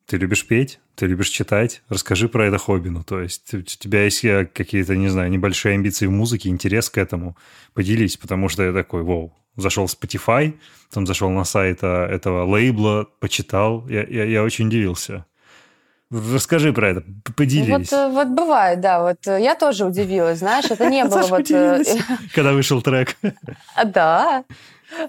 Ты 0.06 0.18
любишь 0.18 0.48
петь? 0.48 0.80
Ты 0.96 1.06
любишь 1.06 1.30
читать? 1.30 1.84
Расскажи 1.90 2.30
про 2.30 2.48
это 2.48 2.58
хобби. 2.58 2.90
Ну, 2.90 3.04
то 3.04 3.20
есть 3.20 3.54
у 3.54 3.62
тебя 3.62 4.06
есть 4.06 4.24
э, 4.24 4.46
какие-то, 4.46 4.96
не 4.96 5.10
знаю, 5.10 5.30
небольшие 5.30 5.76
амбиции 5.76 6.06
в 6.06 6.12
музыке, 6.12 6.48
интерес 6.50 6.90
к 6.90 6.98
этому? 6.98 7.36
Поделись, 7.74 8.16
потому 8.16 8.48
что 8.48 8.64
я 8.64 8.72
такой, 8.72 9.04
вау, 9.04 9.34
зашел 9.58 9.88
в 9.88 9.92
Spotify, 9.92 10.54
там 10.92 11.06
зашел 11.06 11.30
на 11.30 11.44
сайт 11.44 11.80
а, 11.82 12.08
этого 12.08 12.46
лейбла, 12.46 13.08
почитал, 13.20 13.86
я, 13.90 14.04
я, 14.04 14.24
я 14.24 14.44
очень 14.44 14.68
удивился. 14.68 15.26
Расскажи 16.10 16.72
про 16.72 16.90
это, 16.90 17.04
поделись. 17.36 17.92
Вот, 17.92 17.92
э, 17.92 18.08
вот 18.10 18.28
бывает, 18.30 18.80
да. 18.80 19.02
Вот 19.02 19.28
э, 19.28 19.42
я 19.42 19.56
тоже 19.56 19.86
удивилась, 19.86 20.40
знаешь, 20.40 20.66
это 20.72 20.90
не 20.90 21.04
было 21.10 21.24
вот... 21.24 21.52
э, 21.52 21.84
когда 22.34 22.54
вышел 22.54 22.82
трек. 22.82 23.18
Да. 23.86 24.46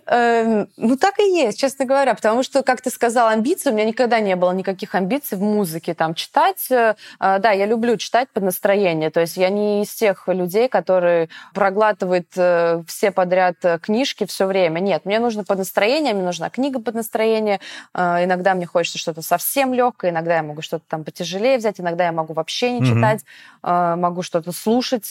Эм, 0.06 0.68
ну, 0.76 0.96
так 0.96 1.18
и 1.18 1.22
есть, 1.22 1.58
честно 1.58 1.84
говоря, 1.84 2.14
потому 2.14 2.42
что, 2.42 2.62
как 2.62 2.80
ты 2.80 2.90
сказал, 2.90 3.28
амбиции, 3.28 3.70
у 3.70 3.72
меня 3.72 3.84
никогда 3.84 4.20
не 4.20 4.34
было 4.36 4.52
никаких 4.52 4.94
амбиций 4.94 5.38
в 5.38 5.42
музыке. 5.42 5.94
Там, 5.94 6.14
читать, 6.14 6.66
э, 6.70 6.96
э, 7.20 7.38
да, 7.38 7.52
я 7.52 7.66
люблю 7.66 7.96
читать 7.96 8.28
под 8.30 8.42
настроение, 8.42 9.10
то 9.10 9.20
есть 9.20 9.36
я 9.36 9.50
не 9.50 9.82
из 9.82 9.94
тех 9.94 10.26
людей, 10.28 10.68
которые 10.68 11.28
проглатывают 11.54 12.28
э, 12.36 12.82
все 12.86 13.10
подряд 13.10 13.56
книжки 13.82 14.26
все 14.26 14.46
время. 14.46 14.80
Нет, 14.80 15.04
мне 15.04 15.18
нужно 15.20 15.44
под 15.44 15.58
настроение, 15.58 16.14
мне 16.14 16.24
нужна 16.24 16.50
книга 16.50 16.80
под 16.80 16.94
настроение. 16.94 17.60
Иногда 17.94 18.54
мне 18.54 18.66
хочется 18.66 18.98
что-то 18.98 19.22
совсем 19.22 19.72
легкое, 19.74 20.10
иногда 20.10 20.36
я 20.36 20.42
могу 20.42 20.62
что-то 20.62 20.84
там 20.88 21.04
потяжелее 21.04 21.58
взять, 21.58 21.80
иногда 21.80 22.04
я 22.04 22.12
могу 22.12 22.34
вообще 22.34 22.72
не 22.72 22.86
читать, 22.86 23.24
mm-hmm. 23.62 23.96
могу 23.96 24.22
что-то 24.22 24.52
слушать. 24.52 25.10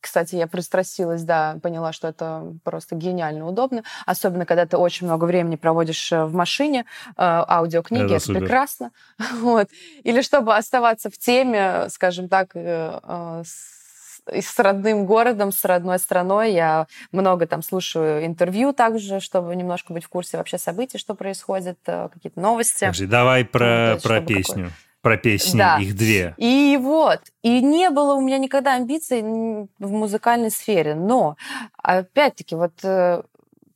Кстати, 0.00 0.36
я 0.36 0.46
пристрастилась, 0.46 1.22
да, 1.22 1.58
поняла, 1.62 1.92
что 1.92 2.08
это 2.08 2.54
просто 2.64 2.94
гениально 2.94 3.46
удобно 3.46 3.82
особенно 4.06 4.46
когда 4.46 4.66
ты 4.66 4.76
очень 4.76 5.06
много 5.06 5.24
времени 5.24 5.56
проводишь 5.56 6.12
э, 6.12 6.24
в 6.24 6.34
машине, 6.34 6.84
э, 7.10 7.12
аудиокниги, 7.16 8.04
это, 8.04 8.14
это 8.14 8.24
супер. 8.24 8.40
прекрасно. 8.40 8.90
Вот. 9.38 9.68
Или 10.02 10.22
чтобы 10.22 10.56
оставаться 10.56 11.10
в 11.10 11.18
теме, 11.18 11.88
скажем 11.90 12.28
так, 12.28 12.50
э, 12.54 13.42
с, 13.44 14.20
с 14.26 14.58
родным 14.58 15.06
городом, 15.06 15.52
с 15.52 15.64
родной 15.64 15.98
страной. 15.98 16.52
Я 16.52 16.86
много 17.12 17.46
там 17.46 17.62
слушаю 17.62 18.26
интервью 18.26 18.72
также, 18.72 19.20
чтобы 19.20 19.54
немножко 19.56 19.92
быть 19.92 20.04
в 20.04 20.08
курсе 20.08 20.36
вообще 20.36 20.58
событий, 20.58 20.98
что 20.98 21.14
происходит, 21.14 21.78
какие-то 21.84 22.40
новости. 22.40 22.80
Подожди, 22.80 23.06
давай 23.06 23.44
про, 23.44 23.94
ну, 23.94 24.00
про 24.00 24.20
песню. 24.20 24.64
Такое 24.64 24.72
про 25.00 25.16
песни, 25.16 25.58
да. 25.58 25.78
их 25.78 25.96
две. 25.96 26.34
И 26.36 26.76
вот, 26.80 27.20
и 27.42 27.62
не 27.62 27.90
было 27.90 28.14
у 28.14 28.20
меня 28.20 28.38
никогда 28.38 28.74
амбиций 28.74 29.22
в 29.22 29.90
музыкальной 29.90 30.50
сфере, 30.50 30.94
но 30.94 31.36
опять-таки 31.82 32.54
вот 32.54 32.72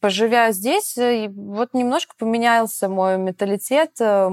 поживя 0.02 0.50
здесь, 0.50 0.98
э, 0.98 1.28
вот 1.28 1.74
немножко 1.74 2.14
поменялся 2.18 2.88
мой 2.88 3.16
менталитет, 3.18 3.92
э, 4.00 4.30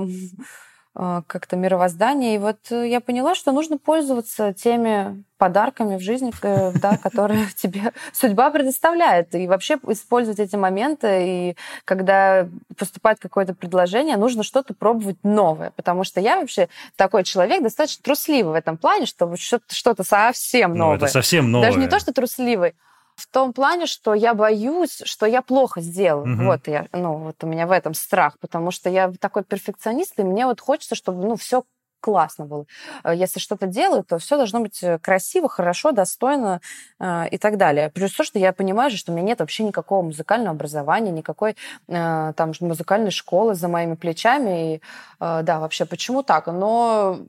э, 0.96 1.22
как-то 1.28 1.56
мировоздание. 1.56 2.36
И 2.36 2.38
вот 2.40 2.58
я 2.72 3.00
поняла, 3.00 3.36
что 3.36 3.52
нужно 3.52 3.78
пользоваться 3.78 4.52
теми 4.52 5.24
подарками 5.38 5.96
в 5.98 6.02
жизни, 6.02 6.34
да, 6.82 6.98
которые 6.98 7.46
тебе 7.56 7.94
судьба 8.14 8.50
предоставляет. 8.50 9.36
И 9.36 9.48
вообще 9.48 9.78
использовать 9.88 10.40
эти 10.40 10.56
моменты. 10.56 11.08
И 11.22 11.58
когда 11.86 12.48
поступает 12.76 13.20
какое-то 13.20 13.54
предложение, 13.54 14.18
нужно 14.18 14.42
что-то 14.42 14.74
пробовать 14.74 15.18
новое. 15.22 15.72
Потому 15.76 16.04
что 16.04 16.20
я 16.20 16.40
вообще 16.40 16.68
такой 16.96 17.24
человек 17.24 17.62
достаточно 17.62 18.04
трусливый 18.04 18.54
в 18.54 18.56
этом 18.56 18.76
плане, 18.76 19.06
чтобы 19.06 19.38
что-то 19.38 20.04
совсем 20.04 20.74
новое. 20.74 20.98
Ну, 20.98 21.06
это 21.06 21.14
совсем 21.14 21.52
новое. 21.52 21.68
Даже 21.68 21.80
не 21.80 21.88
то, 21.88 22.00
что 22.00 22.12
трусливый, 22.12 22.74
в 23.20 23.28
том 23.28 23.54
плане, 23.54 23.86
что 23.86 24.14
я 24.14 24.34
боюсь, 24.34 25.02
что 25.06 25.26
я 25.26 25.42
плохо 25.42 25.82
сделаю. 25.82 26.34
Угу. 26.34 26.44
Вот 26.44 26.68
я, 26.68 26.88
ну, 26.94 27.18
вот 27.18 27.44
у 27.44 27.48
меня 27.48 27.68
в 27.68 27.72
этом 27.72 27.94
страх, 27.94 28.40
потому 28.40 28.72
что 28.72 28.90
я 28.90 29.12
такой 29.20 29.44
перфекционист, 29.44 30.20
и 30.20 30.24
мне 30.24 30.46
вот 30.46 30.60
хочется, 30.60 30.96
чтобы, 30.96 31.26
ну, 31.26 31.36
все 31.36 31.64
классно 32.00 32.46
было. 32.46 32.66
Э, 33.04 33.14
если 33.16 33.40
что-то 33.40 33.68
делаю, 33.68 34.04
то 34.04 34.18
все 34.18 34.38
должно 34.38 34.62
быть 34.62 34.82
э, 34.84 35.00
красиво, 35.00 35.50
хорошо, 35.50 35.92
достойно 35.92 36.62
э, 37.00 37.30
и 37.30 37.38
так 37.38 37.58
далее. 37.58 37.90
Плюс 37.90 38.14
то, 38.14 38.24
что 38.24 38.40
я 38.40 38.54
понимаю 38.54 38.90
что 38.92 39.12
у 39.12 39.16
меня 39.16 39.28
нет 39.28 39.40
вообще 39.40 39.64
никакого 39.64 40.02
музыкального 40.02 40.52
образования, 40.52 41.12
никакой 41.12 41.56
э, 41.88 42.34
там 42.36 42.54
музыкальной 42.60 43.12
школы 43.12 43.54
за 43.54 43.68
моими 43.68 43.96
плечами. 43.96 44.76
И, 44.76 44.82
э, 45.20 45.42
да, 45.44 45.60
вообще, 45.60 45.86
почему 45.86 46.24
так? 46.24 46.48
Но 46.48 47.20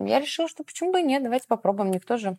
я 0.00 0.20
решила, 0.20 0.48
что 0.48 0.64
почему 0.64 0.92
бы 0.92 1.00
и 1.00 1.04
нет, 1.04 1.22
давайте 1.22 1.46
попробуем. 1.48 1.90
Никто 1.90 2.16
же 2.16 2.36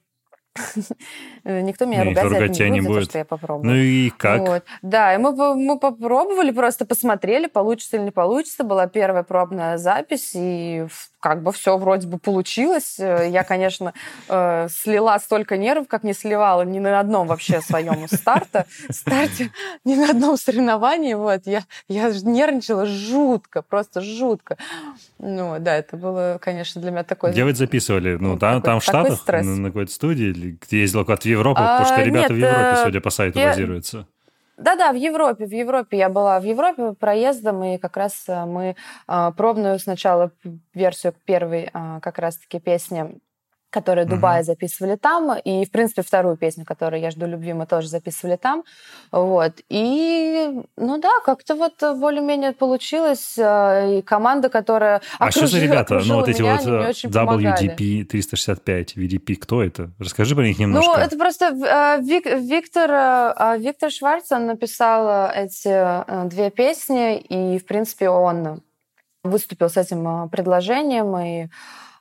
Никто 1.43 1.85
меня 1.85 2.03
ругать, 2.03 2.23
ругать 2.25 2.55
тебя 2.55 2.69
не 2.69 2.81
будет, 2.81 2.89
будет. 2.89 2.99
За 2.99 3.05
то, 3.05 3.09
что 3.09 3.17
я 3.19 3.25
попробую. 3.25 3.71
Ну 3.71 3.75
и 3.75 4.09
как? 4.11 4.41
Вот. 4.41 4.63
Да, 4.81 5.13
и 5.13 5.17
мы, 5.17 5.55
мы 5.55 5.79
попробовали, 5.79 6.51
просто 6.51 6.85
посмотрели, 6.85 7.47
получится 7.47 7.97
или 7.97 8.03
не 8.03 8.11
получится. 8.11 8.63
Была 8.63 8.87
первая 8.87 9.23
пробная 9.23 9.77
запись, 9.77 10.31
и 10.35 10.85
как 11.23 11.41
бы 11.41 11.53
все 11.53 11.77
вроде 11.77 12.05
бы 12.05 12.19
получилось. 12.19 12.99
Э, 12.99 13.29
я, 13.29 13.45
конечно, 13.45 13.93
э, 14.27 14.67
слила 14.69 15.17
столько 15.19 15.55
нервов, 15.55 15.87
как 15.87 16.03
не 16.03 16.13
сливала 16.13 16.63
ни 16.63 16.79
на 16.79 16.99
одном 16.99 17.27
вообще 17.27 17.61
своем 17.61 18.09
старта, 18.11 18.65
старте, 18.89 19.49
ни 19.85 19.95
на 19.95 20.09
одном 20.09 20.35
соревновании. 20.35 21.13
Вот. 21.13 21.43
Я, 21.45 21.63
я 21.87 22.11
нервничала 22.23 22.85
жутко, 22.85 23.61
просто 23.61 24.01
жутко. 24.01 24.57
Ну, 25.17 25.55
да, 25.59 25.77
это 25.77 25.95
было, 25.95 26.39
конечно, 26.41 26.81
для 26.81 26.91
меня 26.91 27.03
такой... 27.05 27.31
Где 27.31 27.45
вы 27.45 27.53
записывали? 27.53 28.17
Ну, 28.19 28.37
там, 28.37 28.61
такой, 28.61 28.65
там 28.65 28.79
в 28.81 28.83
Штатах, 28.83 29.25
на, 29.25 29.55
на 29.55 29.69
какой-то 29.69 29.93
студии? 29.93 30.57
Где 30.61 30.81
ездила 30.81 31.05
куда-то 31.05 31.23
в 31.23 31.31
Европу? 31.31 31.61
А, 31.63 31.79
потому 31.79 31.95
что 31.95 32.05
ребята 32.05 32.33
нет, 32.33 32.43
в 32.43 32.45
Европе, 32.45 32.81
э, 32.81 32.83
судя 32.83 32.99
по 32.99 33.09
сайту, 33.09 33.39
я... 33.39 33.47
базируются. 33.47 34.07
Да-да, 34.57 34.91
в 34.91 34.95
Европе, 34.95 35.45
в 35.45 35.51
Европе 35.51 35.97
я 35.97 36.09
была. 36.09 36.39
В 36.39 36.43
Европе 36.43 36.93
проездом, 36.93 37.63
и 37.63 37.77
как 37.77 37.97
раз 37.97 38.25
э, 38.27 38.45
мы 38.45 38.75
э, 39.07 39.31
пробную 39.35 39.79
сначала 39.79 40.31
версию 40.75 41.15
первой 41.25 41.71
э, 41.73 41.99
как 42.01 42.19
раз-таки 42.19 42.59
песни 42.59 43.19
которые 43.73 44.05
Дубай 44.05 44.39
mm-hmm. 44.39 44.43
записывали 44.43 44.95
там, 44.95 45.37
и, 45.37 45.65
в 45.65 45.71
принципе, 45.71 46.03
вторую 46.03 46.37
песню, 46.37 46.63
которую 46.63 47.01
«Я 47.01 47.09
жду 47.11 47.25
любви», 47.25 47.53
мы 47.53 47.65
тоже 47.65 47.87
записывали 47.89 48.35
там, 48.35 48.63
вот, 49.11 49.53
и, 49.67 50.61
ну 50.77 50.97
да, 50.99 51.09
как-то 51.25 51.55
вот 51.55 51.73
более-менее 51.97 52.53
получилось, 52.53 53.35
и 53.37 54.03
команда, 54.05 54.49
которая 54.49 55.01
А 55.17 55.27
окружила, 55.27 55.47
что 55.47 55.57
за 55.57 55.63
ребята, 55.63 56.01
ну 56.05 56.15
вот 56.15 56.29
эти 56.29 56.41
меня, 56.41 56.55
вот 56.55 57.41
WDP 57.41 58.05
365, 58.05 58.95
VDP, 58.95 59.35
кто 59.35 59.63
это? 59.63 59.89
Расскажи 59.99 60.35
про 60.35 60.43
них 60.43 60.59
немножко. 60.59 60.91
Ну, 60.95 61.03
это 61.03 61.17
просто 61.17 61.99
Вик, 62.01 62.25
Виктор, 62.25 63.59
Виктор 63.59 63.89
Шварц, 63.91 64.31
он 64.31 64.45
написал 64.45 65.31
эти 65.33 66.29
две 66.29 66.51
песни, 66.51 67.17
и, 67.17 67.57
в 67.57 67.65
принципе, 67.65 68.09
он 68.09 68.61
выступил 69.23 69.69
с 69.69 69.77
этим 69.77 70.29
предложением, 70.29 71.17
и 71.17 71.47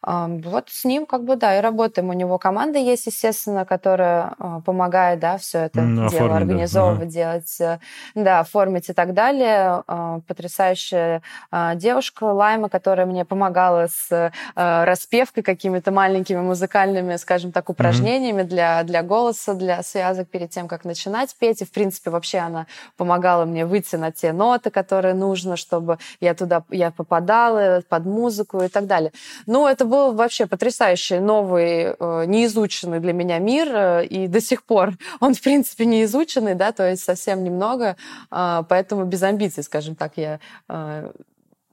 вот 0.04 0.68
с 0.68 0.84
ним 0.84 1.06
как 1.06 1.24
бы, 1.24 1.36
да, 1.36 1.56
и 1.56 1.60
работаем. 1.60 2.10
У 2.10 2.12
него 2.12 2.38
команда 2.38 2.78
есть, 2.78 3.06
естественно, 3.06 3.64
которая 3.64 4.34
а, 4.38 4.60
помогает, 4.60 5.20
да, 5.20 5.38
все 5.38 5.60
это 5.60 5.80
ну, 5.80 6.08
дело 6.08 6.24
оформить, 6.26 6.36
организовывать, 6.36 7.08
да. 7.08 7.14
делать, 7.14 7.60
э, 7.60 7.78
да, 8.14 8.40
оформить 8.40 8.88
и 8.88 8.92
так 8.92 9.14
далее. 9.14 9.84
А, 9.86 10.20
потрясающая 10.26 11.22
а, 11.52 11.76
девушка 11.76 12.24
Лайма, 12.24 12.68
которая 12.68 13.06
мне 13.06 13.24
помогала 13.24 13.86
с 13.88 14.32
распевкой, 14.54 15.42
какими-то 15.42 15.92
маленькими 15.92 16.40
музыкальными, 16.40 17.16
скажем 17.16 17.52
так, 17.52 17.70
упражнениями 17.70 18.42
mm-hmm. 18.42 18.46
для, 18.46 18.82
для 18.82 19.02
голоса, 19.02 19.54
для 19.54 19.82
связок 19.82 20.28
перед 20.28 20.50
тем, 20.50 20.68
как 20.68 20.84
начинать 20.84 21.34
петь. 21.38 21.62
И, 21.62 21.64
в 21.64 21.70
принципе, 21.70 22.10
вообще 22.10 22.38
она 22.38 22.66
помогала 22.96 23.44
мне 23.44 23.66
выйти 23.66 23.96
на 23.96 24.10
те 24.10 24.32
ноты, 24.32 24.70
которые 24.70 25.14
нужно, 25.14 25.56
чтобы 25.56 25.98
я 26.20 26.34
туда 26.34 26.64
я 26.70 26.90
попадала 26.90 27.82
под 27.88 28.04
музыку 28.04 28.62
и 28.62 28.68
так 28.68 28.86
далее. 28.86 29.12
Ну, 29.46 29.66
это 29.66 29.84
был 29.92 30.14
вообще 30.14 30.46
потрясающий, 30.46 31.20
новый, 31.20 31.94
э, 31.98 32.24
неизученный 32.26 32.98
для 32.98 33.12
меня 33.12 33.38
мир, 33.38 33.68
э, 33.70 34.06
и 34.06 34.26
до 34.26 34.40
сих 34.40 34.62
пор 34.62 34.92
он, 35.20 35.34
в 35.34 35.40
принципе, 35.42 35.84
не 35.84 36.04
изученный, 36.04 36.54
да, 36.54 36.72
то 36.72 36.88
есть 36.88 37.04
совсем 37.04 37.44
немного, 37.44 37.96
а, 38.30 38.62
поэтому 38.62 39.04
без 39.04 39.22
амбиций, 39.22 39.62
скажем 39.62 39.94
так, 39.94 40.12
я 40.16 40.40
э, 40.68 41.10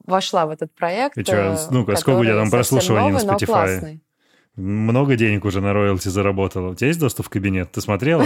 вошла 0.05 0.45
в 0.45 0.49
этот 0.49 0.75
проект. 0.75 1.17
И 1.17 1.23
что, 1.23 1.57
ну-ка, 1.71 1.95
сколько 1.95 2.19
у 2.19 2.23
тебя 2.23 2.35
там 2.35 2.51
прослушиваний 2.51 3.11
новый, 3.11 3.25
на 3.25 3.31
Spotify? 3.31 3.99
Много 4.55 5.15
денег 5.15 5.45
уже 5.45 5.61
на 5.61 5.71
роялти 5.73 6.09
заработала. 6.09 6.71
У 6.71 6.75
тебя 6.75 6.87
есть 6.87 6.99
доступ 6.99 7.27
в 7.27 7.29
кабинет? 7.29 7.71
Ты 7.71 7.79
смотрела? 7.79 8.25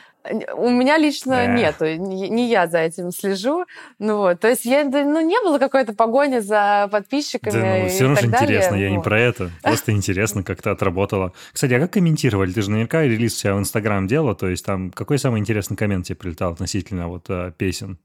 У 0.55 0.69
меня 0.69 0.97
лично 0.97 1.33
э. 1.33 1.55
нету, 1.55 1.85
не, 1.85 2.49
я 2.49 2.67
за 2.67 2.79
этим 2.79 3.11
слежу. 3.11 3.65
Ну 3.99 4.17
вот, 4.17 4.39
то 4.39 4.47
есть 4.47 4.65
я, 4.65 4.83
ну, 4.83 5.21
не 5.21 5.39
было 5.41 5.59
какой-то 5.59 5.93
погони 5.93 6.39
за 6.39 6.87
подписчиками. 6.91 7.53
Да, 7.53 7.83
ну, 7.83 7.89
все 7.89 8.03
равно 8.03 8.21
же 8.21 8.27
интересно, 8.27 8.71
далее. 8.71 8.85
я 8.85 8.89
вот. 8.91 8.97
не 8.97 9.03
про 9.03 9.19
это. 9.19 9.51
Просто 9.63 9.91
интересно, 9.91 10.43
как 10.43 10.61
ты 10.61 10.69
отработала. 10.69 11.33
Кстати, 11.53 11.73
а 11.73 11.79
как 11.79 11.91
комментировали? 11.91 12.51
Ты 12.51 12.61
же 12.61 12.71
наверняка 12.71 13.03
релиз 13.03 13.35
у 13.35 13.37
себя 13.37 13.55
в 13.55 13.59
Инстаграм 13.59 14.07
делала, 14.07 14.35
то 14.35 14.47
есть 14.47 14.65
там 14.65 14.91
какой 14.91 15.19
самый 15.19 15.39
интересный 15.39 15.77
коммент 15.77 16.05
тебе 16.05 16.15
прилетал 16.15 16.53
относительно 16.53 17.07
вот 17.07 17.29
э, 17.29 17.51
песен? 17.57 17.99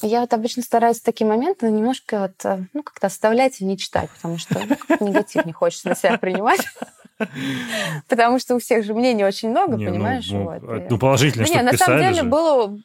Я 0.00 0.20
вот 0.20 0.32
обычно 0.32 0.62
стараюсь 0.62 1.00
в 1.00 1.02
такие 1.02 1.26
моменты 1.26 1.68
немножко 1.70 2.20
вот, 2.20 2.44
э, 2.44 2.64
ну, 2.72 2.82
как-то 2.84 3.08
оставлять 3.08 3.60
и 3.60 3.64
не 3.64 3.76
читать, 3.76 4.10
потому 4.10 4.38
что 4.38 4.60
ну, 5.00 5.08
негатив 5.08 5.44
не 5.44 5.52
хочется 5.52 5.88
на 5.88 5.96
себя 5.96 6.18
принимать. 6.18 6.60
Потому 8.08 8.38
что 8.38 8.54
у 8.56 8.58
всех 8.58 8.84
же 8.84 8.94
мнений 8.94 9.24
очень 9.24 9.50
много, 9.50 9.76
не, 9.76 9.86
ну, 9.86 9.92
понимаешь? 9.92 10.28
Ну, 10.30 10.44
вот. 10.44 10.90
Ну, 10.90 10.98
положительно, 10.98 11.44
не, 11.44 11.62
на 11.62 11.72
самом 11.72 12.00
деле 12.00 12.14
же. 12.14 12.22
было 12.24 12.78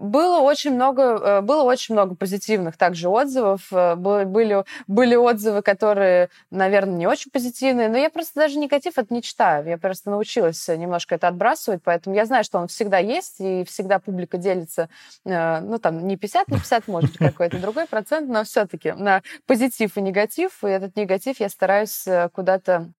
было 0.00 0.40
очень 0.40 0.74
много, 0.74 1.02
э, 1.02 1.40
было 1.42 1.62
очень 1.62 1.94
много 1.94 2.14
позитивных 2.14 2.76
также 2.78 3.08
отзывов. 3.08 3.68
Э, 3.70 3.96
были, 3.96 4.64
были 4.86 5.14
отзывы, 5.14 5.60
которые, 5.60 6.30
наверное, 6.50 6.96
не 6.96 7.06
очень 7.06 7.30
позитивные, 7.30 7.88
но 7.88 7.98
я 7.98 8.08
просто 8.08 8.40
даже 8.40 8.58
негатив 8.58 8.96
это 8.96 9.12
не 9.12 9.22
читаю. 9.22 9.66
Я 9.68 9.76
просто 9.76 10.10
научилась 10.10 10.66
немножко 10.68 11.16
это 11.16 11.28
отбрасывать, 11.28 11.82
поэтому 11.84 12.16
я 12.16 12.24
знаю, 12.24 12.44
что 12.44 12.58
он 12.58 12.68
всегда 12.68 12.96
есть, 12.98 13.40
и 13.40 13.64
всегда 13.64 13.98
публика 13.98 14.38
делится, 14.38 14.88
э, 15.26 15.60
ну, 15.60 15.78
там, 15.78 16.06
не 16.06 16.16
50 16.16 16.48
на 16.48 16.56
50, 16.56 16.88
может 16.88 17.18
какой-то 17.18 17.58
другой 17.58 17.86
процент, 17.86 18.28
но 18.30 18.44
все-таки 18.44 18.92
на 18.92 19.22
позитив 19.46 19.98
и 19.98 20.00
негатив, 20.00 20.64
и 20.64 20.68
этот 20.68 20.96
негатив 20.96 21.40
я 21.40 21.50
стараюсь 21.50 22.06
куда-то 22.32 22.90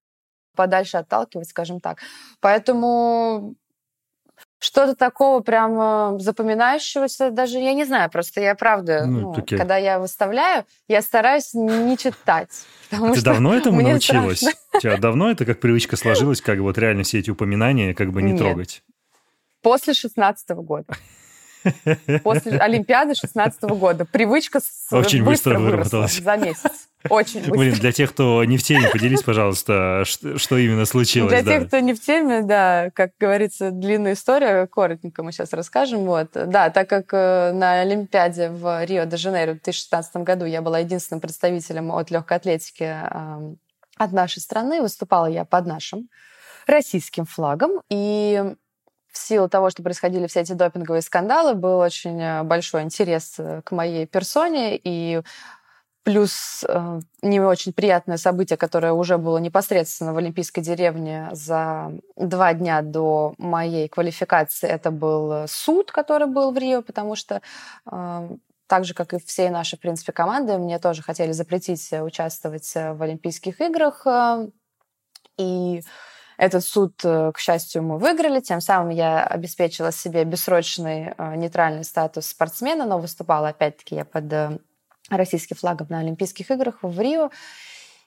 подальше 0.56 0.98
отталкивать, 0.98 1.50
скажем 1.50 1.80
так. 1.80 2.00
Поэтому 2.40 3.56
что-то 4.60 4.96
такого 4.96 5.40
прям 5.42 6.20
запоминающегося 6.20 7.32
даже 7.32 7.58
я 7.58 7.74
не 7.74 7.86
знаю. 7.86 8.10
Просто 8.10 8.42
я 8.42 8.56
правда, 8.56 9.06
ну, 9.06 9.34
ну, 9.36 9.46
когда 9.48 9.78
я 9.78 10.00
выставляю, 10.00 10.66
я 10.88 11.02
стараюсь 11.02 11.54
не 11.54 11.98
читать. 11.98 12.50
А 12.92 13.14
ты 13.14 13.22
давно 13.22 13.56
этому 13.56 13.82
научилась? 13.82 14.40
Страшно. 14.40 14.60
У 14.74 14.80
тебя 14.80 14.98
давно 14.98 15.32
это 15.32 15.46
как 15.46 15.62
привычка 15.62 15.96
сложилась, 15.96 16.42
как 16.42 16.60
вот 16.60 16.78
реально 16.78 17.04
все 17.04 17.20
эти 17.20 17.30
упоминания 17.30 17.94
как 17.94 18.12
бы 18.12 18.22
не 18.22 18.34
Нет. 18.34 18.42
трогать? 18.42 18.84
После 19.62 19.94
шестнадцатого 19.94 20.62
года. 20.62 20.86
После 22.24 22.58
Олимпиады 22.58 23.16
16 23.16 23.64
года. 23.64 24.06
Привычка 24.06 24.60
Очень 24.92 25.24
быстро, 25.24 25.56
быстро 25.56 25.60
выработалась. 25.60 26.20
За 26.20 26.38
месяц. 26.38 26.90
Очень 27.10 27.40
быстро. 27.40 27.58
Блин, 27.58 27.74
для 27.74 27.92
тех, 27.92 28.12
кто 28.12 28.44
не 28.46 28.58
в 28.58 28.64
теме, 28.64 28.90
поделись, 28.90 29.24
пожалуйста, 29.24 30.04
что, 30.06 30.38
что 30.38 30.58
именно 30.58 30.86
случилось. 30.86 31.32
Для 31.32 31.44
да. 31.44 31.60
тех, 31.60 31.68
кто 31.68 31.80
не 31.80 31.94
в 31.94 32.00
теме, 32.02 32.42
да, 32.42 32.92
как 32.94 33.12
говорится, 33.20 33.72
длинная 33.72 34.14
история, 34.14 34.68
коротенько 34.68 35.24
мы 35.24 35.32
сейчас 35.32 35.54
расскажем. 35.54 36.06
Вот. 36.06 36.30
Да, 36.34 36.70
так 36.70 36.88
как 36.90 37.14
э, 37.14 37.52
на 37.54 37.82
Олимпиаде 37.82 38.50
в 38.50 38.86
Рио-де-Жанейро 38.86 39.52
в 39.52 39.62
2016 39.62 40.18
году 40.18 40.46
я 40.46 40.62
была 40.62 40.80
единственным 40.80 41.22
представителем 41.22 41.92
от 41.92 42.12
легкой 42.12 42.38
атлетики 42.38 42.96
от 43.98 44.12
нашей 44.12 44.40
страны, 44.40 44.82
выступала 44.82 45.28
я 45.28 45.46
под 45.46 45.66
нашим 45.66 46.10
российским 46.68 47.26
флагом, 47.26 47.82
и 47.90 48.56
в 49.12 49.18
силу 49.18 49.50
того, 49.50 49.70
что 49.70 49.84
происходили 49.84 50.28
все 50.28 50.42
эти 50.42 50.54
допинговые 50.54 51.02
скандалы, 51.02 51.54
был 51.54 51.80
очень 51.80 52.20
э, 52.22 52.44
большой 52.44 52.84
интерес 52.84 53.36
э, 53.38 53.62
к 53.64 53.72
моей 53.72 54.06
персоне, 54.06 54.80
и 54.82 55.22
плюс 56.04 56.66
э, 56.68 57.00
не 57.22 57.40
очень 57.40 57.74
приятное 57.74 58.18
событие, 58.18 58.58
которое 58.58 58.94
уже 58.94 59.18
было 59.18 59.38
непосредственно 59.38 60.14
в 60.14 60.18
Олимпийской 60.18 60.62
деревне 60.62 61.30
за 61.34 61.92
два 62.16 62.54
дня 62.54 62.82
до 62.82 63.36
моей 63.38 63.88
квалификации, 63.88 64.68
это 64.70 64.92
был 64.92 65.48
суд, 65.48 65.92
который 65.92 66.28
был 66.28 66.52
в 66.52 66.58
Рио, 66.58 66.82
потому 66.82 67.16
что 67.16 67.42
э, 67.92 68.30
так 68.68 68.86
же, 68.86 68.94
как 68.94 69.14
и 69.14 69.20
все 69.20 69.50
наши, 69.52 69.76
в 69.76 69.82
принципе, 69.82 70.14
команды, 70.14 70.58
мне 70.58 70.80
тоже 70.80 71.04
хотели 71.04 71.34
запретить 71.34 71.92
участвовать 71.92 72.72
в 72.74 73.04
Олимпийских 73.04 73.60
играх. 73.60 74.08
Э, 74.08 74.48
и 75.38 75.82
этот 76.42 76.64
суд, 76.64 76.94
э, 77.04 77.32
к 77.36 77.38
счастью, 77.38 77.84
мы 77.84 78.00
выиграли. 78.00 78.40
Тем 78.40 78.62
самым 78.62 78.90
я 78.90 79.24
обеспечила 79.24 79.92
себе 79.92 80.24
бессрочный 80.24 81.14
э, 81.16 81.36
нейтральный 81.36 81.84
статус 81.84 82.26
спортсмена, 82.26 82.84
но 82.86 82.98
выступала, 82.98 83.50
опять-таки, 83.50 83.94
я 83.94 84.06
под 84.06 84.34
э, 84.34 84.58
российским 85.12 85.56
флагом 85.56 85.86
на 85.92 86.00
Олимпийских 86.00 86.50
играх 86.50 86.80
в 86.82 87.00
Рио. 87.00 87.30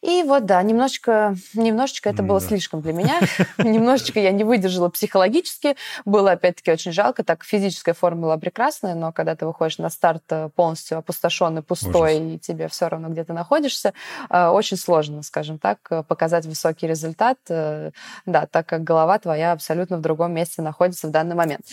И 0.05 0.23
вот, 0.23 0.45
да, 0.45 0.63
немножечко, 0.63 1.35
немножечко 1.55 2.11
это 2.11 2.23
было 2.23 2.39
да. 2.39 2.47
слишком 2.47 2.83
для 2.83 2.93
меня. 2.93 3.21
Немножечко 3.59 4.21
я 4.21 4.33
не 4.33 4.45
выдержала 4.45 4.91
психологически. 4.91 5.77
Было, 6.05 6.33
опять-таки, 6.33 6.71
очень 6.71 6.93
жалко. 6.93 7.25
Так, 7.25 7.43
физическая 7.43 7.95
форма 7.95 8.23
была 8.23 8.37
прекрасная, 8.37 8.95
но 8.95 9.13
когда 9.13 9.35
ты 9.35 9.47
выходишь 9.47 9.79
на 9.79 9.89
старт 9.89 10.23
э, 10.29 10.51
полностью 10.55 10.99
опустошенный, 10.99 11.63
пустой, 11.63 12.17
Ужас. 12.17 12.35
и 12.35 12.39
тебе 12.39 12.69
все 12.69 12.89
равно 12.89 13.09
где 13.09 13.25
ты 13.25 13.33
находишься, 13.33 13.95
э, 14.29 14.49
очень 14.49 14.77
сложно, 14.77 15.23
скажем 15.23 15.59
так, 15.59 15.79
э, 15.89 16.03
показать 16.03 16.45
высокий 16.45 16.87
результат, 16.87 17.39
да, 17.47 18.47
так 18.51 18.67
как 18.67 18.85
голова 18.85 19.19
твоя 19.19 19.53
абсолютно 19.53 19.97
в 19.97 20.03
другом 20.03 20.35
месте 20.35 20.61
находится 20.61 21.09
в 21.09 21.13
данный 21.13 21.35
момент. 21.35 21.65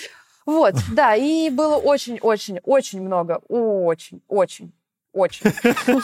Вот, 0.45 0.75
да, 0.93 1.15
и 1.15 1.49
было 1.49 1.75
очень-очень-очень 1.75 3.01
много, 3.01 3.41
очень-очень 3.49 4.71
очень 5.13 5.51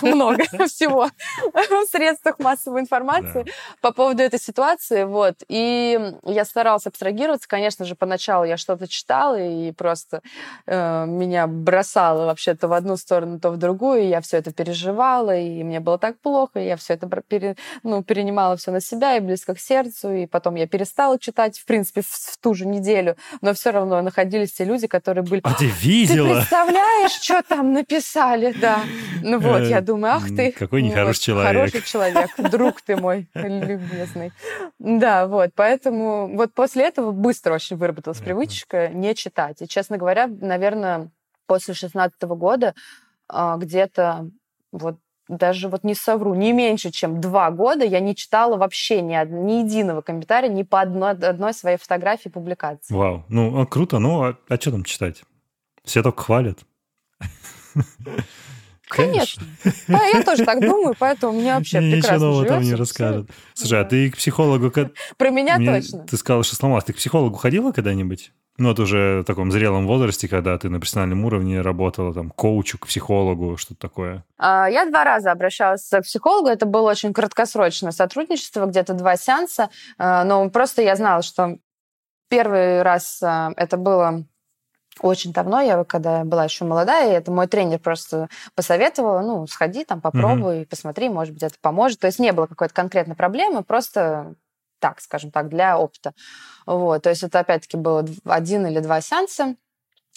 много 0.01 0.43
всего 0.67 1.09
в 1.53 1.85
средствах 1.89 2.39
массовой 2.39 2.81
информации 2.81 3.43
да. 3.43 3.51
по 3.81 3.91
поводу 3.91 4.23
этой 4.23 4.39
ситуации. 4.39 5.03
Вот. 5.03 5.35
И 5.47 5.99
я 6.23 6.45
старалась 6.45 6.85
абстрагироваться. 6.85 7.47
Конечно 7.47 7.85
же, 7.85 7.95
поначалу 7.95 8.45
я 8.45 8.57
что-то 8.57 8.87
читала, 8.87 9.39
и 9.39 9.71
просто 9.71 10.21
э, 10.65 11.05
меня 11.05 11.47
бросало 11.47 12.25
вообще 12.25 12.55
то 12.55 12.67
в 12.67 12.73
одну 12.73 12.97
сторону, 12.97 13.39
то 13.39 13.51
в 13.51 13.57
другую. 13.57 14.03
И 14.03 14.07
я 14.07 14.21
все 14.21 14.37
это 14.37 14.51
переживала, 14.51 15.35
и 15.35 15.63
мне 15.63 15.79
было 15.79 15.97
так 15.97 16.19
плохо, 16.19 16.59
и 16.59 16.65
я 16.65 16.77
все 16.77 16.93
это 16.93 17.07
пере, 17.27 17.55
ну, 17.83 18.03
перенимала 18.03 18.57
все 18.57 18.71
на 18.71 18.81
себя 18.81 19.17
и 19.17 19.19
близко 19.19 19.55
к 19.55 19.59
сердцу. 19.59 20.11
И 20.13 20.25
потом 20.25 20.55
я 20.55 20.67
перестала 20.67 21.17
читать, 21.19 21.57
в 21.57 21.65
принципе, 21.65 22.01
в, 22.01 22.07
в 22.07 22.37
ту 22.41 22.53
же 22.53 22.65
неделю. 22.67 23.15
Но 23.41 23.53
все 23.53 23.71
равно 23.71 24.01
находились 24.01 24.53
те 24.53 24.65
люди, 24.65 24.87
которые 24.87 25.23
были... 25.23 25.41
А 25.43 25.53
ты 25.53 25.65
видела? 25.65 26.27
Ты 26.27 26.35
представляешь, 26.35 27.11
что 27.11 27.41
там 27.43 27.73
написали, 27.73 28.53
да. 28.59 28.81
Ну 29.21 29.39
вот, 29.39 29.63
я 29.63 29.79
э, 29.79 29.81
думаю, 29.81 30.15
ах 30.15 30.27
ты. 30.27 30.51
Какой 30.51 30.81
нехороший 30.81 31.21
человек. 31.21 31.55
Хороший 31.55 31.81
человек, 31.81 32.29
друг 32.51 32.81
ты 32.81 32.95
мой 32.95 33.27
любезный. 33.33 34.31
Да, 34.79 35.27
вот, 35.27 35.51
поэтому 35.55 36.35
вот 36.35 36.53
после 36.53 36.85
этого 36.85 37.11
быстро 37.11 37.53
очень 37.53 37.77
выработалась 37.77 38.19
привычка 38.19 38.89
не 38.89 39.15
читать. 39.15 39.61
И, 39.61 39.67
честно 39.67 39.97
говоря, 39.97 40.27
наверное, 40.27 41.09
после 41.45 41.73
16 41.73 42.21
года 42.23 42.73
а, 43.27 43.57
где-то 43.57 44.29
вот 44.71 44.97
даже 45.27 45.67
вот 45.67 45.83
не 45.83 45.93
совру, 45.93 46.33
не 46.35 46.53
меньше, 46.53 46.91
чем 46.91 47.19
два 47.19 47.51
года 47.51 47.83
я 47.83 47.99
не 47.99 48.15
читала 48.15 48.55
вообще 48.57 49.01
ни, 49.01 49.13
ни 49.25 49.63
единого 49.63 50.01
комментария 50.01 50.49
ни 50.49 50.63
по 50.63 50.81
одной, 50.81 51.11
одной 51.11 51.53
своей 51.53 51.77
фотографии 51.77 52.29
публикации. 52.29 52.93
Вау, 52.93 53.25
ну 53.27 53.65
круто, 53.67 53.99
ну 53.99 54.23
а, 54.23 54.37
а 54.47 54.55
что 54.55 54.71
там 54.71 54.83
читать? 54.83 55.23
Все 55.83 56.01
только 56.03 56.23
хвалят. 56.23 56.59
Конечно. 58.89 59.43
Да, 59.87 60.05
я 60.05 60.23
тоже 60.23 60.45
так 60.45 60.61
думаю, 60.61 60.95
поэтому 60.97 61.33
мне 61.39 61.53
вообще 61.55 61.79
Ничего 61.79 61.91
прекрасно 61.93 62.27
нового 62.27 62.45
там 62.45 62.61
не 62.63 62.75
расскажут. 62.75 63.29
Слушай, 63.53 63.81
а 63.81 63.85
ты 63.85 64.11
к 64.11 64.17
психологу... 64.17 64.71
Про 65.17 65.29
меня 65.29 65.57
точно. 65.57 66.05
Ты 66.05 66.17
сказала, 66.17 66.43
что 66.43 66.55
сломалась. 66.55 66.85
Ты 66.85 66.93
к 66.93 66.97
психологу 66.97 67.35
ходила 67.35 67.71
когда-нибудь? 67.71 68.31
Ну, 68.59 68.71
это 68.71 68.81
уже 68.81 69.21
в 69.21 69.23
таком 69.25 69.51
зрелом 69.51 69.85
возрасте, 69.85 70.27
когда 70.27 70.57
ты 70.57 70.69
на 70.69 70.79
профессиональном 70.79 71.25
уровне 71.25 71.61
работала, 71.61 72.11
там, 72.11 72.31
коучу, 72.31 72.79
к 72.79 72.87
психологу, 72.87 73.55
что-то 73.55 73.79
такое. 73.79 74.23
А, 74.39 74.67
я 74.67 74.85
два 74.87 75.03
раза 75.03 75.31
обращалась 75.31 75.87
к 75.87 76.01
психологу. 76.01 76.47
Это 76.47 76.65
было 76.65 76.89
очень 76.89 77.13
краткосрочное 77.13 77.91
сотрудничество, 77.91 78.65
где-то 78.65 78.93
два 78.93 79.15
сеанса. 79.15 79.69
А, 79.99 80.23
но 80.23 80.49
просто 80.49 80.81
я 80.81 80.95
знала, 80.95 81.21
что 81.21 81.59
первый 82.29 82.81
раз 82.81 83.21
а, 83.21 83.53
это 83.57 83.77
было 83.77 84.25
очень 85.01 85.33
давно, 85.33 85.61
я 85.61 85.83
когда 85.83 86.23
была 86.23 86.45
еще 86.45 86.65
молодая, 86.65 87.17
это 87.17 87.31
мой 87.31 87.47
тренер 87.47 87.79
просто 87.79 88.29
посоветовал, 88.55 89.21
ну, 89.21 89.47
сходи 89.47 89.83
там, 89.83 90.01
попробуй, 90.01 90.61
mm-hmm. 90.61 90.67
посмотри, 90.67 91.09
может 91.09 91.33
быть, 91.33 91.43
это 91.43 91.55
поможет. 91.61 91.99
То 91.99 92.07
есть 92.07 92.19
не 92.19 92.31
было 92.31 92.47
какой-то 92.47 92.73
конкретной 92.73 93.15
проблемы, 93.15 93.63
просто 93.63 94.35
так, 94.79 95.01
скажем 95.01 95.31
так, 95.31 95.49
для 95.49 95.77
опыта. 95.77 96.13
Вот, 96.65 97.03
то 97.03 97.09
есть 97.09 97.23
это 97.23 97.39
опять-таки 97.39 97.77
было 97.77 98.05
один 98.25 98.67
или 98.67 98.79
два 98.79 99.01
сеанса. 99.01 99.55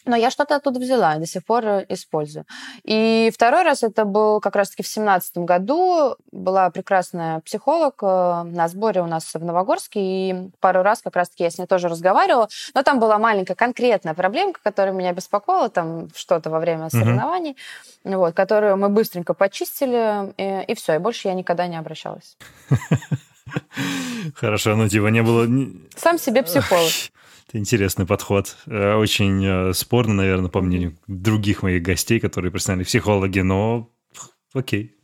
Но 0.06 0.16
я 0.16 0.30
что-то 0.30 0.56
оттуда 0.56 0.80
взяла 0.80 1.16
и 1.16 1.18
до 1.18 1.26
сих 1.26 1.44
пор 1.44 1.64
э, 1.64 1.86
использую. 1.88 2.46
И 2.84 3.30
второй 3.34 3.64
раз 3.64 3.82
это 3.82 4.04
был 4.04 4.40
как 4.40 4.56
раз-таки 4.56 4.82
в 4.82 4.88
семнадцатом 4.88 5.44
году. 5.44 6.16
Была 6.32 6.70
прекрасная 6.70 7.40
психолог 7.40 8.02
э, 8.02 8.42
на 8.44 8.68
сборе 8.68 9.02
у 9.02 9.06
нас 9.06 9.34
в 9.34 9.44
Новогорске, 9.44 10.00
и 10.00 10.50
пару 10.60 10.82
раз 10.82 11.02
как 11.02 11.16
раз-таки 11.16 11.44
я 11.44 11.50
с 11.50 11.58
ней 11.58 11.66
тоже 11.66 11.88
разговаривала. 11.88 12.48
Но 12.74 12.82
там 12.82 12.98
была 12.98 13.18
маленькая 13.18 13.54
конкретная 13.54 14.14
проблемка, 14.14 14.60
которая 14.62 14.94
меня 14.94 15.12
беспокоила, 15.12 15.68
там 15.68 16.08
что-то 16.14 16.48
во 16.48 16.60
время 16.60 16.88
соревнований, 16.88 17.56
mm-hmm. 18.04 18.16
вот, 18.16 18.34
которую 18.34 18.78
мы 18.78 18.88
быстренько 18.88 19.34
почистили, 19.34 20.32
и, 20.38 20.64
и 20.72 20.74
все, 20.74 20.94
и 20.94 20.98
больше 20.98 21.28
я 21.28 21.34
никогда 21.34 21.66
не 21.66 21.76
обращалась. 21.76 22.38
Хорошо, 24.34 24.76
ну 24.76 24.88
типа 24.88 25.08
не 25.08 25.22
было... 25.22 25.46
Сам 25.96 26.18
себе 26.18 26.42
психолог. 26.42 26.90
Это 27.50 27.58
интересный 27.58 28.06
подход. 28.06 28.56
Э, 28.66 28.94
очень 28.94 29.44
э, 29.44 29.72
спорно, 29.74 30.14
наверное, 30.14 30.50
по 30.50 30.60
мнению 30.60 30.96
других 31.08 31.64
моих 31.64 31.82
гостей, 31.82 32.20
которые 32.20 32.52
профессиональные 32.52 32.86
психологи, 32.86 33.40
но 33.40 33.90
окей. 34.54 34.94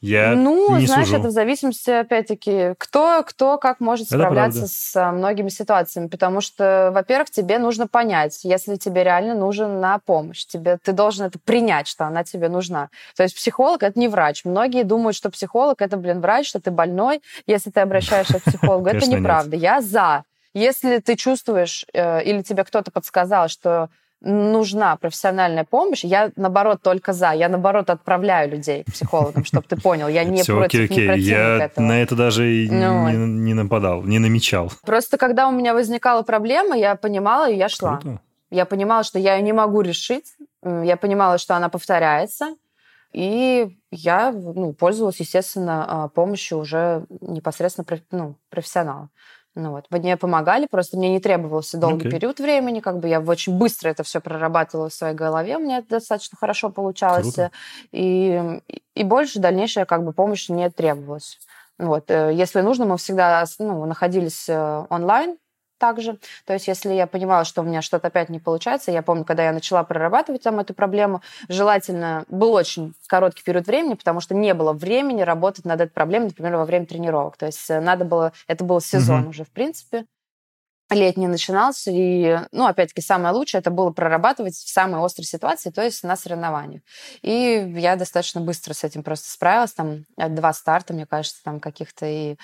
Я 0.00 0.34
ну, 0.36 0.78
не 0.78 0.86
знаешь, 0.86 1.08
сужу. 1.08 1.18
это 1.18 1.28
в 1.28 1.32
зависимости, 1.32 1.90
опять-таки, 1.90 2.74
кто, 2.78 3.24
кто 3.26 3.58
как 3.58 3.80
может 3.80 4.06
справляться 4.06 4.68
с 4.68 5.12
многими 5.12 5.48
ситуациями. 5.48 6.06
Потому 6.06 6.40
что, 6.40 6.92
во-первых, 6.94 7.28
тебе 7.30 7.58
нужно 7.58 7.88
понять, 7.88 8.38
если 8.44 8.76
тебе 8.76 9.02
реально 9.02 9.34
нужен 9.34 9.80
на 9.80 9.98
помощь, 9.98 10.46
тебе, 10.46 10.78
ты 10.82 10.92
должен 10.92 11.26
это 11.26 11.40
принять, 11.40 11.88
что 11.88 12.06
она 12.06 12.22
тебе 12.22 12.48
нужна. 12.48 12.88
То 13.16 13.24
есть 13.24 13.34
психолог— 13.34 13.82
это 13.82 13.98
не 13.98 14.06
врач. 14.06 14.44
Многие 14.44 14.84
думают, 14.84 15.16
что 15.16 15.28
психолог— 15.28 15.74
это, 15.82 15.96
блин, 15.96 16.20
врач, 16.20 16.48
что 16.48 16.60
ты 16.60 16.70
больной, 16.70 17.20
если 17.48 17.70
ты 17.70 17.80
обращаешься 17.80 18.38
к 18.38 18.44
психологу. 18.44 18.86
Это 18.86 19.10
неправда. 19.10 19.56
Я 19.56 19.80
за. 19.80 20.24
Если 20.54 20.98
ты 20.98 21.16
чувствуешь 21.16 21.84
э, 21.92 22.22
или 22.24 22.42
тебе 22.42 22.64
кто-то 22.64 22.90
подсказал, 22.90 23.48
что 23.48 23.88
нужна 24.20 24.96
профессиональная 24.96 25.64
помощь, 25.64 26.04
я, 26.04 26.30
наоборот, 26.36 26.82
только 26.82 27.12
за. 27.12 27.32
Я, 27.32 27.48
наоборот, 27.48 27.88
отправляю 27.88 28.50
людей 28.50 28.84
к 28.84 28.92
психологам, 28.92 29.44
чтобы 29.44 29.66
ты 29.66 29.76
понял. 29.80 30.08
Я 30.08 30.24
не 30.24 30.42
Все, 30.42 30.56
против, 30.56 30.90
окей, 30.90 31.10
окей. 31.10 31.22
не 31.22 31.30
Я 31.30 31.64
этого. 31.64 31.84
на 31.84 32.02
это 32.02 32.16
даже 32.16 32.52
и 32.52 32.70
ну, 32.70 33.08
не, 33.08 33.16
не 33.16 33.54
нападал, 33.54 34.02
не 34.02 34.18
намечал. 34.18 34.70
Просто 34.84 35.16
когда 35.16 35.48
у 35.48 35.52
меня 35.52 35.72
возникала 35.72 36.22
проблема, 36.22 36.76
я 36.76 36.96
понимала, 36.96 37.48
и 37.48 37.56
я 37.56 37.68
шла. 37.68 37.98
Круто. 37.98 38.20
Я 38.50 38.64
понимала, 38.64 39.04
что 39.04 39.18
я 39.18 39.36
ее 39.36 39.42
не 39.42 39.52
могу 39.52 39.80
решить. 39.80 40.34
Я 40.64 40.96
понимала, 40.96 41.38
что 41.38 41.54
она 41.54 41.68
повторяется. 41.68 42.56
И 43.12 43.76
я 43.90 44.32
ну, 44.32 44.72
пользовалась, 44.72 45.18
естественно, 45.18 46.04
а, 46.04 46.08
помощью 46.08 46.58
уже 46.58 47.06
непосредственно 47.20 47.86
ну, 48.12 48.36
профессионала. 48.50 49.10
Ну 49.60 49.72
вот, 49.72 49.86
мне 49.90 50.16
помогали, 50.16 50.66
просто 50.66 50.96
мне 50.96 51.10
не 51.10 51.20
требовался 51.20 51.76
долгий 51.76 52.08
okay. 52.08 52.12
период 52.12 52.40
времени, 52.40 52.80
как 52.80 52.98
бы 52.98 53.08
я 53.08 53.20
очень 53.20 53.58
быстро 53.58 53.90
это 53.90 54.02
все 54.02 54.20
прорабатывала 54.20 54.88
в 54.88 54.94
своей 54.94 55.14
голове, 55.14 55.56
у 55.56 55.60
меня 55.60 55.78
это 55.78 55.90
достаточно 55.90 56.38
хорошо 56.38 56.70
получалось, 56.70 57.34
Круто. 57.34 57.50
и, 57.92 58.60
и 58.94 59.04
больше 59.04 59.38
дальнейшая 59.38 59.84
как 59.84 60.04
бы 60.04 60.12
помощь 60.12 60.48
не 60.48 60.70
требовалась. 60.70 61.38
Вот, 61.78 62.10
э, 62.10 62.32
если 62.34 62.60
нужно, 62.60 62.86
мы 62.86 62.96
всегда 62.96 63.44
ну, 63.58 63.84
находились 63.84 64.48
э, 64.48 64.86
онлайн, 64.88 65.36
также. 65.80 66.18
То 66.44 66.52
есть, 66.52 66.68
если 66.68 66.92
я 66.92 67.08
понимала, 67.08 67.44
что 67.44 67.62
у 67.62 67.64
меня 67.64 67.82
что-то 67.82 68.06
опять 68.06 68.28
не 68.28 68.38
получается, 68.38 68.92
я 68.92 69.02
помню, 69.02 69.24
когда 69.24 69.44
я 69.44 69.52
начала 69.52 69.82
прорабатывать 69.82 70.42
там 70.42 70.60
эту 70.60 70.74
проблему, 70.74 71.22
желательно 71.48 72.24
был 72.28 72.52
очень 72.52 72.94
короткий 73.08 73.42
период 73.42 73.66
времени, 73.66 73.94
потому 73.94 74.20
что 74.20 74.36
не 74.36 74.54
было 74.54 74.72
времени 74.72 75.22
работать 75.22 75.64
над 75.64 75.80
этой 75.80 75.90
проблемой, 75.90 76.26
например, 76.28 76.56
во 76.56 76.64
время 76.64 76.86
тренировок. 76.86 77.36
То 77.36 77.46
есть 77.46 77.68
э, 77.68 77.80
надо 77.80 78.04
было, 78.04 78.32
это 78.46 78.62
был 78.62 78.80
сезон 78.80 79.22
угу. 79.22 79.30
уже, 79.30 79.44
в 79.44 79.50
принципе 79.50 80.04
летний 80.90 81.28
начинался, 81.28 81.90
и, 81.92 82.38
ну, 82.52 82.66
опять-таки, 82.66 83.00
самое 83.00 83.34
лучшее 83.34 83.60
это 83.60 83.70
было 83.70 83.90
прорабатывать 83.90 84.54
в 84.54 84.68
самой 84.68 85.04
острой 85.04 85.24
ситуации, 85.24 85.70
то 85.70 85.82
есть 85.82 86.02
на 86.02 86.16
соревнованиях. 86.16 86.82
И 87.22 87.72
я 87.76 87.96
достаточно 87.96 88.40
быстро 88.40 88.74
с 88.74 88.84
этим 88.84 89.02
просто 89.02 89.30
справилась, 89.30 89.72
там 89.72 90.04
два 90.16 90.52
старта, 90.52 90.92
мне 90.92 91.06
кажется, 91.06 91.42
там 91.44 91.60
каких-то 91.60 92.06
и 92.06 92.36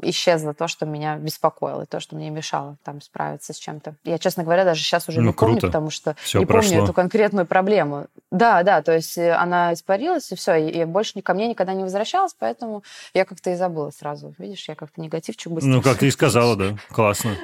исчезло 0.00 0.54
то, 0.54 0.68
что 0.68 0.86
меня 0.86 1.16
беспокоило, 1.16 1.82
и 1.82 1.86
то, 1.86 2.00
что 2.00 2.16
мне 2.16 2.30
мешало 2.30 2.76
там 2.84 3.00
справиться 3.00 3.52
с 3.52 3.56
чем-то. 3.56 3.96
Я, 4.04 4.18
честно 4.18 4.44
говоря, 4.44 4.64
даже 4.64 4.82
сейчас 4.82 5.08
уже 5.08 5.20
ну, 5.20 5.28
не 5.28 5.32
круто. 5.32 5.52
помню, 5.52 5.60
потому 5.60 5.90
что 5.90 6.16
Всё 6.22 6.38
не 6.40 6.46
прошло. 6.46 6.70
помню 6.70 6.84
эту 6.84 6.92
конкретную 6.92 7.46
проблему. 7.46 8.06
Да, 8.30 8.62
да, 8.62 8.82
то 8.82 8.92
есть 8.92 9.16
э, 9.16 9.32
она 9.32 9.72
испарилась, 9.72 10.30
и 10.32 10.34
все, 10.34 10.54
и 10.56 10.84
больше 10.84 11.20
ко 11.22 11.34
мне 11.34 11.48
никогда 11.48 11.74
не 11.74 11.82
возвращалась, 11.82 12.34
поэтому 12.38 12.82
я 13.14 13.24
как-то 13.24 13.50
и 13.50 13.54
забыла 13.54 13.90
сразу. 13.90 14.34
Видишь, 14.38 14.68
я 14.68 14.74
как-то 14.74 15.00
негативчик 15.00 15.52
быстро. 15.52 15.70
Ну, 15.70 15.82
как 15.82 15.98
ты 15.98 16.08
и 16.08 16.10
сказала, 16.10 16.56
да, 16.56 16.76
классно. 16.90 17.36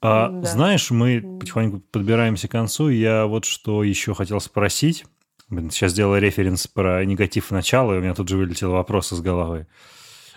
А, 0.00 0.28
да. 0.28 0.48
Знаешь, 0.48 0.90
мы 0.90 1.38
потихоньку 1.40 1.80
подбираемся 1.90 2.48
к 2.48 2.52
концу. 2.52 2.88
Я 2.88 3.26
вот 3.26 3.44
что 3.44 3.82
еще 3.82 4.14
хотел 4.14 4.40
спросить. 4.40 5.04
Сейчас 5.50 5.92
сделал 5.92 6.16
референс 6.16 6.66
про 6.66 7.04
негатив 7.04 7.50
начала, 7.50 7.94
и 7.94 7.98
у 7.98 8.00
меня 8.00 8.14
тут 8.14 8.28
же 8.28 8.36
вылетел 8.36 8.72
вопрос 8.72 9.12
из 9.12 9.20
головы. 9.20 9.66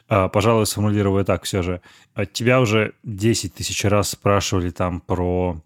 А, 0.08 0.30
пожалуй, 0.30 0.66
сформулирую 0.66 1.24
так 1.26 1.44
все 1.44 1.62
же. 1.62 1.82
От 2.14 2.34
тебя 2.34 2.60
уже 2.60 2.94
10 3.04 3.54
тысяч 3.54 3.84
раз 3.86 4.10
спрашивали 4.10 4.70
там 4.70 5.00
про 5.00 5.62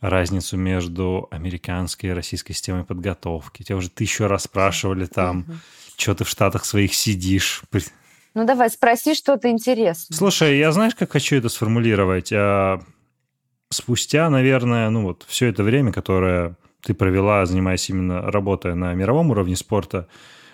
разницу 0.00 0.56
между 0.56 1.28
американской 1.30 2.10
и 2.10 2.12
российской 2.12 2.52
системой 2.52 2.84
подготовки. 2.84 3.62
Тебя 3.62 3.76
уже 3.76 3.90
тысячу 3.90 4.26
раз 4.26 4.44
спрашивали 4.44 5.06
там, 5.06 5.40
угу. 5.40 5.52
что 5.96 6.14
ты 6.14 6.24
в 6.24 6.28
Штатах 6.28 6.64
своих 6.64 6.94
сидишь. 6.94 7.62
Ну 8.34 8.46
давай, 8.46 8.70
спроси 8.70 9.14
что-то 9.14 9.50
интересное. 9.50 10.16
Слушай, 10.16 10.58
я 10.58 10.72
знаешь, 10.72 10.94
как 10.94 11.10
хочу 11.10 11.36
это 11.36 11.48
сформулировать? 11.48 12.32
Спустя, 13.72 14.28
наверное, 14.30 14.90
ну 14.90 15.02
вот 15.02 15.24
все 15.28 15.46
это 15.46 15.62
время, 15.62 15.92
которое 15.92 16.56
ты 16.82 16.92
провела, 16.92 17.46
занимаясь 17.46 17.88
именно 17.88 18.22
работая 18.22 18.74
на 18.74 18.94
мировом 18.94 19.30
уровне 19.30 19.54
спорта, 19.56 20.08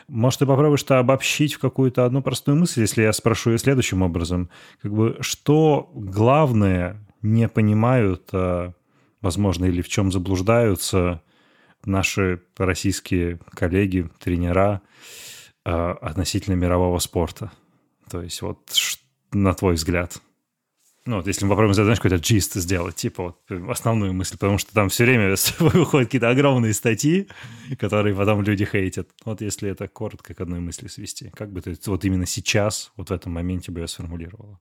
может, 0.09 0.41
ты 0.41 0.47
попробуешь 0.47 0.83
это 0.83 0.99
обобщить 0.99 1.55
в 1.55 1.59
какую-то 1.59 2.05
одну 2.05 2.23
простую 2.23 2.57
мысль, 2.57 2.83
если 2.83 3.03
я 3.03 3.13
спрошу 3.13 3.51
ее 3.53 3.59
следующим 3.59 4.03
образом. 4.03 4.51
Как 4.81 4.93
бы, 4.93 5.17
что 5.21 5.91
главное 5.95 7.05
не 7.23 7.49
понимают, 7.49 8.29
а, 8.33 8.73
возможно, 9.21 9.65
или 9.65 9.83
в 9.83 9.89
чем 9.89 10.13
заблуждаются 10.13 11.23
наши 11.85 12.43
российские 12.57 13.41
коллеги, 13.51 14.09
тренера 14.21 14.83
а, 15.65 15.93
относительно 16.01 16.55
мирового 16.55 16.99
спорта? 17.01 17.51
То 18.09 18.23
есть 18.23 18.43
вот 18.43 18.61
на 19.33 19.55
твой 19.55 19.75
взгляд. 19.75 20.21
Ну, 21.07 21.17
вот 21.17 21.29
если 21.29 21.45
мы 21.45 21.51
попробуем, 21.51 21.75
знаешь, 21.75 22.01
какой-то 22.01 22.21
джист 22.23 22.55
сделать, 22.55 22.97
типа 22.97 23.37
вот 23.49 23.71
основную 23.71 24.13
мысль, 24.13 24.37
потому 24.37 24.59
что 24.59 24.75
там 24.75 24.89
все 24.89 25.05
время 25.05 25.37
выходят 25.61 26.09
какие-то 26.09 26.29
огромные 26.31 26.75
статьи, 26.75 27.29
которые 27.79 28.15
потом 28.15 28.43
люди 28.43 28.65
хейтят. 28.65 29.09
Вот 29.25 29.41
если 29.41 29.71
это 29.71 29.87
коротко 29.87 30.35
к 30.35 30.41
одной 30.41 30.59
мысли 30.59 30.89
свести, 30.89 31.31
как 31.31 31.53
бы 31.53 31.61
ты 31.63 31.77
вот 31.87 32.05
именно 32.05 32.27
сейчас, 32.27 32.93
вот 32.97 33.11
в 33.11 33.13
этом 33.13 33.33
моменте 33.33 33.71
бы 33.71 33.81
я 33.81 33.87
сформулировала? 33.87 34.59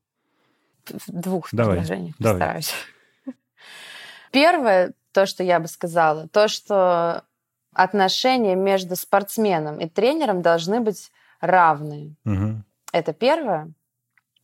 В 0.86 1.12
двух 1.12 1.50
давай, 1.52 1.78
предложениях 1.78 2.16
давай. 2.20 2.40
постараюсь. 2.40 2.74
Первое, 4.32 4.94
то, 5.14 5.26
что 5.26 5.44
я 5.44 5.60
бы 5.60 5.68
сказала, 5.68 6.28
то, 6.28 6.48
что 6.48 7.24
отношения 7.74 8.56
между 8.56 8.96
спортсменом 8.96 9.80
и 9.80 9.90
тренером 9.90 10.44
должны 10.44 10.80
быть 10.80 11.12
равные. 11.42 12.16
Угу. 12.24 12.64
Это 12.94 13.14
первое. 13.14 13.74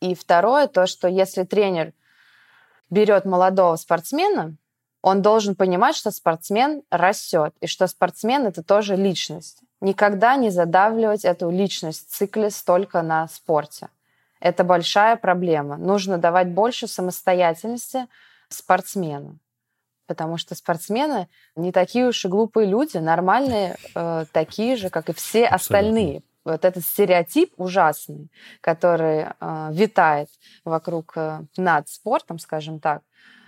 И 0.01 0.15
второе, 0.15 0.67
то, 0.67 0.87
что 0.87 1.07
если 1.07 1.43
тренер 1.43 1.93
берет 2.89 3.23
молодого 3.23 3.75
спортсмена, 3.75 4.57
он 5.03 5.21
должен 5.21 5.55
понимать, 5.55 5.95
что 5.95 6.11
спортсмен 6.11 6.83
растет, 6.89 7.53
и 7.61 7.67
что 7.67 7.87
спортсмен 7.87 8.45
это 8.45 8.63
тоже 8.63 8.95
личность. 8.95 9.61
Никогда 9.79 10.35
не 10.35 10.49
задавливать 10.49 11.23
эту 11.23 11.49
личность 11.49 12.07
в 12.07 12.11
цикле 12.11 12.49
столько 12.49 13.01
на 13.01 13.27
спорте. 13.27 13.89
Это 14.39 14.63
большая 14.63 15.15
проблема. 15.15 15.77
Нужно 15.77 16.17
давать 16.17 16.49
больше 16.49 16.87
самостоятельности 16.87 18.07
спортсмену. 18.49 19.37
Потому 20.07 20.37
что 20.37 20.55
спортсмены 20.55 21.29
не 21.55 21.71
такие 21.71 22.07
уж 22.07 22.25
и 22.25 22.27
глупые 22.27 22.67
люди, 22.67 22.97
нормальные, 22.97 23.77
э, 23.95 24.25
такие 24.31 24.75
же, 24.75 24.89
как 24.89 25.09
и 25.09 25.13
все 25.13 25.45
Абсолютно. 25.45 25.55
остальные 25.55 26.23
вот 26.45 26.65
этот 26.65 26.83
стереотип 26.83 27.53
ужасный, 27.57 28.29
который 28.61 29.25
э, 29.39 29.69
витает 29.71 30.29
вокруг 30.65 31.13
э, 31.15 31.41
над 31.57 31.89
спортом, 31.89 32.39
скажем 32.39 32.79
так, 32.79 33.01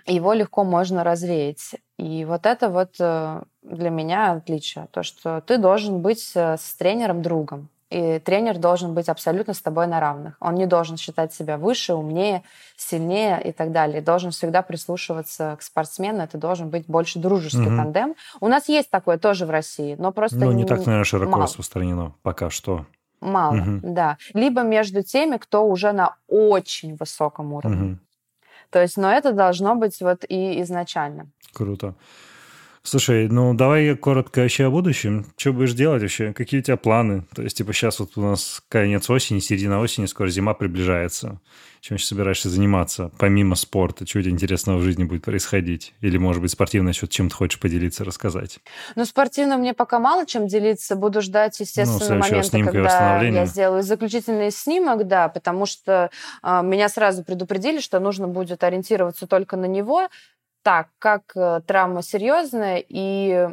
его 0.06 0.34
легко 0.34 0.64
можно 0.64 1.04
развеять. 1.04 1.76
И 1.98 2.26
вот 2.26 2.46
это 2.46 2.70
вот 2.70 2.96
э, 3.00 3.42
для 3.62 3.90
меня 3.90 4.34
отличие, 4.34 4.88
то, 4.92 5.04
что 5.04 5.42
ты 5.42 5.58
должен 5.58 6.02
быть 6.02 6.32
э, 6.36 6.58
с 6.58 6.76
тренером 6.76 7.22
другом. 7.22 7.70
И 7.94 8.18
тренер 8.18 8.58
должен 8.58 8.96
быть 8.96 9.08
абсолютно 9.08 9.54
с 9.54 9.62
тобой 9.62 9.86
на 9.86 10.00
равных. 10.00 10.36
Он 10.40 10.56
не 10.56 10.66
должен 10.66 10.98
считать 10.98 11.32
себя 11.32 11.60
выше, 11.60 11.94
умнее, 11.94 12.42
сильнее 12.76 13.40
и 13.44 13.52
так 13.52 13.72
далее. 13.72 14.02
Должен 14.02 14.32
всегда 14.32 14.64
прислушиваться 14.64 15.56
к 15.60 15.62
спортсмену. 15.62 16.24
Это 16.24 16.40
должен 16.40 16.70
быть 16.70 16.88
больше 16.88 17.20
дружеский 17.20 17.68
угу. 17.68 17.78
тандем. 17.78 18.16
У 18.42 18.48
нас 18.48 18.68
есть 18.68 18.90
такое 18.90 19.20
тоже 19.20 19.46
в 19.46 19.52
России, 19.52 19.96
но 20.00 20.12
просто 20.12 20.38
Ну, 20.38 20.52
не, 20.54 20.64
не 20.64 20.66
так, 20.66 20.80
наверное, 20.80 21.04
широко 21.04 21.34
мало. 21.34 21.44
распространено 21.44 22.16
пока 22.24 22.50
что. 22.50 22.88
Мало, 23.22 23.58
угу. 23.58 23.80
да. 23.84 24.18
Либо 24.34 24.64
между 24.64 25.04
теми, 25.04 25.38
кто 25.38 25.64
уже 25.68 25.92
на 25.92 26.16
очень 26.28 26.96
высоком 26.96 27.54
уровне. 27.54 27.92
Угу. 27.92 28.00
То 28.72 28.82
есть, 28.82 28.98
но 28.98 29.12
это 29.12 29.34
должно 29.34 29.76
быть 29.76 30.02
вот 30.02 30.26
и 30.28 30.60
изначально. 30.64 31.28
Круто. 31.54 31.94
Слушай, 32.86 33.30
ну 33.30 33.54
давай 33.54 33.96
коротко 33.96 34.42
вообще 34.42 34.66
о 34.66 34.70
будущем. 34.70 35.26
Что 35.38 35.54
будешь 35.54 35.74
делать 35.74 36.02
вообще? 36.02 36.34
Какие 36.34 36.60
у 36.60 36.64
тебя 36.64 36.76
планы? 36.76 37.26
То 37.34 37.42
есть, 37.42 37.58
типа, 37.58 37.72
сейчас 37.72 38.00
вот 38.02 38.18
у 38.18 38.22
нас 38.22 38.62
конец 38.68 39.10
осени, 39.10 39.40
середина 39.40 39.80
осени, 39.80 40.06
скоро 40.06 40.28
зима 40.28 40.54
приближается. 40.54 41.40
Чем 41.80 41.96
еще 41.98 42.06
собираешься 42.06 42.50
заниматься, 42.50 43.12
помимо 43.18 43.56
спорта? 43.56 44.08
Что 44.08 44.20
у 44.20 44.22
тебя 44.22 44.32
интересного 44.32 44.78
в 44.78 44.84
жизни 44.84 45.04
будет 45.04 45.24
происходить? 45.24 45.94
Или, 46.00 46.18
может 46.18 46.42
быть, 46.42 46.52
спортивно 46.52 46.94
что 46.94 47.10
чем 47.10 47.30
ты 47.30 47.36
хочешь 47.36 47.60
поделиться, 47.60 48.06
рассказать? 48.06 48.60
Ну, 48.96 49.04
спортивно 49.04 49.58
мне 49.58 49.74
пока 49.74 50.00
мало 50.00 50.26
чем 50.26 50.48
делиться. 50.48 50.96
Буду 50.96 51.22
ждать, 51.22 51.60
естественно, 51.60 52.16
ну, 52.16 52.22
момента, 52.22 52.64
когда 52.64 53.22
я 53.22 53.46
сделаю 53.46 53.84
заключительный 53.84 54.52
снимок, 54.52 55.08
да, 55.08 55.28
потому 55.28 55.66
что 55.66 56.10
э, 56.42 56.62
меня 56.64 56.88
сразу 56.88 57.24
предупредили, 57.24 57.80
что 57.80 58.00
нужно 58.00 58.30
будет 58.30 58.64
ориентироваться 58.64 59.28
только 59.28 59.58
на 59.58 59.66
него 59.66 60.08
так, 60.64 60.88
как 60.98 61.24
э, 61.36 61.62
травма 61.68 62.02
серьезная, 62.02 62.84
и, 62.88 63.50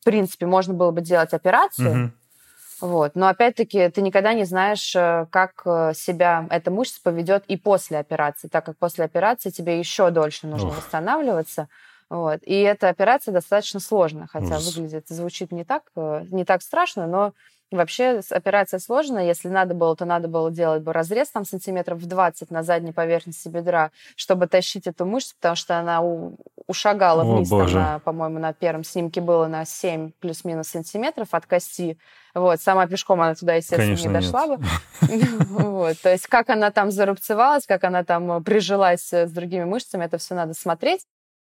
в 0.00 0.04
принципе, 0.04 0.46
можно 0.46 0.72
было 0.72 0.92
бы 0.92 1.00
делать 1.00 1.34
операцию, 1.34 1.90
угу. 1.90 2.88
вот, 2.88 3.14
но, 3.16 3.28
опять-таки, 3.28 3.88
ты 3.88 4.00
никогда 4.00 4.32
не 4.32 4.44
знаешь, 4.44 4.94
э, 4.96 5.26
как 5.30 5.62
э, 5.66 5.92
себя 5.94 6.46
эта 6.50 6.70
мышца 6.70 7.00
поведет 7.02 7.44
и 7.46 7.56
после 7.56 7.98
операции, 7.98 8.48
так 8.48 8.64
как 8.64 8.78
после 8.78 9.04
операции 9.04 9.50
тебе 9.50 9.78
еще 9.78 10.10
дольше 10.10 10.46
нужно 10.46 10.68
Ох. 10.68 10.78
восстанавливаться. 10.78 11.68
Вот. 12.08 12.40
И 12.44 12.60
эта 12.60 12.90
операция 12.90 13.32
достаточно 13.32 13.80
сложная, 13.80 14.28
хотя 14.30 14.58
Ужас. 14.58 14.76
выглядит, 14.76 15.08
звучит 15.08 15.50
не 15.50 15.64
так, 15.64 15.82
не 15.96 16.44
так 16.44 16.62
страшно, 16.62 17.06
но 17.06 17.32
Вообще 17.74 18.20
операция 18.30 18.78
сложная. 18.78 19.26
Если 19.26 19.48
надо 19.48 19.74
было, 19.74 19.96
то 19.96 20.04
надо 20.04 20.28
было 20.28 20.50
делать 20.50 20.82
бы 20.82 20.92
разрез 20.92 21.30
там 21.30 21.44
сантиметров 21.44 21.98
в 21.98 22.06
20 22.06 22.50
на 22.50 22.62
задней 22.62 22.92
поверхности 22.92 23.48
бедра, 23.48 23.90
чтобы 24.14 24.46
тащить 24.46 24.86
эту 24.86 25.04
мышцу, 25.06 25.34
потому 25.40 25.56
что 25.56 25.76
она 25.76 26.00
у, 26.00 26.36
ушагала 26.68 27.22
О, 27.22 27.24
вниз. 27.36 27.48
Боже. 27.48 27.74
Там, 27.74 28.00
по-моему, 28.00 28.38
на 28.38 28.52
первом 28.52 28.84
снимке 28.84 29.20
было 29.20 29.48
на 29.48 29.64
7 29.64 30.12
плюс-минус 30.20 30.68
сантиметров 30.68 31.28
от 31.32 31.46
кости. 31.46 31.98
Вот, 32.32 32.60
сама 32.60 32.86
пешком 32.86 33.20
она 33.20 33.34
туда, 33.34 33.54
естественно, 33.54 33.96
Конечно, 33.96 34.08
не 34.08 34.14
дошла 34.14 34.46
нет. 34.46 34.60
бы. 34.60 34.66
Вот, 35.64 36.00
то 36.00 36.12
есть 36.12 36.28
как 36.28 36.50
она 36.50 36.70
там 36.70 36.92
зарубцевалась, 36.92 37.66
как 37.66 37.82
она 37.82 38.04
там 38.04 38.42
прижилась 38.44 39.12
с 39.12 39.30
другими 39.30 39.64
мышцами, 39.64 40.04
это 40.04 40.18
все 40.18 40.34
надо 40.34 40.54
смотреть. 40.54 41.06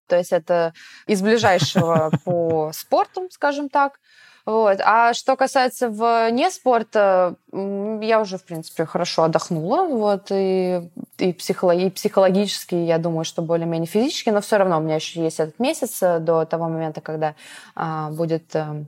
То 0.07 0.17
есть 0.17 0.31
это 0.31 0.73
из 1.07 1.21
ближайшего 1.21 2.11
по 2.23 2.71
спорту, 2.73 3.27
скажем 3.31 3.69
так. 3.69 3.99
Вот. 4.45 4.79
А 4.83 5.13
что 5.13 5.35
касается 5.35 5.89
вне 5.89 6.51
спорта, 6.51 7.35
я 7.51 8.21
уже, 8.21 8.37
в 8.37 8.43
принципе, 8.43 8.85
хорошо 8.85 9.23
отдохнула. 9.23 9.83
Вот, 9.87 10.27
и 10.29 10.89
и, 11.17 11.33
психолог, 11.33 11.77
и 11.77 11.89
психологически, 11.89 12.75
я 12.75 12.97
думаю, 12.97 13.23
что 13.25 13.41
более-менее 13.41 13.87
физически, 13.87 14.29
но 14.29 14.41
все 14.41 14.57
равно 14.57 14.77
у 14.77 14.81
меня 14.81 14.95
еще 14.95 15.23
есть 15.23 15.39
этот 15.39 15.59
месяц 15.59 16.01
э, 16.03 16.19
до 16.19 16.45
того 16.45 16.67
момента, 16.67 17.01
когда 17.01 17.35
а, 17.75 18.11
будет 18.11 18.55
а, 18.55 18.83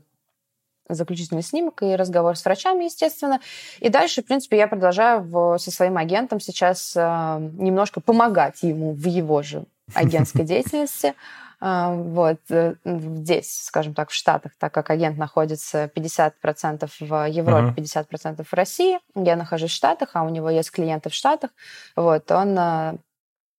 заключительный 0.90 1.44
снимок 1.44 1.84
и 1.84 1.96
разговор 1.96 2.36
с 2.36 2.44
врачами, 2.44 2.86
естественно. 2.86 3.40
И 3.80 3.90
дальше, 3.90 4.22
в 4.22 4.26
принципе, 4.26 4.58
я 4.58 4.68
продолжаю 4.68 5.22
в, 5.22 5.58
со 5.58 5.72
своим 5.72 5.98
агентом 5.98 6.40
сейчас 6.40 6.94
а, 6.98 7.40
немножко 7.40 8.02
помогать 8.02 8.62
ему 8.64 8.94
в 8.94 9.06
его 9.08 9.42
же 9.42 9.64
агентской 9.94 10.44
деятельности. 10.44 11.14
А, 11.60 11.94
вот 11.94 12.40
здесь, 12.86 13.64
скажем 13.64 13.94
так, 13.94 14.10
в 14.10 14.14
Штатах, 14.14 14.52
так 14.60 14.74
как 14.74 14.90
агент 14.90 15.18
находится 15.18 15.86
50% 15.96 16.90
в 17.00 17.30
Европе, 17.30 17.82
uh-huh. 17.82 18.06
50% 18.06 18.44
в 18.44 18.54
России, 18.54 19.00
я 19.16 19.36
нахожусь 19.36 19.72
в 19.72 19.76
Штатах, 19.76 20.10
а 20.14 20.24
у 20.24 20.30
него 20.30 20.50
есть 20.50 20.72
клиенты 20.72 21.10
в 21.10 21.14
Штатах, 21.14 21.52
вот, 21.96 22.32
он 22.32 22.58
а, 22.60 22.96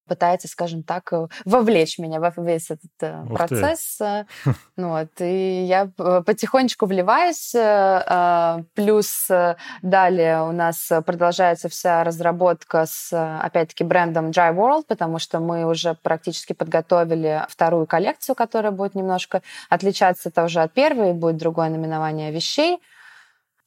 пытается, 0.08 0.48
скажем 0.48 0.82
так, 0.82 1.12
э, 1.12 1.28
вовлечь 1.44 1.98
меня 1.98 2.18
во 2.18 2.32
весь 2.36 2.70
этот 2.70 2.90
э, 3.00 3.22
Ух 3.22 3.36
процесс. 3.36 3.96
Ты. 3.98 4.04
Э, 4.04 4.24
ну, 4.76 4.88
вот, 4.90 5.08
и 5.20 5.64
я 5.64 5.86
потихонечку 5.86 6.86
вливаюсь. 6.86 7.54
Плюс 8.74 9.28
далее 9.82 10.42
у 10.42 10.52
нас 10.52 10.90
продолжается 11.04 11.68
вся 11.68 12.02
разработка 12.04 12.86
с, 12.86 13.12
опять-таки, 13.12 13.84
брендом 13.84 14.30
Dry 14.30 14.54
World, 14.54 14.84
потому 14.88 15.18
что 15.18 15.40
мы 15.40 15.64
уже 15.64 15.94
практически 15.94 16.52
подготовили 16.52 17.44
вторую 17.48 17.86
коллекцию, 17.86 18.34
которая 18.34 18.72
будет 18.72 18.94
немножко 18.94 19.42
отличаться 19.68 20.30
тоже 20.30 20.60
от 20.60 20.72
первой, 20.72 21.12
будет 21.12 21.36
другое 21.36 21.68
наименование 21.68 22.32
вещей. 22.32 22.80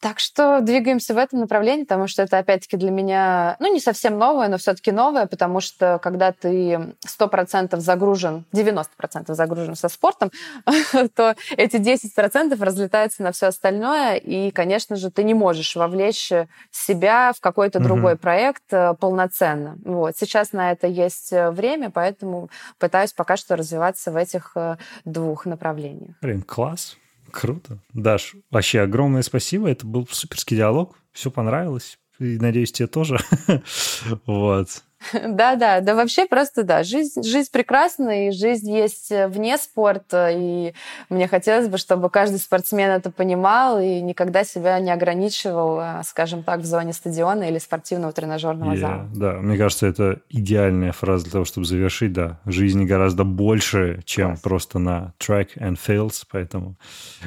Так 0.01 0.19
что 0.19 0.61
двигаемся 0.61 1.13
в 1.13 1.17
этом 1.17 1.41
направлении, 1.41 1.83
потому 1.83 2.07
что 2.07 2.23
это, 2.23 2.39
опять-таки, 2.39 2.75
для 2.75 2.89
меня, 2.89 3.55
ну, 3.59 3.71
не 3.71 3.79
совсем 3.79 4.17
новое, 4.17 4.47
но 4.47 4.57
все-таки 4.57 4.91
новое, 4.91 5.27
потому 5.27 5.61
что 5.61 5.99
когда 6.01 6.31
ты 6.31 6.95
100% 7.05 7.77
загружен, 7.77 8.45
90% 8.51 9.33
загружен 9.35 9.75
со 9.75 9.89
спортом, 9.89 10.31
то 11.15 11.35
эти 11.55 11.75
10% 11.75 12.63
разлетаются 12.63 13.21
на 13.21 13.31
все 13.31 13.45
остальное, 13.45 14.15
и, 14.15 14.49
конечно 14.49 14.95
же, 14.95 15.11
ты 15.11 15.23
не 15.23 15.35
можешь 15.35 15.75
вовлечь 15.75 16.31
себя 16.71 17.31
в 17.37 17.39
какой-то 17.39 17.79
другой 17.79 18.15
проект 18.17 18.63
э, 18.71 18.95
полноценно. 18.99 19.77
Вот. 19.85 20.17
Сейчас 20.17 20.51
на 20.51 20.71
это 20.71 20.87
есть 20.87 21.31
э, 21.31 21.51
время, 21.51 21.91
поэтому 21.91 22.49
пытаюсь 22.79 23.13
пока 23.13 23.37
что 23.37 23.55
развиваться 23.55 24.11
в 24.11 24.15
этих 24.15 24.53
э, 24.55 24.77
двух 25.05 25.45
направлениях. 25.45 26.15
Блин, 26.21 26.41
класс. 26.41 26.97
Круто. 27.31 27.79
Даш, 27.93 28.35
вообще 28.49 28.81
огромное 28.81 29.21
спасибо. 29.21 29.69
Это 29.69 29.85
был 29.85 30.07
суперский 30.09 30.57
диалог. 30.57 30.95
Все 31.11 31.31
понравилось. 31.31 31.97
И 32.19 32.37
надеюсь, 32.37 32.71
тебе 32.71 32.87
тоже. 32.87 33.17
вот. 34.25 34.83
Да, 35.13 35.55
да, 35.55 35.81
да, 35.81 35.95
вообще 35.95 36.25
просто 36.25 36.63
да, 36.63 36.83
жизнь, 36.83 37.23
жизнь 37.23 37.49
прекрасна, 37.51 38.27
и 38.27 38.31
жизнь 38.31 38.71
есть 38.71 39.11
э, 39.11 39.27
вне 39.27 39.57
спорта, 39.57 40.29
и 40.31 40.73
мне 41.09 41.27
хотелось 41.27 41.67
бы, 41.67 41.77
чтобы 41.77 42.09
каждый 42.09 42.39
спортсмен 42.39 42.89
это 42.89 43.11
понимал 43.11 43.79
и 43.79 44.01
никогда 44.01 44.43
себя 44.43 44.79
не 44.79 44.91
ограничивал, 44.91 45.79
э, 45.79 46.01
скажем 46.05 46.43
так, 46.43 46.59
в 46.61 46.65
зоне 46.65 46.93
стадиона 46.93 47.43
или 47.43 47.57
спортивного 47.57 48.13
тренажерного 48.13 48.73
yeah, 48.73 48.77
зала. 48.77 49.09
Да, 49.13 49.33
мне 49.33 49.57
кажется, 49.57 49.87
это 49.87 50.21
идеальная 50.29 50.91
фраза 50.91 51.25
для 51.25 51.31
того, 51.33 51.45
чтобы 51.45 51.65
завершить, 51.65 52.13
да, 52.13 52.39
жизнь 52.45 52.85
гораздо 52.85 53.23
больше, 53.23 54.01
чем 54.05 54.29
Класс. 54.29 54.41
просто 54.41 54.79
на 54.79 55.13
track 55.19 55.57
and 55.57 55.77
fields, 55.83 56.23
поэтому 56.31 56.75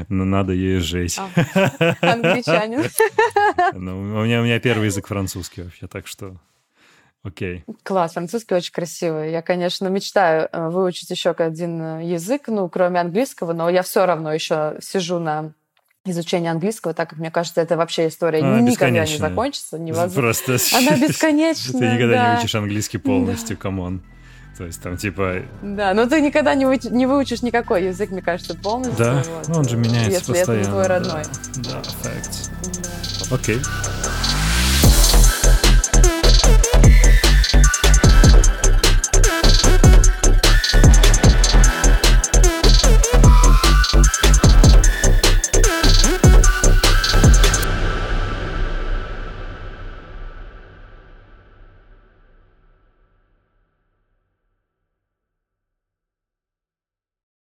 надо 0.09 0.53
ей 0.53 0.79
жить. 0.79 1.19
Англичанин. 2.01 2.85
Ну, 3.75 4.21
у 4.21 4.25
меня 4.25 4.59
первый 4.61 4.87
язык 4.87 5.07
французский 5.07 5.63
вообще, 5.63 5.87
так 5.87 6.07
что 6.07 6.37
Окей. 7.25 7.65
Okay. 7.67 7.77
Класс, 7.83 8.13
французский 8.13 8.55
очень 8.55 8.73
красивый. 8.73 9.33
Я, 9.33 9.41
конечно, 9.41 9.89
мечтаю 9.89 10.49
э, 10.53 10.69
выучить 10.69 11.11
еще 11.11 11.31
один 11.31 11.81
э, 11.81 12.05
язык, 12.05 12.43
ну, 12.49 12.69
кроме 12.69 13.01
английского, 13.01 13.55
но 13.55 13.71
я 13.71 13.83
все 13.83 14.05
равно 14.05 14.33
еще 14.33 14.77
сижу 14.81 15.19
на 15.19 15.53
изучение 16.05 16.51
английского, 16.51 16.93
так 16.93 17.09
как 17.09 17.19
мне 17.19 17.31
кажется, 17.31 17.63
это 17.63 17.79
вообще 17.79 18.09
история 18.09 18.41
Она 18.41 18.61
никогда 18.61 19.07
не 19.07 19.17
закончится. 19.17 19.79
Невозможно. 19.79 20.21
Просто 20.21 20.59
Она 20.77 20.97
бесконечная. 21.09 21.81
Ты 21.81 21.95
никогда 21.95 22.15
да. 22.15 22.35
не 22.35 22.41
учишь 22.41 22.55
английский 22.55 22.99
полностью, 22.99 23.57
come 23.57 23.83
on. 23.83 24.03
То 24.59 24.67
есть 24.67 24.83
там 24.83 24.99
типа... 24.99 25.43
Да, 25.63 25.95
но 25.95 26.07
ты 26.07 26.21
никогда 26.21 26.55
не, 26.55 26.67
выучишь, 26.67 26.91
не 26.91 27.07
выучишь 27.07 27.43
никакой 27.43 27.87
язык, 27.87 28.11
мне 28.11 28.23
кажется, 28.23 28.55
полностью. 28.55 28.97
Да, 28.99 29.23
вот, 29.27 29.49
ну, 29.49 29.59
он 29.59 29.69
же 29.69 29.77
меняется 29.77 30.11
если 30.11 30.33
постоянно. 30.33 30.59
Если 30.59 30.61
это 30.61 30.71
твой 30.71 30.87
родной. 30.87 31.23
Да, 31.57 31.71
да 31.73 31.83
факт. 31.83 32.51
Да. 33.31 33.35
Окей. 33.35 33.61